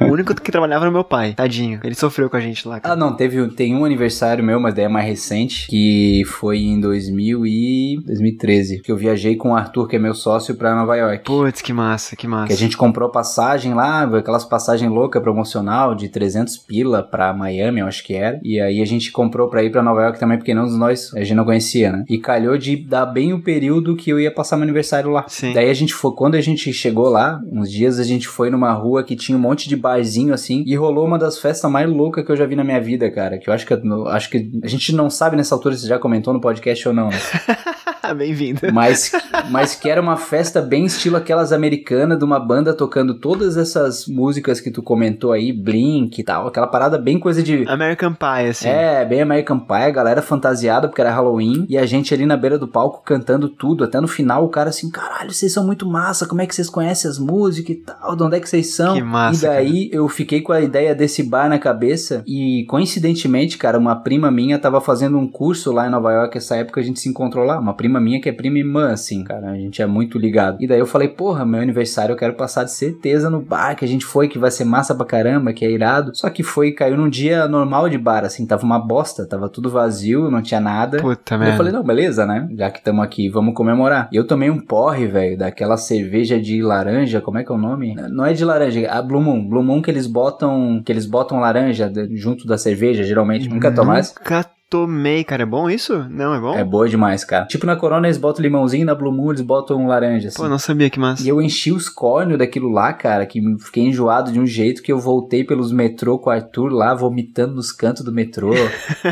o 0.01 0.05
único 0.07 0.35
que 0.35 0.51
trabalhava 0.51 0.85
era 0.85 0.93
meu 0.93 1.05
pai, 1.05 1.35
tadinho. 1.35 1.81
Ele 1.83 1.95
sofreu 1.95 2.29
com 2.31 2.37
a 2.37 2.41
gente 2.41 2.67
lá. 2.67 2.81
Cara. 2.81 2.95
Ah, 2.95 2.97
não, 2.97 3.15
teve. 3.15 3.49
Tem 3.49 3.75
um 3.75 3.85
aniversário 3.85 4.43
meu, 4.43 4.61
mas 4.61 4.75
daí 4.75 4.85
é 4.85 4.89
mais 4.89 5.07
recente, 5.07 5.67
que 5.69 6.14
foi 6.23 6.59
em 6.59 6.79
2000 6.79 7.47
e 7.47 7.99
2013, 8.05 8.81
que 8.81 8.93
eu 8.93 8.97
viajei 8.97 9.37
com 9.37 9.53
o 9.53 9.57
Arthur, 9.57 9.89
que 9.89 9.97
é 9.97 9.99
meu 9.99 10.15
sócio, 10.15 10.55
pra 10.55 10.75
Nova 10.75 10.95
York. 10.97 11.25
Putz, 11.25 11.63
que 11.63 11.73
massa, 11.73 12.15
que 12.15 12.29
massa. 12.29 12.49
Que 12.49 12.53
a 12.53 12.57
gente 12.57 12.77
comprou 12.77 13.09
passagem 13.09 13.73
lá, 13.73 14.03
aquelas 14.03 14.45
passagens 14.45 14.91
louca 14.91 15.21
promocional 15.21 15.95
de 15.95 16.09
300 16.09 16.59
pila 16.59 17.03
pra 17.03 17.33
Miami, 17.33 17.81
eu 17.81 17.87
acho 17.87 18.05
que 18.05 18.15
era. 18.15 18.39
E 18.43 18.61
aí 18.61 18.83
a 18.83 18.85
gente 18.85 19.11
comprou 19.11 19.49
pra 19.49 19.65
ir 19.65 19.73
pra 19.73 19.83
Nova 19.83 20.03
York 20.03 20.19
também, 20.19 20.37
porque 20.37 20.53
não 20.53 20.65
dos 20.65 20.77
nós 20.77 21.15
a 21.15 21.21
gente 21.21 21.35
não 21.35 21.45
conhecia, 21.45 21.91
né? 21.91 22.05
E 22.09 22.19
calhou 22.19 22.59
de 22.59 22.77
dar 22.77 23.07
bem 23.07 23.33
o 23.33 23.41
período 23.41 23.97
que 23.97 24.11
eu 24.11 24.21
ia 24.21 24.31
passar 24.31 24.57
meu 24.57 24.65
aniversário 24.65 25.11
lá. 25.11 25.25
Sim. 25.29 25.55
Daí 25.55 25.71
a 25.71 25.75
gente 25.75 25.95
foi, 25.95 26.13
quando 26.13 26.35
a 26.35 26.41
gente 26.41 26.73
chegou 26.73 27.09
lá, 27.09 27.41
uns 27.51 27.71
dias 27.71 27.99
a 27.99 28.05
gente 28.05 28.29
foi 28.29 28.51
numa 28.51 28.73
rua 28.73 29.03
que 29.03 29.17
tinha 29.17 29.39
um 29.39 29.41
monte 29.41 29.69
de 29.69 29.77
barzinho 29.77 30.35
assim, 30.35 30.63
e 30.67 30.77
rolou 30.77 31.07
uma 31.07 31.19
das 31.19 31.39
festas 31.39 31.71
mais 31.71 31.89
loucas 31.89 32.25
que 32.25 32.33
eu 32.33 32.37
já 32.37 32.45
vi 32.47 32.57
na 32.57 32.65
minha 32.65 32.81
vida, 32.81 33.11
cara. 33.11 33.39
Que 33.39 33.49
eu 33.49 33.55
acho 33.55 33.67
que, 33.67 33.75
acho 34.09 34.31
que 34.31 34.51
a 34.63 34.69
gente 34.69 34.95
não 34.95 35.09
sabe 35.09 35.37
nessa 35.37 35.55
altura 35.55 35.77
se 35.77 35.87
já 35.87 35.99
comentou 36.05 36.35
no 36.35 36.41
podcast 36.41 36.87
ou 36.87 36.93
não, 36.93 37.09
né? 37.09 37.17
Bem-vindo. 38.13 38.61
Mas, 38.73 39.13
mas 39.51 39.75
que 39.75 39.89
era 39.89 40.01
uma 40.01 40.17
festa 40.17 40.61
bem 40.61 40.85
estilo 40.85 41.17
aquelas 41.17 41.53
americanas 41.53 42.19
de 42.19 42.25
uma 42.25 42.39
banda 42.39 42.75
tocando 42.75 43.15
todas 43.15 43.57
essas 43.57 44.07
músicas 44.07 44.61
que 44.61 44.71
tu 44.71 44.83
comentou 44.83 45.33
aí, 45.33 45.53
Blink 45.53 46.21
e 46.21 46.25
tal, 46.25 46.49
aquela 46.49 46.67
parada 46.67 46.99
bem 46.99 47.19
coisa 47.19 47.43
de. 47.43 47.65
American 47.69 48.13
Pie, 48.13 48.49
assim. 48.51 48.69
É, 48.69 49.05
bem 49.05 49.23
American 49.23 49.59
Pie, 49.59 49.75
a 49.75 49.91
galera 49.91 50.21
fantasiada 50.21 50.89
porque 50.89 51.01
era 51.01 51.11
Halloween 51.11 51.67
e 51.69 51.79
a 51.79 51.87
gente 51.87 52.13
ali 52.13 52.27
na 52.27 52.37
beira 52.37 52.59
do 52.59 52.69
palco 52.69 53.03
cantando 53.05 53.49
tudo. 53.49 53.85
Até 53.85 54.01
no 54.01 54.09
final 54.09 54.45
o 54.45 54.49
cara 54.49 54.71
assim, 54.71 54.91
caralho, 54.91 55.33
vocês 55.33 55.53
são 55.53 55.65
muito 55.65 55.87
massa, 55.87 56.27
como 56.27 56.43
é 56.43 56.47
que 56.47 56.55
vocês 56.55 56.69
conhecem 56.69 57.11
as 57.11 57.19
músicas 57.19 57.77
e 57.77 57.81
tal, 57.81 58.17
de 58.17 58.23
onde 58.23 58.37
é 58.37 58.41
que 58.41 58.49
vocês 58.49 58.75
são? 58.75 58.95
Que 58.95 59.03
massa, 59.03 59.47
e 59.47 59.49
daí 59.49 59.91
eu 59.93 60.09
fiquei 60.09 60.41
com 60.41 60.53
a 60.53 60.61
ideia 60.61 60.95
desse 60.95 61.23
bar 61.23 61.49
na 61.49 61.59
cabeça 61.59 62.23
e 62.27 62.65
coincidentemente, 62.69 63.57
cara, 63.57 63.79
uma 63.79 63.97
prima 63.97 64.31
minha 64.31 64.59
tava 64.59 64.81
fazendo 64.81 65.19
um 65.19 65.27
curso 65.27 65.73
lá 65.73 65.87
em 65.87 65.91
Nova 65.91 66.13
York, 66.13 66.37
essa 66.37 66.57
época 66.57 66.81
a 66.81 66.85
gente 66.85 67.01
se 67.01 67.09
encontrou 67.09 67.45
lá, 67.45 67.59
uma 67.59 67.75
prima 67.75 68.01
minha 68.05 68.21
que 68.21 68.29
é 68.29 68.33
prima 68.33 68.59
irmã, 68.59 68.93
assim, 68.93 69.25
cara, 69.25 69.51
a 69.51 69.57
gente 69.57 69.81
é 69.81 69.87
muito 69.87 70.19
ligado. 70.19 70.59
E 70.61 70.67
daí 70.67 70.79
eu 70.79 70.87
falei, 70.87 71.09
porra, 71.09 71.45
meu 71.45 71.61
aniversário 71.61 72.13
eu 72.13 72.17
quero 72.17 72.35
passar 72.35 72.65
de 72.65 72.73
certeza 72.73 73.31
no 73.31 73.41
bar 73.41 73.75
que 73.75 73.85
a 73.85 73.89
gente 73.89 74.05
foi, 74.05 74.29
que 74.29 74.39
vai 74.39 74.51
ser 74.51 74.65
massa 74.65 74.95
pra 74.95 75.07
caramba, 75.07 75.53
que 75.53 75.65
é 75.65 75.71
irado. 75.71 76.15
Só 76.15 76.29
que 76.29 76.43
foi, 76.43 76.73
caiu 76.73 76.97
num 76.97 77.09
dia 77.09 77.49
normal 77.49 77.89
de 77.89 77.99
bar, 77.99 78.25
assim, 78.25 78.47
tava 78.47 78.65
uma 78.65 78.79
bosta, 78.79 79.27
tava 79.27 79.49
tudo 79.49 79.71
vazio, 79.71 80.31
não 80.31 80.43
tinha 80.43 80.61
nada. 80.61 80.99
Puta 80.99 81.39
merda. 81.39 81.55
eu 81.55 81.57
falei, 81.57 81.73
não, 81.73 81.83
beleza, 81.83 82.27
né? 82.27 82.49
Já 82.57 82.71
que 82.71 82.79
estamos 82.79 83.03
aqui, 83.05 83.29
vamos 83.29 83.55
comemorar. 83.55 84.09
E 84.13 84.17
eu 84.17 84.27
tomei 84.27 84.51
um 84.51 84.61
porre, 84.61 85.07
velho, 85.07 85.39
daquela 85.39 85.77
cerveja 85.77 86.41
de 86.41 86.63
laranja, 86.63 87.21
como 87.21 87.39
é 87.39 87.45
que 87.45 87.51
é 87.51 87.55
o 87.55 87.59
nome? 87.59 87.95
Não 88.11 88.25
é 88.25 88.33
de 88.33 88.45
laranja, 88.45 88.91
a 88.91 89.01
Blue 89.01 89.21
Moon. 89.21 89.49
Blue 89.49 89.63
Moon 89.63 89.81
que 89.81 89.91
eles 89.91 90.07
botam, 90.07 90.83
que 90.85 90.93
eles 90.93 91.07
botam 91.07 91.41
laranja 91.41 91.91
junto 92.13 92.47
da 92.47 92.59
cerveja, 92.59 93.03
geralmente. 93.03 93.49
Nunca 93.49 93.73
tomasse? 93.73 94.15
Nunca 94.19 94.45
tomei, 94.75 95.23
cara. 95.23 95.45
É 95.45 95.47
bom 95.47 95.71
isso? 95.71 96.05
Não, 96.11 96.35
é 96.35 96.41
bom? 96.41 96.59
É 96.59 96.65
boa 96.65 96.89
demais, 96.89 97.25
cara. 97.25 97.47
Tipo, 97.47 97.65
na 97.65 97.77
Corona 97.77 98.09
eles 98.09 98.19
botam 98.19 98.43
limãozinho, 98.43 98.85
na 98.85 98.93
Blue 98.93 99.13
Moon 99.13 99.31
eles 99.31 99.41
botam 99.41 99.87
laranja, 99.87 100.29
assim. 100.29 100.37
Pô, 100.37 100.49
não 100.49 100.59
sabia 100.59 100.91
que 100.91 100.99
massa. 100.99 101.23
E 101.23 101.29
eu 101.29 101.41
enchi 101.41 101.71
os 101.71 101.89
córneos 101.89 102.41
daquilo 102.41 102.69
lá, 102.69 102.93
cara, 102.93 103.25
que 103.25 103.41
fiquei 103.61 103.85
enjoado 103.85 104.33
de 104.33 104.41
um 104.41 104.47
jeito 104.47 104.83
que 104.83 104.91
eu 104.91 104.99
voltei 104.99 105.45
pelos 105.45 105.71
metrô 105.71 106.19
com 106.19 106.29
o 106.29 106.33
Arthur 106.33 106.73
lá, 106.73 106.93
vomitando 106.93 107.55
nos 107.55 107.71
cantos 107.71 108.03
do 108.03 108.11
metrô. 108.11 108.53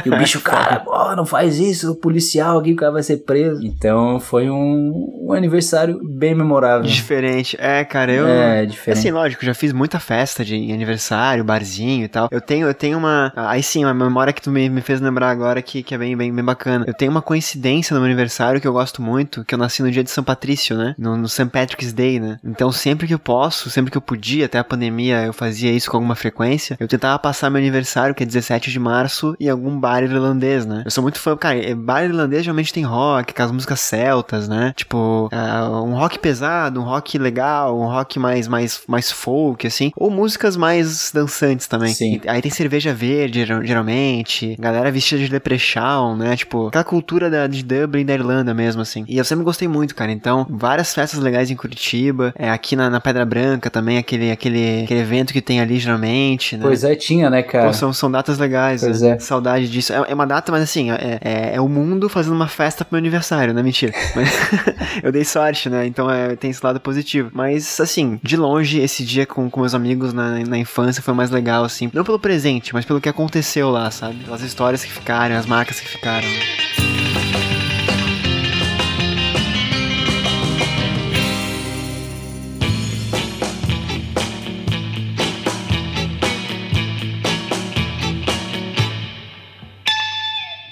e 0.05 0.11
o 0.11 0.19
bicho, 0.19 0.41
cara, 0.43 0.81
pô, 0.81 1.15
não 1.15 1.25
faz 1.25 1.61
isso, 1.61 1.93
o 1.93 1.95
policial 1.95 2.59
aqui, 2.59 2.73
o 2.73 2.77
cara 2.77 2.91
vai 2.91 3.05
ser 3.05 3.19
preso. 3.19 3.65
Então 3.65 4.19
foi 4.19 4.51
um, 4.51 5.27
um 5.29 5.33
aniversário 5.33 6.01
bem 6.03 6.35
memorável. 6.35 6.83
Diferente. 6.89 7.57
É, 7.61 7.85
cara, 7.85 8.11
eu. 8.11 8.27
É, 8.27 8.67
diferente. 8.67 8.99
Assim, 8.99 9.13
lógico, 9.13 9.45
já 9.45 9.55
fiz 9.55 9.73
muita 9.73 10.01
festa 10.01 10.45
de 10.45 10.57
aniversário, 10.73 11.45
barzinho 11.45 12.05
e 12.05 12.09
tal. 12.09 12.29
Eu 12.33 12.41
tenho, 12.41 12.67
eu 12.67 12.75
tenho 12.75 12.99
uma. 12.99 13.33
Aí 13.37 13.63
sim, 13.63 13.85
uma 13.85 13.95
memória 13.95 14.33
que 14.33 14.43
tu 14.43 14.51
me, 14.51 14.69
me 14.69 14.81
fez 14.81 15.01
lembrar 15.01 15.31
agora 15.31 15.52
que, 15.61 15.83
que 15.83 15.95
é 15.95 15.99
bem, 15.99 16.17
bem, 16.17 16.33
bem 16.33 16.45
bacana. 16.45 16.85
Eu 16.87 16.95
tenho 16.95 17.11
uma 17.11 17.21
coincidência 17.21 17.93
no 17.95 18.01
meu 18.01 18.07
aniversário 18.07 18.61
que 18.61 18.67
eu 18.67 18.73
gosto 18.73 19.03
muito, 19.03 19.45
que 19.45 19.55
eu 19.55 19.59
nasci 19.59 19.83
no 19.83 19.91
dia 19.91 20.05
de 20.05 20.11
São 20.11 20.23
Patrício, 20.25 20.77
né? 20.77 20.95
No, 20.97 21.17
no 21.17 21.29
St. 21.29 21.47
Patrick's 21.47 21.93
Day, 21.93 22.21
né? 22.21 22.39
Então 22.45 22.71
sempre 22.71 23.07
que 23.07 23.15
eu 23.15 23.19
posso, 23.19 23.69
sempre 23.71 23.91
que 23.91 23.97
eu 23.97 24.01
podia, 24.03 24.47
até 24.47 24.59
a 24.59 24.65
pandemia 24.65 25.25
eu 25.25 25.33
fazia 25.33 25.71
isso 25.73 25.91
com 25.91 25.97
alguma 25.97 26.15
frequência, 26.15 26.77
eu 26.79 26.87
tentava 26.89 27.19
passar 27.19 27.51
meu 27.51 27.59
aniversário, 27.59 28.15
que 28.15 28.23
é 28.23 28.27
17 28.27 28.71
de 28.71 28.79
março, 28.79 29.35
em 29.41 29.49
algum 29.49 29.79
bar 29.79 30.03
irlandês, 30.03 30.65
né? 30.65 30.83
Eu 30.85 30.91
sou 30.91 31.03
muito 31.03 31.19
fã, 31.19 31.37
cara, 31.37 31.59
bar 31.77 32.05
irlandês 32.05 32.45
geralmente 32.45 32.73
tem 32.73 32.85
rock, 32.85 33.35
com 33.35 33.43
as 33.43 33.51
músicas 33.51 33.81
celtas, 33.81 34.49
né? 34.49 34.73
Tipo, 34.77 35.29
ah, 35.33 35.81
um 35.83 35.95
rock 35.95 36.19
pesado, 36.19 36.81
um 36.81 36.85
rock 36.85 37.19
legal, 37.19 37.79
um 37.79 37.87
rock 37.87 38.19
mais, 38.19 38.47
mais, 38.47 38.83
mais 38.87 39.11
folk, 39.11 39.67
assim, 39.67 39.91
ou 39.97 40.11
músicas 40.11 40.57
mais 40.57 41.11
dançantes 41.13 41.67
também. 41.67 41.93
Sim. 41.95 42.21
E 42.25 42.29
aí 42.29 42.41
tem 42.43 42.51
cerveja 42.51 42.93
verde, 42.95 43.45
geral- 43.45 43.65
geralmente, 43.65 44.57
galera 44.59 44.91
vestida 44.91 45.23
de 45.23 45.29
leprechaun, 45.33 46.17
né? 46.17 46.37
Tipo, 46.37 46.69
aquela 46.69 46.85
cultura 46.85 47.31
da, 47.31 47.47
de 47.47 47.63
Dublin, 47.63 48.05
da 48.05 48.15
Irlanda 48.15 48.55
mesmo, 48.55 48.83
assim. 48.83 49.05
E 49.09 49.19
eu 49.19 49.25
sempre 49.25 49.45
gostei 49.45 49.69
muito, 49.69 49.95
cara. 49.95 50.13
Então, 50.13 50.47
várias 50.49 50.95
festas 50.95 51.21
legais 51.21 51.51
em 51.51 51.57
Curitiba, 51.57 52.33
é, 52.37 52.51
aqui 52.51 52.77
na, 52.77 52.89
na 52.91 53.01
Pedra 53.01 53.25
Branca 53.25 53.71
também, 53.71 53.99
aquele, 53.99 54.31
aquele, 54.31 54.85
aquele 54.85 55.01
evento 55.01 55.33
que 55.33 55.41
tem 55.41 55.61
ali 55.61 55.79
geralmente, 55.79 56.57
né? 56.57 56.63
Pois 56.63 56.85
é, 56.85 56.95
tinha, 56.95 57.31
né, 57.31 57.43
cara? 57.43 57.67
Pô, 57.67 57.73
são, 57.73 57.93
são 57.93 58.11
datas 58.11 58.39
legais, 58.39 58.83
Pois 58.83 59.01
né? 59.01 59.11
é. 59.11 59.19
Saudade 59.19 59.69
disso. 59.69 59.93
É, 59.93 60.05
é 60.09 60.15
uma 60.15 60.27
data, 60.27 60.53
mas 60.53 60.63
assim, 60.63 60.91
é, 60.91 61.19
é, 61.21 61.55
é 61.55 61.61
o 61.61 61.69
mundo 61.69 62.09
fazendo 62.09 62.35
uma 62.35 62.49
festa 62.49 62.85
pro 62.85 62.95
meu 62.95 62.99
aniversário, 62.99 63.53
não 63.53 63.61
é 63.61 63.63
mentira. 63.63 63.93
Mas 64.15 64.31
eu 65.03 65.11
dei 65.11 65.25
sorte, 65.25 65.69
né? 65.69 65.87
Então 65.87 66.11
é, 66.11 66.37
tem 66.37 66.51
esse 66.51 66.65
lado 66.65 66.79
positivo. 66.81 67.31
Mas, 67.33 67.81
assim, 67.81 68.21
de 68.23 68.37
longe, 68.37 68.79
esse 68.81 69.05
dia 69.05 69.27
com, 69.27 69.49
com 69.49 69.61
meus 69.61 69.75
amigos 69.75 70.13
na, 70.13 70.39
na 70.41 70.59
infância 70.59 71.03
foi 71.03 71.15
mais 71.15 71.31
legal, 71.31 71.65
assim. 71.65 71.91
Não 71.93 72.05
pelo 72.05 72.19
presente, 72.19 72.75
mas 72.75 72.85
pelo 72.85 73.01
que 73.01 73.09
aconteceu 73.09 73.71
lá, 73.71 73.91
sabe? 73.91 74.19
As 74.31 74.43
histórias 74.43 74.85
que 74.85 74.93
ficaram, 74.93 75.22
as 75.31 75.47
marcas 75.47 75.79
que 75.81 75.89
ficaram. 75.89 76.27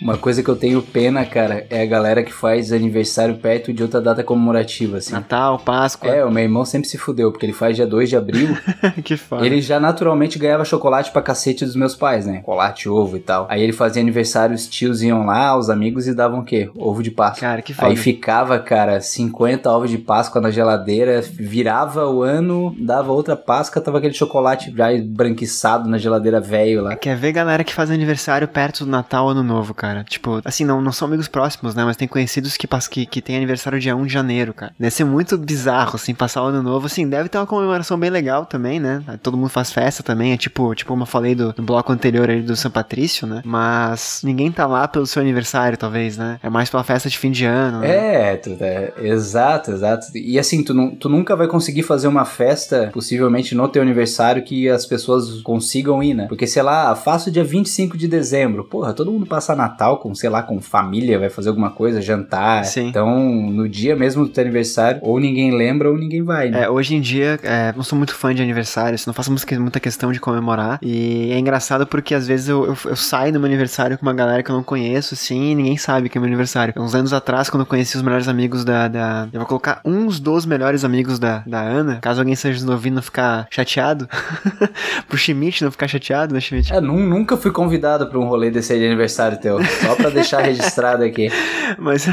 Uma 0.02 0.16
coisa 0.16 0.42
que 0.42 0.48
eu 0.48 0.56
tenho 0.56 0.80
pena, 0.82 1.24
cara, 1.24 1.66
é 1.68 1.82
a 1.82 1.86
galera 1.86 2.22
que 2.22 2.32
faz 2.32 2.72
aniversário 2.72 3.36
perto 3.36 3.72
de 3.72 3.82
outra 3.82 4.00
data 4.00 4.24
comemorativa, 4.24 4.96
assim. 4.96 5.12
Natal, 5.12 5.58
Páscoa. 5.58 6.10
É, 6.10 6.24
o 6.24 6.30
meu 6.30 6.42
irmão 6.42 6.64
sempre 6.64 6.88
se 6.88 6.96
fudeu, 6.96 7.30
porque 7.30 7.44
ele 7.44 7.52
faz 7.52 7.76
dia 7.76 7.86
2 7.86 8.08
de 8.08 8.16
abril. 8.16 8.56
que 9.04 9.16
foda. 9.16 9.44
Ele 9.44 9.60
já 9.60 9.78
naturalmente 9.78 10.38
ganhava 10.38 10.64
chocolate 10.64 11.10
pra 11.10 11.20
cacete 11.20 11.64
dos 11.64 11.76
meus 11.76 11.94
pais, 11.94 12.26
né? 12.26 12.38
Chocolate, 12.38 12.88
ovo 12.88 13.16
e 13.16 13.20
tal. 13.20 13.46
Aí 13.50 13.62
ele 13.62 13.72
fazia 13.72 14.00
aniversário, 14.00 14.54
os 14.54 14.66
tios 14.66 15.02
iam 15.02 15.26
lá, 15.26 15.56
os 15.56 15.68
amigos 15.68 16.06
e 16.06 16.14
davam 16.14 16.40
o 16.40 16.44
quê? 16.44 16.70
Ovo 16.76 17.02
de 17.02 17.10
Páscoa. 17.10 17.40
Cara, 17.40 17.62
que 17.62 17.74
foda. 17.74 17.88
Aí 17.88 17.96
ficava, 17.96 18.58
cara, 18.58 19.00
50 19.00 19.70
ovos 19.70 19.90
de 19.90 19.98
Páscoa 19.98 20.40
na 20.40 20.50
geladeira, 20.50 21.20
virava 21.20 22.08
o 22.08 22.22
ano, 22.22 22.74
dava 22.78 23.12
outra 23.12 23.36
Páscoa, 23.36 23.82
tava 23.82 23.98
aquele 23.98 24.14
chocolate 24.14 24.72
já 24.74 24.88
branquiçado 25.04 25.88
na 25.88 25.98
geladeira 25.98 26.40
velho 26.40 26.82
lá. 26.82 26.96
Quer 26.96 27.16
ver 27.16 27.32
galera 27.32 27.64
que 27.64 27.74
faz 27.74 27.90
aniversário 27.90 28.48
perto 28.48 28.84
do 28.84 28.90
Natal 28.90 29.28
Ano 29.28 29.42
Novo, 29.42 29.74
cara? 29.74 29.89
Tipo, 30.04 30.40
assim, 30.44 30.64
não, 30.64 30.80
não 30.80 30.92
são 30.92 31.06
amigos 31.08 31.28
próximos, 31.28 31.74
né? 31.74 31.84
Mas 31.84 31.96
tem 31.96 32.08
conhecidos 32.08 32.56
que, 32.56 32.66
que, 32.90 33.06
que 33.06 33.20
tem 33.22 33.36
aniversário 33.36 33.78
dia 33.80 33.94
1 33.96 34.06
de 34.06 34.12
janeiro, 34.12 34.54
cara. 34.54 34.72
Deve 34.78 34.90
ser 34.94 35.04
muito 35.04 35.36
bizarro, 35.36 35.96
assim, 35.96 36.14
passar 36.14 36.42
o 36.42 36.46
Ano 36.46 36.62
Novo. 36.62 36.86
Assim, 36.86 37.08
deve 37.08 37.28
ter 37.28 37.38
uma 37.38 37.46
comemoração 37.46 37.98
bem 37.98 38.10
legal 38.10 38.46
também, 38.46 38.78
né? 38.80 39.02
Todo 39.22 39.36
mundo 39.36 39.48
faz 39.50 39.72
festa 39.72 40.02
também. 40.02 40.32
É 40.32 40.36
tipo, 40.36 40.74
tipo 40.74 40.88
como 40.90 41.02
eu 41.02 41.06
falei 41.06 41.34
do, 41.34 41.52
do 41.52 41.62
bloco 41.62 41.92
anterior 41.92 42.28
ali 42.30 42.42
do 42.42 42.56
São 42.56 42.70
Patrício, 42.70 43.26
né? 43.26 43.42
Mas 43.44 44.20
ninguém 44.24 44.50
tá 44.50 44.66
lá 44.66 44.86
pelo 44.88 45.06
seu 45.06 45.20
aniversário, 45.22 45.76
talvez, 45.78 46.16
né? 46.16 46.38
É 46.42 46.48
mais 46.50 46.70
pela 46.70 46.82
festa 46.84 47.08
de 47.08 47.18
fim 47.18 47.30
de 47.30 47.44
ano, 47.44 47.80
né? 47.80 48.32
É, 48.32 48.36
tu, 48.36 48.56
é, 48.60 48.92
exato, 49.02 49.70
exato. 49.70 50.06
E 50.14 50.38
assim, 50.38 50.62
tu, 50.62 50.72
nu- 50.74 50.96
tu 50.96 51.08
nunca 51.08 51.36
vai 51.36 51.46
conseguir 51.46 51.82
fazer 51.82 52.08
uma 52.08 52.24
festa, 52.24 52.90
possivelmente 52.92 53.54
no 53.54 53.68
teu 53.68 53.82
aniversário, 53.82 54.42
que 54.42 54.68
as 54.68 54.86
pessoas 54.86 55.40
consigam 55.42 56.02
ir, 56.02 56.14
né? 56.14 56.26
Porque, 56.28 56.46
sei 56.46 56.62
lá, 56.62 56.94
faço 56.94 57.30
dia 57.30 57.44
25 57.44 57.96
de 57.96 58.08
dezembro. 58.08 58.64
Porra, 58.64 58.92
todo 58.92 59.10
mundo 59.12 59.26
passa 59.26 59.54
Natal 59.54 59.79
com, 59.98 60.14
sei 60.14 60.28
lá, 60.30 60.42
com 60.42 60.60
família, 60.60 61.18
vai 61.18 61.30
fazer 61.30 61.48
alguma 61.48 61.70
coisa, 61.70 62.00
jantar. 62.00 62.64
Sim. 62.64 62.88
Então, 62.88 63.18
no 63.50 63.68
dia 63.68 63.96
mesmo 63.96 64.24
do 64.24 64.30
teu 64.30 64.42
aniversário, 64.42 65.00
ou 65.02 65.18
ninguém 65.18 65.50
lembra 65.56 65.90
ou 65.90 65.96
ninguém 65.96 66.22
vai, 66.22 66.50
né? 66.50 66.62
É, 66.64 66.70
hoje 66.70 66.94
em 66.94 67.00
dia, 67.00 67.38
é, 67.42 67.72
não 67.76 67.82
sou 67.82 67.96
muito 67.96 68.14
fã 68.14 68.34
de 68.34 68.42
aniversários, 68.42 69.06
não 69.06 69.14
faço 69.14 69.30
muita 69.58 69.80
questão 69.80 70.12
de 70.12 70.20
comemorar. 70.20 70.78
E 70.82 71.32
é 71.32 71.38
engraçado 71.38 71.86
porque 71.86 72.14
às 72.14 72.26
vezes 72.26 72.48
eu, 72.48 72.64
eu, 72.66 72.76
eu 72.84 72.96
saio 72.96 73.32
no 73.32 73.40
meu 73.40 73.46
aniversário 73.46 73.96
com 73.98 74.02
uma 74.06 74.12
galera 74.14 74.42
que 74.42 74.50
eu 74.50 74.56
não 74.56 74.62
conheço, 74.62 75.14
assim, 75.14 75.52
e 75.52 75.54
ninguém 75.54 75.76
sabe 75.76 76.08
que 76.08 76.18
é 76.18 76.20
meu 76.20 76.28
aniversário. 76.28 76.74
Uns 76.76 76.94
anos 76.94 77.12
atrás, 77.12 77.48
quando 77.50 77.62
eu 77.62 77.66
conheci 77.66 77.96
os 77.96 78.02
melhores 78.02 78.28
amigos 78.28 78.64
da. 78.64 78.88
da- 78.88 79.28
eu 79.32 79.38
vou 79.40 79.46
colocar 79.48 79.80
uns 79.84 80.18
dos 80.20 80.44
melhores 80.46 80.84
amigos 80.84 81.18
da, 81.18 81.42
da 81.46 81.60
Ana, 81.60 81.98
caso 82.00 82.20
alguém 82.20 82.34
seja 82.34 82.68
ouvindo 82.70 82.94
não 82.96 83.02
ficar 83.02 83.46
chateado. 83.50 84.08
Pro 85.08 85.16
Schmidt 85.18 85.64
não 85.64 85.70
ficar 85.70 85.88
chateado, 85.88 86.34
né, 86.34 86.40
Schmidt? 86.40 86.72
É, 86.72 86.80
nun- 86.80 87.06
nunca 87.06 87.36
fui 87.36 87.50
convidado 87.50 88.06
pra 88.08 88.18
um 88.18 88.24
rolê 88.26 88.50
desse 88.50 88.72
aí 88.72 88.78
de 88.78 88.86
aniversário 88.86 89.38
teu. 89.38 89.58
Só 89.82 89.94
pra 89.94 90.10
deixar 90.10 90.42
registrado 90.42 91.04
aqui. 91.04 91.30
Mas 91.78 92.06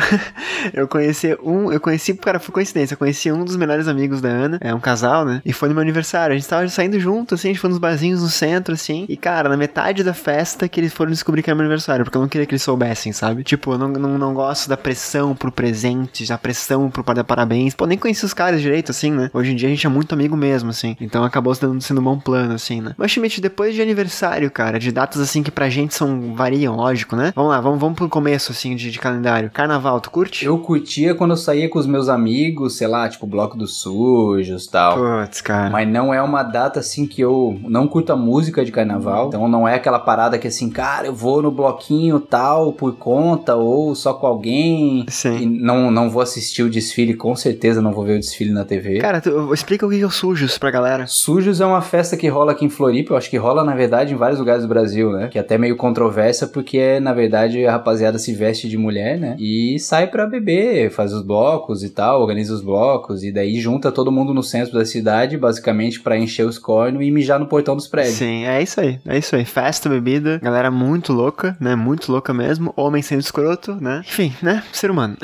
eu 0.73 0.87
conheci 0.87 1.37
um, 1.43 1.71
eu 1.71 1.79
conheci, 1.79 2.13
cara, 2.13 2.39
foi 2.39 2.53
coincidência, 2.53 2.93
eu 2.93 2.97
conheci 2.97 3.31
um 3.31 3.43
dos 3.43 3.55
melhores 3.55 3.87
amigos 3.87 4.21
da 4.21 4.29
Ana, 4.29 4.57
é 4.61 4.73
um 4.73 4.79
casal, 4.79 5.25
né? 5.25 5.41
E 5.45 5.53
foi 5.53 5.69
no 5.69 5.75
meu 5.75 5.81
aniversário. 5.81 6.33
A 6.33 6.37
gente 6.37 6.47
tava 6.47 6.67
saindo 6.69 6.99
junto, 6.99 7.35
assim, 7.35 7.49
a 7.49 7.51
gente 7.51 7.59
foi 7.59 7.69
nos 7.69 7.79
barzinhos 7.79 8.21
no 8.21 8.29
centro, 8.29 8.73
assim. 8.73 9.05
E, 9.09 9.17
cara, 9.17 9.49
na 9.49 9.57
metade 9.57 10.03
da 10.03 10.13
festa 10.13 10.67
que 10.67 10.79
eles 10.79 10.93
foram 10.93 11.11
descobrir 11.11 11.41
que 11.41 11.49
era 11.49 11.55
meu 11.55 11.63
aniversário, 11.63 12.05
porque 12.05 12.17
eu 12.17 12.21
não 12.21 12.29
queria 12.29 12.45
que 12.45 12.53
eles 12.53 12.63
soubessem, 12.63 13.11
sabe? 13.11 13.43
Tipo, 13.43 13.73
eu 13.73 13.77
não, 13.77 13.89
não, 13.89 14.17
não 14.17 14.33
gosto 14.33 14.69
da 14.69 14.77
pressão 14.77 15.35
pro 15.35 15.51
presente, 15.51 16.25
da 16.27 16.37
pressão 16.37 16.89
pro 16.89 17.03
dar 17.13 17.23
parabéns. 17.23 17.73
Pô, 17.73 17.85
nem 17.85 17.97
conheci 17.97 18.25
os 18.25 18.33
caras 18.33 18.61
direito, 18.61 18.91
assim, 18.91 19.11
né? 19.11 19.29
Hoje 19.33 19.51
em 19.51 19.55
dia 19.55 19.67
a 19.67 19.71
gente 19.71 19.85
é 19.85 19.89
muito 19.89 20.13
amigo 20.13 20.35
mesmo, 20.35 20.69
assim. 20.69 20.95
Então 20.99 21.23
acabou 21.23 21.53
sendo, 21.55 21.81
sendo 21.81 22.01
um 22.01 22.03
bom 22.03 22.19
plano, 22.19 22.53
assim, 22.53 22.81
né? 22.81 22.93
Mas, 22.97 23.11
Schmidt, 23.11 23.41
depois 23.41 23.73
de 23.73 23.81
aniversário, 23.81 24.49
cara, 24.51 24.79
de 24.79 24.91
datas 24.91 25.21
assim 25.21 25.41
que 25.41 25.51
pra 25.51 25.69
gente 25.69 25.93
são 25.93 26.35
variam, 26.35 26.75
lógico, 26.75 27.15
né? 27.15 27.31
Vamos 27.35 27.46
vamos 27.47 27.55
lá, 27.55 27.61
vamos, 27.61 27.79
vamos 27.79 27.97
pro 27.97 28.09
começo, 28.09 28.51
assim, 28.51 28.75
de, 28.75 28.91
de 28.91 28.99
calendário. 28.99 29.49
Carnaval, 29.49 30.01
tu 30.01 30.11
curte? 30.11 30.45
Eu 30.45 30.57
curtia 30.59 31.15
quando 31.15 31.31
eu 31.31 31.37
saía 31.37 31.69
com 31.69 31.79
os 31.79 31.87
meus 31.87 32.09
amigos, 32.09 32.77
sei 32.77 32.87
lá, 32.87 33.07
tipo, 33.07 33.25
Bloco 33.25 33.57
dos 33.57 33.79
Sujos 33.79 34.65
e 34.65 34.69
tal. 34.69 34.97
Putz, 34.97 35.41
cara. 35.41 35.69
Mas 35.69 35.87
não 35.87 36.13
é 36.13 36.21
uma 36.21 36.43
data 36.43 36.79
assim 36.79 37.07
que 37.07 37.21
eu 37.21 37.57
não 37.63 37.87
curto 37.87 38.11
a 38.11 38.15
música 38.15 38.65
de 38.65 38.71
carnaval. 38.71 39.27
Então 39.27 39.47
não 39.47 39.67
é 39.67 39.75
aquela 39.75 39.99
parada 39.99 40.37
que 40.37 40.47
assim, 40.47 40.69
cara, 40.69 41.07
eu 41.07 41.13
vou 41.13 41.41
no 41.41 41.51
bloquinho 41.51 42.19
tal 42.19 42.73
por 42.73 42.95
conta 42.95 43.55
ou 43.55 43.95
só 43.95 44.13
com 44.13 44.27
alguém. 44.27 45.05
Sim. 45.07 45.37
E 45.37 45.45
não, 45.45 45.89
não 45.89 46.09
vou 46.09 46.21
assistir 46.21 46.63
o 46.63 46.69
desfile, 46.69 47.13
com 47.13 47.35
certeza 47.35 47.81
não 47.81 47.93
vou 47.93 48.03
ver 48.03 48.17
o 48.17 48.19
desfile 48.19 48.51
na 48.51 48.65
TV. 48.65 48.99
Cara, 48.99 49.21
tu, 49.21 49.53
explica 49.53 49.85
o 49.85 49.89
que 49.89 50.01
é 50.01 50.05
o 50.05 50.11
Sujos 50.11 50.57
pra 50.57 50.71
galera. 50.71 51.05
Sujos 51.07 51.61
é 51.61 51.65
uma 51.65 51.81
festa 51.81 52.17
que 52.17 52.27
rola 52.27 52.51
aqui 52.51 52.65
em 52.65 52.69
Floripa, 52.69 53.13
eu 53.13 53.17
acho 53.17 53.29
que 53.29 53.37
rola 53.37 53.63
na 53.63 53.75
verdade 53.75 54.13
em 54.13 54.17
vários 54.17 54.39
lugares 54.39 54.63
do 54.63 54.67
Brasil, 54.67 55.11
né? 55.11 55.27
Que 55.29 55.37
é 55.37 55.41
até 55.41 55.57
meio 55.57 55.77
controversa 55.77 56.47
porque 56.47 56.99
na 56.99 57.13
verdade 57.13 57.36
a 57.43 57.71
rapaziada 57.71 58.17
se 58.17 58.33
veste 58.33 58.69
de 58.69 58.77
mulher, 58.77 59.19
né? 59.19 59.35
E 59.39 59.77
sai 59.79 60.07
pra 60.07 60.25
beber, 60.25 60.89
faz 60.91 61.13
os 61.13 61.23
blocos 61.23 61.83
e 61.83 61.89
tal, 61.89 62.21
organiza 62.21 62.53
os 62.53 62.61
blocos 62.61 63.23
e 63.23 63.31
daí 63.31 63.59
junta 63.59 63.91
todo 63.91 64.11
mundo 64.11 64.33
no 64.33 64.43
centro 64.43 64.73
da 64.73 64.85
cidade, 64.85 65.37
basicamente 65.37 65.99
para 65.99 66.17
encher 66.17 66.45
os 66.45 66.57
cornos 66.57 67.01
e 67.01 67.11
mijar 67.11 67.39
no 67.39 67.47
portão 67.47 67.75
dos 67.75 67.87
prédios. 67.87 68.15
Sim, 68.15 68.45
é 68.45 68.61
isso 68.61 68.79
aí, 68.79 68.99
é 69.05 69.17
isso 69.17 69.35
aí. 69.35 69.45
Festa, 69.45 69.89
bebida, 69.89 70.39
galera 70.41 70.71
muito 70.71 71.13
louca, 71.13 71.55
né? 71.59 71.75
Muito 71.75 72.11
louca 72.11 72.33
mesmo. 72.33 72.73
Homem 72.75 73.01
sendo 73.01 73.21
escroto, 73.21 73.77
né? 73.81 74.01
Enfim, 74.05 74.33
né? 74.41 74.63
Ser 74.71 74.91
humano. 74.91 75.17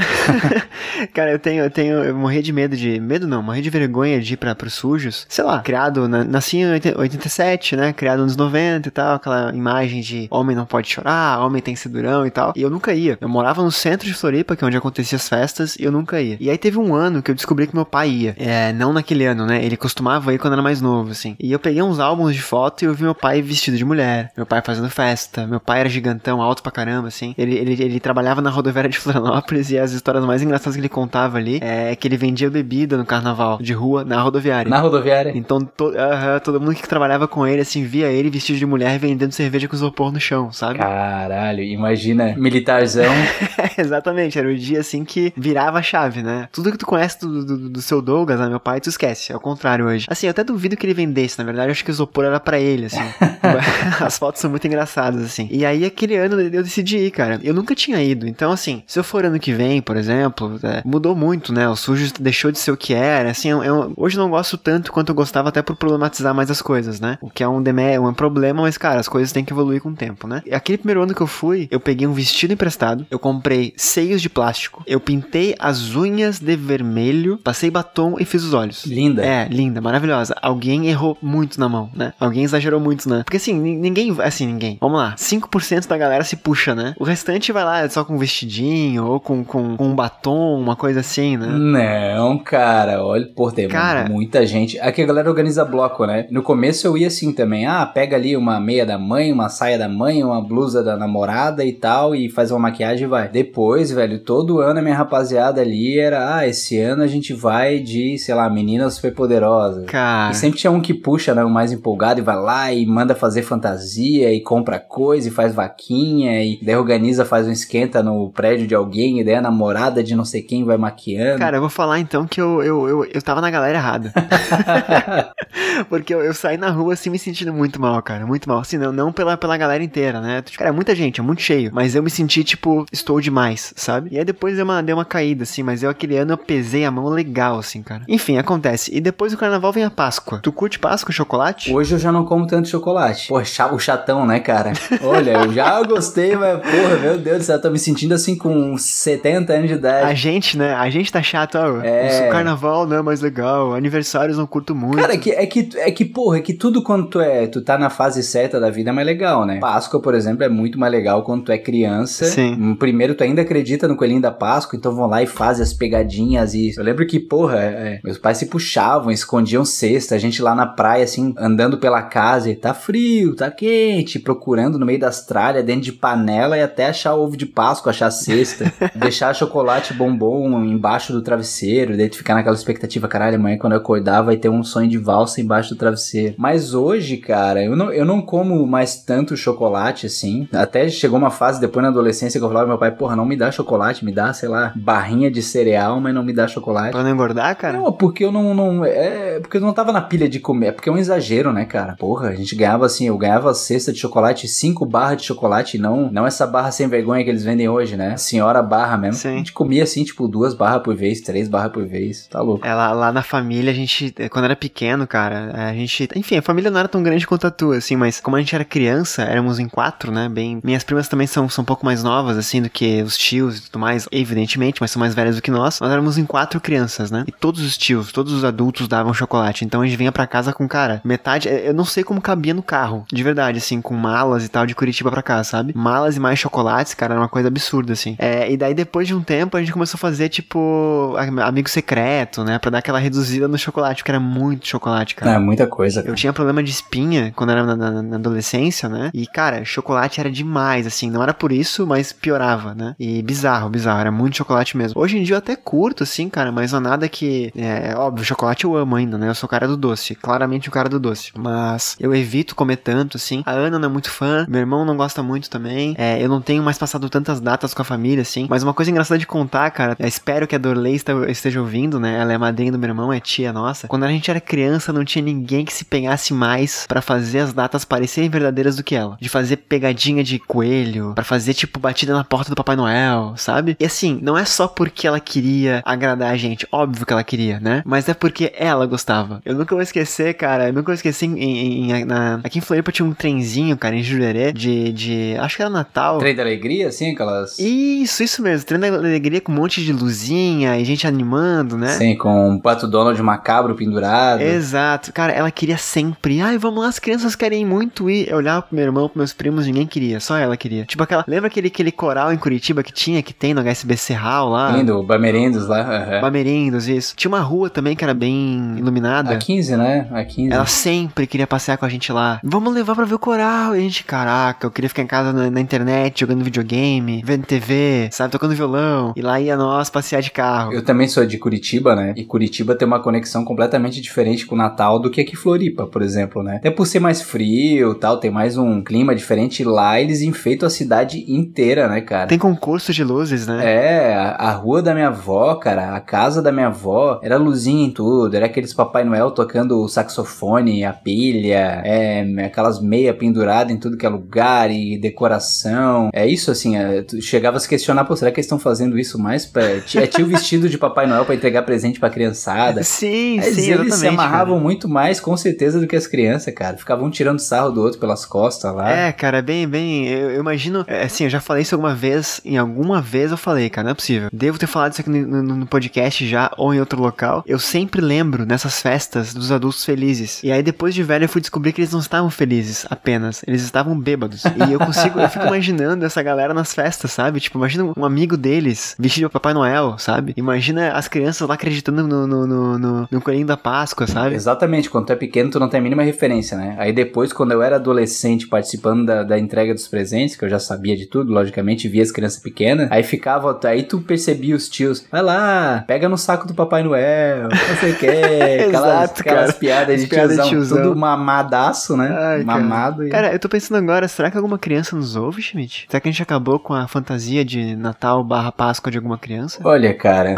Cara, 1.14 1.32
eu 1.32 1.40
tenho, 1.40 1.64
eu 1.64 1.70
tenho, 1.70 2.04
eu 2.04 2.16
morri 2.16 2.42
de 2.42 2.54
medo 2.54 2.76
de, 2.76 3.00
medo 3.00 3.28
não, 3.28 3.42
morri 3.42 3.62
de 3.62 3.70
vergonha 3.70 4.22
de 4.22 4.34
ir 4.34 4.38
pra, 4.38 4.56
pros 4.56 4.74
sujos. 4.74 5.26
Sei 5.30 5.44
lá, 5.44 5.62
criado, 5.62 6.08
na, 6.08 6.24
nasci 6.24 6.58
em 6.58 6.72
87, 6.72 7.76
né? 7.76 7.94
Criado 7.94 8.24
nos 8.24 8.36
90 8.36 8.88
e 8.88 8.92
tal, 8.92 9.16
aquela 9.16 9.54
imagem 9.54 10.02
de 10.02 10.28
homem 10.30 10.56
não 10.56 10.66
pode 10.66 10.90
chorar, 10.90 11.40
homem 11.40 11.62
tem 11.62 11.74
que 11.74 11.80
ser 11.80 11.90
e 12.26 12.32
tal. 12.32 12.54
E 12.56 12.62
eu 12.62 12.70
nunca 12.70 12.94
ia. 12.94 13.18
Eu 13.20 13.30
morava 13.30 13.64
no 13.64 13.72
centro 13.72 14.08
de 14.08 14.14
Floripa, 14.14 14.56
que 14.56 14.64
é 14.64 14.68
onde 14.68 14.78
acontecia 14.78 15.16
as 15.16 15.28
festas, 15.28 15.76
e 15.76 15.84
eu 15.84 15.92
nunca 15.92 16.22
ia. 16.22 16.38
E 16.40 16.50
aí 16.50 16.58
teve 16.58 16.78
um 16.78 16.94
ano 16.94 17.22
que 17.22 17.32
eu 17.32 17.36
descobri 17.36 17.68
que 17.68 17.76
meu 17.76 17.86
pai 17.86 18.10
ia. 18.10 18.36
É, 18.38 18.74
não 18.74 18.94
naquele 18.94 19.26
ano, 19.26 19.46
né? 19.46 19.64
Ele 19.64 19.78
costumava 19.78 20.34
ir 20.34 20.40
quando 20.40 20.54
era 20.54 20.62
mais 20.62 20.82
novo, 20.82 21.12
assim. 21.12 21.36
E 21.40 21.52
eu 21.52 21.60
peguei 21.60 21.82
uns 21.82 22.00
álbuns 22.00 22.36
de 22.36 22.42
foto 22.42 22.84
e 22.84 22.86
eu 22.86 22.94
vi 22.94 23.04
meu 23.04 23.16
pai 23.16 23.42
vestido 23.42 23.78
de 23.78 23.86
mulher, 23.86 24.32
meu 24.36 24.46
pai 24.46 24.62
fazendo 24.62 24.90
festa, 24.90 25.48
meu 25.48 25.60
pai 25.60 25.82
era 25.82 25.90
gigantão, 25.90 26.42
alto 26.42 26.62
pra 26.62 26.72
caramba, 26.72 27.08
assim. 27.08 27.34
Ele, 27.38 27.56
ele, 27.56 27.82
ele 27.82 28.00
trabalhava 28.00 28.42
na 28.42 28.50
rodoviária 28.50 28.90
de 28.90 28.98
Florianópolis 29.00 29.72
e 29.72 29.78
as 29.78 29.92
histórias 29.92 30.26
mais 30.26 30.42
engraçadas 30.42 30.76
que 30.76 30.82
ele 30.82 30.90
contava 30.90 31.38
ali 31.38 31.60
é 31.62 31.96
que 31.96 32.08
ele 32.08 32.18
vendia 32.18 32.50
bebida 32.50 32.98
no 32.98 33.06
carnaval 33.06 33.58
de 33.62 33.74
rua 33.74 34.04
na 34.04 34.22
rodoviária. 34.22 34.70
Na 34.70 34.80
rodoviária? 34.80 35.32
Então 35.36 35.60
to, 35.62 35.90
uh 35.90 35.94
-huh, 35.94 36.40
todo 36.40 36.60
mundo 36.60 36.76
que 36.76 36.88
trabalhava 36.88 37.28
com 37.28 37.46
ele, 37.46 37.62
assim, 37.62 37.84
via 37.84 38.08
ele 38.08 38.30
vestido 38.30 38.58
de 38.58 38.66
mulher 38.66 38.98
vendendo 39.00 39.32
cerveja 39.32 39.68
com 39.68 39.76
isopor 39.76 40.12
no 40.12 40.20
chão, 40.20 40.52
sabe? 40.52 40.80
Caralho, 40.80 41.62
imagina, 41.64 41.93
militarzão. 42.38 43.12
Exatamente, 43.78 44.38
era 44.38 44.48
o 44.48 44.56
dia 44.56 44.80
assim 44.80 45.04
que 45.04 45.34
virava 45.36 45.80
a 45.80 45.82
chave, 45.82 46.22
né? 46.22 46.48
Tudo 46.52 46.72
que 46.72 46.78
tu 46.78 46.86
conhece 46.86 47.20
do, 47.20 47.46
do, 47.46 47.70
do 47.70 47.82
seu 47.82 48.02
Douglas, 48.02 48.40
né, 48.40 48.48
meu 48.48 48.60
pai, 48.60 48.80
tu 48.80 48.90
esquece. 48.90 49.32
É 49.32 49.36
o 49.36 49.40
contrário 49.40 49.86
hoje. 49.86 50.06
Assim, 50.10 50.28
eu 50.28 50.32
até 50.32 50.44
duvido 50.44 50.76
que 50.76 50.86
ele 50.86 50.94
vendesse, 50.94 51.38
na 51.38 51.44
verdade, 51.44 51.68
eu 51.68 51.72
acho 51.72 51.84
que 51.84 51.90
o 51.90 51.94
isopor 51.94 52.26
era 52.26 52.40
para 52.40 52.60
ele, 52.60 52.86
assim. 52.86 53.02
As 54.00 54.18
fotos 54.18 54.42
são 54.42 54.50
muito 54.50 54.66
engraçadas, 54.68 55.24
assim. 55.24 55.48
E 55.52 55.66
aí, 55.66 55.86
aquele 55.86 56.16
ano 56.16 56.40
eu 56.40 56.64
decidi 56.64 56.98
ir, 56.98 57.12
cara. 57.12 57.40
Eu 57.44 57.54
nunca 57.54 57.76
tinha 57.76 58.02
ido. 58.02 58.28
Então, 58.28 58.52
assim, 58.52 58.84
se 58.86 59.00
eu 59.00 59.04
for 59.04 59.26
ano 59.26 59.40
que 59.40 59.54
vem, 59.54 59.82
por 59.82 59.98
exemplo, 59.98 60.60
é, 60.64 60.82
mudou 60.86 61.16
muito, 61.16 61.54
né? 61.54 61.68
O 61.70 61.76
sujo 61.76 62.14
deixou 62.20 62.52
de 62.52 62.60
ser 62.60 62.72
o 62.72 62.78
que 62.78 62.94
era. 62.94 63.32
Assim, 63.32 63.50
eu, 63.50 63.64
eu, 63.64 63.94
hoje 63.96 64.18
não 64.18 64.30
gosto 64.30 64.58
tanto 64.58 64.92
quanto 64.92 65.10
eu 65.10 65.16
gostava, 65.16 65.50
até 65.50 65.62
por 65.62 65.76
problematizar 65.76 66.34
mais 66.34 66.50
as 66.50 66.62
coisas, 66.62 67.00
né? 67.00 67.18
O 67.22 67.30
que 67.30 67.44
é 67.44 67.48
um, 67.48 67.62
demé, 67.62 68.00
um 68.00 68.14
problema, 68.14 68.62
mas, 68.62 68.78
cara, 68.78 69.00
as 69.00 69.08
coisas 69.08 69.32
têm 69.32 69.44
que 69.44 69.54
evoluir 69.54 69.82
com 69.82 69.90
o 69.90 69.96
tempo, 69.96 70.28
né? 70.28 70.42
E 70.46 70.54
aquele 70.54 70.78
primeiro 70.78 71.04
ano 71.04 71.14
que 71.14 71.22
eu 71.22 71.28
fui, 71.28 71.68
eu 71.72 71.80
peguei 71.84 72.08
um 72.08 72.14
vestido 72.14 72.54
emprestado, 72.54 73.06
eu 73.12 73.20
comprei 73.20 73.74
seios 73.76 74.22
de 74.22 74.30
plástico, 74.30 74.84
eu 74.88 75.00
pintei 75.00 75.56
as 75.60 75.96
unhas 75.96 76.40
de 76.40 76.56
vermelho, 76.56 77.38
passei 77.44 77.70
batom 77.70 78.16
e 78.20 78.26
fiz 78.26 78.44
os 78.44 78.54
olhos. 78.54 78.86
Linda. 78.86 79.24
É, 79.24 79.48
linda, 79.50 79.82
maravilhosa. 79.82 80.36
Alguém 80.42 80.88
errou 80.88 81.18
muito 81.22 81.60
na 81.60 81.68
mão, 81.68 81.90
né? 81.94 82.14
Alguém 82.20 82.44
exagerou 82.44 82.80
muito, 82.80 83.10
né? 83.10 83.24
Porque 83.24 83.38
assim, 83.38 83.54
ninguém, 83.54 84.16
assim, 84.20 84.48
ninguém. 84.48 84.78
Vamos 84.80 84.98
lá, 84.98 85.16
5% 85.18 85.88
da 85.88 85.98
galera 85.98 86.24
se 86.24 86.36
puxa, 86.36 86.74
né? 86.74 86.96
O 87.00 87.04
restante 87.04 87.52
vai 87.52 87.64
lá 87.64 87.88
só 87.90 88.04
com 88.04 88.16
um 88.16 88.18
vestidinho 88.18 89.06
ou 89.06 89.20
com, 89.20 89.44
com, 89.44 89.76
com 89.76 89.86
um 89.86 89.96
batom, 89.96 90.60
uma 90.60 90.76
coisa 90.76 91.02
assim, 91.02 91.38
né? 91.38 91.48
Não, 91.48 92.38
cara, 92.38 93.04
olha, 93.04 93.26
por 93.26 93.52
tem 93.52 93.68
cara, 93.68 94.08
muita 94.10 94.46
gente. 94.46 94.80
Aqui 94.80 95.02
a 95.02 95.06
galera 95.06 95.30
organiza 95.30 95.66
bloco, 95.66 96.06
né? 96.06 96.28
No 96.32 96.42
começo 96.42 96.88
eu 96.88 96.98
ia 96.98 97.08
assim 97.08 97.32
também, 97.32 97.66
ah, 97.66 97.86
pega 97.86 98.16
ali 98.16 98.36
uma 98.36 98.60
meia 98.60 98.86
da 98.86 98.98
mãe, 98.98 99.32
uma 99.32 99.50
saia 99.50 99.78
da 99.78 99.90
mãe, 99.90 100.24
uma 100.24 100.42
blusa 100.42 100.84
da 100.84 100.98
namorada 100.98 101.63
e 101.66 101.74
tal, 101.74 102.16
e 102.16 102.30
faz 102.30 102.52
uma 102.52 102.60
maquiagem 102.60 103.06
e 103.06 103.10
vai. 103.10 103.28
Depois, 103.28 103.92
velho, 103.92 104.20
todo 104.20 104.60
ano 104.60 104.80
a 104.80 104.82
minha 104.82 104.96
rapaziada 104.96 105.62
ali 105.62 106.00
era, 106.00 106.36
ah, 106.36 106.48
esse 106.48 106.80
ano 106.80 107.04
a 107.04 107.08
gente 107.08 107.34
vai 107.34 107.80
de, 107.80 108.18
sei 108.18 108.36
lá, 108.36 108.50
meninas 108.50 108.96
superpoderosas. 108.96 109.86
Cara. 109.86 110.32
E 110.32 110.36
sempre 110.36 110.60
tinha 110.60 110.72
um 110.72 110.82
que 110.82 110.94
puxa, 110.94 111.34
né, 111.34 111.44
o 111.44 111.50
mais 111.50 111.72
empolgado 111.72 112.20
e 112.20 112.24
vai 112.24 112.36
lá 112.36 112.72
e 112.72 112.86
manda 112.86 113.16
fazer 113.16 113.44
fantasia 113.44 114.34
e 114.34 114.42
compra 114.42 114.80
coisa 114.80 115.28
e 115.28 115.32
faz 115.32 115.54
vaquinha 115.54 116.44
e 116.44 116.60
daí 116.62 116.76
organiza, 116.76 117.26
faz 117.26 117.48
um 117.48 117.52
esquenta 117.52 118.02
no 118.04 118.30
prédio 118.30 118.68
de 118.68 118.76
alguém 118.76 119.20
e 119.20 119.24
daí 119.24 119.36
a 119.36 119.42
namorada 119.42 120.04
de 120.04 120.16
não 120.16 120.26
sei 120.26 120.42
quem 120.42 120.64
vai 120.64 120.78
maquiando. 120.78 121.40
Cara, 121.40 121.58
eu 121.58 121.62
vou 121.62 121.70
falar 121.70 122.00
então 122.00 122.28
que 122.28 122.40
eu, 122.40 122.62
eu, 122.64 122.88
eu, 122.88 123.06
eu 123.06 123.22
tava 123.22 123.42
na 123.42 123.50
galera 123.50 123.78
errada. 123.78 124.14
Porque 125.90 126.14
eu, 126.14 126.22
eu, 126.22 126.34
saí 126.34 126.58
na 126.58 126.70
rua 126.70 126.94
assim 126.94 127.10
me 127.10 127.20
sentindo 127.20 127.54
muito 127.54 127.80
mal, 127.82 128.02
cara. 128.02 128.26
Muito 128.26 128.48
mal. 128.48 128.60
Assim, 128.60 128.78
não, 128.78 128.92
não 128.92 129.12
pela, 129.12 129.38
pela 129.38 129.58
galera 129.58 129.84
inteira, 129.84 130.20
né? 130.22 130.44
Cara, 130.58 130.70
é 130.70 130.74
muita 130.74 130.96
gente, 130.96 131.20
é 131.20 131.24
muito 131.24 131.42
cheio. 131.42 131.53
Mas 131.72 131.96
eu 131.96 132.04
me 132.04 132.10
senti, 132.10 132.44
tipo, 132.44 132.86
estou 132.92 133.20
demais, 133.20 133.74
sabe? 133.76 134.10
E 134.12 134.20
aí 134.20 134.26
depois 134.26 134.56
deu 134.56 134.66
uma, 134.66 134.82
deu 134.82 134.98
uma 134.98 135.06
caída, 135.06 135.44
assim. 135.44 135.64
Mas 135.64 135.84
eu 135.84 135.90
aquele 135.90 136.18
ano 136.18 136.34
eu 136.34 136.38
pesei 136.38 136.86
a 136.86 136.92
mão 136.92 137.08
legal, 137.08 137.60
assim, 137.60 137.82
cara. 137.82 138.04
Enfim, 138.08 138.38
acontece. 138.38 138.96
E 138.96 139.00
depois 139.00 139.32
do 139.32 139.38
carnaval 139.38 139.72
vem 139.72 139.84
a 139.84 139.90
Páscoa. 139.90 140.40
Tu 140.42 140.52
curte 140.52 140.80
Páscoa, 140.80 141.14
chocolate? 141.14 141.74
Hoje 141.74 141.96
eu 141.96 142.00
já 142.00 142.12
não 142.12 142.26
como 142.26 142.48
tanto 142.48 142.68
chocolate. 142.68 143.28
Pô, 143.28 143.40
o 143.40 143.80
chatão, 143.80 144.26
né, 144.26 144.40
cara? 144.40 144.74
Olha, 145.02 145.32
eu 145.44 145.54
já 145.54 145.82
gostei, 145.84 146.36
mas, 146.36 146.60
porra, 146.60 146.96
meu 147.02 147.18
Deus 147.18 147.40
do 147.40 147.44
céu, 147.44 147.62
tô 147.62 147.70
me 147.70 147.80
sentindo 147.80 148.14
assim 148.14 148.36
com 148.36 148.78
70 148.78 149.54
anos 149.54 149.68
de 149.68 149.76
idade. 149.76 150.06
A 150.06 150.14
gente, 150.14 150.58
né? 150.58 150.74
A 150.74 150.90
gente 150.90 151.12
tá 151.12 151.22
chato, 151.22 151.58
ó. 151.58 151.82
É. 151.82 152.28
O 152.28 152.32
carnaval 152.32 152.86
não 152.86 152.98
é 152.98 153.02
mais 153.02 153.22
legal. 153.22 153.74
Aniversários 153.74 154.38
não 154.38 154.46
curto 154.46 154.76
muito. 154.76 154.98
Cara, 154.98 155.14
é 155.14 155.18
que, 155.18 155.32
é 155.32 155.46
que, 155.46 155.70
é 155.78 155.92
que, 155.92 156.06
porra, 156.06 156.38
é 156.38 156.42
que 156.42 156.54
tudo 156.54 156.84
quando 156.84 157.08
tu 157.08 157.20
é, 157.20 157.48
tu 157.48 157.62
tá 157.62 157.78
na 157.78 157.90
fase 157.90 158.24
certa 158.24 158.60
da 158.60 158.70
vida 158.70 158.90
é 158.90 158.94
mais 158.94 159.06
legal, 159.06 159.46
né? 159.46 159.60
Páscoa, 159.60 160.02
por 160.02 160.14
exemplo, 160.16 160.44
é 160.44 160.50
muito 160.50 160.80
mais 160.80 160.92
legal 160.92 161.24
quando 161.24 161.43
tu 161.44 161.52
é 161.52 161.58
criança. 161.58 162.26
Sim. 162.26 162.76
Primeiro, 162.76 163.16
tu 163.16 163.24
ainda 163.24 163.42
acredita 163.42 163.88
no 163.88 163.96
coelhinho 163.96 164.22
da 164.22 164.32
Páscoa, 164.32 164.78
então 164.78 164.96
vão 164.96 165.08
lá 165.08 165.22
e 165.22 165.28
fazem 165.28 165.64
as 165.64 165.74
pegadinhas 165.74 166.54
e... 166.54 166.74
Eu 166.76 166.84
lembro 166.84 167.06
que, 167.06 167.20
porra, 167.20 167.60
é, 167.60 168.00
meus 168.04 168.18
pais 168.18 168.38
se 168.38 168.48
puxavam, 168.48 169.12
escondiam 169.12 169.66
cesta, 169.66 170.16
a 170.16 170.18
gente 170.18 170.42
lá 170.42 170.56
na 170.56 170.66
praia, 170.66 171.04
assim, 171.04 171.34
andando 171.38 171.78
pela 171.78 172.02
casa 172.02 172.50
e 172.50 172.56
tá 172.56 172.74
frio, 172.74 173.36
tá 173.36 173.52
quente, 173.52 174.20
procurando 174.20 174.80
no 174.80 174.86
meio 174.86 175.00
das 175.00 175.26
tralhas, 175.26 175.66
dentro 175.66 175.84
de 175.84 175.94
panela 175.94 176.58
e 176.58 176.62
até 176.62 176.88
achar 176.88 177.16
ovo 177.16 177.38
de 177.38 177.46
Páscoa, 177.46 177.92
achar 177.92 178.12
cesta, 178.12 178.72
deixar 178.96 179.34
chocolate 179.36 179.94
bombom 179.94 180.64
embaixo 180.64 181.14
do 181.14 181.22
travesseiro, 181.22 181.98
daí 181.98 182.10
tu 182.10 182.18
ficar 182.18 182.34
naquela 182.34 182.56
expectativa, 182.56 183.08
caralho, 183.08 183.36
amanhã 183.36 183.58
quando 183.58 183.74
eu 183.74 183.80
acordar 183.80 184.22
vai 184.22 184.38
ter 184.38 184.50
um 184.50 184.64
sonho 184.64 184.90
de 184.90 184.98
valsa 184.98 185.42
embaixo 185.42 185.70
do 185.70 185.78
travesseiro. 185.78 186.36
Mas 186.38 186.74
hoje, 186.74 187.18
cara, 187.18 187.64
eu 187.64 187.76
não, 187.76 187.92
eu 187.92 188.06
não 188.06 188.22
como 188.22 188.66
mais 188.66 188.96
tanto 189.04 189.38
chocolate 189.38 190.06
assim. 190.06 190.48
Até 190.52 190.90
chegou 190.90 191.18
uma 191.18 191.32
fase 191.34 191.60
depois 191.60 191.84
na 191.84 191.90
adolescência 191.90 192.40
que 192.40 192.46
eu 192.46 192.48
falava 192.48 192.68
meu 192.68 192.78
pai, 192.78 192.92
porra, 192.92 193.16
não 193.16 193.26
me 193.26 193.36
dá 193.36 193.52
chocolate, 193.52 194.06
me 194.06 194.14
dá, 194.14 194.32
sei 194.32 194.48
lá, 194.48 194.72
barrinha 194.76 195.30
de 195.30 195.42
cereal, 195.42 196.00
mas 196.00 196.14
não 196.14 196.24
me 196.24 196.32
dá 196.32 196.48
chocolate. 196.48 196.92
Pra 196.92 197.04
não 197.04 197.10
engordar, 197.10 197.56
cara? 197.58 197.78
Não, 197.78 197.92
porque 197.92 198.24
eu 198.24 198.32
não, 198.32 198.54
não 198.54 198.86
é, 198.86 199.40
porque 199.42 199.58
eu 199.58 199.62
não 199.62 199.74
tava 199.74 199.92
na 199.92 200.02
pilha 200.02 200.30
de 200.30 200.40
comer, 200.40 200.68
é 200.68 200.72
porque 200.72 200.88
é 200.88 200.92
um 200.92 200.98
exagero, 200.98 201.52
né, 201.52 201.66
cara? 201.66 201.96
Porra, 201.98 202.30
a 202.30 202.36
gente 202.36 202.56
ganhava 202.56 202.86
assim, 202.86 203.08
eu 203.08 203.18
ganhava 203.18 203.54
cesta 203.54 203.92
de 203.92 204.00
chocolate, 204.00 204.48
cinco 204.48 204.86
barras 204.86 205.18
de 205.18 205.24
chocolate, 205.24 205.78
não, 205.78 206.10
não 206.12 206.26
essa 206.26 206.48
barra 206.48 206.72
sem 206.72 206.88
vergonha 206.88 207.24
que 207.24 207.30
eles 207.30 207.44
vendem 207.44 207.68
hoje, 207.68 207.98
né? 207.98 208.16
Senhora 208.18 208.62
barra 208.62 208.98
mesmo. 208.98 209.20
Sim. 209.20 209.34
A 209.34 209.38
gente 209.38 209.52
comia 209.52 209.84
assim, 209.84 210.04
tipo, 210.04 210.28
duas 210.28 210.54
barras 210.54 210.82
por 210.82 210.96
vez, 210.96 211.22
três 211.22 211.48
barras 211.48 211.72
por 211.72 211.86
vez. 211.86 212.28
Tá 212.28 212.42
louco. 212.42 212.66
É, 212.66 212.74
lá, 212.74 212.92
lá 212.92 213.12
na 213.12 213.24
família, 213.24 213.72
a 213.72 213.76
gente, 213.76 214.14
quando 214.32 214.46
era 214.46 214.56
pequeno, 214.56 215.08
cara, 215.08 215.52
a 215.70 215.74
gente. 215.74 216.08
Enfim, 216.16 216.38
a 216.38 216.42
família 216.42 216.70
não 216.70 216.80
era 216.80 216.88
tão 216.88 217.02
grande 217.02 217.26
quanto 217.26 217.48
a 217.48 217.52
tua, 217.52 217.78
assim, 217.78 217.96
mas 217.96 218.20
como 218.20 218.36
a 218.36 218.40
gente 218.40 218.54
era 218.54 218.64
criança, 218.64 219.24
éramos 219.24 219.60
em 219.60 219.68
quatro, 219.68 220.12
né? 220.12 220.30
Bem. 220.30 220.60
Minhas 220.64 220.84
primas 220.84 221.08
também 221.08 221.23
são, 221.28 221.50
são 221.50 221.62
um 221.62 221.66
pouco 221.66 221.86
mais 221.86 222.04
novas, 222.04 222.38
assim, 222.38 222.62
do 222.62 222.70
que 222.70 223.02
os 223.02 223.18
tios 223.18 223.58
e 223.58 223.62
tudo 223.64 223.80
mais, 223.80 224.08
evidentemente, 224.12 224.82
mas 224.82 224.92
são 224.92 225.00
mais 225.00 225.14
velhas 225.14 225.36
do 225.36 225.42
que 225.42 225.52
nós. 225.52 225.80
Nós 225.80 225.92
éramos 225.92 226.18
em 226.18 226.26
quatro 226.26 226.60
crianças, 226.60 227.12
né? 227.12 227.24
E 227.28 227.32
todos 227.32 227.62
os 227.62 227.78
tios, 227.78 228.12
todos 228.12 228.34
os 228.34 228.44
adultos 228.44 228.88
davam 228.88 229.14
chocolate. 229.14 229.66
Então 229.66 229.82
a 229.82 229.86
gente 229.86 229.98
vinha 229.98 230.12
pra 230.12 230.28
casa 230.28 230.54
com, 230.54 230.68
cara, 230.68 231.02
metade. 231.04 231.48
Eu 231.48 231.74
não 231.74 231.86
sei 231.86 232.04
como 232.04 232.22
cabia 232.22 232.54
no 232.54 232.64
carro, 232.64 233.06
de 233.12 233.24
verdade, 233.24 233.58
assim, 233.58 233.82
com 233.82 233.94
malas 233.96 234.46
e 234.46 234.50
tal, 234.50 234.66
de 234.66 234.76
Curitiba 234.76 235.12
pra 235.12 235.22
cá, 235.22 235.44
sabe? 235.44 235.74
Malas 235.76 236.18
e 236.18 236.20
mais 236.20 236.40
chocolates, 236.40 236.94
cara, 236.94 237.14
era 237.14 237.22
uma 237.22 237.30
coisa 237.30 237.48
absurda, 237.48 237.94
assim. 237.94 238.16
É, 238.20 238.52
e 238.52 238.58
daí 238.58 238.74
depois 238.74 239.08
de 239.08 239.16
um 239.16 239.22
tempo 239.22 239.58
a 239.58 239.60
gente 239.60 239.72
começou 239.72 239.98
a 239.98 240.00
fazer, 240.00 240.30
tipo, 240.30 241.16
amigo 241.44 241.70
secreto, 241.70 242.44
né? 242.44 242.60
Pra 242.60 242.72
dar 242.72 242.80
aquela 242.80 243.00
reduzida 243.00 243.48
no 243.48 243.58
chocolate, 243.58 244.04
porque 244.04 244.12
era 244.12 244.20
muito 244.20 244.68
chocolate, 244.68 245.16
cara. 245.16 245.34
É, 245.34 245.40
muita 245.40 245.68
coisa. 245.68 246.02
Cara. 246.02 246.12
Eu 246.12 246.16
tinha 246.16 246.34
problema 246.34 246.64
de 246.64 246.72
espinha 246.72 247.32
quando 247.36 247.52
era 247.52 247.64
na, 247.64 247.76
na, 247.76 248.02
na, 248.02 248.16
adolescência, 248.16 248.90
né? 248.90 249.12
E, 249.14 249.26
cara, 249.28 249.64
chocolate 249.66 250.20
era 250.20 250.32
demais, 250.32 250.88
assim. 250.88 251.10
Não 251.14 251.24
era 251.24 251.34
por 251.34 251.52
isso, 251.52 251.86
mas 251.88 252.12
piorava, 252.12 252.74
né? 252.74 252.96
E 253.00 253.22
bizarro, 253.22 253.70
bizarro, 253.70 254.02
era 254.02 254.12
muito 254.12 254.38
chocolate 254.38 254.76
mesmo. 254.76 255.00
Hoje 255.00 255.18
em 255.18 255.24
dia 255.24 255.36
eu 255.36 255.38
até 255.38 255.56
curto, 255.56 256.04
assim, 256.04 256.28
cara, 256.30 256.52
mas 256.52 256.72
não 256.72 256.80
é 256.80 256.82
nada 256.82 257.08
que. 257.08 257.52
É 257.56 257.96
óbvio, 257.96 258.26
chocolate 258.26 258.66
eu 258.66 258.76
amo 258.76 258.96
ainda, 258.96 259.18
né? 259.18 259.30
Eu 259.30 259.36
sou 259.36 259.48
o 259.48 259.50
cara 259.50 259.68
do 259.68 259.78
doce, 259.78 260.16
claramente 260.16 260.70
o 260.70 260.72
cara 260.72 260.90
do 260.90 261.00
doce. 261.00 261.32
Mas 261.38 261.96
eu 262.00 262.14
evito 262.14 262.56
comer 262.56 262.78
tanto, 262.78 263.18
assim. 263.18 263.44
A 263.46 263.52
Ana 263.52 263.80
não 263.80 263.88
é 263.88 263.92
muito 263.92 264.10
fã, 264.10 264.46
meu 264.50 264.60
irmão 264.60 264.84
não 264.84 264.98
gosta 264.98 265.22
muito 265.22 265.50
também. 265.50 265.96
É, 265.98 266.22
eu 266.22 266.28
não 266.28 266.42
tenho 266.42 266.64
mais 266.64 266.78
passado 266.78 267.10
tantas 267.10 267.40
datas 267.40 267.74
com 267.74 267.82
a 267.82 267.86
família, 267.86 268.22
assim. 268.22 268.48
Mas 268.50 268.64
uma 268.64 268.74
coisa 268.74 268.90
engraçada 268.92 269.20
de 269.20 269.28
contar, 269.28 269.70
cara, 269.72 269.96
é, 270.00 270.08
espero 270.08 270.48
que 270.48 270.56
a 270.56 270.58
Dorley 270.60 271.00
esteja 271.28 271.62
ouvindo, 271.62 272.00
né? 272.00 272.20
Ela 272.20 272.34
é 272.34 272.38
madrinha 272.38 272.72
do 272.72 272.80
meu 272.80 272.90
irmão, 272.90 273.14
é 273.14 273.20
tia 273.20 273.54
nossa. 273.54 273.88
Quando 273.88 274.04
a 274.04 274.10
gente 274.10 274.30
era 274.30 274.42
criança, 274.42 274.92
não 274.92 275.06
tinha 275.06 275.24
ninguém 275.24 275.66
que 275.66 275.74
se 275.74 275.86
pegasse 275.86 276.34
mais 276.34 276.86
para 276.88 277.02
fazer 277.02 277.40
as 277.40 277.54
datas 277.54 277.86
parecerem 277.86 278.30
verdadeiras 278.30 278.76
do 278.76 278.84
que 278.84 278.96
ela. 278.96 279.18
De 279.20 279.30
fazer 279.30 279.58
pegadinha 279.58 280.24
de 280.24 280.40
coelho, 280.40 281.03
para 281.14 281.24
fazer 281.24 281.54
tipo 281.54 281.80
batida 281.80 282.14
na 282.14 282.24
porta 282.24 282.50
do 282.50 282.56
Papai 282.56 282.76
Noel, 282.76 283.34
sabe? 283.36 283.76
E 283.80 283.86
assim, 283.86 284.20
não 284.22 284.38
é 284.38 284.46
só 284.46 284.68
porque 284.68 285.08
ela 285.08 285.20
queria 285.20 285.82
agradar 285.86 286.32
a 286.32 286.38
gente, 286.38 286.68
óbvio 286.72 287.06
que 287.06 287.14
ela 287.14 287.24
queria, 287.24 287.60
né? 287.60 287.82
Mas 287.86 288.08
é 288.08 288.14
porque 288.14 288.54
ela 288.56 288.86
gostava. 288.86 289.42
Eu 289.46 289.56
nunca 289.56 289.76
vou 289.76 289.82
esquecer, 289.82 290.34
cara, 290.36 290.68
eu 290.68 290.74
nunca 290.74 290.88
vou 290.88 290.94
esquecer 290.94 291.26
em, 291.26 291.40
em, 291.40 291.92
em 291.92 292.06
na, 292.06 292.40
aqui 292.44 292.60
em 292.60 292.62
Floripa 292.62 292.92
tinha 292.92 293.06
um 293.06 293.14
trenzinho, 293.14 293.78
cara, 293.78 293.96
em 293.96 294.04
Jurerê, 294.04 294.52
de, 294.52 294.92
de, 294.94 295.36
acho 295.40 295.56
que 295.56 295.62
era 295.62 295.70
Natal. 295.70 296.20
Trem 296.20 296.36
da 296.36 296.44
alegria, 296.44 296.88
assim, 296.88 297.12
aquelas... 297.12 297.58
Isso, 297.60 298.24
isso 298.24 298.42
mesmo, 298.42 298.66
trem 298.66 298.80
da 298.80 298.88
alegria 298.88 299.42
com 299.42 299.52
um 299.52 299.56
monte 299.56 299.84
de 299.84 299.92
luzinha 299.92 300.78
e 300.78 300.86
gente 300.86 301.08
animando, 301.08 301.78
né? 301.78 301.90
Sim, 301.90 302.16
com 302.16 302.52
um 302.52 302.60
pato 302.60 302.88
Donald 302.88 303.22
macabro 303.22 303.76
pendurado. 303.76 304.42
Exato, 304.42 305.12
cara, 305.12 305.32
ela 305.32 305.52
queria 305.52 305.78
sempre, 305.78 306.42
ai, 306.42 306.58
vamos 306.58 306.84
lá, 306.84 306.90
as 306.90 307.00
crianças 307.00 307.36
querem 307.36 307.66
muito 307.66 308.10
ir. 308.10 308.30
Eu 308.30 308.38
olhava 308.38 308.62
pro 308.62 308.76
meu 308.76 308.86
irmão, 308.86 309.08
pros 309.08 309.18
meus 309.18 309.34
primos, 309.34 309.66
ninguém 309.66 309.88
queria, 309.88 310.20
só 310.20 310.38
ela 310.38 310.58
queria. 310.58 310.86
Tipo 310.94 311.02
aquela, 311.02 311.26
lembra 311.28 311.48
aquele, 311.48 311.70
aquele 311.70 311.92
coral 311.92 312.32
em 312.32 312.38
Curitiba 312.38 312.84
que 312.84 312.94
tinha, 312.94 313.24
que 313.24 313.34
tem 313.34 313.52
no 313.52 313.64
HSBC 313.64 314.14
Hall 314.14 314.50
lá? 314.50 314.70
Lindo, 314.78 315.02
Bamerindos 315.02 315.68
lá. 315.68 315.80
Uhum. 315.82 316.22
Bamerindos, 316.22 316.88
isso. 316.88 317.16
Tinha 317.16 317.30
uma 317.30 317.40
rua 317.40 317.68
também 317.68 317.96
que 317.96 318.04
era 318.04 318.14
bem 318.14 318.76
iluminada. 318.78 319.32
A 319.34 319.38
15, 319.40 319.76
né? 319.76 320.08
A 320.12 320.24
15. 320.24 320.54
Ela 320.54 320.68
sempre 320.68 321.26
queria 321.26 321.48
passear 321.48 321.80
com 321.80 321.86
a 321.88 321.90
gente 321.90 322.12
lá. 322.12 322.40
Vamos 322.44 322.72
levar 322.72 322.94
pra 322.94 323.06
ver 323.06 323.16
o 323.16 323.18
coral. 323.18 323.76
E 323.76 323.80
a 323.80 323.82
gente, 323.82 324.04
caraca, 324.04 324.68
eu 324.68 324.70
queria 324.70 324.88
ficar 324.88 325.02
em 325.02 325.08
casa 325.08 325.34
na, 325.34 325.50
na 325.50 325.60
internet, 325.60 326.20
jogando 326.20 326.44
videogame, 326.44 327.24
vendo 327.26 327.44
TV, 327.44 328.10
sabe, 328.12 328.32
tocando 328.32 328.54
violão. 328.54 329.14
E 329.16 329.22
lá 329.24 329.42
ia 329.42 329.58
nós 329.58 329.90
passear 329.90 330.22
de 330.22 330.30
carro. 330.30 330.74
Eu 330.74 330.86
também 330.86 331.08
sou 331.08 331.26
de 331.26 331.40
Curitiba, 331.40 331.96
né? 331.96 332.14
E 332.16 332.24
Curitiba 332.24 332.76
tem 332.76 332.88
uma 332.88 333.02
conexão 333.02 333.44
completamente 333.44 334.00
diferente 334.00 334.46
com 334.46 334.54
o 334.54 334.58
Natal 334.60 335.00
do 335.00 335.10
que 335.10 335.22
aqui 335.22 335.36
Floripa, 335.36 335.88
por 335.88 336.04
exemplo, 336.04 336.44
né? 336.44 336.58
Até 336.58 336.70
por 336.70 336.86
ser 336.86 337.00
mais 337.00 337.20
frio 337.20 337.96
tal, 337.96 338.18
tem 338.18 338.30
mais 338.30 338.60
um 338.60 338.84
clima 338.84 339.16
diferente. 339.16 339.64
Lá 339.64 340.00
eles 340.00 340.22
enfeitam 340.22 340.68
a 340.68 340.70
cidade 340.70 340.83
inteira, 341.28 341.88
né, 341.88 342.02
cara? 342.02 342.28
Tem 342.28 342.38
concurso 342.38 342.94
de 342.94 343.04
luzes, 343.04 343.48
né? 343.48 343.62
É, 343.64 344.14
a, 344.16 344.50
a 344.50 344.52
rua 344.52 344.82
da 344.82 344.94
minha 344.94 345.08
avó, 345.08 345.56
cara, 345.56 345.96
a 345.96 346.00
casa 346.00 346.42
da 346.42 346.52
minha 346.52 346.68
avó, 346.68 347.20
era 347.24 347.38
luzinha 347.38 347.86
em 347.86 347.92
tudo. 347.92 348.36
Era 348.36 348.46
aqueles 348.46 348.74
Papai 348.74 349.04
Noel 349.04 349.32
tocando 349.32 349.82
o 349.82 349.88
saxofone, 349.88 350.84
a 350.84 350.94
pilha, 350.94 351.82
é, 351.86 352.22
aquelas 352.46 352.82
meia 352.82 353.14
penduradas 353.14 353.74
em 353.74 353.78
tudo 353.78 353.98
que 353.98 354.06
é 354.06 354.10
lugar 354.10 354.72
e 354.72 354.98
decoração. 354.98 356.10
É 356.14 356.26
isso, 356.28 356.52
assim, 356.52 356.76
é, 356.76 357.02
tu 357.02 357.22
chegava 357.22 357.58
a 357.58 357.60
se 357.60 357.68
questionar, 357.68 358.06
pô, 358.06 358.16
será 358.16 358.32
que 358.32 358.40
eles 358.40 358.46
estão 358.46 358.60
fazendo 358.60 358.98
isso 358.98 359.20
mais 359.20 359.46
pra... 359.46 359.64
É 360.04 360.08
tio 360.08 360.26
vestido 360.26 360.68
de 360.68 360.78
Papai 360.78 361.08
Noel 361.08 361.24
para 361.24 361.36
entregar 361.36 361.62
presente 361.62 362.00
pra 362.00 362.10
criançada. 362.10 362.84
Sim, 362.84 363.38
Mas 363.38 363.56
sim, 363.56 363.72
eles 363.72 363.96
se 363.96 364.08
amarravam 364.08 364.56
cara. 364.56 364.64
muito 364.64 364.90
mais, 364.90 365.20
com 365.20 365.36
certeza, 365.38 365.80
do 365.80 365.88
que 365.88 365.96
as 365.96 366.08
crianças, 366.08 366.54
cara. 366.54 366.76
Ficavam 366.78 367.10
tirando 367.10 367.40
sarro 367.40 367.72
do 367.72 367.82
outro 367.82 368.00
pelas 368.00 368.26
costas 368.26 368.74
lá. 368.74 368.92
É, 368.92 369.12
cara, 369.12 369.42
bem, 369.42 369.68
bem. 369.68 370.08
Eu, 370.08 370.32
eu 370.32 370.40
imagino. 370.42 370.63
É, 370.88 371.04
assim, 371.04 371.26
eu 371.26 371.30
já 371.30 371.40
falei 371.40 371.64
isso 371.64 371.76
alguma 371.76 371.96
vez. 371.96 372.42
Em 372.44 372.58
alguma 372.58 373.02
vez 373.02 373.32
eu 373.32 373.38
falei, 373.38 373.70
cara, 373.70 373.86
não 373.86 373.92
é 373.92 373.96
possível. 373.96 374.30
Devo 374.32 374.58
ter 374.58 374.68
falado 374.68 374.94
isso 374.94 375.02
aqui 375.02 375.10
no, 375.10 375.44
no, 375.44 375.56
no 375.56 375.66
podcast 375.66 376.28
já 376.28 376.52
ou 376.58 376.74
em 376.74 376.80
outro 376.80 377.02
local. 377.02 377.44
Eu 377.48 377.60
sempre 377.60 378.02
lembro 378.02 378.46
nessas 378.46 378.82
festas 378.82 379.34
dos 379.34 379.52
adultos 379.52 379.86
felizes. 379.86 380.42
E 380.44 380.52
aí 380.52 380.62
depois 380.62 380.94
de 380.94 381.04
velho 381.04 381.26
eu 381.26 381.30
fui 381.30 381.42
descobrir 381.42 381.74
que 381.74 381.82
eles 381.82 381.92
não 381.92 382.00
estavam 382.00 382.30
felizes 382.30 382.86
apenas. 382.90 383.44
Eles 383.48 383.64
estavam 383.64 383.98
bêbados. 383.98 384.44
E 384.46 384.74
eu 384.74 384.80
consigo, 384.80 385.20
eu 385.20 385.30
fico 385.30 385.46
imaginando 385.46 386.06
essa 386.06 386.22
galera 386.22 386.54
nas 386.54 386.74
festas, 386.74 387.12
sabe? 387.12 387.40
Tipo, 387.40 387.58
imagina 387.58 387.92
um 387.96 388.06
amigo 388.06 388.36
deles 388.38 388.96
vestido 389.00 389.28
de 389.28 389.34
Papai 389.34 389.54
Noel, 389.54 389.96
sabe? 389.98 390.34
Imagina 390.36 390.94
as 390.94 391.08
crianças 391.08 391.48
lá 391.48 391.56
acreditando 391.56 392.08
no, 392.08 392.28
no, 392.28 392.48
no, 392.48 392.80
no, 392.80 393.08
no 393.10 393.22
coelhinho 393.22 393.48
da 393.48 393.58
Páscoa, 393.58 394.08
sabe? 394.08 394.36
Exatamente, 394.36 394.90
quando 394.90 395.08
tu 395.08 395.14
é 395.14 395.16
pequeno 395.16 395.50
tu 395.50 395.60
não 395.60 395.70
tem 395.70 395.80
a 395.80 395.84
mínima 395.84 396.04
referência, 396.04 396.58
né? 396.58 396.76
Aí 396.78 396.92
depois, 396.92 397.32
quando 397.32 397.52
eu 397.52 397.62
era 397.62 397.76
adolescente 397.76 398.48
participando 398.48 399.06
da, 399.06 399.24
da 399.24 399.40
entrega 399.40 399.74
dos 399.74 399.88
presentes, 399.88 400.36
que 400.36 400.44
eu 400.44 400.50
já 400.50 400.53
sabia 400.60 400.96
de 400.96 401.06
tudo, 401.06 401.32
logicamente, 401.34 401.88
via 401.88 402.04
as 402.04 402.12
crianças 402.12 402.40
pequenas, 402.40 402.92
aí 402.92 403.04
ficava, 403.04 403.60
aí 403.66 403.84
tu 403.84 404.00
percebia 404.02 404.56
os 404.56 404.70
tios, 404.70 405.06
vai 405.12 405.22
lá, 405.22 405.84
pega 405.88 406.08
no 406.10 406.18
saco 406.18 406.48
do 406.48 406.54
Papai 406.54 406.84
Noel, 406.84 407.50
não 407.50 407.78
sei 407.80 407.92
o 407.92 407.96
que, 407.96 408.08
aquelas, 408.68 408.68
Exato, 408.68 409.22
aquelas 409.22 409.46
cara. 409.48 409.54
piadas 409.54 410.02
de 410.02 410.08
Piada 410.08 410.28
de 410.30 410.36
tiozão, 410.36 410.50
tiozão. 410.50 410.78
tudo 410.84 410.96
mamadaço, 410.96 411.98
né? 411.98 412.08
Ai, 412.10 412.44
cara. 412.44 412.60
Mamado. 412.60 413.06
E... 413.06 413.10
Cara, 413.10 413.34
eu 413.34 413.40
tô 413.40 413.50
pensando 413.50 413.78
agora, 413.78 414.08
será 414.08 414.30
que 414.30 414.38
alguma 414.38 414.58
criança 414.58 414.96
nos 414.96 415.16
ouve, 415.16 415.42
Schmidt? 415.42 415.86
Será 415.90 416.00
que 416.00 416.08
a 416.08 416.12
gente 416.12 416.22
acabou 416.24 416.60
com 416.60 416.74
a 416.74 416.88
fantasia 416.88 417.44
de 417.44 417.76
Natal 417.76 418.24
barra 418.24 418.52
Páscoa 418.52 418.92
de 418.92 418.98
alguma 418.98 419.18
criança? 419.18 419.60
Olha, 419.64 419.94
cara. 419.94 420.36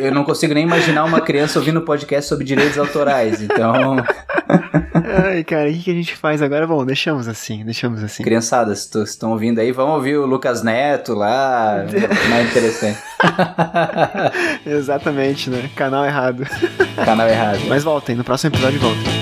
Eu 0.00 0.12
não 0.12 0.24
consigo 0.24 0.54
nem 0.54 0.64
imaginar 0.64 1.04
uma 1.04 1.20
criança 1.20 1.58
ouvindo 1.58 1.80
podcast 1.82 2.28
sobre 2.28 2.44
direitos 2.44 2.78
autorais, 2.78 3.40
então. 3.40 3.96
Ai, 5.24 5.44
cara, 5.44 5.68
o 5.70 5.72
que, 5.72 5.90
a 5.90 5.94
gente 5.94 6.16
faz 6.16 6.42
agora? 6.42 6.66
Bom, 6.66 6.84
deixamos 6.84 7.28
assim, 7.28 7.64
deixamos 7.64 8.02
assim. 8.02 8.22
Criançadas, 8.22 8.88
se 8.92 9.02
estão 9.02 9.32
ouvindo 9.32 9.60
aí, 9.60 9.72
vão 9.72 9.90
ouvir 9.90 10.16
o 10.16 10.26
Lucas 10.26 10.62
Neto 10.62 11.14
lá. 11.14 11.84
Mais 12.28 12.50
interessante. 12.50 12.98
Exatamente, 14.66 15.50
né? 15.50 15.70
Canal 15.76 16.04
errado. 16.04 16.44
Canal 17.04 17.28
errado. 17.28 17.60
Mas 17.68 17.84
voltem, 17.84 18.16
no 18.16 18.24
próximo 18.24 18.54
episódio 18.54 18.80
volta. 18.80 19.15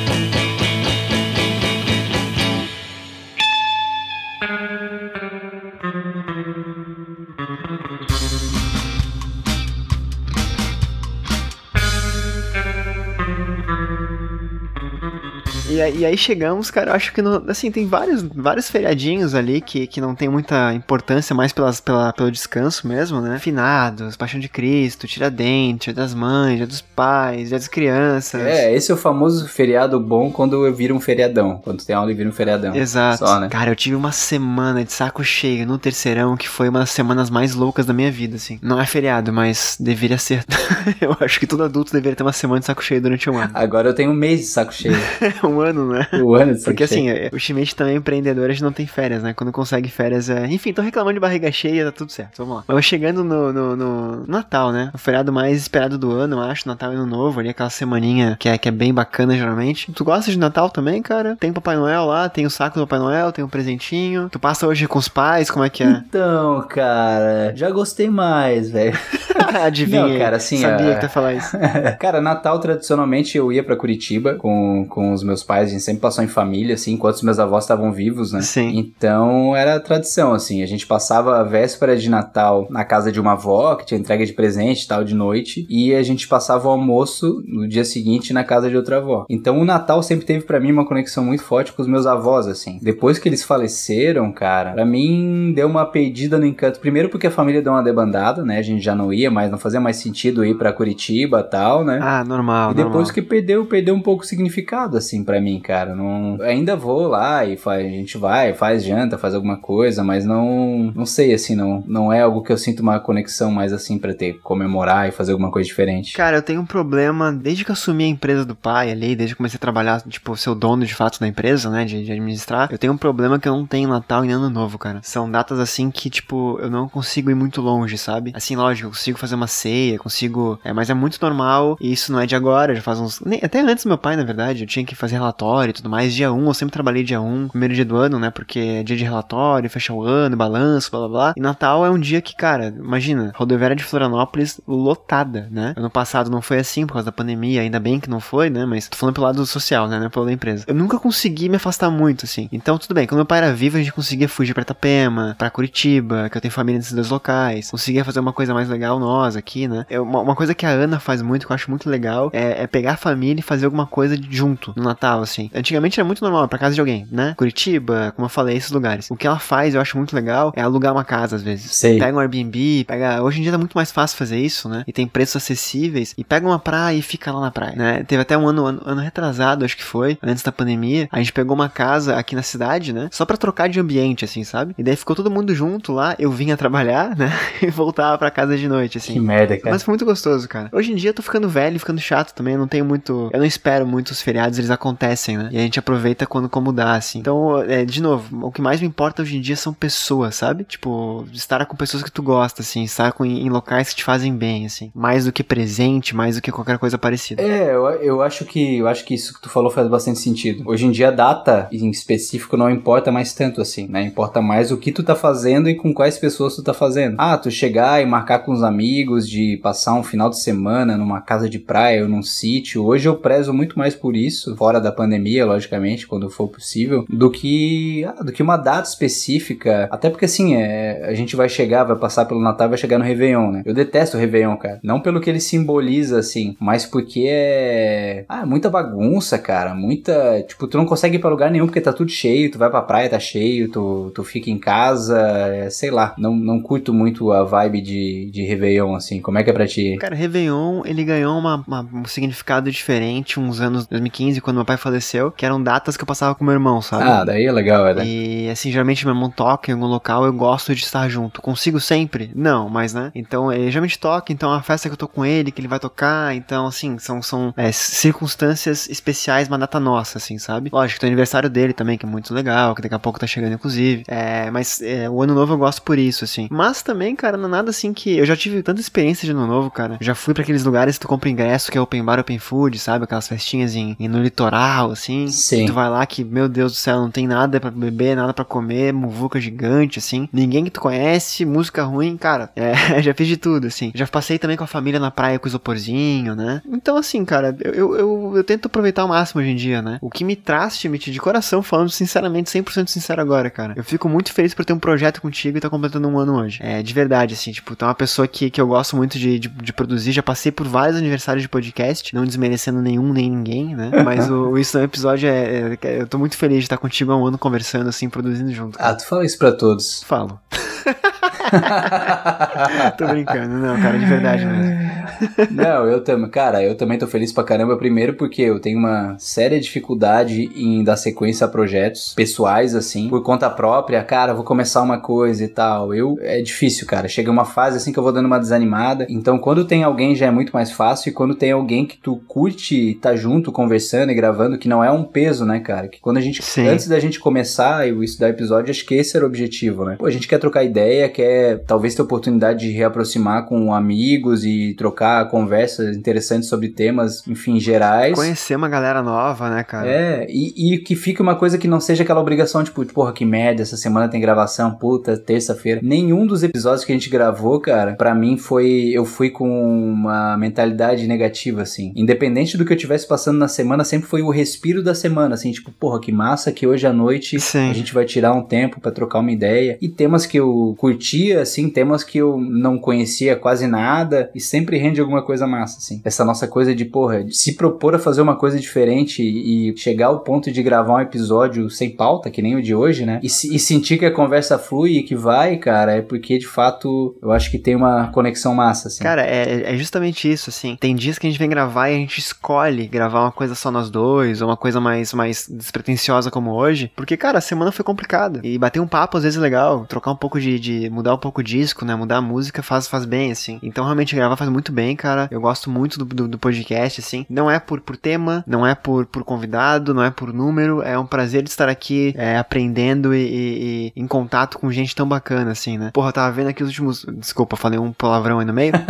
E 15.74 15.82
aí, 15.82 15.98
e 15.98 16.06
aí 16.06 16.16
chegamos, 16.16 16.70
cara, 16.70 16.90
eu 16.92 16.94
acho 16.94 17.12
que 17.12 17.20
no- 17.20 17.42
assim, 17.48 17.68
tem 17.68 17.84
vários, 17.86 18.22
vários 18.22 18.70
feriadinhos 18.70 19.34
ali 19.34 19.60
que, 19.60 19.88
que 19.88 20.00
não 20.00 20.14
tem 20.14 20.28
muita 20.28 20.72
importância 20.72 21.34
mais 21.34 21.52
pelas, 21.52 21.80
pela, 21.80 22.12
pelo 22.12 22.30
descanso 22.30 22.86
mesmo, 22.86 23.20
né? 23.20 23.40
Finados, 23.40 24.16
Paixão 24.16 24.38
de 24.38 24.48
Cristo, 24.48 25.08
Tiradentes, 25.08 25.86
Dia 25.86 25.94
das 25.94 26.14
Mães, 26.14 26.58
Dia 26.58 26.66
dos 26.66 26.80
Pais, 26.80 27.48
Dia 27.48 27.58
das 27.58 27.66
Crianças. 27.66 28.40
É, 28.40 28.72
esse 28.72 28.92
é 28.92 28.94
o 28.94 28.96
famoso 28.96 29.48
feriado 29.48 29.98
bom 29.98 30.30
quando 30.30 30.64
eu 30.64 30.72
viro 30.72 30.94
um 30.94 31.00
feriadão. 31.00 31.60
Quando 31.64 31.84
tem 31.84 31.96
aula 31.96 32.12
e 32.12 32.14
vira 32.14 32.28
um 32.28 32.32
feriadão. 32.32 32.72
Exato. 32.76 33.18
Só, 33.26 33.40
né? 33.40 33.48
Cara, 33.48 33.70
eu 33.70 33.74
tive 33.76 33.96
uma 33.96 34.12
semana 34.12 34.84
de 34.84 34.92
saco 34.92 35.24
cheio 35.24 35.66
no 35.66 35.76
terceirão 35.76 36.36
que 36.36 36.48
foi 36.48 36.68
uma 36.68 36.78
das 36.78 36.90
semanas 36.90 37.30
mais 37.30 37.52
loucas 37.52 37.84
da 37.84 37.92
minha 37.92 38.12
vida, 38.12 38.36
assim. 38.36 38.60
Não 38.62 38.80
é 38.80 38.86
feriado, 38.86 39.32
mas 39.32 39.76
deveria 39.80 40.18
ser. 40.18 40.44
eu 41.00 41.16
acho 41.20 41.40
que 41.40 41.48
todo 41.48 41.64
adulto 41.64 41.92
deveria 41.92 42.14
ter 42.14 42.22
uma 42.22 42.32
semana 42.32 42.60
de 42.60 42.66
saco 42.66 42.84
cheio 42.84 43.00
durante 43.00 43.28
um 43.28 43.36
ano. 43.36 43.50
Agora 43.54 43.88
eu 43.88 43.94
tenho 43.94 44.12
um 44.12 44.14
mês 44.14 44.40
de 44.40 44.46
saco 44.46 44.72
cheio. 44.72 44.94
um 45.42 45.60
ano, 45.60 45.63
né? 45.72 46.06
O 46.22 46.34
ano 46.34 46.54
Porque 46.62 46.84
assim, 46.84 47.08
cheio. 47.08 47.26
é, 47.26 47.30
o 47.32 47.38
Schmidt 47.38 47.74
também 47.74 47.94
é 47.94 47.96
empreendedor, 47.98 48.48
a 48.48 48.52
gente 48.52 48.62
não 48.62 48.72
tem 48.72 48.86
férias, 48.86 49.22
né? 49.22 49.32
Quando 49.32 49.52
consegue 49.52 49.88
férias 49.88 50.28
é. 50.28 50.46
Enfim, 50.46 50.72
tô 50.72 50.82
reclamando 50.82 51.14
de 51.14 51.20
barriga 51.20 51.50
cheia, 51.50 51.84
tá 51.86 51.92
tudo 51.92 52.10
certo. 52.12 52.38
Vamos 52.38 52.56
lá. 52.56 52.64
Mas 52.68 52.84
chegando 52.84 53.24
no, 53.24 53.52
no, 53.52 53.76
no 53.76 54.24
Natal, 54.26 54.72
né? 54.72 54.90
O 54.94 54.98
feriado 54.98 55.32
mais 55.32 55.58
esperado 55.58 55.96
do 55.98 56.10
ano, 56.12 56.40
acho. 56.40 56.68
Natal 56.68 56.92
e 56.92 56.96
Ano 56.96 57.06
Novo, 57.06 57.40
ali, 57.40 57.48
aquela 57.48 57.70
semaninha 57.70 58.36
que 58.38 58.48
é, 58.48 58.56
que 58.58 58.68
é 58.68 58.72
bem 58.72 58.92
bacana 58.92 59.36
geralmente. 59.36 59.92
Tu 59.92 60.04
gosta 60.04 60.30
de 60.30 60.38
Natal 60.38 60.70
também, 60.70 61.00
cara? 61.02 61.36
Tem 61.38 61.52
Papai 61.52 61.76
Noel 61.76 62.04
lá, 62.06 62.28
tem 62.28 62.46
o 62.46 62.50
saco 62.50 62.78
do 62.78 62.86
Papai 62.86 62.98
Noel, 62.98 63.32
tem 63.32 63.44
um 63.44 63.48
presentinho. 63.48 64.28
Tu 64.30 64.38
passa 64.38 64.66
hoje 64.66 64.86
com 64.86 64.98
os 64.98 65.08
pais, 65.08 65.50
como 65.50 65.64
é 65.64 65.70
que 65.70 65.82
é? 65.82 65.86
Então, 66.08 66.66
cara, 66.68 67.52
já 67.54 67.70
gostei 67.70 68.08
mais, 68.10 68.70
velho. 68.70 68.96
Adivinha. 69.64 70.06
Não, 70.06 70.18
cara, 70.18 70.36
assim, 70.36 70.58
Sabia 70.58 70.90
é- 70.90 70.94
que 70.94 71.00
tu 71.00 71.02
ia 71.04 71.08
falar 71.08 71.34
isso. 71.34 71.56
Cara, 72.00 72.20
Natal, 72.20 72.58
tradicionalmente, 72.58 73.36
eu 73.36 73.52
ia 73.52 73.62
pra 73.62 73.76
Curitiba 73.76 74.34
com, 74.34 74.86
com 74.88 75.12
os 75.12 75.22
meus 75.22 75.42
pais, 75.42 75.53
a 75.62 75.66
gente 75.66 75.82
sempre 75.82 76.00
passou 76.00 76.24
em 76.24 76.28
família, 76.28 76.74
assim, 76.74 76.92
enquanto 76.94 77.16
os 77.16 77.22
meus 77.22 77.38
avós 77.38 77.64
estavam 77.64 77.92
vivos, 77.92 78.32
né? 78.32 78.40
Sim. 78.40 78.72
Então, 78.78 79.54
era 79.54 79.78
tradição, 79.78 80.32
assim, 80.32 80.62
a 80.62 80.66
gente 80.66 80.86
passava 80.86 81.38
a 81.38 81.42
véspera 81.42 81.96
de 81.96 82.08
Natal 82.08 82.66
na 82.70 82.84
casa 82.84 83.12
de 83.12 83.20
uma 83.20 83.32
avó, 83.32 83.74
que 83.74 83.84
tinha 83.86 84.00
entrega 84.00 84.24
de 84.24 84.32
presente 84.32 84.84
e 84.84 84.88
tal, 84.88 85.04
de 85.04 85.14
noite, 85.14 85.66
e 85.68 85.94
a 85.94 86.02
gente 86.02 86.26
passava 86.26 86.66
o 86.68 86.70
almoço 86.70 87.42
no 87.46 87.68
dia 87.68 87.84
seguinte 87.84 88.32
na 88.32 88.42
casa 88.42 88.70
de 88.70 88.76
outra 88.76 88.96
avó. 88.96 89.26
Então, 89.28 89.60
o 89.60 89.64
Natal 89.64 90.02
sempre 90.02 90.24
teve 90.24 90.44
pra 90.44 90.58
mim 90.58 90.72
uma 90.72 90.86
conexão 90.86 91.24
muito 91.24 91.42
forte 91.42 91.72
com 91.72 91.82
os 91.82 91.88
meus 91.88 92.06
avós, 92.06 92.46
assim. 92.46 92.78
Depois 92.82 93.18
que 93.18 93.28
eles 93.28 93.42
faleceram, 93.42 94.32
cara, 94.32 94.72
pra 94.72 94.84
mim 94.86 95.52
deu 95.54 95.66
uma 95.68 95.84
perdida 95.84 96.38
no 96.38 96.46
encanto. 96.46 96.80
Primeiro 96.80 97.08
porque 97.08 97.26
a 97.26 97.30
família 97.30 97.60
deu 97.62 97.72
uma 97.72 97.82
debandada, 97.82 98.42
né? 98.44 98.58
A 98.58 98.62
gente 98.62 98.82
já 98.82 98.94
não 98.94 99.12
ia, 99.12 99.30
mas 99.30 99.50
não 99.50 99.58
fazia 99.58 99.80
mais 99.80 99.96
sentido 99.96 100.44
ir 100.44 100.56
pra 100.56 100.72
Curitiba 100.72 101.40
e 101.40 101.50
tal, 101.50 101.84
né? 101.84 101.98
Ah, 102.02 102.24
normal, 102.24 102.70
E 102.72 102.74
depois 102.74 102.94
normal. 102.94 103.14
que 103.14 103.22
perdeu, 103.22 103.66
perdeu 103.66 103.94
um 103.94 104.00
pouco 104.00 104.24
o 104.24 104.26
significado, 104.26 104.96
assim, 104.96 105.22
pra 105.22 105.34
para 105.34 105.40
mim, 105.44 105.60
cara. 105.60 105.94
Não, 105.94 106.38
ainda 106.42 106.74
vou 106.74 107.06
lá 107.06 107.44
e 107.44 107.56
faz, 107.56 107.86
a 107.86 107.88
gente 107.88 108.18
vai, 108.18 108.54
faz 108.54 108.82
janta, 108.82 109.18
faz 109.18 109.34
alguma 109.34 109.56
coisa, 109.58 110.02
mas 110.02 110.24
não, 110.24 110.92
não 110.94 111.06
sei 111.06 111.34
assim, 111.34 111.54
não, 111.54 111.84
não 111.86 112.12
é 112.12 112.22
algo 112.22 112.42
que 112.42 112.52
eu 112.52 112.58
sinto 112.58 112.80
uma 112.80 112.98
conexão 112.98 113.50
mais 113.50 113.72
assim 113.72 113.98
para 113.98 114.14
ter 114.14 114.38
comemorar 114.40 115.08
e 115.08 115.12
fazer 115.12 115.32
alguma 115.32 115.50
coisa 115.50 115.66
diferente. 115.66 116.14
Cara, 116.14 116.38
eu 116.38 116.42
tenho 116.42 116.60
um 116.60 116.66
problema 116.66 117.32
desde 117.32 117.64
que 117.64 117.70
eu 117.70 117.74
assumi 117.74 118.04
a 118.04 118.08
empresa 118.08 118.44
do 118.44 118.54
pai 118.54 118.90
ali, 118.90 119.14
desde 119.14 119.34
que 119.34 119.38
comecei 119.38 119.56
a 119.56 119.60
trabalhar, 119.60 120.00
tipo, 120.02 120.36
ser 120.36 120.50
o 120.50 120.54
dono 120.54 120.84
de 120.84 120.94
fato 120.94 121.20
da 121.20 121.26
empresa, 121.26 121.70
né, 121.70 121.84
de, 121.84 122.04
de 122.04 122.12
administrar, 122.12 122.68
eu 122.70 122.78
tenho 122.78 122.92
um 122.92 122.96
problema 122.96 123.38
que 123.38 123.48
eu 123.48 123.54
não 123.54 123.66
tenho 123.66 123.88
Natal 123.88 124.24
e 124.24 124.30
Ano 124.30 124.48
Novo, 124.48 124.78
cara. 124.78 125.00
São 125.02 125.30
datas 125.30 125.58
assim 125.58 125.90
que, 125.90 126.08
tipo, 126.08 126.58
eu 126.60 126.70
não 126.70 126.88
consigo 126.88 127.30
ir 127.30 127.34
muito 127.34 127.60
longe, 127.60 127.98
sabe? 127.98 128.32
Assim, 128.34 128.56
lógico, 128.56 128.86
eu 128.86 128.90
consigo 128.90 129.18
fazer 129.18 129.34
uma 129.34 129.46
ceia, 129.46 129.98
consigo. 129.98 130.58
É, 130.64 130.72
mas 130.72 130.90
é 130.90 130.94
muito 130.94 131.18
normal 131.20 131.76
e 131.80 131.92
isso 131.92 132.12
não 132.12 132.20
é 132.20 132.26
de 132.26 132.34
agora, 132.34 132.74
já 132.74 132.82
faz 132.82 132.98
uns. 132.98 133.20
Nem, 133.20 133.40
até 133.42 133.60
antes 133.60 133.84
do 133.84 133.88
meu 133.88 133.98
pai, 133.98 134.16
na 134.16 134.24
verdade, 134.24 134.62
eu 134.62 134.66
tinha 134.66 134.84
que 134.84 134.94
fazer 134.94 135.14
relatório 135.14 135.33
e 135.68 135.72
tudo 135.72 135.90
mais. 135.90 136.14
Dia 136.14 136.32
1, 136.32 136.46
eu 136.46 136.54
sempre 136.54 136.72
trabalhei 136.72 137.02
dia 137.02 137.20
1, 137.20 137.48
primeiro 137.48 137.74
dia 137.74 137.84
do 137.84 137.96
ano, 137.96 138.18
né? 138.18 138.30
Porque 138.30 138.58
é 138.58 138.82
dia 138.82 138.96
de 138.96 139.04
relatório, 139.04 139.68
fechar 139.68 139.94
o 139.94 140.02
ano, 140.02 140.36
balanço, 140.36 140.90
blá 140.90 141.00
blá 141.00 141.08
blá. 141.08 141.34
E 141.36 141.40
Natal 141.40 141.84
é 141.84 141.90
um 141.90 141.98
dia 141.98 142.20
que, 142.20 142.36
cara, 142.36 142.74
imagina, 142.76 143.32
rodoviária 143.34 143.76
de 143.76 143.84
Florianópolis 143.84 144.60
lotada, 144.66 145.48
né? 145.50 145.74
Ano 145.76 145.90
passado 145.90 146.30
não 146.30 146.40
foi 146.40 146.58
assim 146.58 146.86
por 146.86 146.94
causa 146.94 147.06
da 147.06 147.12
pandemia, 147.12 147.60
ainda 147.60 147.80
bem 147.80 147.98
que 148.00 148.08
não 148.08 148.20
foi, 148.20 148.50
né? 148.50 148.64
Mas 148.64 148.88
tô 148.88 148.96
falando 148.96 149.14
pelo 149.14 149.26
lado 149.26 149.44
social, 149.46 149.88
né? 149.88 149.98
Não 149.98 150.06
é 150.06 150.08
pelo 150.08 150.26
da 150.26 150.32
empresa. 150.32 150.64
Eu 150.66 150.74
nunca 150.74 150.98
consegui 150.98 151.48
me 151.48 151.56
afastar 151.56 151.90
muito, 151.90 152.24
assim. 152.24 152.48
Então, 152.52 152.78
tudo 152.78 152.94
bem, 152.94 153.06
quando 153.06 153.18
meu 153.18 153.26
pai 153.26 153.38
era 153.38 153.52
vivo, 153.52 153.76
a 153.76 153.80
gente 153.80 153.92
conseguia 153.92 154.28
fugir 154.28 154.54
pra 154.54 154.62
Itapema, 154.62 155.34
pra 155.38 155.50
Curitiba, 155.50 156.28
que 156.30 156.36
eu 156.36 156.40
tenho 156.40 156.52
família 156.52 156.78
nesses 156.78 156.92
dois 156.92 157.10
locais. 157.10 157.70
Conseguia 157.70 158.04
fazer 158.04 158.20
uma 158.20 158.32
coisa 158.32 158.54
mais 158.54 158.68
legal 158.68 158.98
nós 158.98 159.36
aqui, 159.36 159.68
né? 159.68 159.84
É 159.88 160.00
uma, 160.00 160.20
uma 160.20 160.36
coisa 160.36 160.54
que 160.54 160.64
a 160.66 160.70
Ana 160.70 160.98
faz 160.98 161.22
muito, 161.22 161.46
que 161.46 161.52
eu 161.52 161.54
acho 161.54 161.70
muito 161.70 161.88
legal, 161.88 162.30
é, 162.32 162.62
é 162.62 162.66
pegar 162.66 162.92
a 162.92 162.96
família 162.96 163.40
e 163.40 163.42
fazer 163.42 163.64
alguma 163.66 163.86
coisa 163.86 164.16
junto 164.30 164.72
no 164.76 164.82
Natal, 164.82 165.22
assim. 165.24 165.50
Antigamente 165.54 165.98
era 165.98 166.06
muito 166.06 166.22
normal, 166.22 166.46
pra 166.48 166.58
casa 166.58 166.74
de 166.74 166.80
alguém, 166.80 167.06
né? 167.10 167.34
Curitiba, 167.36 168.12
como 168.14 168.26
eu 168.26 168.30
falei, 168.30 168.56
esses 168.56 168.70
lugares. 168.70 169.10
O 169.10 169.16
que 169.16 169.26
ela 169.26 169.38
faz, 169.38 169.74
eu 169.74 169.80
acho 169.80 169.96
muito 169.96 170.14
legal, 170.14 170.52
é 170.56 170.60
alugar 170.60 170.92
uma 170.92 171.04
casa, 171.04 171.36
às 171.36 171.42
vezes. 171.42 171.74
Sei. 171.74 171.98
Pega 171.98 172.16
um 172.16 172.20
Airbnb, 172.20 172.84
pega. 172.84 173.22
Hoje 173.22 173.40
em 173.40 173.42
dia 173.42 173.52
tá 173.52 173.58
muito 173.58 173.74
mais 173.74 173.90
fácil 173.90 174.16
fazer 174.16 174.38
isso, 174.38 174.68
né? 174.68 174.84
E 174.86 174.92
tem 174.92 175.06
preços 175.06 175.36
acessíveis. 175.36 176.14
E 176.16 176.24
pega 176.24 176.46
uma 176.46 176.58
praia 176.58 176.96
e 176.96 177.02
fica 177.02 177.32
lá 177.32 177.40
na 177.40 177.50
praia, 177.50 177.74
né? 177.76 178.04
Teve 178.04 178.22
até 178.22 178.36
um 178.36 178.46
ano, 178.46 178.66
ano, 178.66 178.82
ano 178.84 179.00
retrasado, 179.00 179.64
acho 179.64 179.76
que 179.76 179.84
foi, 179.84 180.18
antes 180.22 180.42
da 180.42 180.52
pandemia. 180.52 181.08
A 181.10 181.18
gente 181.18 181.32
pegou 181.32 181.54
uma 181.54 181.68
casa 181.68 182.16
aqui 182.16 182.34
na 182.34 182.42
cidade, 182.42 182.92
né? 182.92 183.08
Só 183.10 183.24
pra 183.24 183.36
trocar 183.36 183.68
de 183.68 183.80
ambiente, 183.80 184.24
assim, 184.24 184.44
sabe? 184.44 184.74
E 184.76 184.82
daí 184.82 184.96
ficou 184.96 185.16
todo 185.16 185.30
mundo 185.30 185.54
junto 185.54 185.92
lá. 185.92 186.14
Eu 186.18 186.30
vinha 186.30 186.56
trabalhar, 186.56 187.16
né? 187.16 187.32
E 187.62 187.70
voltava 187.70 188.18
pra 188.18 188.30
casa 188.30 188.58
de 188.58 188.68
noite, 188.68 188.98
assim. 188.98 189.14
Que 189.14 189.20
merda, 189.20 189.56
cara. 189.56 189.70
Mas 189.70 189.82
foi 189.82 189.92
muito 189.92 190.04
gostoso, 190.04 190.46
cara. 190.48 190.68
Hoje 190.70 190.92
em 190.92 190.94
dia 190.94 191.10
eu 191.10 191.14
tô 191.14 191.22
ficando 191.22 191.48
velho, 191.48 191.78
ficando 191.78 192.00
chato 192.00 192.34
também. 192.34 192.54
Eu 192.54 192.60
não 192.60 192.68
tenho 192.68 192.84
muito. 192.84 193.30
Eu 193.32 193.38
não 193.38 193.46
espero 193.46 193.86
muito 193.86 194.10
os 194.10 194.20
feriados, 194.20 194.58
eles 194.58 194.70
acontecem, 194.70 195.13
né? 195.36 195.48
E 195.52 195.58
a 195.58 195.60
gente 195.60 195.78
aproveita 195.78 196.26
quando 196.26 196.48
como 196.48 196.72
dá, 196.72 196.94
assim. 196.94 197.18
Então, 197.18 197.60
é, 197.62 197.84
de 197.84 198.02
novo, 198.02 198.46
o 198.46 198.52
que 198.52 198.62
mais 198.62 198.80
me 198.80 198.86
importa 198.86 199.22
hoje 199.22 199.36
em 199.36 199.40
dia 199.40 199.56
são 199.56 199.72
pessoas, 199.72 200.36
sabe? 200.36 200.64
Tipo, 200.64 201.26
estar 201.32 201.64
com 201.66 201.76
pessoas 201.76 202.02
que 202.02 202.10
tu 202.10 202.22
gosta, 202.22 202.62
assim. 202.62 202.82
Estar 202.82 203.12
com, 203.12 203.24
em 203.24 203.48
locais 203.48 203.90
que 203.90 203.96
te 203.96 204.04
fazem 204.04 204.34
bem, 204.34 204.66
assim. 204.66 204.90
Mais 204.94 205.24
do 205.24 205.32
que 205.32 205.42
presente, 205.42 206.14
mais 206.14 206.36
do 206.36 206.42
que 206.42 206.52
qualquer 206.52 206.78
coisa 206.78 206.98
parecida. 206.98 207.42
É, 207.42 207.74
eu, 207.74 207.86
eu 208.02 208.22
acho 208.22 208.44
que 208.44 208.78
eu 208.78 208.88
acho 208.88 209.04
que 209.04 209.14
isso 209.14 209.34
que 209.34 209.40
tu 209.40 209.48
falou 209.48 209.70
faz 209.70 209.88
bastante 209.88 210.18
sentido. 210.18 210.62
Hoje 210.66 210.86
em 210.86 210.90
dia 210.90 211.08
a 211.08 211.10
data 211.10 211.68
em 211.72 211.90
específico 211.90 212.56
não 212.56 212.70
importa 212.70 213.10
mais 213.12 213.32
tanto 213.34 213.60
assim, 213.60 213.86
né? 213.88 214.02
Importa 214.02 214.40
mais 214.40 214.70
o 214.70 214.76
que 214.76 214.92
tu 214.92 215.02
tá 215.02 215.14
fazendo 215.14 215.68
e 215.68 215.74
com 215.74 215.92
quais 215.92 216.18
pessoas 216.18 216.56
tu 216.56 216.62
tá 216.62 216.74
fazendo. 216.74 217.16
Ah, 217.18 217.36
tu 217.36 217.50
chegar 217.50 218.02
e 218.02 218.06
marcar 218.06 218.40
com 218.40 218.52
os 218.52 218.62
amigos 218.62 219.28
de 219.28 219.58
passar 219.62 219.94
um 219.94 220.02
final 220.02 220.30
de 220.30 220.40
semana 220.40 220.96
numa 220.96 221.20
casa 221.20 221.48
de 221.48 221.58
praia 221.58 222.02
ou 222.02 222.08
num 222.08 222.22
sítio. 222.22 222.84
Hoje 222.84 223.08
eu 223.08 223.16
prezo 223.16 223.52
muito 223.52 223.78
mais 223.78 223.94
por 223.94 224.16
isso, 224.16 224.56
fora 224.56 224.80
da 224.80 224.92
pandemia, 224.92 225.03
logicamente, 225.44 226.06
quando 226.06 226.30
for 226.30 226.48
possível, 226.48 227.04
do 227.08 227.30
que 227.30 228.04
ah, 228.04 228.22
do 228.22 228.32
que 228.32 228.42
uma 228.42 228.56
data 228.56 228.88
específica. 228.88 229.88
Até 229.90 230.10
porque 230.10 230.24
assim, 230.24 230.54
é, 230.54 231.04
a 231.06 231.14
gente 231.14 231.36
vai 231.36 231.48
chegar, 231.48 231.84
vai 231.84 231.96
passar 231.96 232.24
pelo 232.24 232.40
Natal, 232.42 232.68
vai 232.68 232.78
chegar 232.78 232.98
no 232.98 233.04
Réveillon, 233.04 233.50
né? 233.50 233.62
Eu 233.64 233.74
detesto 233.74 234.16
o 234.16 234.20
Réveillon, 234.20 234.56
cara. 234.56 234.80
Não 234.82 235.00
pelo 235.00 235.20
que 235.20 235.30
ele 235.30 235.40
simboliza 235.40 236.18
assim, 236.18 236.56
mas 236.60 236.84
porque 236.86 237.26
é 237.28 238.24
ah, 238.28 238.46
muita 238.46 238.70
bagunça, 238.70 239.38
cara, 239.38 239.74
muita, 239.74 240.42
tipo, 240.46 240.66
tu 240.66 240.76
não 240.78 240.86
consegue 240.86 241.16
ir 241.16 241.18
pra 241.20 241.30
lugar 241.30 241.50
nenhum 241.50 241.66
porque 241.66 241.80
tá 241.80 241.92
tudo 241.92 242.10
cheio, 242.10 242.50
tu 242.50 242.58
vai 242.58 242.70
pra 242.70 242.82
praia, 242.82 243.08
tá 243.08 243.18
cheio, 243.18 243.70
tu, 243.70 244.10
tu 244.14 244.22
fica 244.24 244.50
em 244.50 244.58
casa, 244.58 245.18
é, 245.20 245.70
sei 245.70 245.90
lá, 245.90 246.14
não, 246.18 246.34
não 246.34 246.60
curto 246.60 246.92
muito 246.92 247.32
a 247.32 247.44
vibe 247.44 247.80
de, 247.80 248.30
de 248.30 248.42
Réveillon, 248.44 248.94
assim, 248.94 249.20
como 249.20 249.38
é 249.38 249.42
que 249.44 249.50
é 249.50 249.52
pra 249.52 249.66
ti? 249.66 249.96
Cara, 249.98 250.14
Réveillon, 250.14 250.82
ele 250.84 251.04
ganhou 251.04 251.38
uma, 251.38 251.62
uma- 251.66 251.88
um 251.94 252.04
significado 252.04 252.70
diferente 252.70 253.38
uns 253.38 253.60
anos 253.60 253.86
2015, 253.86 254.40
quando 254.40 254.56
meu 254.56 254.64
pai 254.64 254.76
faleceu, 254.84 255.30
que 255.32 255.44
eram 255.44 255.62
datas 255.62 255.96
que 255.96 256.02
eu 256.02 256.06
passava 256.06 256.34
com 256.34 256.44
meu 256.44 256.52
irmão, 256.54 256.80
sabe? 256.80 257.02
Ah, 257.04 257.24
daí 257.24 257.44
é 257.44 257.52
legal, 257.52 257.86
é. 257.86 258.04
E 258.04 258.48
assim, 258.50 258.70
geralmente 258.70 259.04
meu 259.04 259.14
irmão 259.14 259.30
toca 259.30 259.70
em 259.70 259.74
algum 259.74 259.86
local, 259.86 260.24
eu 260.24 260.32
gosto 260.32 260.74
de 260.74 260.82
estar 260.84 261.08
junto. 261.08 261.42
Consigo 261.42 261.80
sempre? 261.80 262.30
Não, 262.34 262.68
mas 262.68 262.94
né? 262.94 263.10
Então 263.14 263.52
ele 263.52 263.70
geralmente 263.70 263.98
toca, 263.98 264.32
então 264.32 264.50
é 264.50 264.54
uma 264.54 264.62
festa 264.62 264.88
que 264.88 264.92
eu 264.92 264.96
tô 264.98 265.08
com 265.08 265.24
ele, 265.24 265.50
que 265.50 265.60
ele 265.60 265.68
vai 265.68 265.80
tocar, 265.80 266.34
então 266.34 266.66
assim, 266.66 266.98
são, 266.98 267.20
são 267.22 267.52
é, 267.56 267.72
circunstâncias 268.14 268.88
especiais, 268.88 269.48
uma 269.48 269.58
data 269.58 269.80
nossa, 269.80 270.18
assim, 270.18 270.38
sabe? 270.38 270.70
Lógico, 270.72 271.00
tem 271.00 271.08
o 271.08 271.10
aniversário 271.12 271.48
dele 271.50 271.72
também, 271.72 271.98
que 271.98 272.06
é 272.06 272.08
muito 272.08 272.32
legal, 272.34 272.74
que 272.74 272.82
daqui 272.82 272.94
a 272.94 272.98
pouco 272.98 273.18
tá 273.18 273.26
chegando, 273.26 273.54
inclusive. 273.54 274.04
É, 274.06 274.50
mas 274.50 274.80
é, 274.82 275.08
o 275.08 275.22
ano 275.22 275.34
novo 275.34 275.54
eu 275.54 275.58
gosto 275.58 275.82
por 275.82 275.98
isso, 275.98 276.24
assim. 276.24 276.46
Mas 276.50 276.82
também, 276.82 277.16
cara, 277.16 277.36
não 277.36 277.48
é 277.48 277.50
nada 277.52 277.70
assim 277.70 277.92
que. 277.92 278.16
Eu 278.16 278.26
já 278.26 278.36
tive 278.36 278.62
tanta 278.62 278.80
experiência 278.80 279.26
de 279.26 279.32
ano 279.32 279.46
novo, 279.46 279.70
cara. 279.70 279.96
Eu 280.00 280.04
já 280.06 280.14
fui 280.14 280.34
pra 280.34 280.42
aqueles 280.42 280.64
lugares 280.64 280.96
que 280.96 281.00
tu 281.02 281.08
compra 281.08 281.28
ingresso, 281.28 281.70
que 281.72 281.78
é 281.78 281.80
open 281.80 282.04
bar, 282.04 282.18
open 282.20 282.38
food, 282.38 282.78
sabe? 282.78 283.04
Aquelas 283.04 283.26
festinhas 283.28 283.74
em, 283.74 283.96
em- 283.98 284.08
no 284.08 284.22
litoral, 284.22 284.73
assim. 284.92 285.28
Sim. 285.28 285.66
Tu 285.66 285.72
vai 285.72 285.88
lá 285.88 286.04
que, 286.06 286.24
meu 286.24 286.48
Deus 286.48 286.72
do 286.72 286.76
céu, 286.76 287.00
não 287.00 287.10
tem 287.10 287.26
nada 287.26 287.60
pra 287.60 287.70
beber, 287.70 288.16
nada 288.16 288.32
pra 288.32 288.44
comer, 288.44 288.92
muvuca 288.92 289.40
gigante, 289.40 289.98
assim. 289.98 290.28
Ninguém 290.32 290.64
que 290.64 290.70
tu 290.70 290.80
conhece, 290.80 291.44
música 291.44 291.84
ruim, 291.84 292.16
cara. 292.16 292.50
É, 292.64 293.02
já 293.02 293.12
fiz 293.12 293.28
de 293.28 293.36
tudo, 293.36 293.66
assim. 293.66 293.92
Já 293.94 294.06
passei 294.06 294.38
também 294.38 294.56
com 294.56 294.64
a 294.64 294.66
família 294.66 294.98
na 294.98 295.10
praia 295.10 295.38
com 295.38 295.46
isoporzinho, 295.46 296.34
né? 296.34 296.62
Então, 296.66 296.96
assim, 296.96 297.24
cara, 297.24 297.54
eu, 297.60 297.72
eu, 297.72 297.96
eu, 297.96 298.32
eu 298.36 298.44
tento 298.44 298.66
aproveitar 298.66 299.04
o 299.04 299.08
máximo 299.08 299.40
hoje 299.40 299.50
em 299.50 299.56
dia, 299.56 299.82
né? 299.82 299.98
O 300.00 300.08
que 300.08 300.24
me 300.24 300.34
traz, 300.34 300.78
Timit, 300.78 301.10
de 301.10 301.20
coração, 301.20 301.62
falando 301.62 301.90
sinceramente, 301.90 302.50
100% 302.50 302.88
sincero 302.88 303.20
agora, 303.20 303.50
cara. 303.50 303.74
Eu 303.76 303.84
fico 303.84 304.08
muito 304.08 304.32
feliz 304.32 304.54
por 304.54 304.64
ter 304.64 304.72
um 304.72 304.78
projeto 304.78 305.20
contigo 305.20 305.58
e 305.58 305.60
tá 305.60 305.68
completando 305.68 306.08
um 306.08 306.18
ano 306.18 306.36
hoje. 306.36 306.58
É, 306.62 306.82
de 306.82 306.94
verdade, 306.94 307.34
assim, 307.34 307.52
tipo, 307.52 307.76
é 307.78 307.84
uma 307.84 307.94
pessoa 307.94 308.26
que, 308.26 308.50
que 308.50 308.60
eu 308.60 308.66
gosto 308.66 308.96
muito 308.96 309.18
de, 309.18 309.38
de, 309.38 309.48
de 309.48 309.72
produzir. 309.72 310.12
Já 310.12 310.22
passei 310.22 310.50
por 310.50 310.66
vários 310.66 310.96
aniversários 310.96 311.42
de 311.42 311.48
podcast, 311.48 312.14
não 312.14 312.24
desmerecendo 312.24 312.80
nenhum 312.80 313.12
nem 313.12 313.30
ninguém, 313.30 313.74
né? 313.74 313.90
Mas 314.04 314.30
o, 314.30 314.50
o 314.50 314.58
Isso 314.64 314.78
um 314.78 314.82
episódio 314.82 315.28
é, 315.28 315.74
é- 315.82 316.00
Eu 316.00 316.06
tô 316.08 316.18
muito 316.18 316.36
feliz 316.38 316.58
de 316.60 316.64
estar 316.64 316.78
contigo 316.78 317.12
há 317.12 317.16
um 317.16 317.26
ano 317.26 317.36
conversando, 317.36 317.86
assim, 317.88 318.08
produzindo 318.08 318.50
junto. 318.50 318.78
Ah, 318.80 318.94
tu 318.94 319.06
fala 319.06 319.24
isso 319.24 319.36
pra 319.38 319.52
todos. 319.52 320.02
Falo. 320.04 320.40
tô 322.96 323.06
brincando, 323.06 323.54
não, 323.54 323.80
cara, 323.80 323.98
de 323.98 324.06
verdade 324.06 324.44
mesmo. 324.46 324.94
Não, 325.50 325.86
eu 325.86 326.02
também, 326.02 326.28
cara, 326.28 326.62
eu 326.62 326.74
também 326.74 326.98
tô 326.98 327.06
feliz 327.06 327.32
pra 327.32 327.44
caramba. 327.44 327.76
Primeiro 327.76 328.14
porque 328.14 328.42
eu 328.42 328.60
tenho 328.60 328.78
uma 328.78 329.16
séria 329.18 329.60
dificuldade 329.60 330.50
em 330.54 330.82
dar 330.82 330.96
sequência 330.96 331.44
a 331.44 331.48
projetos 331.48 332.14
pessoais, 332.14 332.74
assim, 332.74 333.08
por 333.08 333.22
conta 333.22 333.48
própria. 333.50 334.02
Cara, 334.02 334.34
vou 334.34 334.44
começar 334.44 334.82
uma 334.82 334.98
coisa 334.98 335.44
e 335.44 335.48
tal. 335.48 335.94
Eu, 335.94 336.18
é 336.20 336.40
difícil, 336.40 336.86
cara. 336.86 337.08
Chega 337.08 337.30
uma 337.30 337.44
fase 337.44 337.76
assim 337.76 337.92
que 337.92 337.98
eu 337.98 338.02
vou 338.02 338.12
dando 338.12 338.26
uma 338.26 338.38
desanimada. 338.38 339.06
Então, 339.08 339.38
quando 339.38 339.64
tem 339.64 339.84
alguém 339.84 340.14
já 340.14 340.26
é 340.26 340.30
muito 340.30 340.52
mais 340.52 340.70
fácil. 340.70 341.10
E 341.10 341.12
quando 341.12 341.34
tem 341.34 341.52
alguém 341.52 341.86
que 341.86 341.96
tu 341.96 342.16
curte 342.26 342.98
tá 343.00 343.14
junto, 343.14 343.52
conversando 343.52 344.10
e 344.10 344.14
gravando, 344.14 344.58
que 344.58 344.68
não 344.68 344.82
é 344.82 344.90
um 344.90 345.04
peso, 345.04 345.44
né, 345.44 345.60
cara? 345.60 345.88
Que 345.88 346.00
quando 346.00 346.16
a 346.16 346.20
gente, 346.20 346.42
Sim. 346.42 346.68
antes 346.68 346.88
da 346.88 346.98
gente 346.98 347.20
começar 347.20 347.88
e 347.88 348.04
isso 348.04 348.18
da 348.18 348.28
episódio, 348.28 348.70
acho 348.70 348.84
que 348.84 348.94
esse 348.94 349.16
era 349.16 349.24
o 349.24 349.28
objetivo, 349.28 349.84
né? 349.84 349.96
Pô, 349.98 350.06
a 350.06 350.10
gente 350.10 350.28
quer 350.28 350.38
trocar 350.38 350.64
ideia, 350.64 351.08
quer 351.08 351.33
talvez 351.66 351.94
ter 351.94 352.02
oportunidade 352.02 352.66
de 352.66 352.72
reaproximar 352.72 353.46
com 353.46 353.72
amigos 353.72 354.44
e 354.44 354.74
trocar 354.74 355.28
conversas 355.28 355.96
interessantes 355.96 356.48
sobre 356.48 356.68
temas, 356.68 357.26
enfim, 357.26 357.58
gerais. 357.58 358.14
Conhecer 358.14 358.56
uma 358.56 358.68
galera 358.68 359.02
nova, 359.02 359.50
né, 359.50 359.62
cara? 359.64 359.88
É, 359.88 360.26
e, 360.28 360.74
e 360.74 360.78
que 360.78 360.94
fique 360.94 361.22
uma 361.22 361.34
coisa 361.34 361.58
que 361.58 361.68
não 361.68 361.80
seja 361.80 362.02
aquela 362.02 362.20
obrigação, 362.20 362.62
tipo, 362.62 362.84
porra, 362.86 363.12
que 363.12 363.24
merda, 363.24 363.62
essa 363.62 363.76
semana 363.76 364.08
tem 364.08 364.20
gravação, 364.20 364.72
puta, 364.74 365.16
terça-feira. 365.16 365.80
Nenhum 365.82 366.26
dos 366.26 366.42
episódios 366.42 366.84
que 366.84 366.92
a 366.92 366.94
gente 366.94 367.10
gravou, 367.10 367.60
cara, 367.60 367.94
pra 367.94 368.14
mim 368.14 368.36
foi. 368.36 368.90
Eu 368.92 369.04
fui 369.04 369.30
com 369.30 369.48
uma 369.48 370.36
mentalidade 370.36 371.06
negativa, 371.06 371.62
assim. 371.62 371.92
Independente 371.96 372.56
do 372.56 372.64
que 372.64 372.72
eu 372.72 372.76
tivesse 372.76 373.06
passando 373.06 373.38
na 373.38 373.48
semana, 373.48 373.84
sempre 373.84 374.08
foi 374.08 374.22
o 374.22 374.30
respiro 374.30 374.82
da 374.82 374.94
semana, 374.94 375.34
assim, 375.34 375.50
tipo, 375.52 375.70
porra, 375.72 376.00
que 376.00 376.12
massa 376.12 376.52
que 376.52 376.66
hoje 376.66 376.86
à 376.86 376.92
noite 376.92 377.38
Sim. 377.40 377.70
a 377.70 377.72
gente 377.72 377.92
vai 377.92 378.04
tirar 378.04 378.32
um 378.32 378.42
tempo 378.42 378.80
pra 378.80 378.90
trocar 378.90 379.20
uma 379.20 379.32
ideia. 379.32 379.78
E 379.80 379.88
temas 379.88 380.26
que 380.26 380.38
eu 380.38 380.74
curti 380.78 381.23
dia, 381.24 381.42
assim, 381.42 381.68
temas 381.68 382.04
que 382.04 382.18
eu 382.18 382.38
não 382.38 382.78
conhecia 382.78 383.36
quase 383.36 383.66
nada 383.66 384.30
e 384.34 384.40
sempre 384.40 384.78
rende 384.78 385.00
alguma 385.00 385.22
coisa 385.22 385.46
massa, 385.46 385.78
assim. 385.78 386.00
Essa 386.04 386.24
nossa 386.24 386.46
coisa 386.46 386.74
de, 386.74 386.84
porra, 386.84 387.24
de 387.24 387.36
se 387.36 387.54
propor 387.54 387.94
a 387.94 387.98
fazer 387.98 388.20
uma 388.20 388.36
coisa 388.36 388.58
diferente 388.58 389.22
e 389.22 389.76
chegar 389.76 390.06
ao 390.06 390.20
ponto 390.20 390.50
de 390.52 390.62
gravar 390.62 390.94
um 390.94 391.00
episódio 391.00 391.70
sem 391.70 391.90
pauta, 391.90 392.30
que 392.30 392.42
nem 392.42 392.56
o 392.56 392.62
de 392.62 392.74
hoje, 392.74 393.06
né? 393.06 393.20
E, 393.22 393.26
e 393.26 393.58
sentir 393.58 393.98
que 393.98 394.06
a 394.06 394.10
conversa 394.10 394.58
flui 394.58 394.98
e 394.98 395.02
que 395.02 395.14
vai, 395.14 395.56
cara, 395.56 395.92
é 395.92 396.02
porque 396.02 396.38
de 396.38 396.46
fato 396.46 397.16
eu 397.22 397.32
acho 397.32 397.50
que 397.50 397.58
tem 397.58 397.74
uma 397.74 398.08
conexão 398.08 398.54
massa, 398.54 398.88
assim. 398.88 399.02
Cara, 399.02 399.22
é, 399.22 399.74
é 399.74 399.76
justamente 399.76 400.30
isso, 400.30 400.50
assim. 400.50 400.76
Tem 400.78 400.94
dias 400.94 401.18
que 401.18 401.26
a 401.26 401.30
gente 401.30 401.38
vem 401.38 401.48
gravar 401.48 401.88
e 401.88 401.94
a 401.94 401.98
gente 401.98 402.18
escolhe 402.18 402.86
gravar 402.86 403.22
uma 403.22 403.32
coisa 403.32 403.54
só 403.54 403.70
nós 403.70 403.90
dois, 403.90 404.42
ou 404.42 404.48
uma 404.48 404.56
coisa 404.56 404.80
mais, 404.80 405.12
mais 405.12 405.48
despretensiosa 405.48 406.30
como 406.30 406.52
hoje, 406.52 406.90
porque, 406.94 407.16
cara, 407.16 407.38
a 407.38 407.40
semana 407.40 407.72
foi 407.72 407.84
complicada. 407.84 408.40
E 408.42 408.58
bater 408.58 408.80
um 408.80 408.86
papo 408.86 409.16
às 409.16 409.22
vezes 409.22 409.38
é 409.38 409.42
legal, 409.42 409.86
trocar 409.86 410.10
um 410.10 410.16
pouco 410.16 410.40
de, 410.40 410.58
de 410.58 410.90
mudar 410.90 411.13
um 411.14 411.18
pouco 411.18 411.40
o 411.40 411.44
disco, 411.44 411.84
né? 411.84 411.94
Mudar 411.94 412.18
a 412.18 412.22
música 412.22 412.62
faz, 412.62 412.86
faz 412.86 413.04
bem, 413.04 413.32
assim. 413.32 413.58
Então, 413.62 413.84
realmente, 413.84 414.14
gravar 414.14 414.36
faz 414.36 414.50
muito 414.50 414.72
bem, 414.72 414.94
cara. 414.96 415.28
Eu 415.30 415.40
gosto 415.40 415.70
muito 415.70 415.98
do, 415.98 416.04
do, 416.04 416.28
do 416.28 416.38
podcast, 416.38 417.00
assim. 417.00 417.26
Não 417.28 417.50
é 417.50 417.58
por, 417.58 417.80
por 417.80 417.96
tema, 417.96 418.44
não 418.46 418.66
é 418.66 418.74
por, 418.74 419.06
por 419.06 419.24
convidado, 419.24 419.94
não 419.94 420.02
é 420.02 420.10
por 420.10 420.32
número. 420.32 420.82
É 420.82 420.98
um 420.98 421.06
prazer 421.06 421.42
de 421.42 421.50
estar 421.50 421.68
aqui 421.68 422.14
é, 422.16 422.36
aprendendo 422.38 423.14
e, 423.14 423.18
e, 423.18 423.92
e, 423.96 424.00
em 424.00 424.06
contato 424.06 424.58
com 424.58 424.70
gente 424.70 424.94
tão 424.94 425.06
bacana, 425.06 425.50
assim, 425.50 425.78
né? 425.78 425.90
Porra, 425.92 426.08
eu 426.08 426.12
tava 426.12 426.32
vendo 426.32 426.48
aqui 426.48 426.62
os 426.62 426.68
últimos. 426.68 427.06
Desculpa, 427.18 427.56
falei 427.56 427.78
um 427.78 427.92
palavrão 427.92 428.38
aí 428.38 428.46
no 428.46 428.52
meio. 428.52 428.72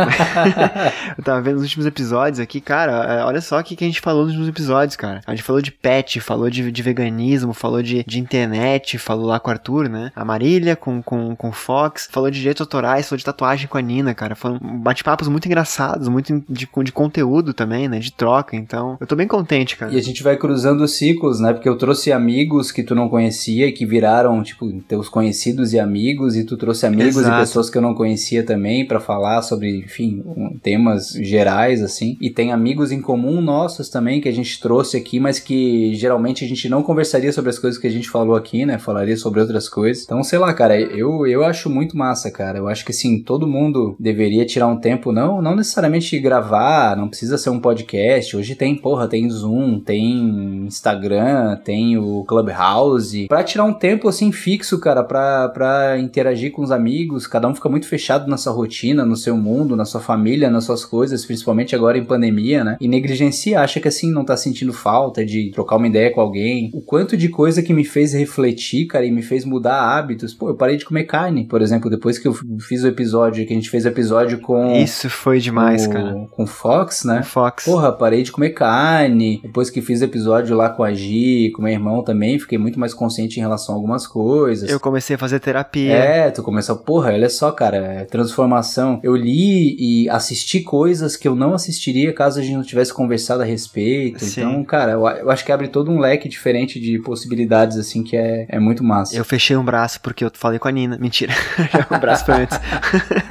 eu 1.17 1.23
tava 1.23 1.41
vendo 1.41 1.57
os 1.57 1.63
últimos 1.63 1.85
episódios 1.85 2.39
aqui, 2.39 2.61
cara. 2.61 2.91
É, 2.91 3.23
olha 3.23 3.41
só 3.41 3.59
o 3.59 3.63
que, 3.63 3.75
que 3.75 3.83
a 3.83 3.87
gente 3.87 4.01
falou 4.01 4.23
nos 4.23 4.31
últimos 4.31 4.49
episódios, 4.49 4.95
cara. 4.95 5.21
A 5.25 5.31
gente 5.31 5.43
falou 5.43 5.61
de 5.61 5.71
pet, 5.71 6.19
falou 6.19 6.49
de, 6.49 6.71
de 6.71 6.81
veganismo, 6.81 7.53
falou 7.53 7.81
de, 7.81 8.03
de 8.03 8.19
internet, 8.19 8.97
falou 8.97 9.25
lá 9.25 9.39
com 9.39 9.49
o 9.49 9.51
Arthur, 9.51 9.89
né? 9.89 10.11
A 10.15 10.25
Marília 10.25 10.75
com, 10.75 11.01
com, 11.01 11.35
com 11.35 11.49
o 11.49 11.51
Fox, 11.51 12.07
falou 12.15 12.31
de 12.31 12.39
direitos 12.39 12.61
autorais, 12.61 13.07
falou 13.09 13.17
de 13.17 13.25
tatuagem 13.25 13.67
com 13.67 13.77
a 13.77 13.81
Nina, 13.81 14.13
cara. 14.15 14.35
Foram 14.35 14.57
bate-papos 14.57 15.27
muito 15.27 15.45
engraçados, 15.45 16.07
muito 16.07 16.41
de, 16.49 16.67
de 16.83 16.91
conteúdo 16.91 17.53
também, 17.53 17.89
né? 17.89 17.99
De 17.99 18.11
troca. 18.11 18.55
Então, 18.55 18.97
eu 19.01 19.05
tô 19.05 19.17
bem 19.17 19.27
contente, 19.27 19.75
cara. 19.75 19.93
E 19.93 19.97
a 19.97 20.01
gente 20.01 20.23
vai 20.23 20.37
cruzando 20.37 20.81
os 20.81 20.93
ciclos, 20.93 21.41
né? 21.41 21.51
Porque 21.51 21.67
eu 21.67 21.77
trouxe 21.77 22.13
amigos 22.13 22.71
que 22.71 22.83
tu 22.83 22.95
não 22.95 23.09
conhecia 23.09 23.67
e 23.67 23.73
que 23.73 23.85
viraram, 23.85 24.41
tipo, 24.41 24.71
teus 24.87 25.09
conhecidos 25.09 25.73
e 25.73 25.79
amigos, 25.79 26.37
e 26.37 26.45
tu 26.45 26.55
trouxe 26.55 26.85
amigos 26.85 27.17
Exato. 27.17 27.35
e 27.35 27.39
pessoas 27.41 27.69
que 27.69 27.77
eu 27.77 27.81
não 27.81 27.93
conhecia 27.93 28.43
também 28.43 28.87
para 28.87 29.01
falar 29.01 29.41
sobre, 29.41 29.79
enfim, 29.79 30.23
temas 30.63 31.09
gerais, 31.09 31.83
assim. 31.83 32.17
E 32.21 32.29
tem 32.29 32.53
amigos 32.53 32.93
em 32.93 33.01
comum 33.01 33.41
nossos 33.41 33.89
também 33.89 34.21
que 34.21 34.29
a 34.29 34.33
gente 34.33 34.59
trouxe 34.61 34.95
aqui, 34.95 35.19
mas 35.19 35.37
que 35.37 35.93
geralmente 35.95 36.45
a 36.45 36.47
gente 36.47 36.69
não 36.69 36.81
conversaria 36.81 37.33
sobre 37.33 37.49
as 37.49 37.59
coisas 37.59 37.79
que 37.79 37.87
a 37.87 37.91
gente 37.91 38.09
falou 38.09 38.37
aqui, 38.37 38.65
né? 38.65 38.77
Falaria 38.77 39.17
sobre 39.17 39.41
outras 39.41 39.67
coisas. 39.67 40.03
Então, 40.05 40.23
sei 40.23 40.39
lá, 40.39 40.53
cara, 40.53 40.79
eu, 40.79 41.27
eu 41.27 41.43
acho 41.43 41.69
muito 41.69 41.94
massa, 41.97 42.31
cara. 42.31 42.57
Eu 42.57 42.67
acho 42.67 42.85
que, 42.85 42.91
assim, 42.91 43.21
todo 43.21 43.47
mundo 43.47 43.95
deveria 43.99 44.45
tirar 44.45 44.67
um 44.67 44.77
tempo, 44.77 45.11
não, 45.11 45.41
não 45.41 45.55
necessariamente 45.55 46.19
gravar, 46.19 46.95
não 46.95 47.07
precisa 47.07 47.37
ser 47.37 47.49
um 47.49 47.59
podcast. 47.59 48.35
Hoje 48.35 48.55
tem, 48.55 48.75
porra, 48.75 49.07
tem 49.07 49.29
Zoom, 49.29 49.79
tem 49.79 50.65
Instagram, 50.65 51.57
tem 51.63 51.97
o 51.97 52.23
Clubhouse. 52.25 53.27
Pra 53.27 53.43
tirar 53.43 53.63
um 53.63 53.73
tempo, 53.73 54.07
assim, 54.07 54.31
fixo, 54.31 54.79
cara, 54.79 55.03
pra, 55.03 55.49
pra 55.49 55.97
interagir 55.99 56.51
com 56.51 56.61
os 56.61 56.71
amigos. 56.71 57.27
Cada 57.27 57.47
um 57.47 57.55
fica 57.55 57.69
muito 57.69 57.87
fechado 57.87 58.29
na 58.29 58.37
sua 58.37 58.53
rotina, 58.53 59.05
no 59.05 59.15
seu 59.15 59.37
mundo, 59.37 59.75
na 59.75 59.85
sua 59.85 60.01
família, 60.01 60.49
nas 60.49 60.65
suas 60.65 60.85
coisas, 60.85 61.25
principalmente 61.25 61.75
agora 61.75 61.97
em 61.97 62.03
pandemia, 62.03 62.63
né? 62.63 62.77
E 62.79 62.87
negligencia, 62.87 63.61
acha 63.61 63.79
que, 63.79 63.87
assim, 63.87 64.11
não 64.11 64.25
tá 64.25 64.35
sentindo 64.35 64.73
falta 64.73 65.25
de 65.25 65.51
trocar 65.51 65.77
uma 65.77 65.87
ideia 65.87 66.11
com 66.11 66.21
alguém. 66.21 66.69
O 66.73 66.81
quanto 66.81 67.17
de 67.17 67.29
coisa 67.29 67.61
que 67.61 67.73
me 67.73 67.83
fez 67.83 68.13
refletir, 68.13 68.85
cara, 68.87 69.05
e 69.05 69.11
me 69.11 69.21
fez 69.21 69.45
mudar 69.45 69.81
hábitos. 69.81 70.33
Pô, 70.33 70.49
eu 70.49 70.55
parei 70.55 70.77
de 70.77 70.85
comer 70.85 71.03
carne, 71.03 71.45
por 71.45 71.61
exemplo, 71.61 71.84
depois 71.89 72.17
que 72.17 72.27
eu 72.27 72.33
fiz 72.59 72.83
o 72.83 72.87
episódio, 72.87 73.45
que 73.45 73.53
a 73.53 73.55
gente 73.55 73.69
fez 73.69 73.85
o 73.85 73.87
episódio 73.87 74.39
com. 74.39 74.75
Isso 74.75 75.09
foi 75.09 75.39
demais, 75.39 75.87
com, 75.87 75.93
cara. 75.93 76.27
Com 76.31 76.47
Fox, 76.47 77.03
né? 77.03 77.17
Com 77.17 77.23
Fox. 77.23 77.65
Porra, 77.65 77.91
parei 77.91 78.23
de 78.23 78.31
comer 78.31 78.51
carne. 78.51 79.39
Depois 79.41 79.69
que 79.69 79.81
fiz 79.81 80.01
o 80.01 80.05
episódio 80.05 80.55
lá 80.55 80.69
com 80.69 80.83
a 80.83 80.93
Gi, 80.93 81.51
com 81.55 81.61
meu 81.61 81.71
irmão 81.71 82.03
também, 82.03 82.39
fiquei 82.39 82.57
muito 82.57 82.79
mais 82.79 82.93
consciente 82.93 83.37
em 83.37 83.41
relação 83.41 83.75
a 83.75 83.77
algumas 83.77 84.07
coisas. 84.07 84.69
Eu 84.69 84.79
comecei 84.79 85.15
a 85.15 85.19
fazer 85.19 85.39
terapia. 85.39 85.93
É, 85.93 86.31
tu 86.31 86.41
começou, 86.43 86.75
porra, 86.77 87.11
olha 87.11 87.29
só, 87.29 87.51
cara, 87.51 87.77
é 87.77 88.05
transformação. 88.05 88.99
Eu 89.03 89.15
li 89.15 89.75
e 89.79 90.09
assisti 90.09 90.61
coisas 90.61 91.15
que 91.15 91.27
eu 91.27 91.35
não 91.35 91.53
assistiria 91.53 92.13
caso 92.13 92.39
a 92.39 92.43
gente 92.43 92.55
não 92.55 92.63
tivesse 92.63 92.93
conversado 92.93 93.41
a 93.41 93.45
respeito. 93.45 94.23
Sim. 94.23 94.41
Então, 94.41 94.63
cara, 94.63 94.93
eu, 94.93 95.07
eu, 95.07 95.29
acho 95.29 95.45
que 95.45 95.51
abre 95.51 95.67
todo 95.67 95.91
um 95.91 95.99
leque 95.99 96.27
diferente 96.27 96.79
de 96.79 96.99
possibilidades, 96.99 97.77
assim, 97.77 98.03
que 98.03 98.15
é, 98.15 98.45
é 98.49 98.59
muito 98.59 98.83
massa. 98.83 99.15
Eu 99.15 99.25
fechei 99.25 99.55
um 99.55 99.63
braço 99.63 99.99
porque 100.01 100.23
eu 100.23 100.31
falei 100.33 100.59
com 100.59 100.67
a 100.67 100.71
Nina. 100.71 100.97
Mentira. 100.97 101.33
um 101.91 101.99
braço 101.99 102.25
foi 102.25 102.35
antes. 102.35 102.59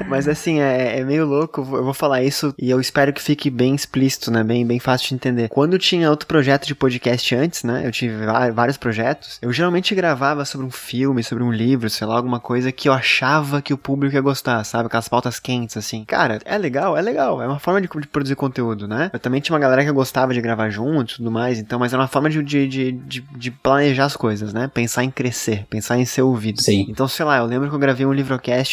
Mas 0.08 0.28
assim, 0.28 0.60
é, 0.60 0.98
é, 0.98 1.04
meio 1.04 1.26
louco. 1.26 1.60
Eu 1.60 1.84
vou 1.84 1.94
falar 1.94 2.22
isso 2.22 2.54
e 2.58 2.70
eu 2.70 2.80
espero 2.80 3.12
que 3.12 3.22
fique 3.22 3.50
bem 3.50 3.74
explícito, 3.74 4.30
né? 4.30 4.42
Bem, 4.42 4.66
bem 4.66 4.78
fácil 4.78 5.08
de 5.08 5.14
entender. 5.14 5.48
Quando 5.48 5.74
eu 5.74 5.78
tinha 5.78 6.10
outro 6.10 6.26
projeto 6.26 6.66
de 6.66 6.74
podcast 6.74 7.34
antes, 7.34 7.64
né? 7.64 7.82
Eu 7.84 7.90
tive 7.90 8.14
vários 8.52 8.76
projetos. 8.76 9.38
Eu 9.40 9.52
geralmente 9.52 9.94
gravava 9.94 10.44
sobre 10.44 10.66
um 10.66 10.70
filme, 10.70 11.22
sobre 11.22 11.44
um 11.44 11.52
livro, 11.52 11.88
sei 11.90 12.06
lá, 12.06 12.16
alguma 12.16 12.40
coisa 12.40 12.72
que 12.72 12.88
eu 12.88 12.92
achava 12.92 13.62
que 13.62 13.72
o 13.72 13.78
público 13.78 14.14
ia 14.14 14.20
gostar, 14.20 14.62
sabe? 14.64 14.86
Aquelas 14.86 15.08
pautas 15.08 15.38
quentes, 15.40 15.76
assim. 15.76 16.04
Cara, 16.04 16.40
é 16.44 16.58
legal, 16.58 16.96
é 16.96 17.02
legal. 17.02 17.42
É 17.42 17.46
uma 17.46 17.58
forma 17.58 17.80
de, 17.80 17.88
de 17.88 18.06
produzir 18.06 18.34
conteúdo, 18.34 18.86
né? 18.86 19.10
Eu 19.12 19.18
também 19.18 19.40
tinha 19.40 19.54
uma 19.54 19.60
galera 19.60 19.84
que 19.84 19.92
gostava 19.92 20.34
de 20.34 20.40
gravar 20.40 20.70
junto 20.70 21.14
e 21.14 21.16
tudo 21.16 21.30
mais, 21.30 21.58
então, 21.58 21.78
mas 21.78 21.92
era 21.92 22.02
uma 22.02 22.08
forma 22.08 22.28
de, 22.28 22.42
de, 22.42 22.66
de, 22.66 23.20
de, 23.20 23.50
planejar 23.50 24.04
as 24.04 24.16
coisas, 24.16 24.52
né? 24.52 24.68
Pensar 24.72 25.04
em 25.04 25.10
crescer, 25.10 25.66
pensar 25.70 25.98
em 25.98 26.04
ser 26.04 26.22
ouvido. 26.22 26.60
Sim. 26.60 26.86
Então, 26.88 27.08
sei 27.08 27.24
lá, 27.24 27.38
eu 27.38 27.46
lembro 27.46 27.68
que 27.68 27.74
eu 27.74 27.78
gravei 27.78 28.04
um 28.04 28.12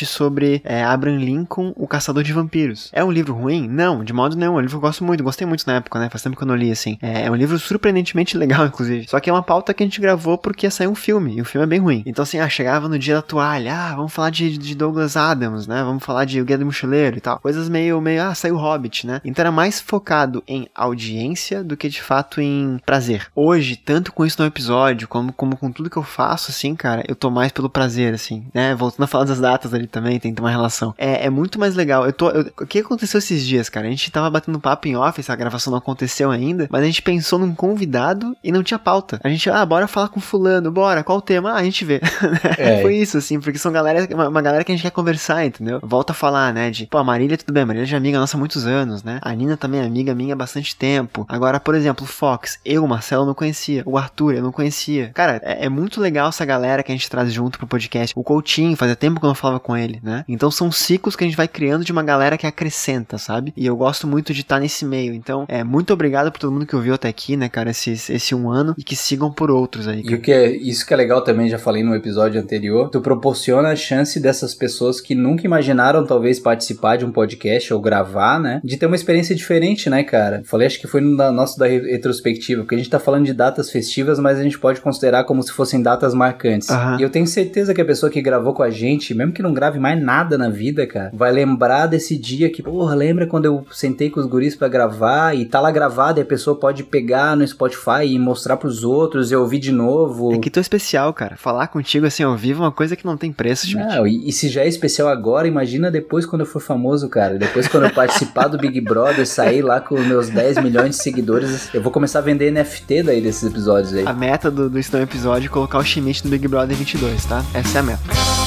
sobre 0.05 0.61
é, 0.63 0.83
Abraham 0.83 1.17
Lincoln, 1.17 1.73
o 1.75 1.87
Caçador 1.87 2.23
de 2.23 2.33
Vampiros. 2.33 2.89
É 2.93 3.03
um 3.03 3.11
livro 3.11 3.33
ruim? 3.33 3.67
Não, 3.67 4.03
de 4.03 4.13
modo 4.13 4.35
nenhum. 4.35 4.53
É 4.53 4.57
um 4.57 4.61
livro 4.61 4.71
que 4.71 4.75
eu 4.77 4.87
gosto 4.87 5.03
muito, 5.03 5.23
gostei 5.23 5.45
muito 5.47 5.65
na 5.65 5.75
época, 5.75 5.99
né? 5.99 6.09
Faz 6.09 6.21
tempo 6.21 6.35
que 6.35 6.43
eu 6.43 6.47
não 6.47 6.55
li, 6.55 6.71
assim. 6.71 6.97
É, 7.01 7.25
é 7.25 7.31
um 7.31 7.35
livro 7.35 7.57
surpreendentemente 7.59 8.37
legal, 8.37 8.65
inclusive. 8.67 9.07
Só 9.07 9.19
que 9.19 9.29
é 9.29 9.33
uma 9.33 9.43
pauta 9.43 9.73
que 9.73 9.83
a 9.83 9.85
gente 9.85 10.01
gravou 10.01 10.37
porque 10.37 10.65
ia 10.65 10.71
sair 10.71 10.87
um 10.87 10.95
filme, 10.95 11.37
e 11.37 11.41
o 11.41 11.45
filme 11.45 11.63
é 11.63 11.67
bem 11.67 11.79
ruim. 11.79 12.03
Então, 12.05 12.23
assim, 12.23 12.39
ah, 12.39 12.49
chegava 12.49 12.87
no 12.87 12.97
dia 12.97 13.15
da 13.15 13.21
toalha, 13.21 13.73
ah, 13.73 13.95
vamos 13.95 14.13
falar 14.13 14.29
de, 14.29 14.57
de 14.57 14.75
Douglas 14.75 15.15
Adams, 15.15 15.67
né? 15.67 15.83
Vamos 15.83 16.03
falar 16.03 16.25
de 16.25 16.41
O 16.41 16.45
Guia 16.45 16.57
do 16.57 16.65
Mochileiro 16.65 17.17
e 17.17 17.21
tal. 17.21 17.39
Coisas 17.39 17.69
meio, 17.69 17.99
meio, 18.01 18.23
ah, 18.23 18.35
saiu 18.35 18.57
Hobbit, 18.57 19.07
né? 19.07 19.21
Então 19.23 19.43
era 19.43 19.51
mais 19.51 19.79
focado 19.79 20.43
em 20.47 20.67
audiência 20.75 21.63
do 21.63 21.77
que 21.77 21.89
de 21.89 22.01
fato 22.01 22.41
em 22.41 22.79
prazer. 22.85 23.27
Hoje, 23.35 23.75
tanto 23.75 24.11
com 24.11 24.25
isso 24.25 24.41
no 24.41 24.47
episódio, 24.47 25.07
como, 25.07 25.33
como 25.33 25.57
com 25.57 25.71
tudo 25.71 25.89
que 25.89 25.97
eu 25.97 26.03
faço, 26.03 26.51
assim, 26.51 26.75
cara, 26.75 27.03
eu 27.07 27.15
tô 27.15 27.29
mais 27.29 27.51
pelo 27.51 27.69
prazer, 27.69 28.13
assim, 28.13 28.45
né? 28.53 28.75
Voltando 28.75 29.03
a 29.03 29.07
falar 29.07 29.25
das 29.25 29.39
datas 29.51 29.73
ali 29.73 29.87
também, 29.87 30.19
tem 30.19 30.31
que 30.31 30.35
ter 30.35 30.41
uma 30.41 30.49
relação. 30.49 30.93
É, 30.97 31.25
é 31.25 31.29
muito 31.29 31.59
mais 31.59 31.75
legal. 31.75 32.05
Eu 32.05 32.13
tô. 32.13 32.29
Eu, 32.29 32.51
o 32.59 32.65
que 32.65 32.79
aconteceu 32.79 33.17
esses 33.17 33.45
dias, 33.45 33.69
cara? 33.69 33.87
A 33.87 33.89
gente 33.89 34.11
tava 34.11 34.29
batendo 34.29 34.59
papo 34.59 34.87
em 34.87 34.95
off, 34.95 35.21
a 35.27 35.35
gravação 35.35 35.71
não 35.71 35.77
aconteceu 35.77 36.31
ainda, 36.31 36.67
mas 36.69 36.81
a 36.81 36.85
gente 36.85 37.01
pensou 37.01 37.39
num 37.39 37.53
convidado 37.53 38.35
e 38.43 38.51
não 38.51 38.63
tinha 38.63 38.79
pauta. 38.79 39.19
A 39.23 39.29
gente, 39.29 39.49
ah, 39.49 39.65
bora 39.65 39.87
falar 39.87 40.09
com 40.09 40.19
fulano, 40.19 40.71
bora, 40.71 41.03
qual 41.03 41.17
o 41.17 41.21
tema? 41.21 41.51
Ah, 41.51 41.57
a 41.57 41.63
gente 41.63 41.85
vê. 41.85 42.01
É. 42.57 42.81
Foi 42.81 42.95
isso, 42.95 43.17
assim, 43.17 43.39
porque 43.39 43.57
são 43.57 43.71
galera, 43.71 44.07
uma, 44.13 44.27
uma, 44.27 44.41
galera 44.41 44.63
que 44.63 44.71
a 44.71 44.75
gente 44.75 44.83
quer 44.83 44.91
conversar, 44.91 45.45
entendeu? 45.45 45.79
Volta 45.81 46.11
a 46.11 46.15
falar, 46.15 46.53
né, 46.53 46.69
de, 46.69 46.85
pô, 46.85 46.97
a 46.97 47.03
Marília, 47.03 47.37
tudo 47.37 47.53
bem, 47.53 47.63
a 47.63 47.65
Marília 47.65 47.85
já 47.85 47.97
é 47.97 47.99
amiga 47.99 48.19
nossa 48.19 48.37
há 48.37 48.39
muitos 48.39 48.65
anos, 48.65 49.03
né? 49.03 49.19
A 49.21 49.33
Nina 49.33 49.57
também 49.57 49.79
é 49.79 49.85
amiga 49.85 50.13
minha 50.13 50.33
há 50.33 50.35
bastante 50.35 50.75
tempo. 50.75 51.25
Agora, 51.27 51.59
por 51.59 51.75
exemplo, 51.75 52.03
o 52.03 52.07
Fox, 52.07 52.59
eu, 52.65 52.83
o 52.83 52.87
Marcelo, 52.87 53.25
não 53.25 53.33
conhecia. 53.33 53.83
O 53.85 53.97
Arthur, 53.97 54.35
eu 54.35 54.43
não 54.43 54.51
conhecia. 54.51 55.11
Cara, 55.13 55.39
é, 55.43 55.65
é, 55.65 55.69
muito 55.69 56.01
legal 56.01 56.29
essa 56.29 56.45
galera 56.45 56.83
que 56.83 56.91
a 56.91 56.95
gente 56.95 57.09
traz 57.09 57.31
junto 57.31 57.57
pro 57.57 57.67
podcast. 57.67 58.13
O 58.17 58.23
Coutinho, 58.23 58.75
fazia 58.75 58.95
tempo 58.95 59.19
que 59.19 59.25
eu 59.25 59.29
não 59.29 59.35
falava 59.41 59.59
com 59.59 59.75
ele, 59.75 59.99
né? 60.03 60.23
Então 60.27 60.51
são 60.51 60.71
ciclos 60.71 61.15
que 61.15 61.23
a 61.23 61.27
gente 61.27 61.37
vai 61.37 61.47
criando 61.47 61.83
de 61.83 61.91
uma 61.91 62.03
galera 62.03 62.37
que 62.37 62.47
acrescenta, 62.47 63.17
sabe? 63.17 63.53
E 63.57 63.65
eu 63.65 63.75
gosto 63.75 64.07
muito 64.07 64.33
de 64.33 64.41
estar 64.41 64.55
tá 64.55 64.61
nesse 64.61 64.85
meio. 64.85 65.13
Então, 65.13 65.45
é 65.47 65.63
muito 65.63 65.91
obrigado 65.93 66.31
por 66.31 66.39
todo 66.39 66.51
mundo 66.51 66.65
que 66.65 66.75
ouviu 66.75 66.93
até 66.93 67.09
aqui, 67.09 67.35
né, 67.35 67.49
cara, 67.49 67.71
esse, 67.71 67.91
esse 67.91 68.35
um 68.35 68.49
ano 68.49 68.75
e 68.77 68.83
que 68.83 68.95
sigam 68.95 69.31
por 69.31 69.49
outros 69.49 69.87
aí. 69.87 70.03
Cara. 70.03 70.15
E 70.15 70.17
o 70.17 70.21
que 70.21 70.31
é, 70.31 70.51
isso 70.51 70.85
que 70.85 70.93
é 70.93 70.97
legal 70.97 71.21
também, 71.21 71.49
já 71.49 71.57
falei 71.57 71.83
no 71.83 71.95
episódio 71.95 72.39
anterior, 72.39 72.89
tu 72.89 73.01
proporciona 73.01 73.69
a 73.69 73.75
chance 73.75 74.19
dessas 74.19 74.53
pessoas 74.53 75.01
que 75.01 75.15
nunca 75.15 75.45
imaginaram 75.45 76.05
talvez 76.05 76.39
participar 76.39 76.97
de 76.97 77.05
um 77.05 77.11
podcast 77.11 77.73
ou 77.73 77.81
gravar, 77.81 78.39
né? 78.39 78.61
De 78.63 78.77
ter 78.77 78.85
uma 78.85 78.95
experiência 78.95 79.35
diferente, 79.35 79.89
né, 79.89 80.03
cara? 80.03 80.41
Falei, 80.45 80.67
acho 80.67 80.79
que 80.79 80.87
foi 80.87 81.01
no 81.01 81.15
nosso 81.31 81.57
da 81.57 81.67
retrospectiva, 81.67 82.61
porque 82.61 82.75
a 82.75 82.77
gente 82.77 82.89
tá 82.89 82.99
falando 82.99 83.25
de 83.25 83.33
datas 83.33 83.69
festivas, 83.71 84.19
mas 84.19 84.39
a 84.39 84.43
gente 84.43 84.59
pode 84.59 84.81
considerar 84.81 85.23
como 85.23 85.41
se 85.41 85.51
fossem 85.51 85.81
datas 85.81 86.13
marcantes. 86.13 86.69
Uhum. 86.69 86.99
E 86.99 87.03
eu 87.03 87.09
tenho 87.09 87.27
certeza 87.27 87.73
que 87.73 87.81
a 87.81 87.85
pessoa 87.85 88.11
que 88.11 88.21
gravou 88.21 88.53
com 88.53 88.63
a 88.63 88.69
gente, 88.69 89.13
mesmo 89.13 89.30
que 89.31 89.41
não 89.41 89.53
grave 89.53 89.79
mais 89.79 90.01
nada 90.01 90.37
na 90.37 90.49
vida, 90.49 90.85
cara, 90.85 91.11
vai 91.13 91.31
lembrar 91.31 91.87
desse 91.87 92.17
dia 92.17 92.49
que, 92.49 92.61
porra, 92.61 92.95
lembra 92.95 93.27
quando 93.27 93.45
eu 93.45 93.65
sentei 93.71 94.09
com 94.09 94.19
os 94.19 94.25
guris 94.25 94.55
para 94.55 94.67
gravar 94.67 95.35
e 95.35 95.45
tá 95.45 95.59
lá 95.59 95.71
gravado 95.71 96.19
e 96.19 96.23
a 96.23 96.25
pessoa 96.25 96.55
pode 96.55 96.83
pegar 96.83 97.35
no 97.35 97.47
Spotify 97.47 98.05
e 98.05 98.19
mostrar 98.19 98.57
pros 98.57 98.83
outros 98.83 99.31
e 99.31 99.35
ouvir 99.35 99.59
de 99.59 99.71
novo. 99.71 100.33
É 100.33 100.39
que 100.39 100.49
tô 100.49 100.59
especial, 100.59 101.13
cara. 101.13 101.35
Falar 101.37 101.67
contigo 101.67 102.05
assim 102.05 102.23
ao 102.23 102.35
vivo 102.35 102.63
é 102.63 102.65
uma 102.65 102.71
coisa 102.71 102.95
que 102.95 103.05
não 103.05 103.17
tem 103.17 103.31
preço, 103.31 103.67
gente. 103.67 103.95
Não, 103.95 104.07
e, 104.07 104.29
e 104.29 104.31
se 104.31 104.49
já 104.49 104.61
é 104.61 104.67
especial 104.67 105.07
agora, 105.07 105.47
imagina 105.47 105.91
depois 105.91 106.25
quando 106.25 106.41
eu 106.41 106.45
for 106.45 106.61
famoso, 106.61 107.09
cara. 107.09 107.37
Depois 107.37 107.67
quando 107.67 107.85
eu 107.85 107.91
participar 107.93 108.47
do 108.47 108.57
Big 108.57 108.79
Brother, 108.81 109.25
sair 109.25 109.61
lá 109.61 109.79
com 109.79 109.99
meus 109.99 110.29
10 110.29 110.63
milhões 110.63 110.91
de 110.91 111.03
seguidores, 111.03 111.73
eu 111.73 111.81
vou 111.81 111.91
começar 111.91 112.19
a 112.19 112.21
vender 112.21 112.51
NFT 112.51 113.03
daí 113.03 113.21
desses 113.21 113.43
episódios 113.43 113.93
aí. 113.93 114.05
A 114.05 114.13
meta 114.13 114.51
do, 114.51 114.69
do 114.69 114.79
Episódio 115.01 115.47
é 115.47 115.49
colocar 115.49 115.77
o 115.77 115.83
Schmidt 115.83 116.23
no 116.23 116.31
Big 116.31 116.47
Brother 116.47 116.75
22, 116.75 117.25
tá? 117.25 117.43
Essa 117.53 117.77
é 117.77 117.81
a 117.81 117.83
meta. 117.83 118.40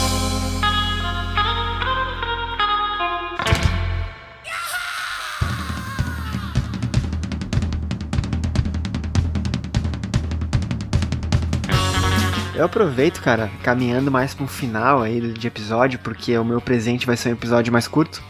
Eu 12.54 12.64
aproveito, 12.64 13.20
cara, 13.20 13.50
caminhando 13.64 14.12
mais 14.12 14.32
pro 14.32 14.46
final 14.46 15.02
aí 15.02 15.20
de 15.20 15.46
episódio, 15.46 15.98
porque 15.98 16.38
o 16.38 16.44
meu 16.44 16.60
presente 16.60 17.04
vai 17.04 17.16
ser 17.16 17.30
um 17.30 17.32
episódio 17.32 17.72
mais 17.72 17.88
curto. 17.88 18.22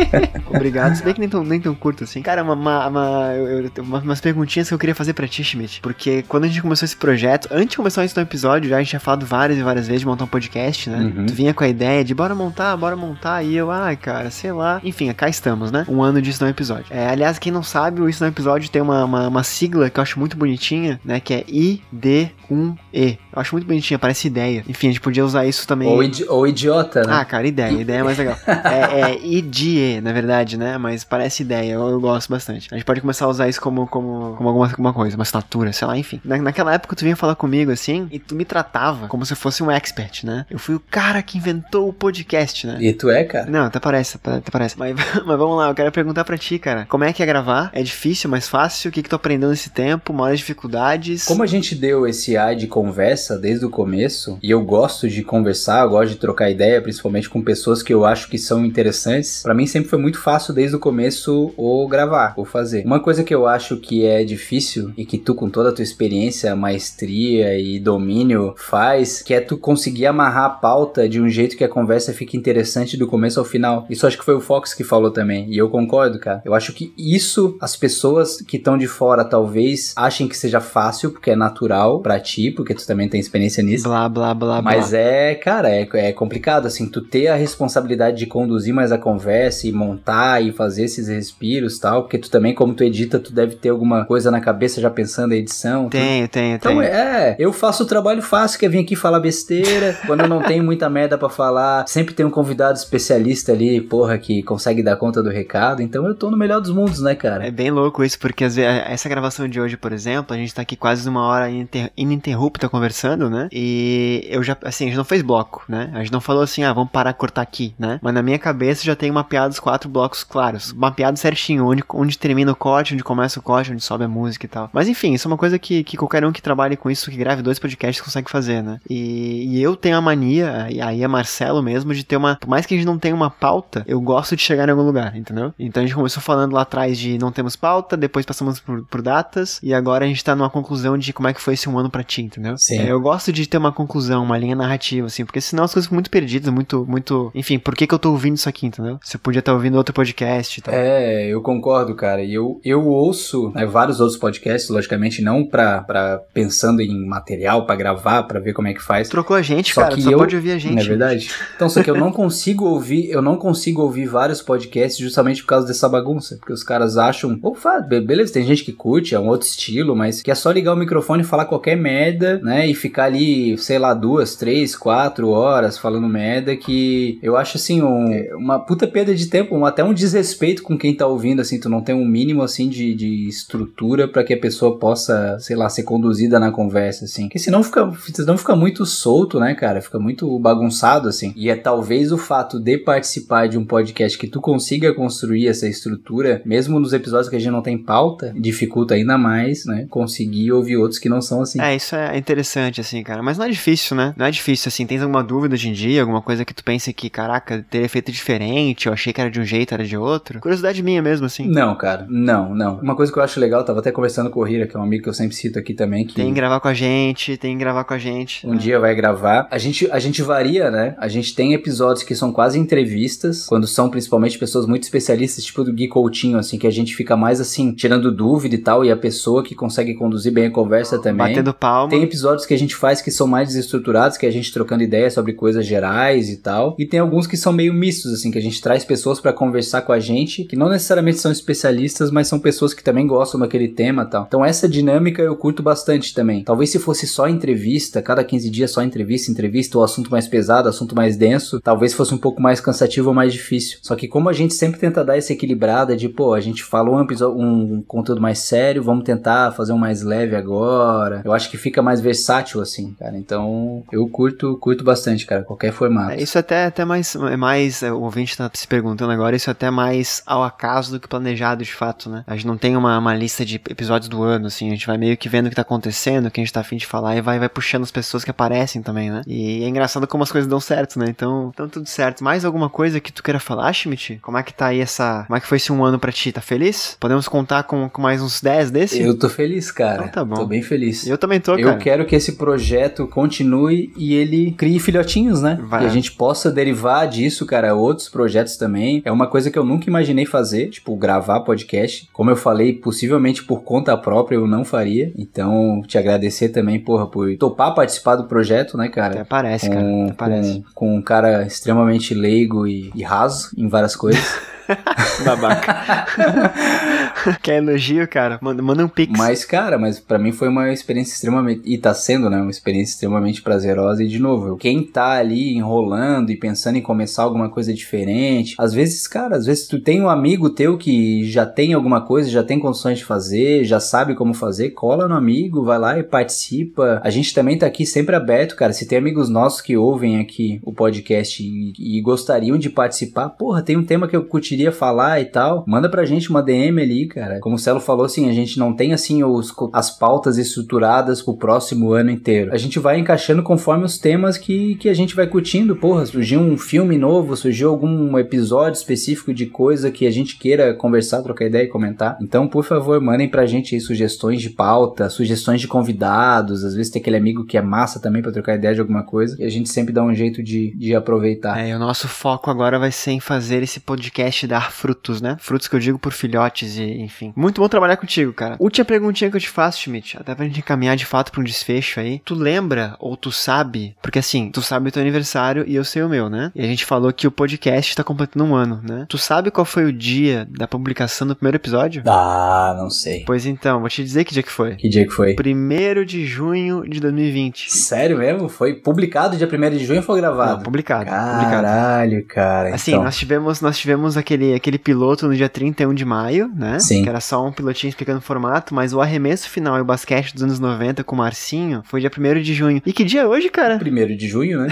Obrigado. 0.50 0.96
Se 0.96 1.04
bem 1.04 1.14
que 1.14 1.20
nem 1.20 1.28
tão, 1.28 1.44
nem 1.44 1.60
tão 1.60 1.74
curto 1.76 2.02
assim. 2.02 2.20
Cara, 2.20 2.42
uma, 2.42 2.54
uma, 2.54 2.88
uma, 2.88 3.34
eu, 3.34 3.70
uma, 3.84 4.00
umas 4.00 4.20
perguntinhas 4.20 4.66
que 4.66 4.74
eu 4.74 4.78
queria 4.78 4.96
fazer 4.96 5.12
pra 5.12 5.28
ti, 5.28 5.44
Schmidt. 5.44 5.80
Porque 5.80 6.24
quando 6.26 6.44
a 6.44 6.48
gente 6.48 6.60
começou 6.60 6.84
esse 6.84 6.96
projeto, 6.96 7.48
antes 7.52 7.70
de 7.70 7.76
começar 7.76 8.04
esse 8.04 8.18
episódio, 8.18 8.68
já 8.68 8.76
a 8.76 8.78
gente 8.80 8.90
tinha 8.90 9.00
falado 9.00 9.24
várias 9.24 9.56
e 9.58 9.62
várias 9.62 9.86
vezes 9.86 10.00
de 10.00 10.06
montar 10.06 10.24
um 10.24 10.28
podcast, 10.28 10.90
né? 10.90 10.98
Uhum. 10.98 11.26
Tu 11.26 11.32
vinha 11.32 11.54
com 11.54 11.62
a 11.62 11.68
ideia 11.68 12.04
de 12.04 12.14
bora 12.14 12.34
montar, 12.34 12.76
bora 12.76 12.96
montar. 12.96 13.44
E 13.44 13.56
eu, 13.56 13.70
ai, 13.70 13.96
cara, 13.96 14.28
sei 14.30 14.50
lá. 14.50 14.80
Enfim, 14.82 15.12
cá 15.12 15.28
estamos, 15.28 15.70
né? 15.70 15.84
Um 15.88 16.02
ano 16.02 16.20
disso 16.20 16.42
no 16.42 16.50
episódio. 16.50 16.86
É, 16.90 17.08
aliás, 17.08 17.38
quem 17.38 17.52
não 17.52 17.62
sabe, 17.62 18.00
o 18.00 18.08
Isso 18.08 18.24
no 18.24 18.28
Episódio 18.28 18.68
tem 18.70 18.82
uma, 18.82 19.04
uma, 19.04 19.28
uma 19.28 19.44
sigla 19.44 19.88
que 19.88 20.00
eu 20.00 20.02
acho 20.02 20.18
muito 20.18 20.36
bonitinha, 20.36 21.00
né? 21.04 21.20
Que 21.20 21.34
é 21.34 21.44
ID1E. 21.44 23.18
Eu 23.32 23.40
acho 23.40 23.54
muito 23.54 23.66
bonitinha, 23.66 23.98
parece 23.98 24.26
ideia. 24.26 24.64
Enfim, 24.68 24.88
a 24.88 24.90
gente 24.90 25.00
podia 25.00 25.24
usar 25.24 25.46
isso 25.46 25.66
também. 25.66 25.88
Ou, 25.88 26.02
idi 26.02 26.24
ou 26.28 26.46
idiota, 26.46 27.02
né? 27.02 27.12
Ah, 27.12 27.24
cara, 27.24 27.46
ideia. 27.46 27.80
Ideia 27.80 27.98
é 27.98 28.02
mais 28.02 28.18
legal. 28.18 28.36
é, 28.46 29.00
é 29.00 29.26
IDE, 29.26 30.00
na 30.00 30.12
verdade, 30.12 30.56
né? 30.56 30.78
Mas 30.78 31.04
parece 31.04 31.42
ideia. 31.42 31.72
Eu, 31.72 31.88
eu, 31.88 32.00
gosto 32.00 32.30
bastante. 32.30 32.68
A 32.70 32.76
gente 32.76 32.84
pode 32.84 33.00
começar 33.00 33.26
a 33.26 33.28
usar 33.28 33.48
isso 33.48 33.60
como, 33.60 33.86
como, 33.86 34.34
como 34.36 34.48
alguma, 34.48 34.66
alguma 34.66 34.92
coisa, 34.92 35.16
uma 35.16 35.22
estatura, 35.22 35.72
sei 35.72 35.86
lá, 35.86 35.96
enfim. 35.96 36.20
Na, 36.24 36.38
naquela 36.38 36.72
época 36.74 36.96
tu 36.96 37.04
vinha 37.04 37.16
falar 37.16 37.34
comigo 37.34 37.70
assim 37.70 38.08
e 38.10 38.18
tu 38.18 38.34
me 38.34 38.44
tratava 38.44 39.08
como 39.08 39.24
se 39.24 39.34
fosse 39.34 39.62
um 39.62 39.70
expert, 39.70 40.24
né? 40.24 40.46
Eu 40.50 40.58
fui 40.58 40.74
o 40.74 40.80
cara 40.80 41.22
que 41.22 41.38
inventou 41.38 41.88
o 41.88 41.92
podcast, 41.92 42.66
né? 42.66 42.78
E 42.80 42.92
tu 42.92 43.10
é, 43.10 43.24
cara? 43.24 43.50
Não, 43.50 43.64
até 43.64 43.78
parece, 43.78 44.16
até 44.16 44.50
parece. 44.50 44.78
Mas, 44.78 44.94
mas 45.26 45.38
vamos 45.38 45.56
lá, 45.56 45.68
eu 45.68 45.74
quero 45.74 45.92
perguntar 45.92 46.24
pra 46.24 46.38
ti, 46.38 46.58
cara. 46.58 46.86
Como 46.88 47.04
é 47.04 47.12
que 47.12 47.22
é 47.22 47.26
gravar? 47.26 47.70
É 47.72 47.82
difícil, 47.82 48.30
mais 48.30 48.48
fácil? 48.48 48.88
O 48.88 48.92
que 48.92 49.02
que 49.02 49.08
tu 49.08 49.16
aprendeu 49.16 49.50
nesse 49.50 49.70
tempo? 49.70 50.12
Maiores 50.12 50.40
dificuldades? 50.40 51.24
Como 51.24 51.42
a 51.42 51.46
gente 51.46 51.74
deu 51.74 52.06
esse 52.06 52.36
ar 52.36 52.54
de 52.54 52.66
conversa 52.66 53.27
desde 53.36 53.66
o 53.66 53.70
começo, 53.70 53.88
começo, 53.88 54.38
e 54.42 54.50
eu 54.50 54.62
gosto 54.62 55.08
de 55.08 55.22
conversar, 55.22 55.84
eu 55.84 55.90
gosto 55.90 56.10
de 56.10 56.16
trocar 56.16 56.50
ideia, 56.50 56.80
principalmente 56.80 57.28
com 57.28 57.42
pessoas 57.42 57.82
que 57.82 57.92
eu 57.92 58.04
acho 58.04 58.28
que 58.28 58.38
são 58.38 58.64
interessantes, 58.64 59.42
para 59.42 59.54
mim 59.54 59.66
sempre 59.66 59.88
foi 59.88 59.98
muito 59.98 60.20
fácil 60.20 60.54
desde 60.54 60.76
o 60.76 60.78
começo 60.78 61.52
ou 61.56 61.88
gravar, 61.88 62.34
ou 62.36 62.44
fazer. 62.44 62.84
Uma 62.84 63.00
coisa 63.00 63.24
que 63.24 63.34
eu 63.34 63.46
acho 63.46 63.78
que 63.78 64.04
é 64.04 64.22
difícil 64.24 64.92
e 64.96 65.04
que 65.04 65.18
tu 65.18 65.34
com 65.34 65.48
toda 65.48 65.70
a 65.70 65.72
tua 65.72 65.82
experiência, 65.82 66.54
maestria 66.54 67.58
e 67.58 67.78
domínio 67.80 68.54
faz, 68.56 69.22
que 69.22 69.34
é 69.34 69.40
tu 69.40 69.56
conseguir 69.56 70.06
amarrar 70.06 70.44
a 70.44 70.50
pauta 70.50 71.08
de 71.08 71.20
um 71.20 71.28
jeito 71.28 71.56
que 71.56 71.64
a 71.64 71.68
conversa 71.68 72.12
fique 72.12 72.36
interessante 72.36 72.96
do 72.96 73.06
começo 73.06 73.40
ao 73.40 73.44
final. 73.44 73.86
Isso 73.88 74.06
acho 74.06 74.18
que 74.18 74.24
foi 74.24 74.34
o 74.34 74.40
Fox 74.40 74.74
que 74.74 74.84
falou 74.84 75.10
também, 75.10 75.50
e 75.50 75.56
eu 75.56 75.68
concordo, 75.68 76.18
cara. 76.18 76.42
Eu 76.44 76.54
acho 76.54 76.72
que 76.72 76.92
isso 76.96 77.56
as 77.60 77.74
pessoas 77.74 78.40
que 78.42 78.56
estão 78.56 78.76
de 78.76 78.86
fora 78.86 79.24
talvez 79.24 79.92
achem 79.96 80.28
que 80.28 80.36
seja 80.36 80.60
fácil, 80.60 81.10
porque 81.10 81.30
é 81.30 81.36
natural 81.36 82.00
para 82.00 82.20
ti, 82.20 82.50
porque 82.50 82.74
tu 82.74 82.86
também 82.86 83.07
tem 83.08 83.20
experiência 83.20 83.62
nisso 83.62 83.84
blá, 83.84 84.08
blá, 84.08 84.34
blá, 84.34 84.62
Mas 84.62 84.90
blá. 84.90 84.98
é, 84.98 85.34
cara, 85.34 85.70
é, 85.70 85.88
é 85.92 86.12
complicado, 86.12 86.66
assim, 86.66 86.88
tu 86.88 87.00
ter 87.00 87.28
a 87.28 87.34
responsabilidade 87.34 88.18
de 88.18 88.26
conduzir 88.26 88.74
mais 88.74 88.92
a 88.92 88.98
conversa 88.98 89.66
e 89.66 89.72
montar 89.72 90.42
e 90.42 90.52
fazer 90.52 90.84
esses 90.84 91.08
respiros 91.08 91.78
tal, 91.78 92.02
porque 92.02 92.18
tu 92.18 92.30
também, 92.30 92.54
como 92.54 92.74
tu 92.74 92.84
edita, 92.84 93.18
tu 93.18 93.32
deve 93.32 93.56
ter 93.56 93.70
alguma 93.70 94.04
coisa 94.04 94.30
na 94.30 94.40
cabeça 94.40 94.80
já 94.80 94.90
pensando 94.90 95.32
em 95.32 95.38
edição. 95.38 95.88
Tenho, 95.88 96.28
tu... 96.28 96.32
tenho, 96.32 96.56
então, 96.56 96.72
tenho. 96.72 96.82
é, 96.82 97.36
eu 97.38 97.52
faço 97.52 97.82
o 97.82 97.86
trabalho 97.86 98.22
fácil, 98.22 98.58
que 98.58 98.66
é 98.66 98.68
vir 98.68 98.80
aqui 98.80 98.96
falar 98.96 99.20
besteira, 99.20 99.96
quando 100.06 100.20
eu 100.20 100.28
não 100.28 100.42
tenho 100.42 100.62
muita 100.62 100.88
merda 100.88 101.16
para 101.16 101.28
falar, 101.28 101.86
sempre 101.88 102.14
tem 102.14 102.26
um 102.26 102.30
convidado 102.30 102.78
especialista 102.78 103.52
ali, 103.52 103.80
porra, 103.80 104.18
que 104.18 104.42
consegue 104.42 104.82
dar 104.82 104.96
conta 104.96 105.22
do 105.22 105.30
recado, 105.30 105.82
então 105.82 106.06
eu 106.06 106.14
tô 106.14 106.30
no 106.30 106.36
melhor 106.36 106.60
dos 106.60 106.70
mundos, 106.70 107.00
né, 107.00 107.14
cara? 107.14 107.46
É 107.46 107.50
bem 107.50 107.70
louco 107.70 108.04
isso, 108.04 108.18
porque 108.18 108.44
essa 108.44 109.08
gravação 109.08 109.48
de 109.48 109.60
hoje, 109.60 109.76
por 109.76 109.92
exemplo, 109.92 110.34
a 110.34 110.38
gente 110.38 110.54
tá 110.54 110.62
aqui 110.62 110.76
quase 110.76 111.08
uma 111.08 111.22
hora 111.22 111.48
ininterrupta 111.96 112.68
conversando, 112.68 112.97
né? 113.06 113.48
E 113.52 114.26
eu 114.28 114.42
já, 114.42 114.56
assim, 114.62 114.84
a 114.84 114.88
gente 114.88 114.96
não 114.96 115.04
fez 115.04 115.22
bloco, 115.22 115.64
né? 115.68 115.90
A 115.94 115.98
gente 115.98 116.12
não 116.12 116.20
falou 116.20 116.42
assim, 116.42 116.62
ah, 116.62 116.72
vamos 116.72 116.90
parar 116.90 117.12
cortar 117.12 117.42
aqui, 117.42 117.74
né? 117.78 117.98
Mas 118.02 118.14
na 118.14 118.22
minha 118.22 118.38
cabeça 118.38 118.84
já 118.84 118.96
tem 118.96 119.10
mapeado 119.10 119.52
os 119.52 119.60
quatro 119.60 119.88
blocos 119.88 120.24
claros, 120.24 120.72
mapeado 120.72 121.18
certinho, 121.18 121.66
onde, 121.66 121.82
onde 121.90 122.18
termina 122.18 122.52
o 122.52 122.56
corte, 122.56 122.94
onde 122.94 123.04
começa 123.04 123.38
o 123.38 123.42
corte, 123.42 123.72
onde 123.72 123.82
sobe 123.82 124.04
a 124.04 124.08
música 124.08 124.46
e 124.46 124.48
tal. 124.48 124.70
Mas 124.72 124.88
enfim, 124.88 125.14
isso 125.14 125.26
é 125.26 125.30
uma 125.30 125.38
coisa 125.38 125.58
que, 125.58 125.84
que 125.84 125.96
qualquer 125.96 126.24
um 126.24 126.32
que 126.32 126.42
trabalhe 126.42 126.76
com 126.76 126.90
isso, 126.90 127.10
que 127.10 127.16
grave 127.16 127.42
dois 127.42 127.58
podcasts, 127.58 128.04
consegue 128.04 128.30
fazer, 128.30 128.62
né? 128.62 128.80
E, 128.88 129.56
e 129.56 129.62
eu 129.62 129.76
tenho 129.76 129.96
a 129.96 130.00
mania, 130.00 130.68
e 130.70 130.80
aí 130.80 131.02
é 131.02 131.08
Marcelo 131.08 131.62
mesmo, 131.62 131.94
de 131.94 132.04
ter 132.04 132.16
uma. 132.16 132.36
Por 132.36 132.48
mais 132.48 132.66
que 132.66 132.74
a 132.74 132.76
gente 132.76 132.86
não 132.86 132.98
tenha 132.98 133.14
uma 133.14 133.30
pauta, 133.30 133.84
eu 133.86 134.00
gosto 134.00 134.36
de 134.36 134.42
chegar 134.42 134.68
em 134.68 134.70
algum 134.70 134.82
lugar, 134.82 135.16
entendeu? 135.16 135.52
Então 135.58 135.82
a 135.82 135.86
gente 135.86 135.94
começou 135.94 136.22
falando 136.22 136.52
lá 136.52 136.62
atrás 136.62 136.98
de 136.98 137.18
não 137.18 137.32
temos 137.32 137.56
pauta, 137.56 137.96
depois 137.96 138.24
passamos 138.24 138.60
por, 138.60 138.84
por 138.84 139.02
datas, 139.02 139.58
e 139.62 139.74
agora 139.74 140.04
a 140.04 140.08
gente 140.08 140.22
tá 140.24 140.34
numa 140.34 140.50
conclusão 140.50 140.96
de 140.96 141.12
como 141.12 141.28
é 141.28 141.34
que 141.34 141.40
foi 141.40 141.54
esse 141.54 141.68
um 141.68 141.78
ano 141.78 141.90
pra 141.90 142.02
ti, 142.02 142.22
entendeu? 142.22 142.56
Sim. 142.56 142.78
É, 142.78 142.87
eu 142.88 143.00
gosto 143.00 143.32
de 143.32 143.46
ter 143.46 143.58
uma 143.58 143.72
conclusão, 143.72 144.24
uma 144.24 144.38
linha 144.38 144.56
narrativa, 144.56 145.06
assim, 145.06 145.24
porque 145.24 145.40
senão 145.40 145.64
as 145.64 145.72
coisas 145.72 145.86
ficam 145.86 145.96
muito 145.96 146.10
perdidas, 146.10 146.52
muito, 146.52 146.86
muito. 146.88 147.30
Enfim, 147.34 147.58
por 147.58 147.74
que, 147.74 147.86
que 147.86 147.94
eu 147.94 147.98
tô 147.98 148.10
ouvindo 148.10 148.36
isso 148.36 148.48
aqui, 148.48 148.66
entendeu? 148.66 148.98
Você 149.02 149.18
podia 149.18 149.40
estar 149.40 149.52
ouvindo 149.52 149.76
outro 149.76 149.94
podcast 149.94 150.58
e 150.58 150.62
tal. 150.62 150.74
É, 150.74 151.26
eu 151.26 151.42
concordo, 151.42 151.94
cara. 151.94 152.22
E 152.22 152.32
eu, 152.32 152.60
eu 152.64 152.86
ouço 152.86 153.50
né, 153.54 153.66
vários 153.66 154.00
outros 154.00 154.18
podcasts, 154.18 154.70
logicamente, 154.70 155.22
não 155.22 155.44
pra, 155.44 155.82
pra 155.82 156.20
pensando 156.32 156.80
em 156.80 157.06
material 157.06 157.66
pra 157.66 157.76
gravar, 157.76 158.22
pra 158.22 158.40
ver 158.40 158.52
como 158.52 158.68
é 158.68 158.74
que 158.74 158.82
faz. 158.82 159.08
Trocou 159.08 159.36
a 159.36 159.42
gente, 159.42 159.74
só 159.74 159.82
cara, 159.82 159.94
que 159.94 160.02
só 160.02 160.10
eu, 160.10 160.18
pode 160.18 160.34
ouvir 160.34 160.52
a 160.52 160.58
gente. 160.58 160.74
Não 160.74 160.82
é 160.82 160.86
verdade? 160.86 161.30
Então, 161.56 161.68
só 161.68 161.82
que 161.82 161.90
eu 161.90 161.96
não 161.96 162.10
consigo 162.10 162.64
ouvir, 162.64 163.10
eu 163.10 163.20
não 163.20 163.36
consigo 163.36 163.82
ouvir 163.82 164.06
vários 164.06 164.40
podcasts 164.40 164.98
justamente 164.98 165.42
por 165.42 165.48
causa 165.48 165.66
dessa 165.66 165.88
bagunça. 165.88 166.36
Porque 166.36 166.52
os 166.52 166.62
caras 166.62 166.96
acham, 166.96 167.38
opa, 167.42 167.80
beleza, 167.80 168.32
tem 168.32 168.44
gente 168.44 168.64
que 168.64 168.72
curte, 168.72 169.14
é 169.14 169.20
um 169.20 169.28
outro 169.28 169.46
estilo, 169.46 169.94
mas 169.94 170.22
que 170.22 170.30
é 170.30 170.34
só 170.34 170.50
ligar 170.50 170.72
o 170.72 170.76
microfone 170.76 171.22
e 171.22 171.26
falar 171.26 171.44
qualquer 171.44 171.76
merda, 171.76 172.40
né? 172.42 172.66
E 172.66 172.74
ficar 172.78 173.04
ali, 173.04 173.56
sei 173.58 173.78
lá, 173.78 173.92
duas, 173.94 174.36
três, 174.36 174.74
quatro 174.74 175.28
horas 175.28 175.76
falando 175.78 176.08
merda 176.08 176.56
que 176.56 177.18
eu 177.22 177.36
acho 177.36 177.56
assim 177.56 177.82
um, 177.82 178.36
uma 178.36 178.58
puta 178.58 178.86
perda 178.86 179.14
de 179.14 179.26
tempo, 179.26 179.56
um, 179.56 179.64
até 179.64 179.82
um 179.84 179.92
desrespeito 179.92 180.62
com 180.62 180.78
quem 180.78 180.94
tá 180.94 181.06
ouvindo, 181.06 181.40
assim, 181.40 181.58
tu 181.58 181.68
não 181.68 181.82
tem 181.82 181.94
um 181.94 182.06
mínimo 182.06 182.42
assim 182.42 182.68
de, 182.68 182.94
de 182.94 183.28
estrutura 183.28 184.08
para 184.08 184.24
que 184.24 184.34
a 184.34 184.38
pessoa 184.38 184.78
possa, 184.78 185.38
sei 185.40 185.56
lá, 185.56 185.68
ser 185.68 185.82
conduzida 185.82 186.38
na 186.38 186.50
conversa, 186.50 187.04
assim. 187.04 187.22
Porque 187.24 187.38
senão 187.38 187.62
fica, 187.62 187.90
senão 188.14 188.36
fica 188.38 188.54
muito 188.54 188.84
solto, 188.86 189.40
né, 189.40 189.54
cara? 189.54 189.80
Fica 189.80 189.98
muito 189.98 190.38
bagunçado, 190.38 191.08
assim. 191.08 191.32
E 191.36 191.50
é 191.50 191.56
talvez 191.56 192.12
o 192.12 192.18
fato 192.18 192.58
de 192.58 192.78
participar 192.78 193.48
de 193.48 193.58
um 193.58 193.64
podcast 193.64 194.16
que 194.18 194.28
tu 194.28 194.40
consiga 194.40 194.94
construir 194.94 195.48
essa 195.48 195.68
estrutura, 195.68 196.42
mesmo 196.44 196.78
nos 196.78 196.92
episódios 196.92 197.28
que 197.28 197.36
a 197.36 197.38
gente 197.38 197.52
não 197.52 197.62
tem 197.62 197.78
pauta, 197.78 198.32
dificulta 198.36 198.94
ainda 198.94 199.18
mais, 199.18 199.64
né? 199.64 199.86
Conseguir 199.90 200.52
ouvir 200.52 200.76
outros 200.76 200.98
que 200.98 201.08
não 201.08 201.20
são 201.20 201.42
assim. 201.42 201.60
É, 201.60 201.74
isso 201.74 201.94
é 201.94 202.16
interessante, 202.16 202.67
assim, 202.80 203.02
cara. 203.02 203.22
Mas 203.22 203.38
não 203.38 203.46
é 203.46 203.48
difícil, 203.48 203.96
né? 203.96 204.14
Não 204.16 204.26
é 204.26 204.30
difícil, 204.30 204.68
assim. 204.68 204.86
Tens 204.86 205.02
alguma 205.02 205.22
dúvida 205.22 205.54
hoje 205.54 205.68
em 205.68 205.72
dia? 205.72 206.00
Alguma 206.00 206.22
coisa 206.22 206.44
que 206.44 206.54
tu 206.54 206.62
pense 206.64 206.92
que, 206.92 207.08
caraca, 207.10 207.64
teria 207.70 207.88
feito 207.88 208.12
diferente? 208.12 208.86
Eu 208.86 208.92
achei 208.92 209.12
que 209.12 209.20
era 209.20 209.30
de 209.30 209.40
um 209.40 209.44
jeito, 209.44 209.74
era 209.74 209.84
de 209.84 209.96
outro? 209.96 210.40
Curiosidade 210.40 210.82
minha 210.82 211.02
mesmo, 211.02 211.26
assim. 211.26 211.46
Não, 211.48 211.74
cara. 211.76 212.06
Não, 212.08 212.54
não. 212.54 212.78
Uma 212.78 212.94
coisa 212.94 213.12
que 213.12 213.18
eu 213.18 213.22
acho 213.22 213.40
legal, 213.40 213.64
tava 213.64 213.80
até 213.80 213.90
conversando 213.90 214.30
com 214.30 214.40
o 214.40 214.48
Hira, 214.48 214.66
que 214.66 214.76
é 214.76 214.80
um 214.80 214.82
amigo 214.82 215.04
que 215.04 215.08
eu 215.08 215.14
sempre 215.14 215.34
cito 215.34 215.58
aqui 215.58 215.74
também. 215.74 216.06
Que... 216.06 216.14
Tem 216.14 216.28
que 216.28 216.34
gravar 216.34 216.60
com 216.60 216.68
a 216.68 216.74
gente, 216.74 217.36
tem 217.36 217.56
que 217.56 217.60
gravar 217.60 217.84
com 217.84 217.94
a 217.94 217.98
gente. 217.98 218.46
Um 218.46 218.56
dia 218.56 218.78
vai 218.78 218.94
gravar. 218.94 219.46
A 219.50 219.58
gente, 219.58 219.90
a 219.90 219.98
gente 219.98 220.22
varia, 220.22 220.70
né? 220.70 220.94
A 220.98 221.08
gente 221.08 221.34
tem 221.34 221.54
episódios 221.54 222.02
que 222.02 222.14
são 222.14 222.32
quase 222.32 222.58
entrevistas, 222.58 223.46
quando 223.46 223.66
são 223.66 223.88
principalmente 223.88 224.38
pessoas 224.38 224.66
muito 224.66 224.82
especialistas, 224.84 225.44
tipo 225.44 225.64
do 225.64 225.72
Gui 225.72 225.88
Coutinho, 225.88 226.38
assim, 226.38 226.58
que 226.58 226.66
a 226.66 226.70
gente 226.70 226.94
fica 226.94 227.16
mais 227.16 227.40
assim, 227.40 227.72
tirando 227.72 228.10
dúvida 228.12 228.54
e 228.54 228.58
tal, 228.58 228.84
e 228.84 228.90
a 228.90 228.96
pessoa 228.96 229.42
que 229.42 229.54
consegue 229.54 229.94
conduzir 229.94 230.32
bem 230.32 230.46
a 230.46 230.50
conversa 230.50 230.98
também. 230.98 231.28
Batendo 231.28 231.54
palma. 231.54 231.90
Tem 231.90 232.02
episódios 232.02 232.46
que 232.46 232.54
a 232.54 232.57
gente 232.58 232.74
faz 232.74 233.00
que 233.00 233.10
são 233.10 233.26
mais 233.26 233.48
desestruturados, 233.48 234.18
que 234.18 234.26
a 234.26 234.30
gente 234.30 234.52
trocando 234.52 234.82
ideias 234.82 235.14
sobre 235.14 235.32
coisas 235.32 235.64
gerais 235.64 236.28
e 236.28 236.36
tal. 236.36 236.76
E 236.78 236.86
tem 236.86 237.00
alguns 237.00 237.26
que 237.26 237.36
são 237.36 237.52
meio 237.52 237.72
mistos, 237.72 238.12
assim, 238.12 238.30
que 238.30 238.38
a 238.38 238.42
gente 238.42 238.60
traz 238.60 238.84
pessoas 238.84 239.20
para 239.20 239.32
conversar 239.32 239.82
com 239.82 239.92
a 239.92 240.00
gente, 240.00 240.44
que 240.44 240.56
não 240.56 240.68
necessariamente 240.68 241.18
são 241.18 241.32
especialistas, 241.32 242.10
mas 242.10 242.28
são 242.28 242.38
pessoas 242.38 242.74
que 242.74 242.82
também 242.82 243.06
gostam 243.06 243.40
daquele 243.40 243.68
tema 243.68 244.04
tal. 244.04 244.24
Então 244.26 244.44
essa 244.44 244.68
dinâmica 244.68 245.22
eu 245.22 245.36
curto 245.36 245.62
bastante 245.62 246.14
também. 246.14 246.42
Talvez 246.44 246.70
se 246.70 246.78
fosse 246.78 247.06
só 247.06 247.28
entrevista, 247.28 248.02
cada 248.02 248.24
15 248.24 248.50
dias 248.50 248.70
só 248.70 248.82
entrevista, 248.82 249.30
entrevista, 249.30 249.78
ou 249.78 249.84
assunto 249.84 250.10
mais 250.10 250.26
pesado, 250.26 250.68
assunto 250.68 250.94
mais 250.94 251.16
denso, 251.16 251.60
talvez 251.60 251.94
fosse 251.94 252.14
um 252.14 252.18
pouco 252.18 252.40
mais 252.40 252.60
cansativo 252.60 253.08
ou 253.08 253.14
mais 253.14 253.32
difícil. 253.32 253.78
Só 253.82 253.94
que 253.94 254.08
como 254.08 254.28
a 254.28 254.32
gente 254.32 254.54
sempre 254.54 254.80
tenta 254.80 255.04
dar 255.04 255.16
essa 255.16 255.32
equilibrada 255.32 255.96
de, 255.96 256.08
pô, 256.08 256.34
a 256.34 256.40
gente 256.40 256.64
falou 256.64 256.96
um, 256.96 257.06
um 257.36 257.82
conteúdo 257.86 258.20
mais 258.20 258.38
sério, 258.38 258.82
vamos 258.82 259.04
tentar 259.04 259.52
fazer 259.52 259.72
um 259.72 259.78
mais 259.78 260.02
leve 260.02 260.34
agora. 260.34 261.22
Eu 261.24 261.32
acho 261.32 261.50
que 261.50 261.56
fica 261.56 261.82
mais 261.82 262.00
versátil 262.00 262.47
assim, 262.60 262.94
cara. 262.98 263.16
Então 263.16 263.82
eu 263.92 264.08
curto, 264.08 264.56
curto 264.58 264.84
bastante, 264.84 265.26
cara, 265.26 265.42
qualquer 265.42 265.72
formato. 265.72 266.12
É, 266.12 266.22
isso 266.22 266.38
até 266.38 266.64
até 266.64 266.84
mais 266.84 267.14
é 267.14 267.36
mais 267.36 267.82
é, 267.82 267.92
o 267.92 268.00
ouvinte 268.00 268.36
tá 268.36 268.50
se 268.52 268.66
perguntando 268.66 269.12
agora, 269.12 269.36
isso 269.36 269.50
é 269.50 269.52
até 269.52 269.70
mais 269.70 270.22
ao 270.26 270.42
acaso 270.42 270.92
do 270.92 271.00
que 271.00 271.08
planejado 271.08 271.64
de 271.64 271.72
fato, 271.72 272.08
né? 272.08 272.24
A 272.26 272.34
gente 272.34 272.46
não 272.46 272.56
tem 272.56 272.76
uma, 272.76 272.98
uma 272.98 273.14
lista 273.14 273.44
de 273.44 273.56
episódios 273.68 274.08
do 274.08 274.22
ano 274.22 274.46
assim, 274.46 274.68
a 274.68 274.70
gente 274.70 274.86
vai 274.86 274.96
meio 274.96 275.16
que 275.16 275.28
vendo 275.28 275.46
o 275.46 275.50
que 275.50 275.56
tá 275.56 275.62
acontecendo, 275.62 276.26
o 276.26 276.30
que 276.30 276.40
a 276.40 276.44
gente 276.44 276.52
tá 276.52 276.60
afim 276.60 276.76
de 276.76 276.86
falar 276.86 277.16
e 277.16 277.20
vai 277.20 277.38
vai 277.38 277.48
puxando 277.48 277.82
as 277.82 277.90
pessoas 277.90 278.24
que 278.24 278.30
aparecem 278.30 278.82
também, 278.82 279.10
né? 279.10 279.22
E 279.26 279.64
é 279.64 279.68
engraçado 279.68 280.06
como 280.06 280.22
as 280.22 280.32
coisas 280.32 280.48
dão 280.48 280.60
certo, 280.60 280.98
né? 280.98 281.06
Então, 281.08 281.50
então 281.52 281.68
tudo 281.68 281.88
certo. 281.88 282.22
Mais 282.22 282.44
alguma 282.44 282.68
coisa 282.68 283.00
que 283.00 283.12
tu 283.12 283.22
queira 283.22 283.40
falar, 283.40 283.72
Schmidt? 283.72 284.18
Como 284.22 284.38
é 284.38 284.42
que 284.42 284.52
tá 284.52 284.66
aí 284.66 284.80
essa, 284.80 285.24
como 285.26 285.36
é 285.36 285.40
que 285.40 285.46
foi 285.46 285.56
esse 285.56 285.72
um 285.72 285.84
ano 285.84 285.98
para 285.98 286.12
ti? 286.12 286.32
Tá 286.32 286.40
feliz? 286.40 286.96
Podemos 287.00 287.28
contar 287.28 287.64
com, 287.64 287.88
com 287.88 288.02
mais 288.02 288.22
uns 288.22 288.40
10 288.40 288.70
desse? 288.70 289.00
Eu 289.00 289.18
tô 289.18 289.28
feliz, 289.28 289.70
cara. 289.70 289.98
Então 289.98 290.08
tá 290.08 290.24
bom. 290.24 290.36
Tô 290.36 290.46
bem 290.46 290.62
feliz. 290.62 291.06
Eu 291.06 291.18
também 291.18 291.40
tô, 291.40 291.56
cara. 291.56 291.68
Eu 291.68 291.78
quero 291.78 292.06
que 292.06 292.16
esse 292.16 292.32
projeto 292.38 293.06
continue 293.06 293.92
e 293.96 294.14
ele 294.14 294.52
crie 294.52 294.78
filhotinhos, 294.78 295.42
né? 295.42 295.58
Vai. 295.62 295.84
E 295.84 295.86
a 295.86 295.90
gente 295.90 296.12
possa 296.12 296.50
derivar 296.50 297.06
disso, 297.08 297.44
cara, 297.44 297.74
outros 297.74 298.08
projetos 298.08 298.56
também. 298.56 299.02
É 299.04 299.12
uma 299.12 299.26
coisa 299.26 299.50
que 299.50 299.58
eu 299.58 299.64
nunca 299.64 299.88
imaginei 299.88 300.24
fazer, 300.24 300.68
tipo, 300.68 300.96
gravar 300.96 301.40
podcast. 301.40 302.08
Como 302.12 302.30
eu 302.30 302.36
falei, 302.36 302.72
possivelmente 302.72 303.44
por 303.44 303.62
conta 303.62 303.96
própria 303.96 304.36
eu 304.36 304.46
não 304.46 304.64
faria. 304.64 305.12
Então, 305.16 305.82
te 305.86 305.98
agradecer 305.98 306.50
também, 306.50 306.80
porra, 306.80 307.06
por 307.06 307.36
topar 307.36 307.74
participar 307.74 308.16
do 308.16 308.24
projeto, 308.24 308.76
né, 308.76 308.88
cara? 308.88 309.14
Até 309.14 309.24
parece, 309.24 309.68
cara. 309.68 309.80
com, 309.80 310.04
Até 310.04 310.14
parece. 310.14 310.62
com, 310.74 310.88
com 310.88 310.96
um 310.96 311.02
cara 311.02 311.46
extremamente 311.46 312.14
leigo 312.14 312.66
e, 312.66 312.90
e 312.94 313.02
raso 313.02 313.50
em 313.56 313.68
várias 313.68 313.96
coisas. 313.96 314.40
Babaca. 315.24 316.06
Quer 317.42 317.58
elogio, 317.58 318.06
cara? 318.08 318.38
Manda, 318.40 318.62
manda 318.62 318.84
um 318.84 318.88
pix. 318.88 319.12
mas, 319.16 319.44
cara, 319.44 319.78
mas 319.78 319.98
pra 319.98 320.18
mim 320.18 320.32
foi 320.32 320.48
uma 320.48 320.72
experiência 320.72 321.14
extremamente. 321.14 321.62
E 321.64 321.78
tá 321.78 321.94
sendo, 321.94 322.30
né? 322.30 322.40
Uma 322.40 322.50
experiência 322.50 322.92
extremamente 322.94 323.42
prazerosa. 323.42 324.02
E, 324.02 324.08
de 324.08 324.18
novo, 324.18 324.56
quem 324.56 324.82
tá 324.84 325.12
ali 325.12 325.54
enrolando 325.54 326.30
e 326.30 326.36
pensando 326.36 326.76
em 326.76 326.82
começar 326.82 327.22
alguma 327.22 327.48
coisa 327.48 327.72
diferente. 327.72 328.54
Às 328.58 328.72
vezes, 328.72 329.06
cara, 329.06 329.36
às 329.36 329.46
vezes 329.46 329.66
tu 329.66 329.80
tem 329.80 330.00
um 330.00 330.08
amigo 330.08 330.50
teu 330.50 330.76
que 330.76 331.24
já 331.30 331.46
tem 331.46 331.72
alguma 331.72 332.00
coisa, 332.00 332.30
já 332.30 332.42
tem 332.42 332.58
condições 332.58 332.98
de 332.98 333.04
fazer, 333.04 333.64
já 333.64 333.80
sabe 333.80 334.14
como 334.14 334.34
fazer, 334.34 334.70
cola 334.70 335.08
no 335.08 335.14
amigo, 335.14 335.64
vai 335.64 335.78
lá 335.78 335.98
e 335.98 336.02
participa. 336.02 337.00
A 337.02 337.10
gente 337.10 337.34
também 337.34 337.58
tá 337.58 337.66
aqui 337.66 337.84
sempre 337.86 338.14
aberto, 338.16 338.56
cara. 338.56 338.72
Se 338.72 338.86
tem 338.86 338.98
amigos 338.98 339.28
nossos 339.28 339.60
que 339.60 339.76
ouvem 339.76 340.18
aqui 340.18 340.60
o 340.62 340.72
podcast 340.72 341.42
e, 341.42 341.72
e 341.78 342.00
gostariam 342.00 342.58
de 342.58 342.70
participar, 342.70 343.30
porra, 343.30 343.62
tem 343.62 343.76
um 343.76 343.84
tema 343.84 344.08
que 344.08 344.16
eu 344.16 344.24
curtiria 344.24 344.72
falar 344.72 345.20
e 345.20 345.26
tal, 345.26 345.64
manda 345.66 345.88
pra 345.88 346.04
gente 346.04 346.30
uma 346.30 346.42
DM 346.42 346.80
ali, 346.80 347.07
cara. 347.08 347.40
Como 347.40 347.56
o 347.56 347.58
Celo 347.58 347.80
falou, 347.80 348.04
assim, 348.04 348.28
a 348.28 348.32
gente 348.32 348.58
não 348.58 348.72
tem, 348.72 348.92
assim, 348.92 349.24
os, 349.24 349.52
as 349.72 349.90
pautas 349.90 350.38
estruturadas 350.38 351.22
pro 351.22 351.36
próximo 351.36 351.92
ano 351.92 352.10
inteiro. 352.10 352.52
A 352.52 352.56
gente 352.56 352.78
vai 352.78 352.98
encaixando 352.98 353.42
conforme 353.42 353.84
os 353.84 353.98
temas 353.98 354.36
que, 354.36 354.74
que 354.76 354.88
a 354.88 354.94
gente 354.94 355.16
vai 355.16 355.26
curtindo. 355.26 355.76
Porra, 355.76 356.06
surgiu 356.06 356.40
um 356.40 356.56
filme 356.56 356.96
novo, 356.98 357.36
surgiu 357.36 357.70
algum 357.70 358.18
episódio 358.18 358.78
específico 358.78 359.32
de 359.32 359.46
coisa 359.46 359.90
que 359.90 360.06
a 360.06 360.10
gente 360.10 360.38
queira 360.38 360.74
conversar, 360.74 361.22
trocar 361.22 361.46
ideia 361.46 361.64
e 361.64 361.68
comentar. 361.68 362.18
Então, 362.20 362.46
por 362.46 362.64
favor, 362.64 363.00
mandem 363.00 363.28
pra 363.28 363.46
gente 363.46 363.74
aí 363.74 363.80
sugestões 363.80 364.40
de 364.40 364.50
pauta, 364.50 365.08
sugestões 365.08 365.60
de 365.60 365.68
convidados. 365.68 366.64
Às 366.64 366.74
vezes 366.74 366.92
tem 366.92 367.00
aquele 367.00 367.16
amigo 367.16 367.44
que 367.44 367.56
é 367.56 367.62
massa 367.62 368.00
também 368.00 368.22
pra 368.22 368.32
trocar 368.32 368.54
ideia 368.54 368.74
de 368.74 368.80
alguma 368.80 369.02
coisa. 369.02 369.36
E 369.38 369.44
a 369.44 369.50
gente 369.50 369.68
sempre 369.68 369.92
dá 369.92 370.02
um 370.02 370.14
jeito 370.14 370.42
de, 370.42 370.74
de 370.76 370.94
aproveitar. 370.94 371.58
É, 371.58 371.70
e 371.70 371.74
o 371.74 371.78
nosso 371.78 372.08
foco 372.08 372.50
agora 372.50 372.78
vai 372.78 372.92
ser 372.92 373.12
em 373.12 373.20
fazer 373.20 373.62
esse 373.62 373.80
podcast 373.80 374.46
dar 374.46 374.70
frutos, 374.72 375.20
né? 375.20 375.36
Frutos 375.40 375.68
que 375.68 375.76
eu 375.76 375.80
digo 375.80 375.98
por 375.98 376.12
filhotes 376.12 376.76
e, 376.76 376.82
enfim. 377.02 377.32
Muito 377.36 377.60
bom 377.60 377.68
trabalhar 377.68 377.96
contigo, 377.96 378.32
cara. 378.32 378.56
Última 378.58 378.84
perguntinha 378.84 379.30
que 379.30 379.36
eu 379.36 379.40
te 379.40 379.48
faço, 379.48 379.80
Schmidt, 379.80 380.16
até 380.16 380.34
pra 380.34 380.44
gente 380.44 380.60
encaminhar 380.60 380.96
de 380.96 381.06
fato 381.06 381.30
pra 381.30 381.40
um 381.40 381.44
desfecho 381.44 382.00
aí. 382.00 382.20
Tu 382.24 382.34
lembra 382.34 382.96
ou 382.98 383.16
tu 383.16 383.30
sabe? 383.30 383.96
Porque 384.02 384.18
assim, 384.18 384.50
tu 384.50 384.62
sabe 384.62 384.88
o 384.88 384.92
teu 384.92 385.02
aniversário 385.02 385.64
e 385.66 385.74
eu 385.74 385.84
sei 385.84 386.02
o 386.02 386.08
meu, 386.08 386.28
né? 386.28 386.52
E 386.54 386.62
a 386.62 386.66
gente 386.66 386.84
falou 386.84 387.12
que 387.12 387.26
o 387.26 387.30
podcast 387.30 387.94
tá 387.94 388.04
completando 388.04 388.44
um 388.44 388.54
ano, 388.54 388.80
né? 388.82 389.06
Tu 389.08 389.18
sabe 389.18 389.50
qual 389.50 389.64
foi 389.64 389.84
o 389.84 389.92
dia 389.92 390.46
da 390.50 390.66
publicação 390.66 391.26
do 391.26 391.34
primeiro 391.34 391.56
episódio? 391.56 392.02
Ah, 392.06 392.74
não 392.78 392.90
sei. 392.90 393.24
Pois 393.26 393.46
então, 393.46 393.80
vou 393.80 393.88
te 393.88 394.02
dizer 394.02 394.24
que 394.24 394.32
dia 394.32 394.42
que 394.42 394.50
foi. 394.50 394.76
Que 394.76 394.88
dia 394.88 395.04
que 395.04 395.12
foi? 395.12 395.34
Primeiro 395.34 396.04
de 396.04 396.26
junho 396.26 396.88
de 396.88 397.00
2020. 397.00 397.70
Sério 397.72 398.18
mesmo? 398.18 398.48
Foi 398.48 398.74
publicado 398.74 399.36
dia 399.36 399.48
1 399.48 399.70
de 399.70 399.84
junho 399.84 400.00
ou 400.00 400.04
foi 400.04 400.20
gravado? 400.20 400.56
Não, 400.56 400.62
publicado. 400.62 401.04
publicado. 401.04 401.50
Caralho, 401.50 402.24
cara. 402.26 402.74
Assim, 402.74 402.92
então. 402.92 403.04
nós 403.04 403.16
tivemos, 403.16 403.60
nós 403.60 403.78
tivemos 403.78 404.16
aquele, 404.16 404.54
aquele 404.54 404.78
piloto 404.78 405.26
no 405.26 405.34
dia 405.34 405.48
31 405.48 405.94
de 405.94 406.04
maio, 406.04 406.50
né? 406.54 406.78
Sim. 406.88 407.02
Que 407.02 407.08
era 407.08 407.20
só 407.20 407.46
um 407.46 407.52
pilotinho 407.52 407.90
explicando 407.90 408.18
o 408.18 408.22
formato, 408.22 408.74
mas 408.74 408.92
o 408.92 409.00
arremesso 409.00 409.48
final 409.48 409.76
e 409.78 409.80
o 409.80 409.84
basquete 409.84 410.32
dos 410.32 410.42
anos 410.42 410.58
90 410.58 411.04
com 411.04 411.14
o 411.14 411.18
Marcinho 411.18 411.82
foi 411.84 412.00
dia 412.00 412.10
1 412.16 412.42
de 412.42 412.54
junho. 412.54 412.82
E 412.84 412.92
que 412.92 413.04
dia 413.04 413.22
é 413.22 413.26
hoje, 413.26 413.48
cara? 413.48 413.78
Primeiro 413.78 414.16
de 414.16 414.26
junho, 414.26 414.62
né? 414.62 414.68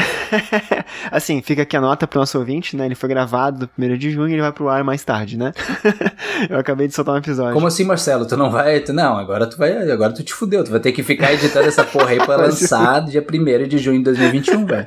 assim, 1.10 1.42
fica 1.42 1.62
aqui 1.62 1.76
a 1.76 1.80
nota 1.80 2.06
pro 2.06 2.20
nosso 2.20 2.38
ouvinte, 2.38 2.76
né? 2.76 2.86
Ele 2.86 2.94
foi 2.94 3.08
gravado 3.08 3.68
no 3.76 3.86
1 3.86 3.96
de 3.96 4.10
junho 4.10 4.28
e 4.28 4.32
ele 4.32 4.42
vai 4.42 4.52
pro 4.52 4.68
ar 4.68 4.82
mais 4.82 5.04
tarde, 5.04 5.36
né? 5.36 5.52
Eu 6.48 6.58
acabei 6.58 6.88
de 6.88 6.94
soltar 6.94 7.14
um 7.14 7.18
episódio. 7.18 7.54
Como 7.54 7.66
assim, 7.66 7.84
Marcelo? 7.84 8.26
Tu 8.26 8.36
não 8.36 8.50
vai. 8.50 8.80
Tu, 8.80 8.92
não, 8.92 9.16
agora 9.16 9.46
tu 9.46 9.56
vai. 9.56 9.90
Agora 9.90 10.12
tu 10.12 10.22
te 10.22 10.32
fudeu. 10.32 10.64
Tu 10.64 10.70
vai 10.70 10.80
ter 10.80 10.92
que 10.92 11.02
ficar 11.02 11.32
editando 11.32 11.68
essa 11.68 11.84
porra 11.84 12.10
aí 12.10 12.18
pra 12.18 12.36
lançar 12.36 13.00
dia 13.04 13.24
1 13.24 13.68
de 13.68 13.78
junho 13.78 13.98
de 13.98 14.04
2021, 14.04 14.66
velho. 14.66 14.86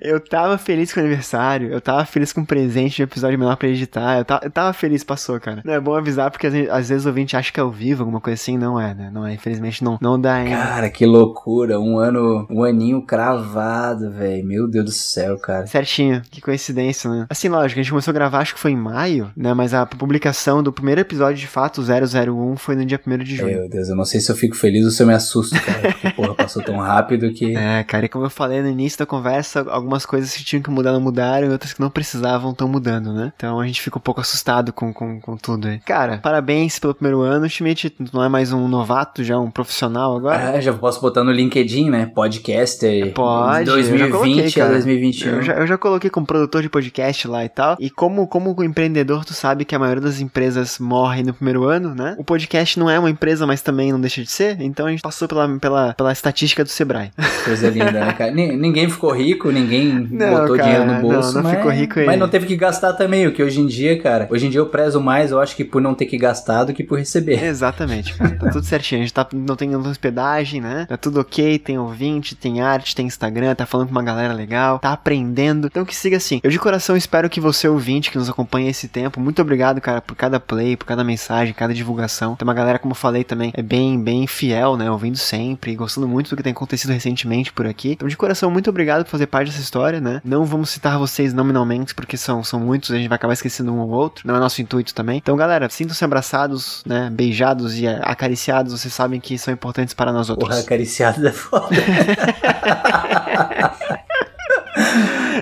eu 0.00 0.20
tava 0.20 0.58
feliz 0.58 0.92
com 0.92 1.00
o 1.00 1.02
aniversário, 1.02 1.70
eu 1.70 1.80
tava 1.80 2.04
feliz 2.04 2.32
com 2.32 2.40
o 2.40 2.46
presente 2.46 2.96
de 2.96 3.02
episódio 3.02 3.38
menor 3.38 3.56
pra 3.56 3.68
editar, 3.68 4.18
eu 4.18 4.24
tava, 4.24 4.44
eu 4.44 4.50
tava 4.50 4.72
feliz, 4.72 5.02
passou, 5.04 5.38
cara. 5.40 5.62
Não 5.64 5.72
é 5.72 5.80
bom 5.80 5.94
avisar 6.06 6.30
porque 6.30 6.46
às 6.46 6.88
vezes, 6.88 7.04
o 7.04 7.08
ouvinte 7.08 7.36
acha 7.36 7.52
que 7.52 7.58
é 7.58 7.62
ao 7.62 7.70
vivo, 7.70 8.02
alguma 8.02 8.20
coisa 8.20 8.40
assim, 8.40 8.56
não 8.56 8.80
é, 8.80 8.94
né? 8.94 9.10
Não 9.12 9.26
é, 9.26 9.34
infelizmente 9.34 9.82
não, 9.82 9.98
não 10.00 10.20
dá 10.20 10.34
ainda. 10.34 10.56
Cara, 10.56 10.90
que 10.90 11.04
loucura. 11.04 11.80
Um 11.80 11.98
ano, 11.98 12.46
um 12.50 12.62
aninho 12.62 13.02
cravado, 13.02 14.10
velho. 14.10 14.46
Meu 14.46 14.68
Deus 14.68 14.84
do 14.84 14.92
céu, 14.92 15.38
cara. 15.38 15.66
Certinho, 15.66 16.22
que 16.30 16.40
coincidência, 16.40 17.10
né? 17.10 17.26
Assim, 17.28 17.48
lógico, 17.48 17.80
a 17.80 17.82
gente 17.82 17.90
começou 17.90 18.12
a 18.12 18.14
gravar, 18.14 18.38
acho 18.38 18.54
que 18.54 18.60
foi 18.60 18.72
em 18.72 18.76
maio, 18.76 19.30
né? 19.36 19.52
Mas 19.54 19.74
a 19.74 19.84
publicação 19.84 20.62
do 20.62 20.72
primeiro 20.72 21.00
episódio 21.00 21.36
de 21.36 21.46
fato, 21.46 21.82
001, 21.82 22.56
foi 22.56 22.76
no 22.76 22.84
dia 22.84 23.00
1 23.04 23.18
de 23.18 23.36
junho. 23.36 23.60
Meu 23.60 23.68
Deus, 23.68 23.88
eu 23.88 23.96
não 23.96 24.04
sei 24.04 24.20
se 24.20 24.30
eu 24.30 24.36
fico 24.36 24.56
feliz 24.56 24.84
ou 24.84 24.90
se 24.90 25.02
eu 25.02 25.06
me 25.06 25.14
assusto, 25.14 25.60
cara. 25.60 25.92
Porque, 25.92 26.10
porra, 26.10 26.34
passou 26.34 26.62
tão 26.62 26.76
rápido 26.78 27.32
que. 27.32 27.56
É, 27.66 27.82
cara, 27.82 28.06
e 28.06 28.08
como 28.08 28.24
eu 28.24 28.30
falei 28.30 28.60
no 28.62 28.68
início 28.68 28.98
da 28.98 29.06
conversa, 29.06 29.64
algumas 29.68 30.04
coisas 30.06 30.34
que 30.34 30.44
tinham 30.44 30.62
que 30.62 30.70
mudar 30.70 30.92
não 30.92 31.00
mudaram 31.00 31.48
e 31.48 31.50
outras 31.50 31.72
que 31.72 31.80
não 31.80 31.90
precisavam 31.90 32.52
estão 32.52 32.68
mudando, 32.68 33.12
né? 33.12 33.32
Então 33.34 33.58
a 33.58 33.66
gente 33.66 33.80
fica 33.80 33.98
um 33.98 34.00
pouco 34.00 34.20
assustado 34.20 34.72
com, 34.72 34.92
com, 34.92 35.20
com 35.20 35.36
tudo 35.36 35.68
aí. 35.68 35.78
Cara, 35.80 35.95
parabéns 36.22 36.78
pelo 36.78 36.94
primeiro 36.94 37.20
ano, 37.20 37.48
Schmidt. 37.48 37.94
Não 38.12 38.22
é 38.22 38.28
mais 38.28 38.52
um 38.52 38.68
novato, 38.68 39.22
já 39.24 39.34
é 39.34 39.38
um 39.38 39.50
profissional 39.50 40.16
agora? 40.16 40.50
Ah, 40.56 40.60
já 40.60 40.72
posso 40.72 41.00
botar 41.00 41.22
no 41.24 41.30
LinkedIn, 41.32 41.90
né? 41.90 42.10
Podcaster. 42.14 43.12
Pode, 43.12 43.68
eu 43.70 43.82
já 43.82 44.08
2020 44.08 44.10
coloquei, 44.10 44.46
a 44.46 44.52
cara. 44.52 44.72
2021. 44.74 45.30
Eu 45.32 45.42
já, 45.42 45.52
eu 45.54 45.66
já 45.66 45.78
coloquei 45.78 46.10
como 46.10 46.26
produtor 46.26 46.62
de 46.62 46.68
podcast 46.68 47.26
lá 47.28 47.44
e 47.44 47.48
tal. 47.48 47.76
E 47.80 47.90
como, 47.90 48.26
como 48.26 48.62
empreendedor, 48.62 49.24
tu 49.24 49.34
sabe 49.34 49.64
que 49.64 49.74
a 49.74 49.78
maioria 49.78 50.00
das 50.02 50.20
empresas 50.20 50.78
morre 50.78 51.22
no 51.22 51.32
primeiro 51.32 51.64
ano, 51.64 51.94
né? 51.94 52.14
O 52.18 52.24
podcast 52.24 52.78
não 52.78 52.88
é 52.90 52.98
uma 52.98 53.10
empresa, 53.10 53.46
mas 53.46 53.62
também 53.62 53.92
não 53.92 54.00
deixa 54.00 54.22
de 54.22 54.30
ser. 54.30 54.60
Então 54.60 54.86
a 54.86 54.90
gente 54.90 55.02
passou 55.02 55.26
pela, 55.28 55.48
pela, 55.58 55.94
pela 55.94 56.12
estatística 56.12 56.62
do 56.64 56.68
Sebrae. 56.70 57.10
Coisa 57.44 57.68
linda, 57.68 57.92
né, 57.92 58.12
cara? 58.12 58.30
Ni- 58.30 58.56
Ninguém 58.56 58.88
ficou 58.88 59.12
rico, 59.12 59.50
ninguém 59.50 60.06
Não, 60.10 60.30
botou 60.40 60.56
cara, 60.56 60.62
dinheiro 60.68 60.86
no 60.86 60.92
não, 60.94 61.00
bolso. 61.00 61.34
não 61.34 61.42
mas, 61.42 61.56
ficou 61.56 61.70
rico 61.70 61.94
Mas 61.98 62.08
ele. 62.08 62.16
não 62.16 62.28
teve 62.28 62.46
que 62.46 62.56
gastar 62.56 62.92
também, 62.94 63.26
o 63.26 63.32
que 63.32 63.42
hoje 63.42 63.60
em 63.60 63.66
dia, 63.66 64.00
cara. 64.00 64.26
Hoje 64.30 64.46
em 64.46 64.50
dia 64.50 64.60
eu 64.60 64.66
prezo 64.66 65.00
mais, 65.00 65.30
eu 65.30 65.40
acho 65.40 65.54
que 65.54 65.64
por 65.64 65.80
não 65.86 65.94
ter 65.94 66.06
que 66.06 66.18
gastar 66.18 66.64
do 66.64 66.74
que 66.74 66.84
por 66.84 66.98
receber. 66.98 67.42
Exatamente, 67.44 68.14
cara. 68.14 68.36
Tá 68.36 68.50
tudo 68.50 68.64
certinho. 68.64 69.00
A 69.00 69.04
gente 69.04 69.14
tá, 69.14 69.26
não 69.32 69.56
tem 69.56 69.74
hospedagem, 69.74 70.60
né? 70.60 70.86
Tá 70.88 70.96
tudo 70.96 71.20
ok, 71.20 71.58
tem 71.58 71.78
ouvinte, 71.78 72.34
tem 72.34 72.60
arte, 72.60 72.94
tem 72.94 73.06
Instagram, 73.06 73.54
tá 73.54 73.66
falando 73.66 73.88
com 73.88 73.92
uma 73.92 74.02
galera 74.02 74.32
legal, 74.32 74.78
tá 74.78 74.92
aprendendo. 74.92 75.66
Então 75.66 75.84
que 75.84 75.94
siga 75.94 76.16
assim. 76.16 76.40
Eu 76.42 76.50
de 76.50 76.58
coração 76.58 76.96
espero 76.96 77.30
que 77.30 77.40
você, 77.40 77.68
ouvinte, 77.68 78.10
que 78.10 78.18
nos 78.18 78.28
acompanha 78.28 78.70
esse 78.70 78.88
tempo, 78.88 79.20
muito 79.20 79.40
obrigado, 79.40 79.80
cara, 79.80 80.00
por 80.00 80.16
cada 80.16 80.38
play, 80.40 80.76
por 80.76 80.84
cada 80.84 81.04
mensagem, 81.04 81.54
cada 81.54 81.72
divulgação. 81.72 82.36
Tem 82.36 82.46
uma 82.46 82.54
galera, 82.54 82.78
como 82.78 82.92
eu 82.92 82.96
falei 82.96 83.24
também, 83.24 83.52
é 83.54 83.62
bem, 83.62 84.02
bem 84.02 84.26
fiel, 84.26 84.76
né? 84.76 84.90
Ouvindo 84.90 85.16
sempre, 85.16 85.74
gostando 85.74 86.08
muito 86.08 86.30
do 86.30 86.36
que 86.36 86.42
tem 86.42 86.52
acontecido 86.52 86.90
recentemente 86.90 87.52
por 87.52 87.66
aqui. 87.66 87.92
Então, 87.92 88.08
de 88.08 88.16
coração, 88.16 88.50
muito 88.50 88.70
obrigado 88.70 89.04
por 89.04 89.10
fazer 89.10 89.26
parte 89.26 89.50
dessa 89.50 89.60
história, 89.62 90.00
né? 90.00 90.20
Não 90.24 90.44
vamos 90.44 90.70
citar 90.70 90.98
vocês 90.98 91.32
nominalmente, 91.32 91.94
porque 91.94 92.16
são, 92.16 92.42
são 92.42 92.60
muitos, 92.60 92.90
a 92.90 92.96
gente 92.96 93.08
vai 93.08 93.16
acabar 93.16 93.32
esquecendo 93.32 93.72
um 93.72 93.80
ou 93.80 93.90
outro. 93.90 94.26
Não 94.26 94.36
é 94.36 94.40
nosso 94.40 94.60
intuito 94.60 94.94
também. 94.94 95.18
Então, 95.18 95.36
galera, 95.36 95.68
sintam-se 95.76 96.04
abraçados, 96.04 96.82
né? 96.86 97.10
Beijados 97.12 97.78
e 97.78 97.86
acariciados, 97.86 98.72
vocês 98.72 98.92
sabem 98.92 99.20
que 99.20 99.36
são 99.38 99.52
importantes 99.52 99.92
para 99.92 100.10
nós 100.10 100.30
outros. 100.30 100.48
Porra, 100.48 100.60
acariciado 100.60 101.26
é 101.26 101.32
foda. 101.32 101.68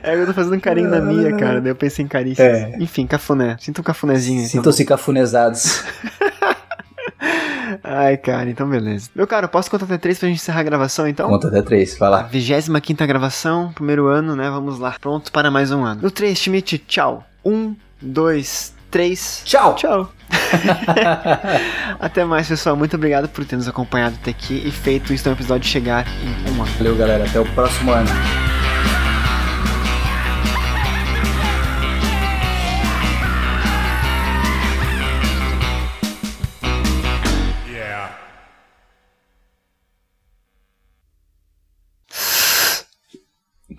É, 0.02 0.14
eu 0.14 0.26
tô 0.26 0.34
fazendo 0.34 0.56
um 0.56 0.60
carinho 0.60 0.90
na 0.90 1.00
minha, 1.00 1.34
cara. 1.36 1.60
Daí 1.60 1.70
eu 1.70 1.76
pensei 1.76 2.04
em 2.04 2.08
carícia. 2.08 2.42
É. 2.42 2.76
Enfim, 2.78 3.06
cafuné. 3.06 3.56
Sinta 3.58 3.80
um 3.80 3.84
cafunézinho. 3.84 4.40
então. 4.40 4.50
Sintam-se 4.50 4.84
cafunezados. 4.84 5.82
Ai, 7.82 8.16
cara, 8.16 8.50
então 8.50 8.68
beleza. 8.68 9.08
Meu 9.14 9.26
cara, 9.26 9.48
posso 9.48 9.70
contar 9.70 9.86
até 9.86 9.96
três 9.96 10.18
pra 10.18 10.28
gente 10.28 10.36
encerrar 10.36 10.60
a 10.60 10.64
gravação, 10.64 11.08
então? 11.08 11.28
Conta 11.28 11.48
até 11.48 11.62
três, 11.62 11.96
vai 11.96 12.10
lá. 12.10 12.22
25 12.22 13.06
gravação, 13.06 13.72
primeiro 13.72 14.06
ano, 14.06 14.36
né? 14.36 14.50
Vamos 14.50 14.78
lá. 14.78 14.94
Pronto 15.00 15.32
para 15.32 15.50
mais 15.50 15.72
um 15.72 15.82
ano. 15.84 16.02
No 16.02 16.10
3, 16.10 16.38
Schmidt, 16.38 16.78
tchau. 16.78 17.24
Um, 17.44 17.74
dois, 18.00 18.74
três. 18.94 19.42
Tchau! 19.44 19.74
Tchau. 19.74 20.12
Até 21.98 22.24
mais, 22.24 22.46
pessoal. 22.46 22.76
Muito 22.76 22.94
obrigado 22.94 23.28
por 23.28 23.44
ter 23.44 23.56
nos 23.56 23.66
acompanhado 23.66 24.14
até 24.22 24.30
aqui 24.30 24.62
e 24.64 24.70
feito 24.70 25.12
isso 25.12 25.28
no 25.28 25.34
episódio 25.34 25.68
chegar 25.68 26.06
em 26.22 26.52
um 26.52 26.62
ano. 26.62 26.72
Valeu, 26.78 26.94
galera. 26.94 27.24
Até 27.24 27.40
o 27.40 27.44
próximo 27.54 27.90
ano. 27.90 28.08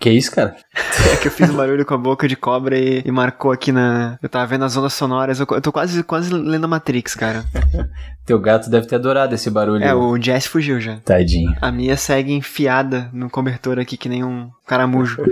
Que 0.06 0.12
isso, 0.12 0.32
cara? 0.32 0.56
É 1.12 1.18
que 1.18 1.28
eu 1.28 1.32
fiz 1.32 1.50
um 1.50 1.56
barulho 1.56 1.86
com 1.86 1.94
a 1.94 1.98
boca 1.98 2.28
de 2.28 2.36
cobra 2.36 2.78
e, 2.78 3.02
e 3.04 3.12
marcou 3.12 3.52
aqui 3.52 3.72
na. 3.72 4.20
Eu 4.22 4.30
tava 4.30 4.46
vendo 4.46 4.66
as 4.66 4.76
ondas 4.76 4.94
sonoras. 4.94 5.40
Eu, 5.40 5.48
eu 5.50 5.62
tô 5.62 5.72
quase, 5.72 6.04
quase 6.04 6.32
lendo 6.32 6.66
a 6.66 6.68
Matrix, 6.68 7.16
cara. 7.16 7.44
Teu 8.26 8.40
gato 8.40 8.70
deve 8.70 8.86
ter 8.86 8.96
adorado 8.96 9.34
esse 9.34 9.50
barulho. 9.50 9.84
É, 9.84 9.94
o 9.96 10.20
Jess 10.22 10.46
fugiu 10.46 10.80
já. 10.80 10.98
Tadinho. 10.98 11.56
A 11.62 11.72
minha 11.72 11.96
segue 11.98 12.34
enfiada 12.34 13.10
no 13.14 13.30
cobertor 13.30 13.80
aqui 13.80 13.98
que 13.98 14.10
nem 14.10 14.24
um 14.24 14.50
caramujo. 14.68 15.24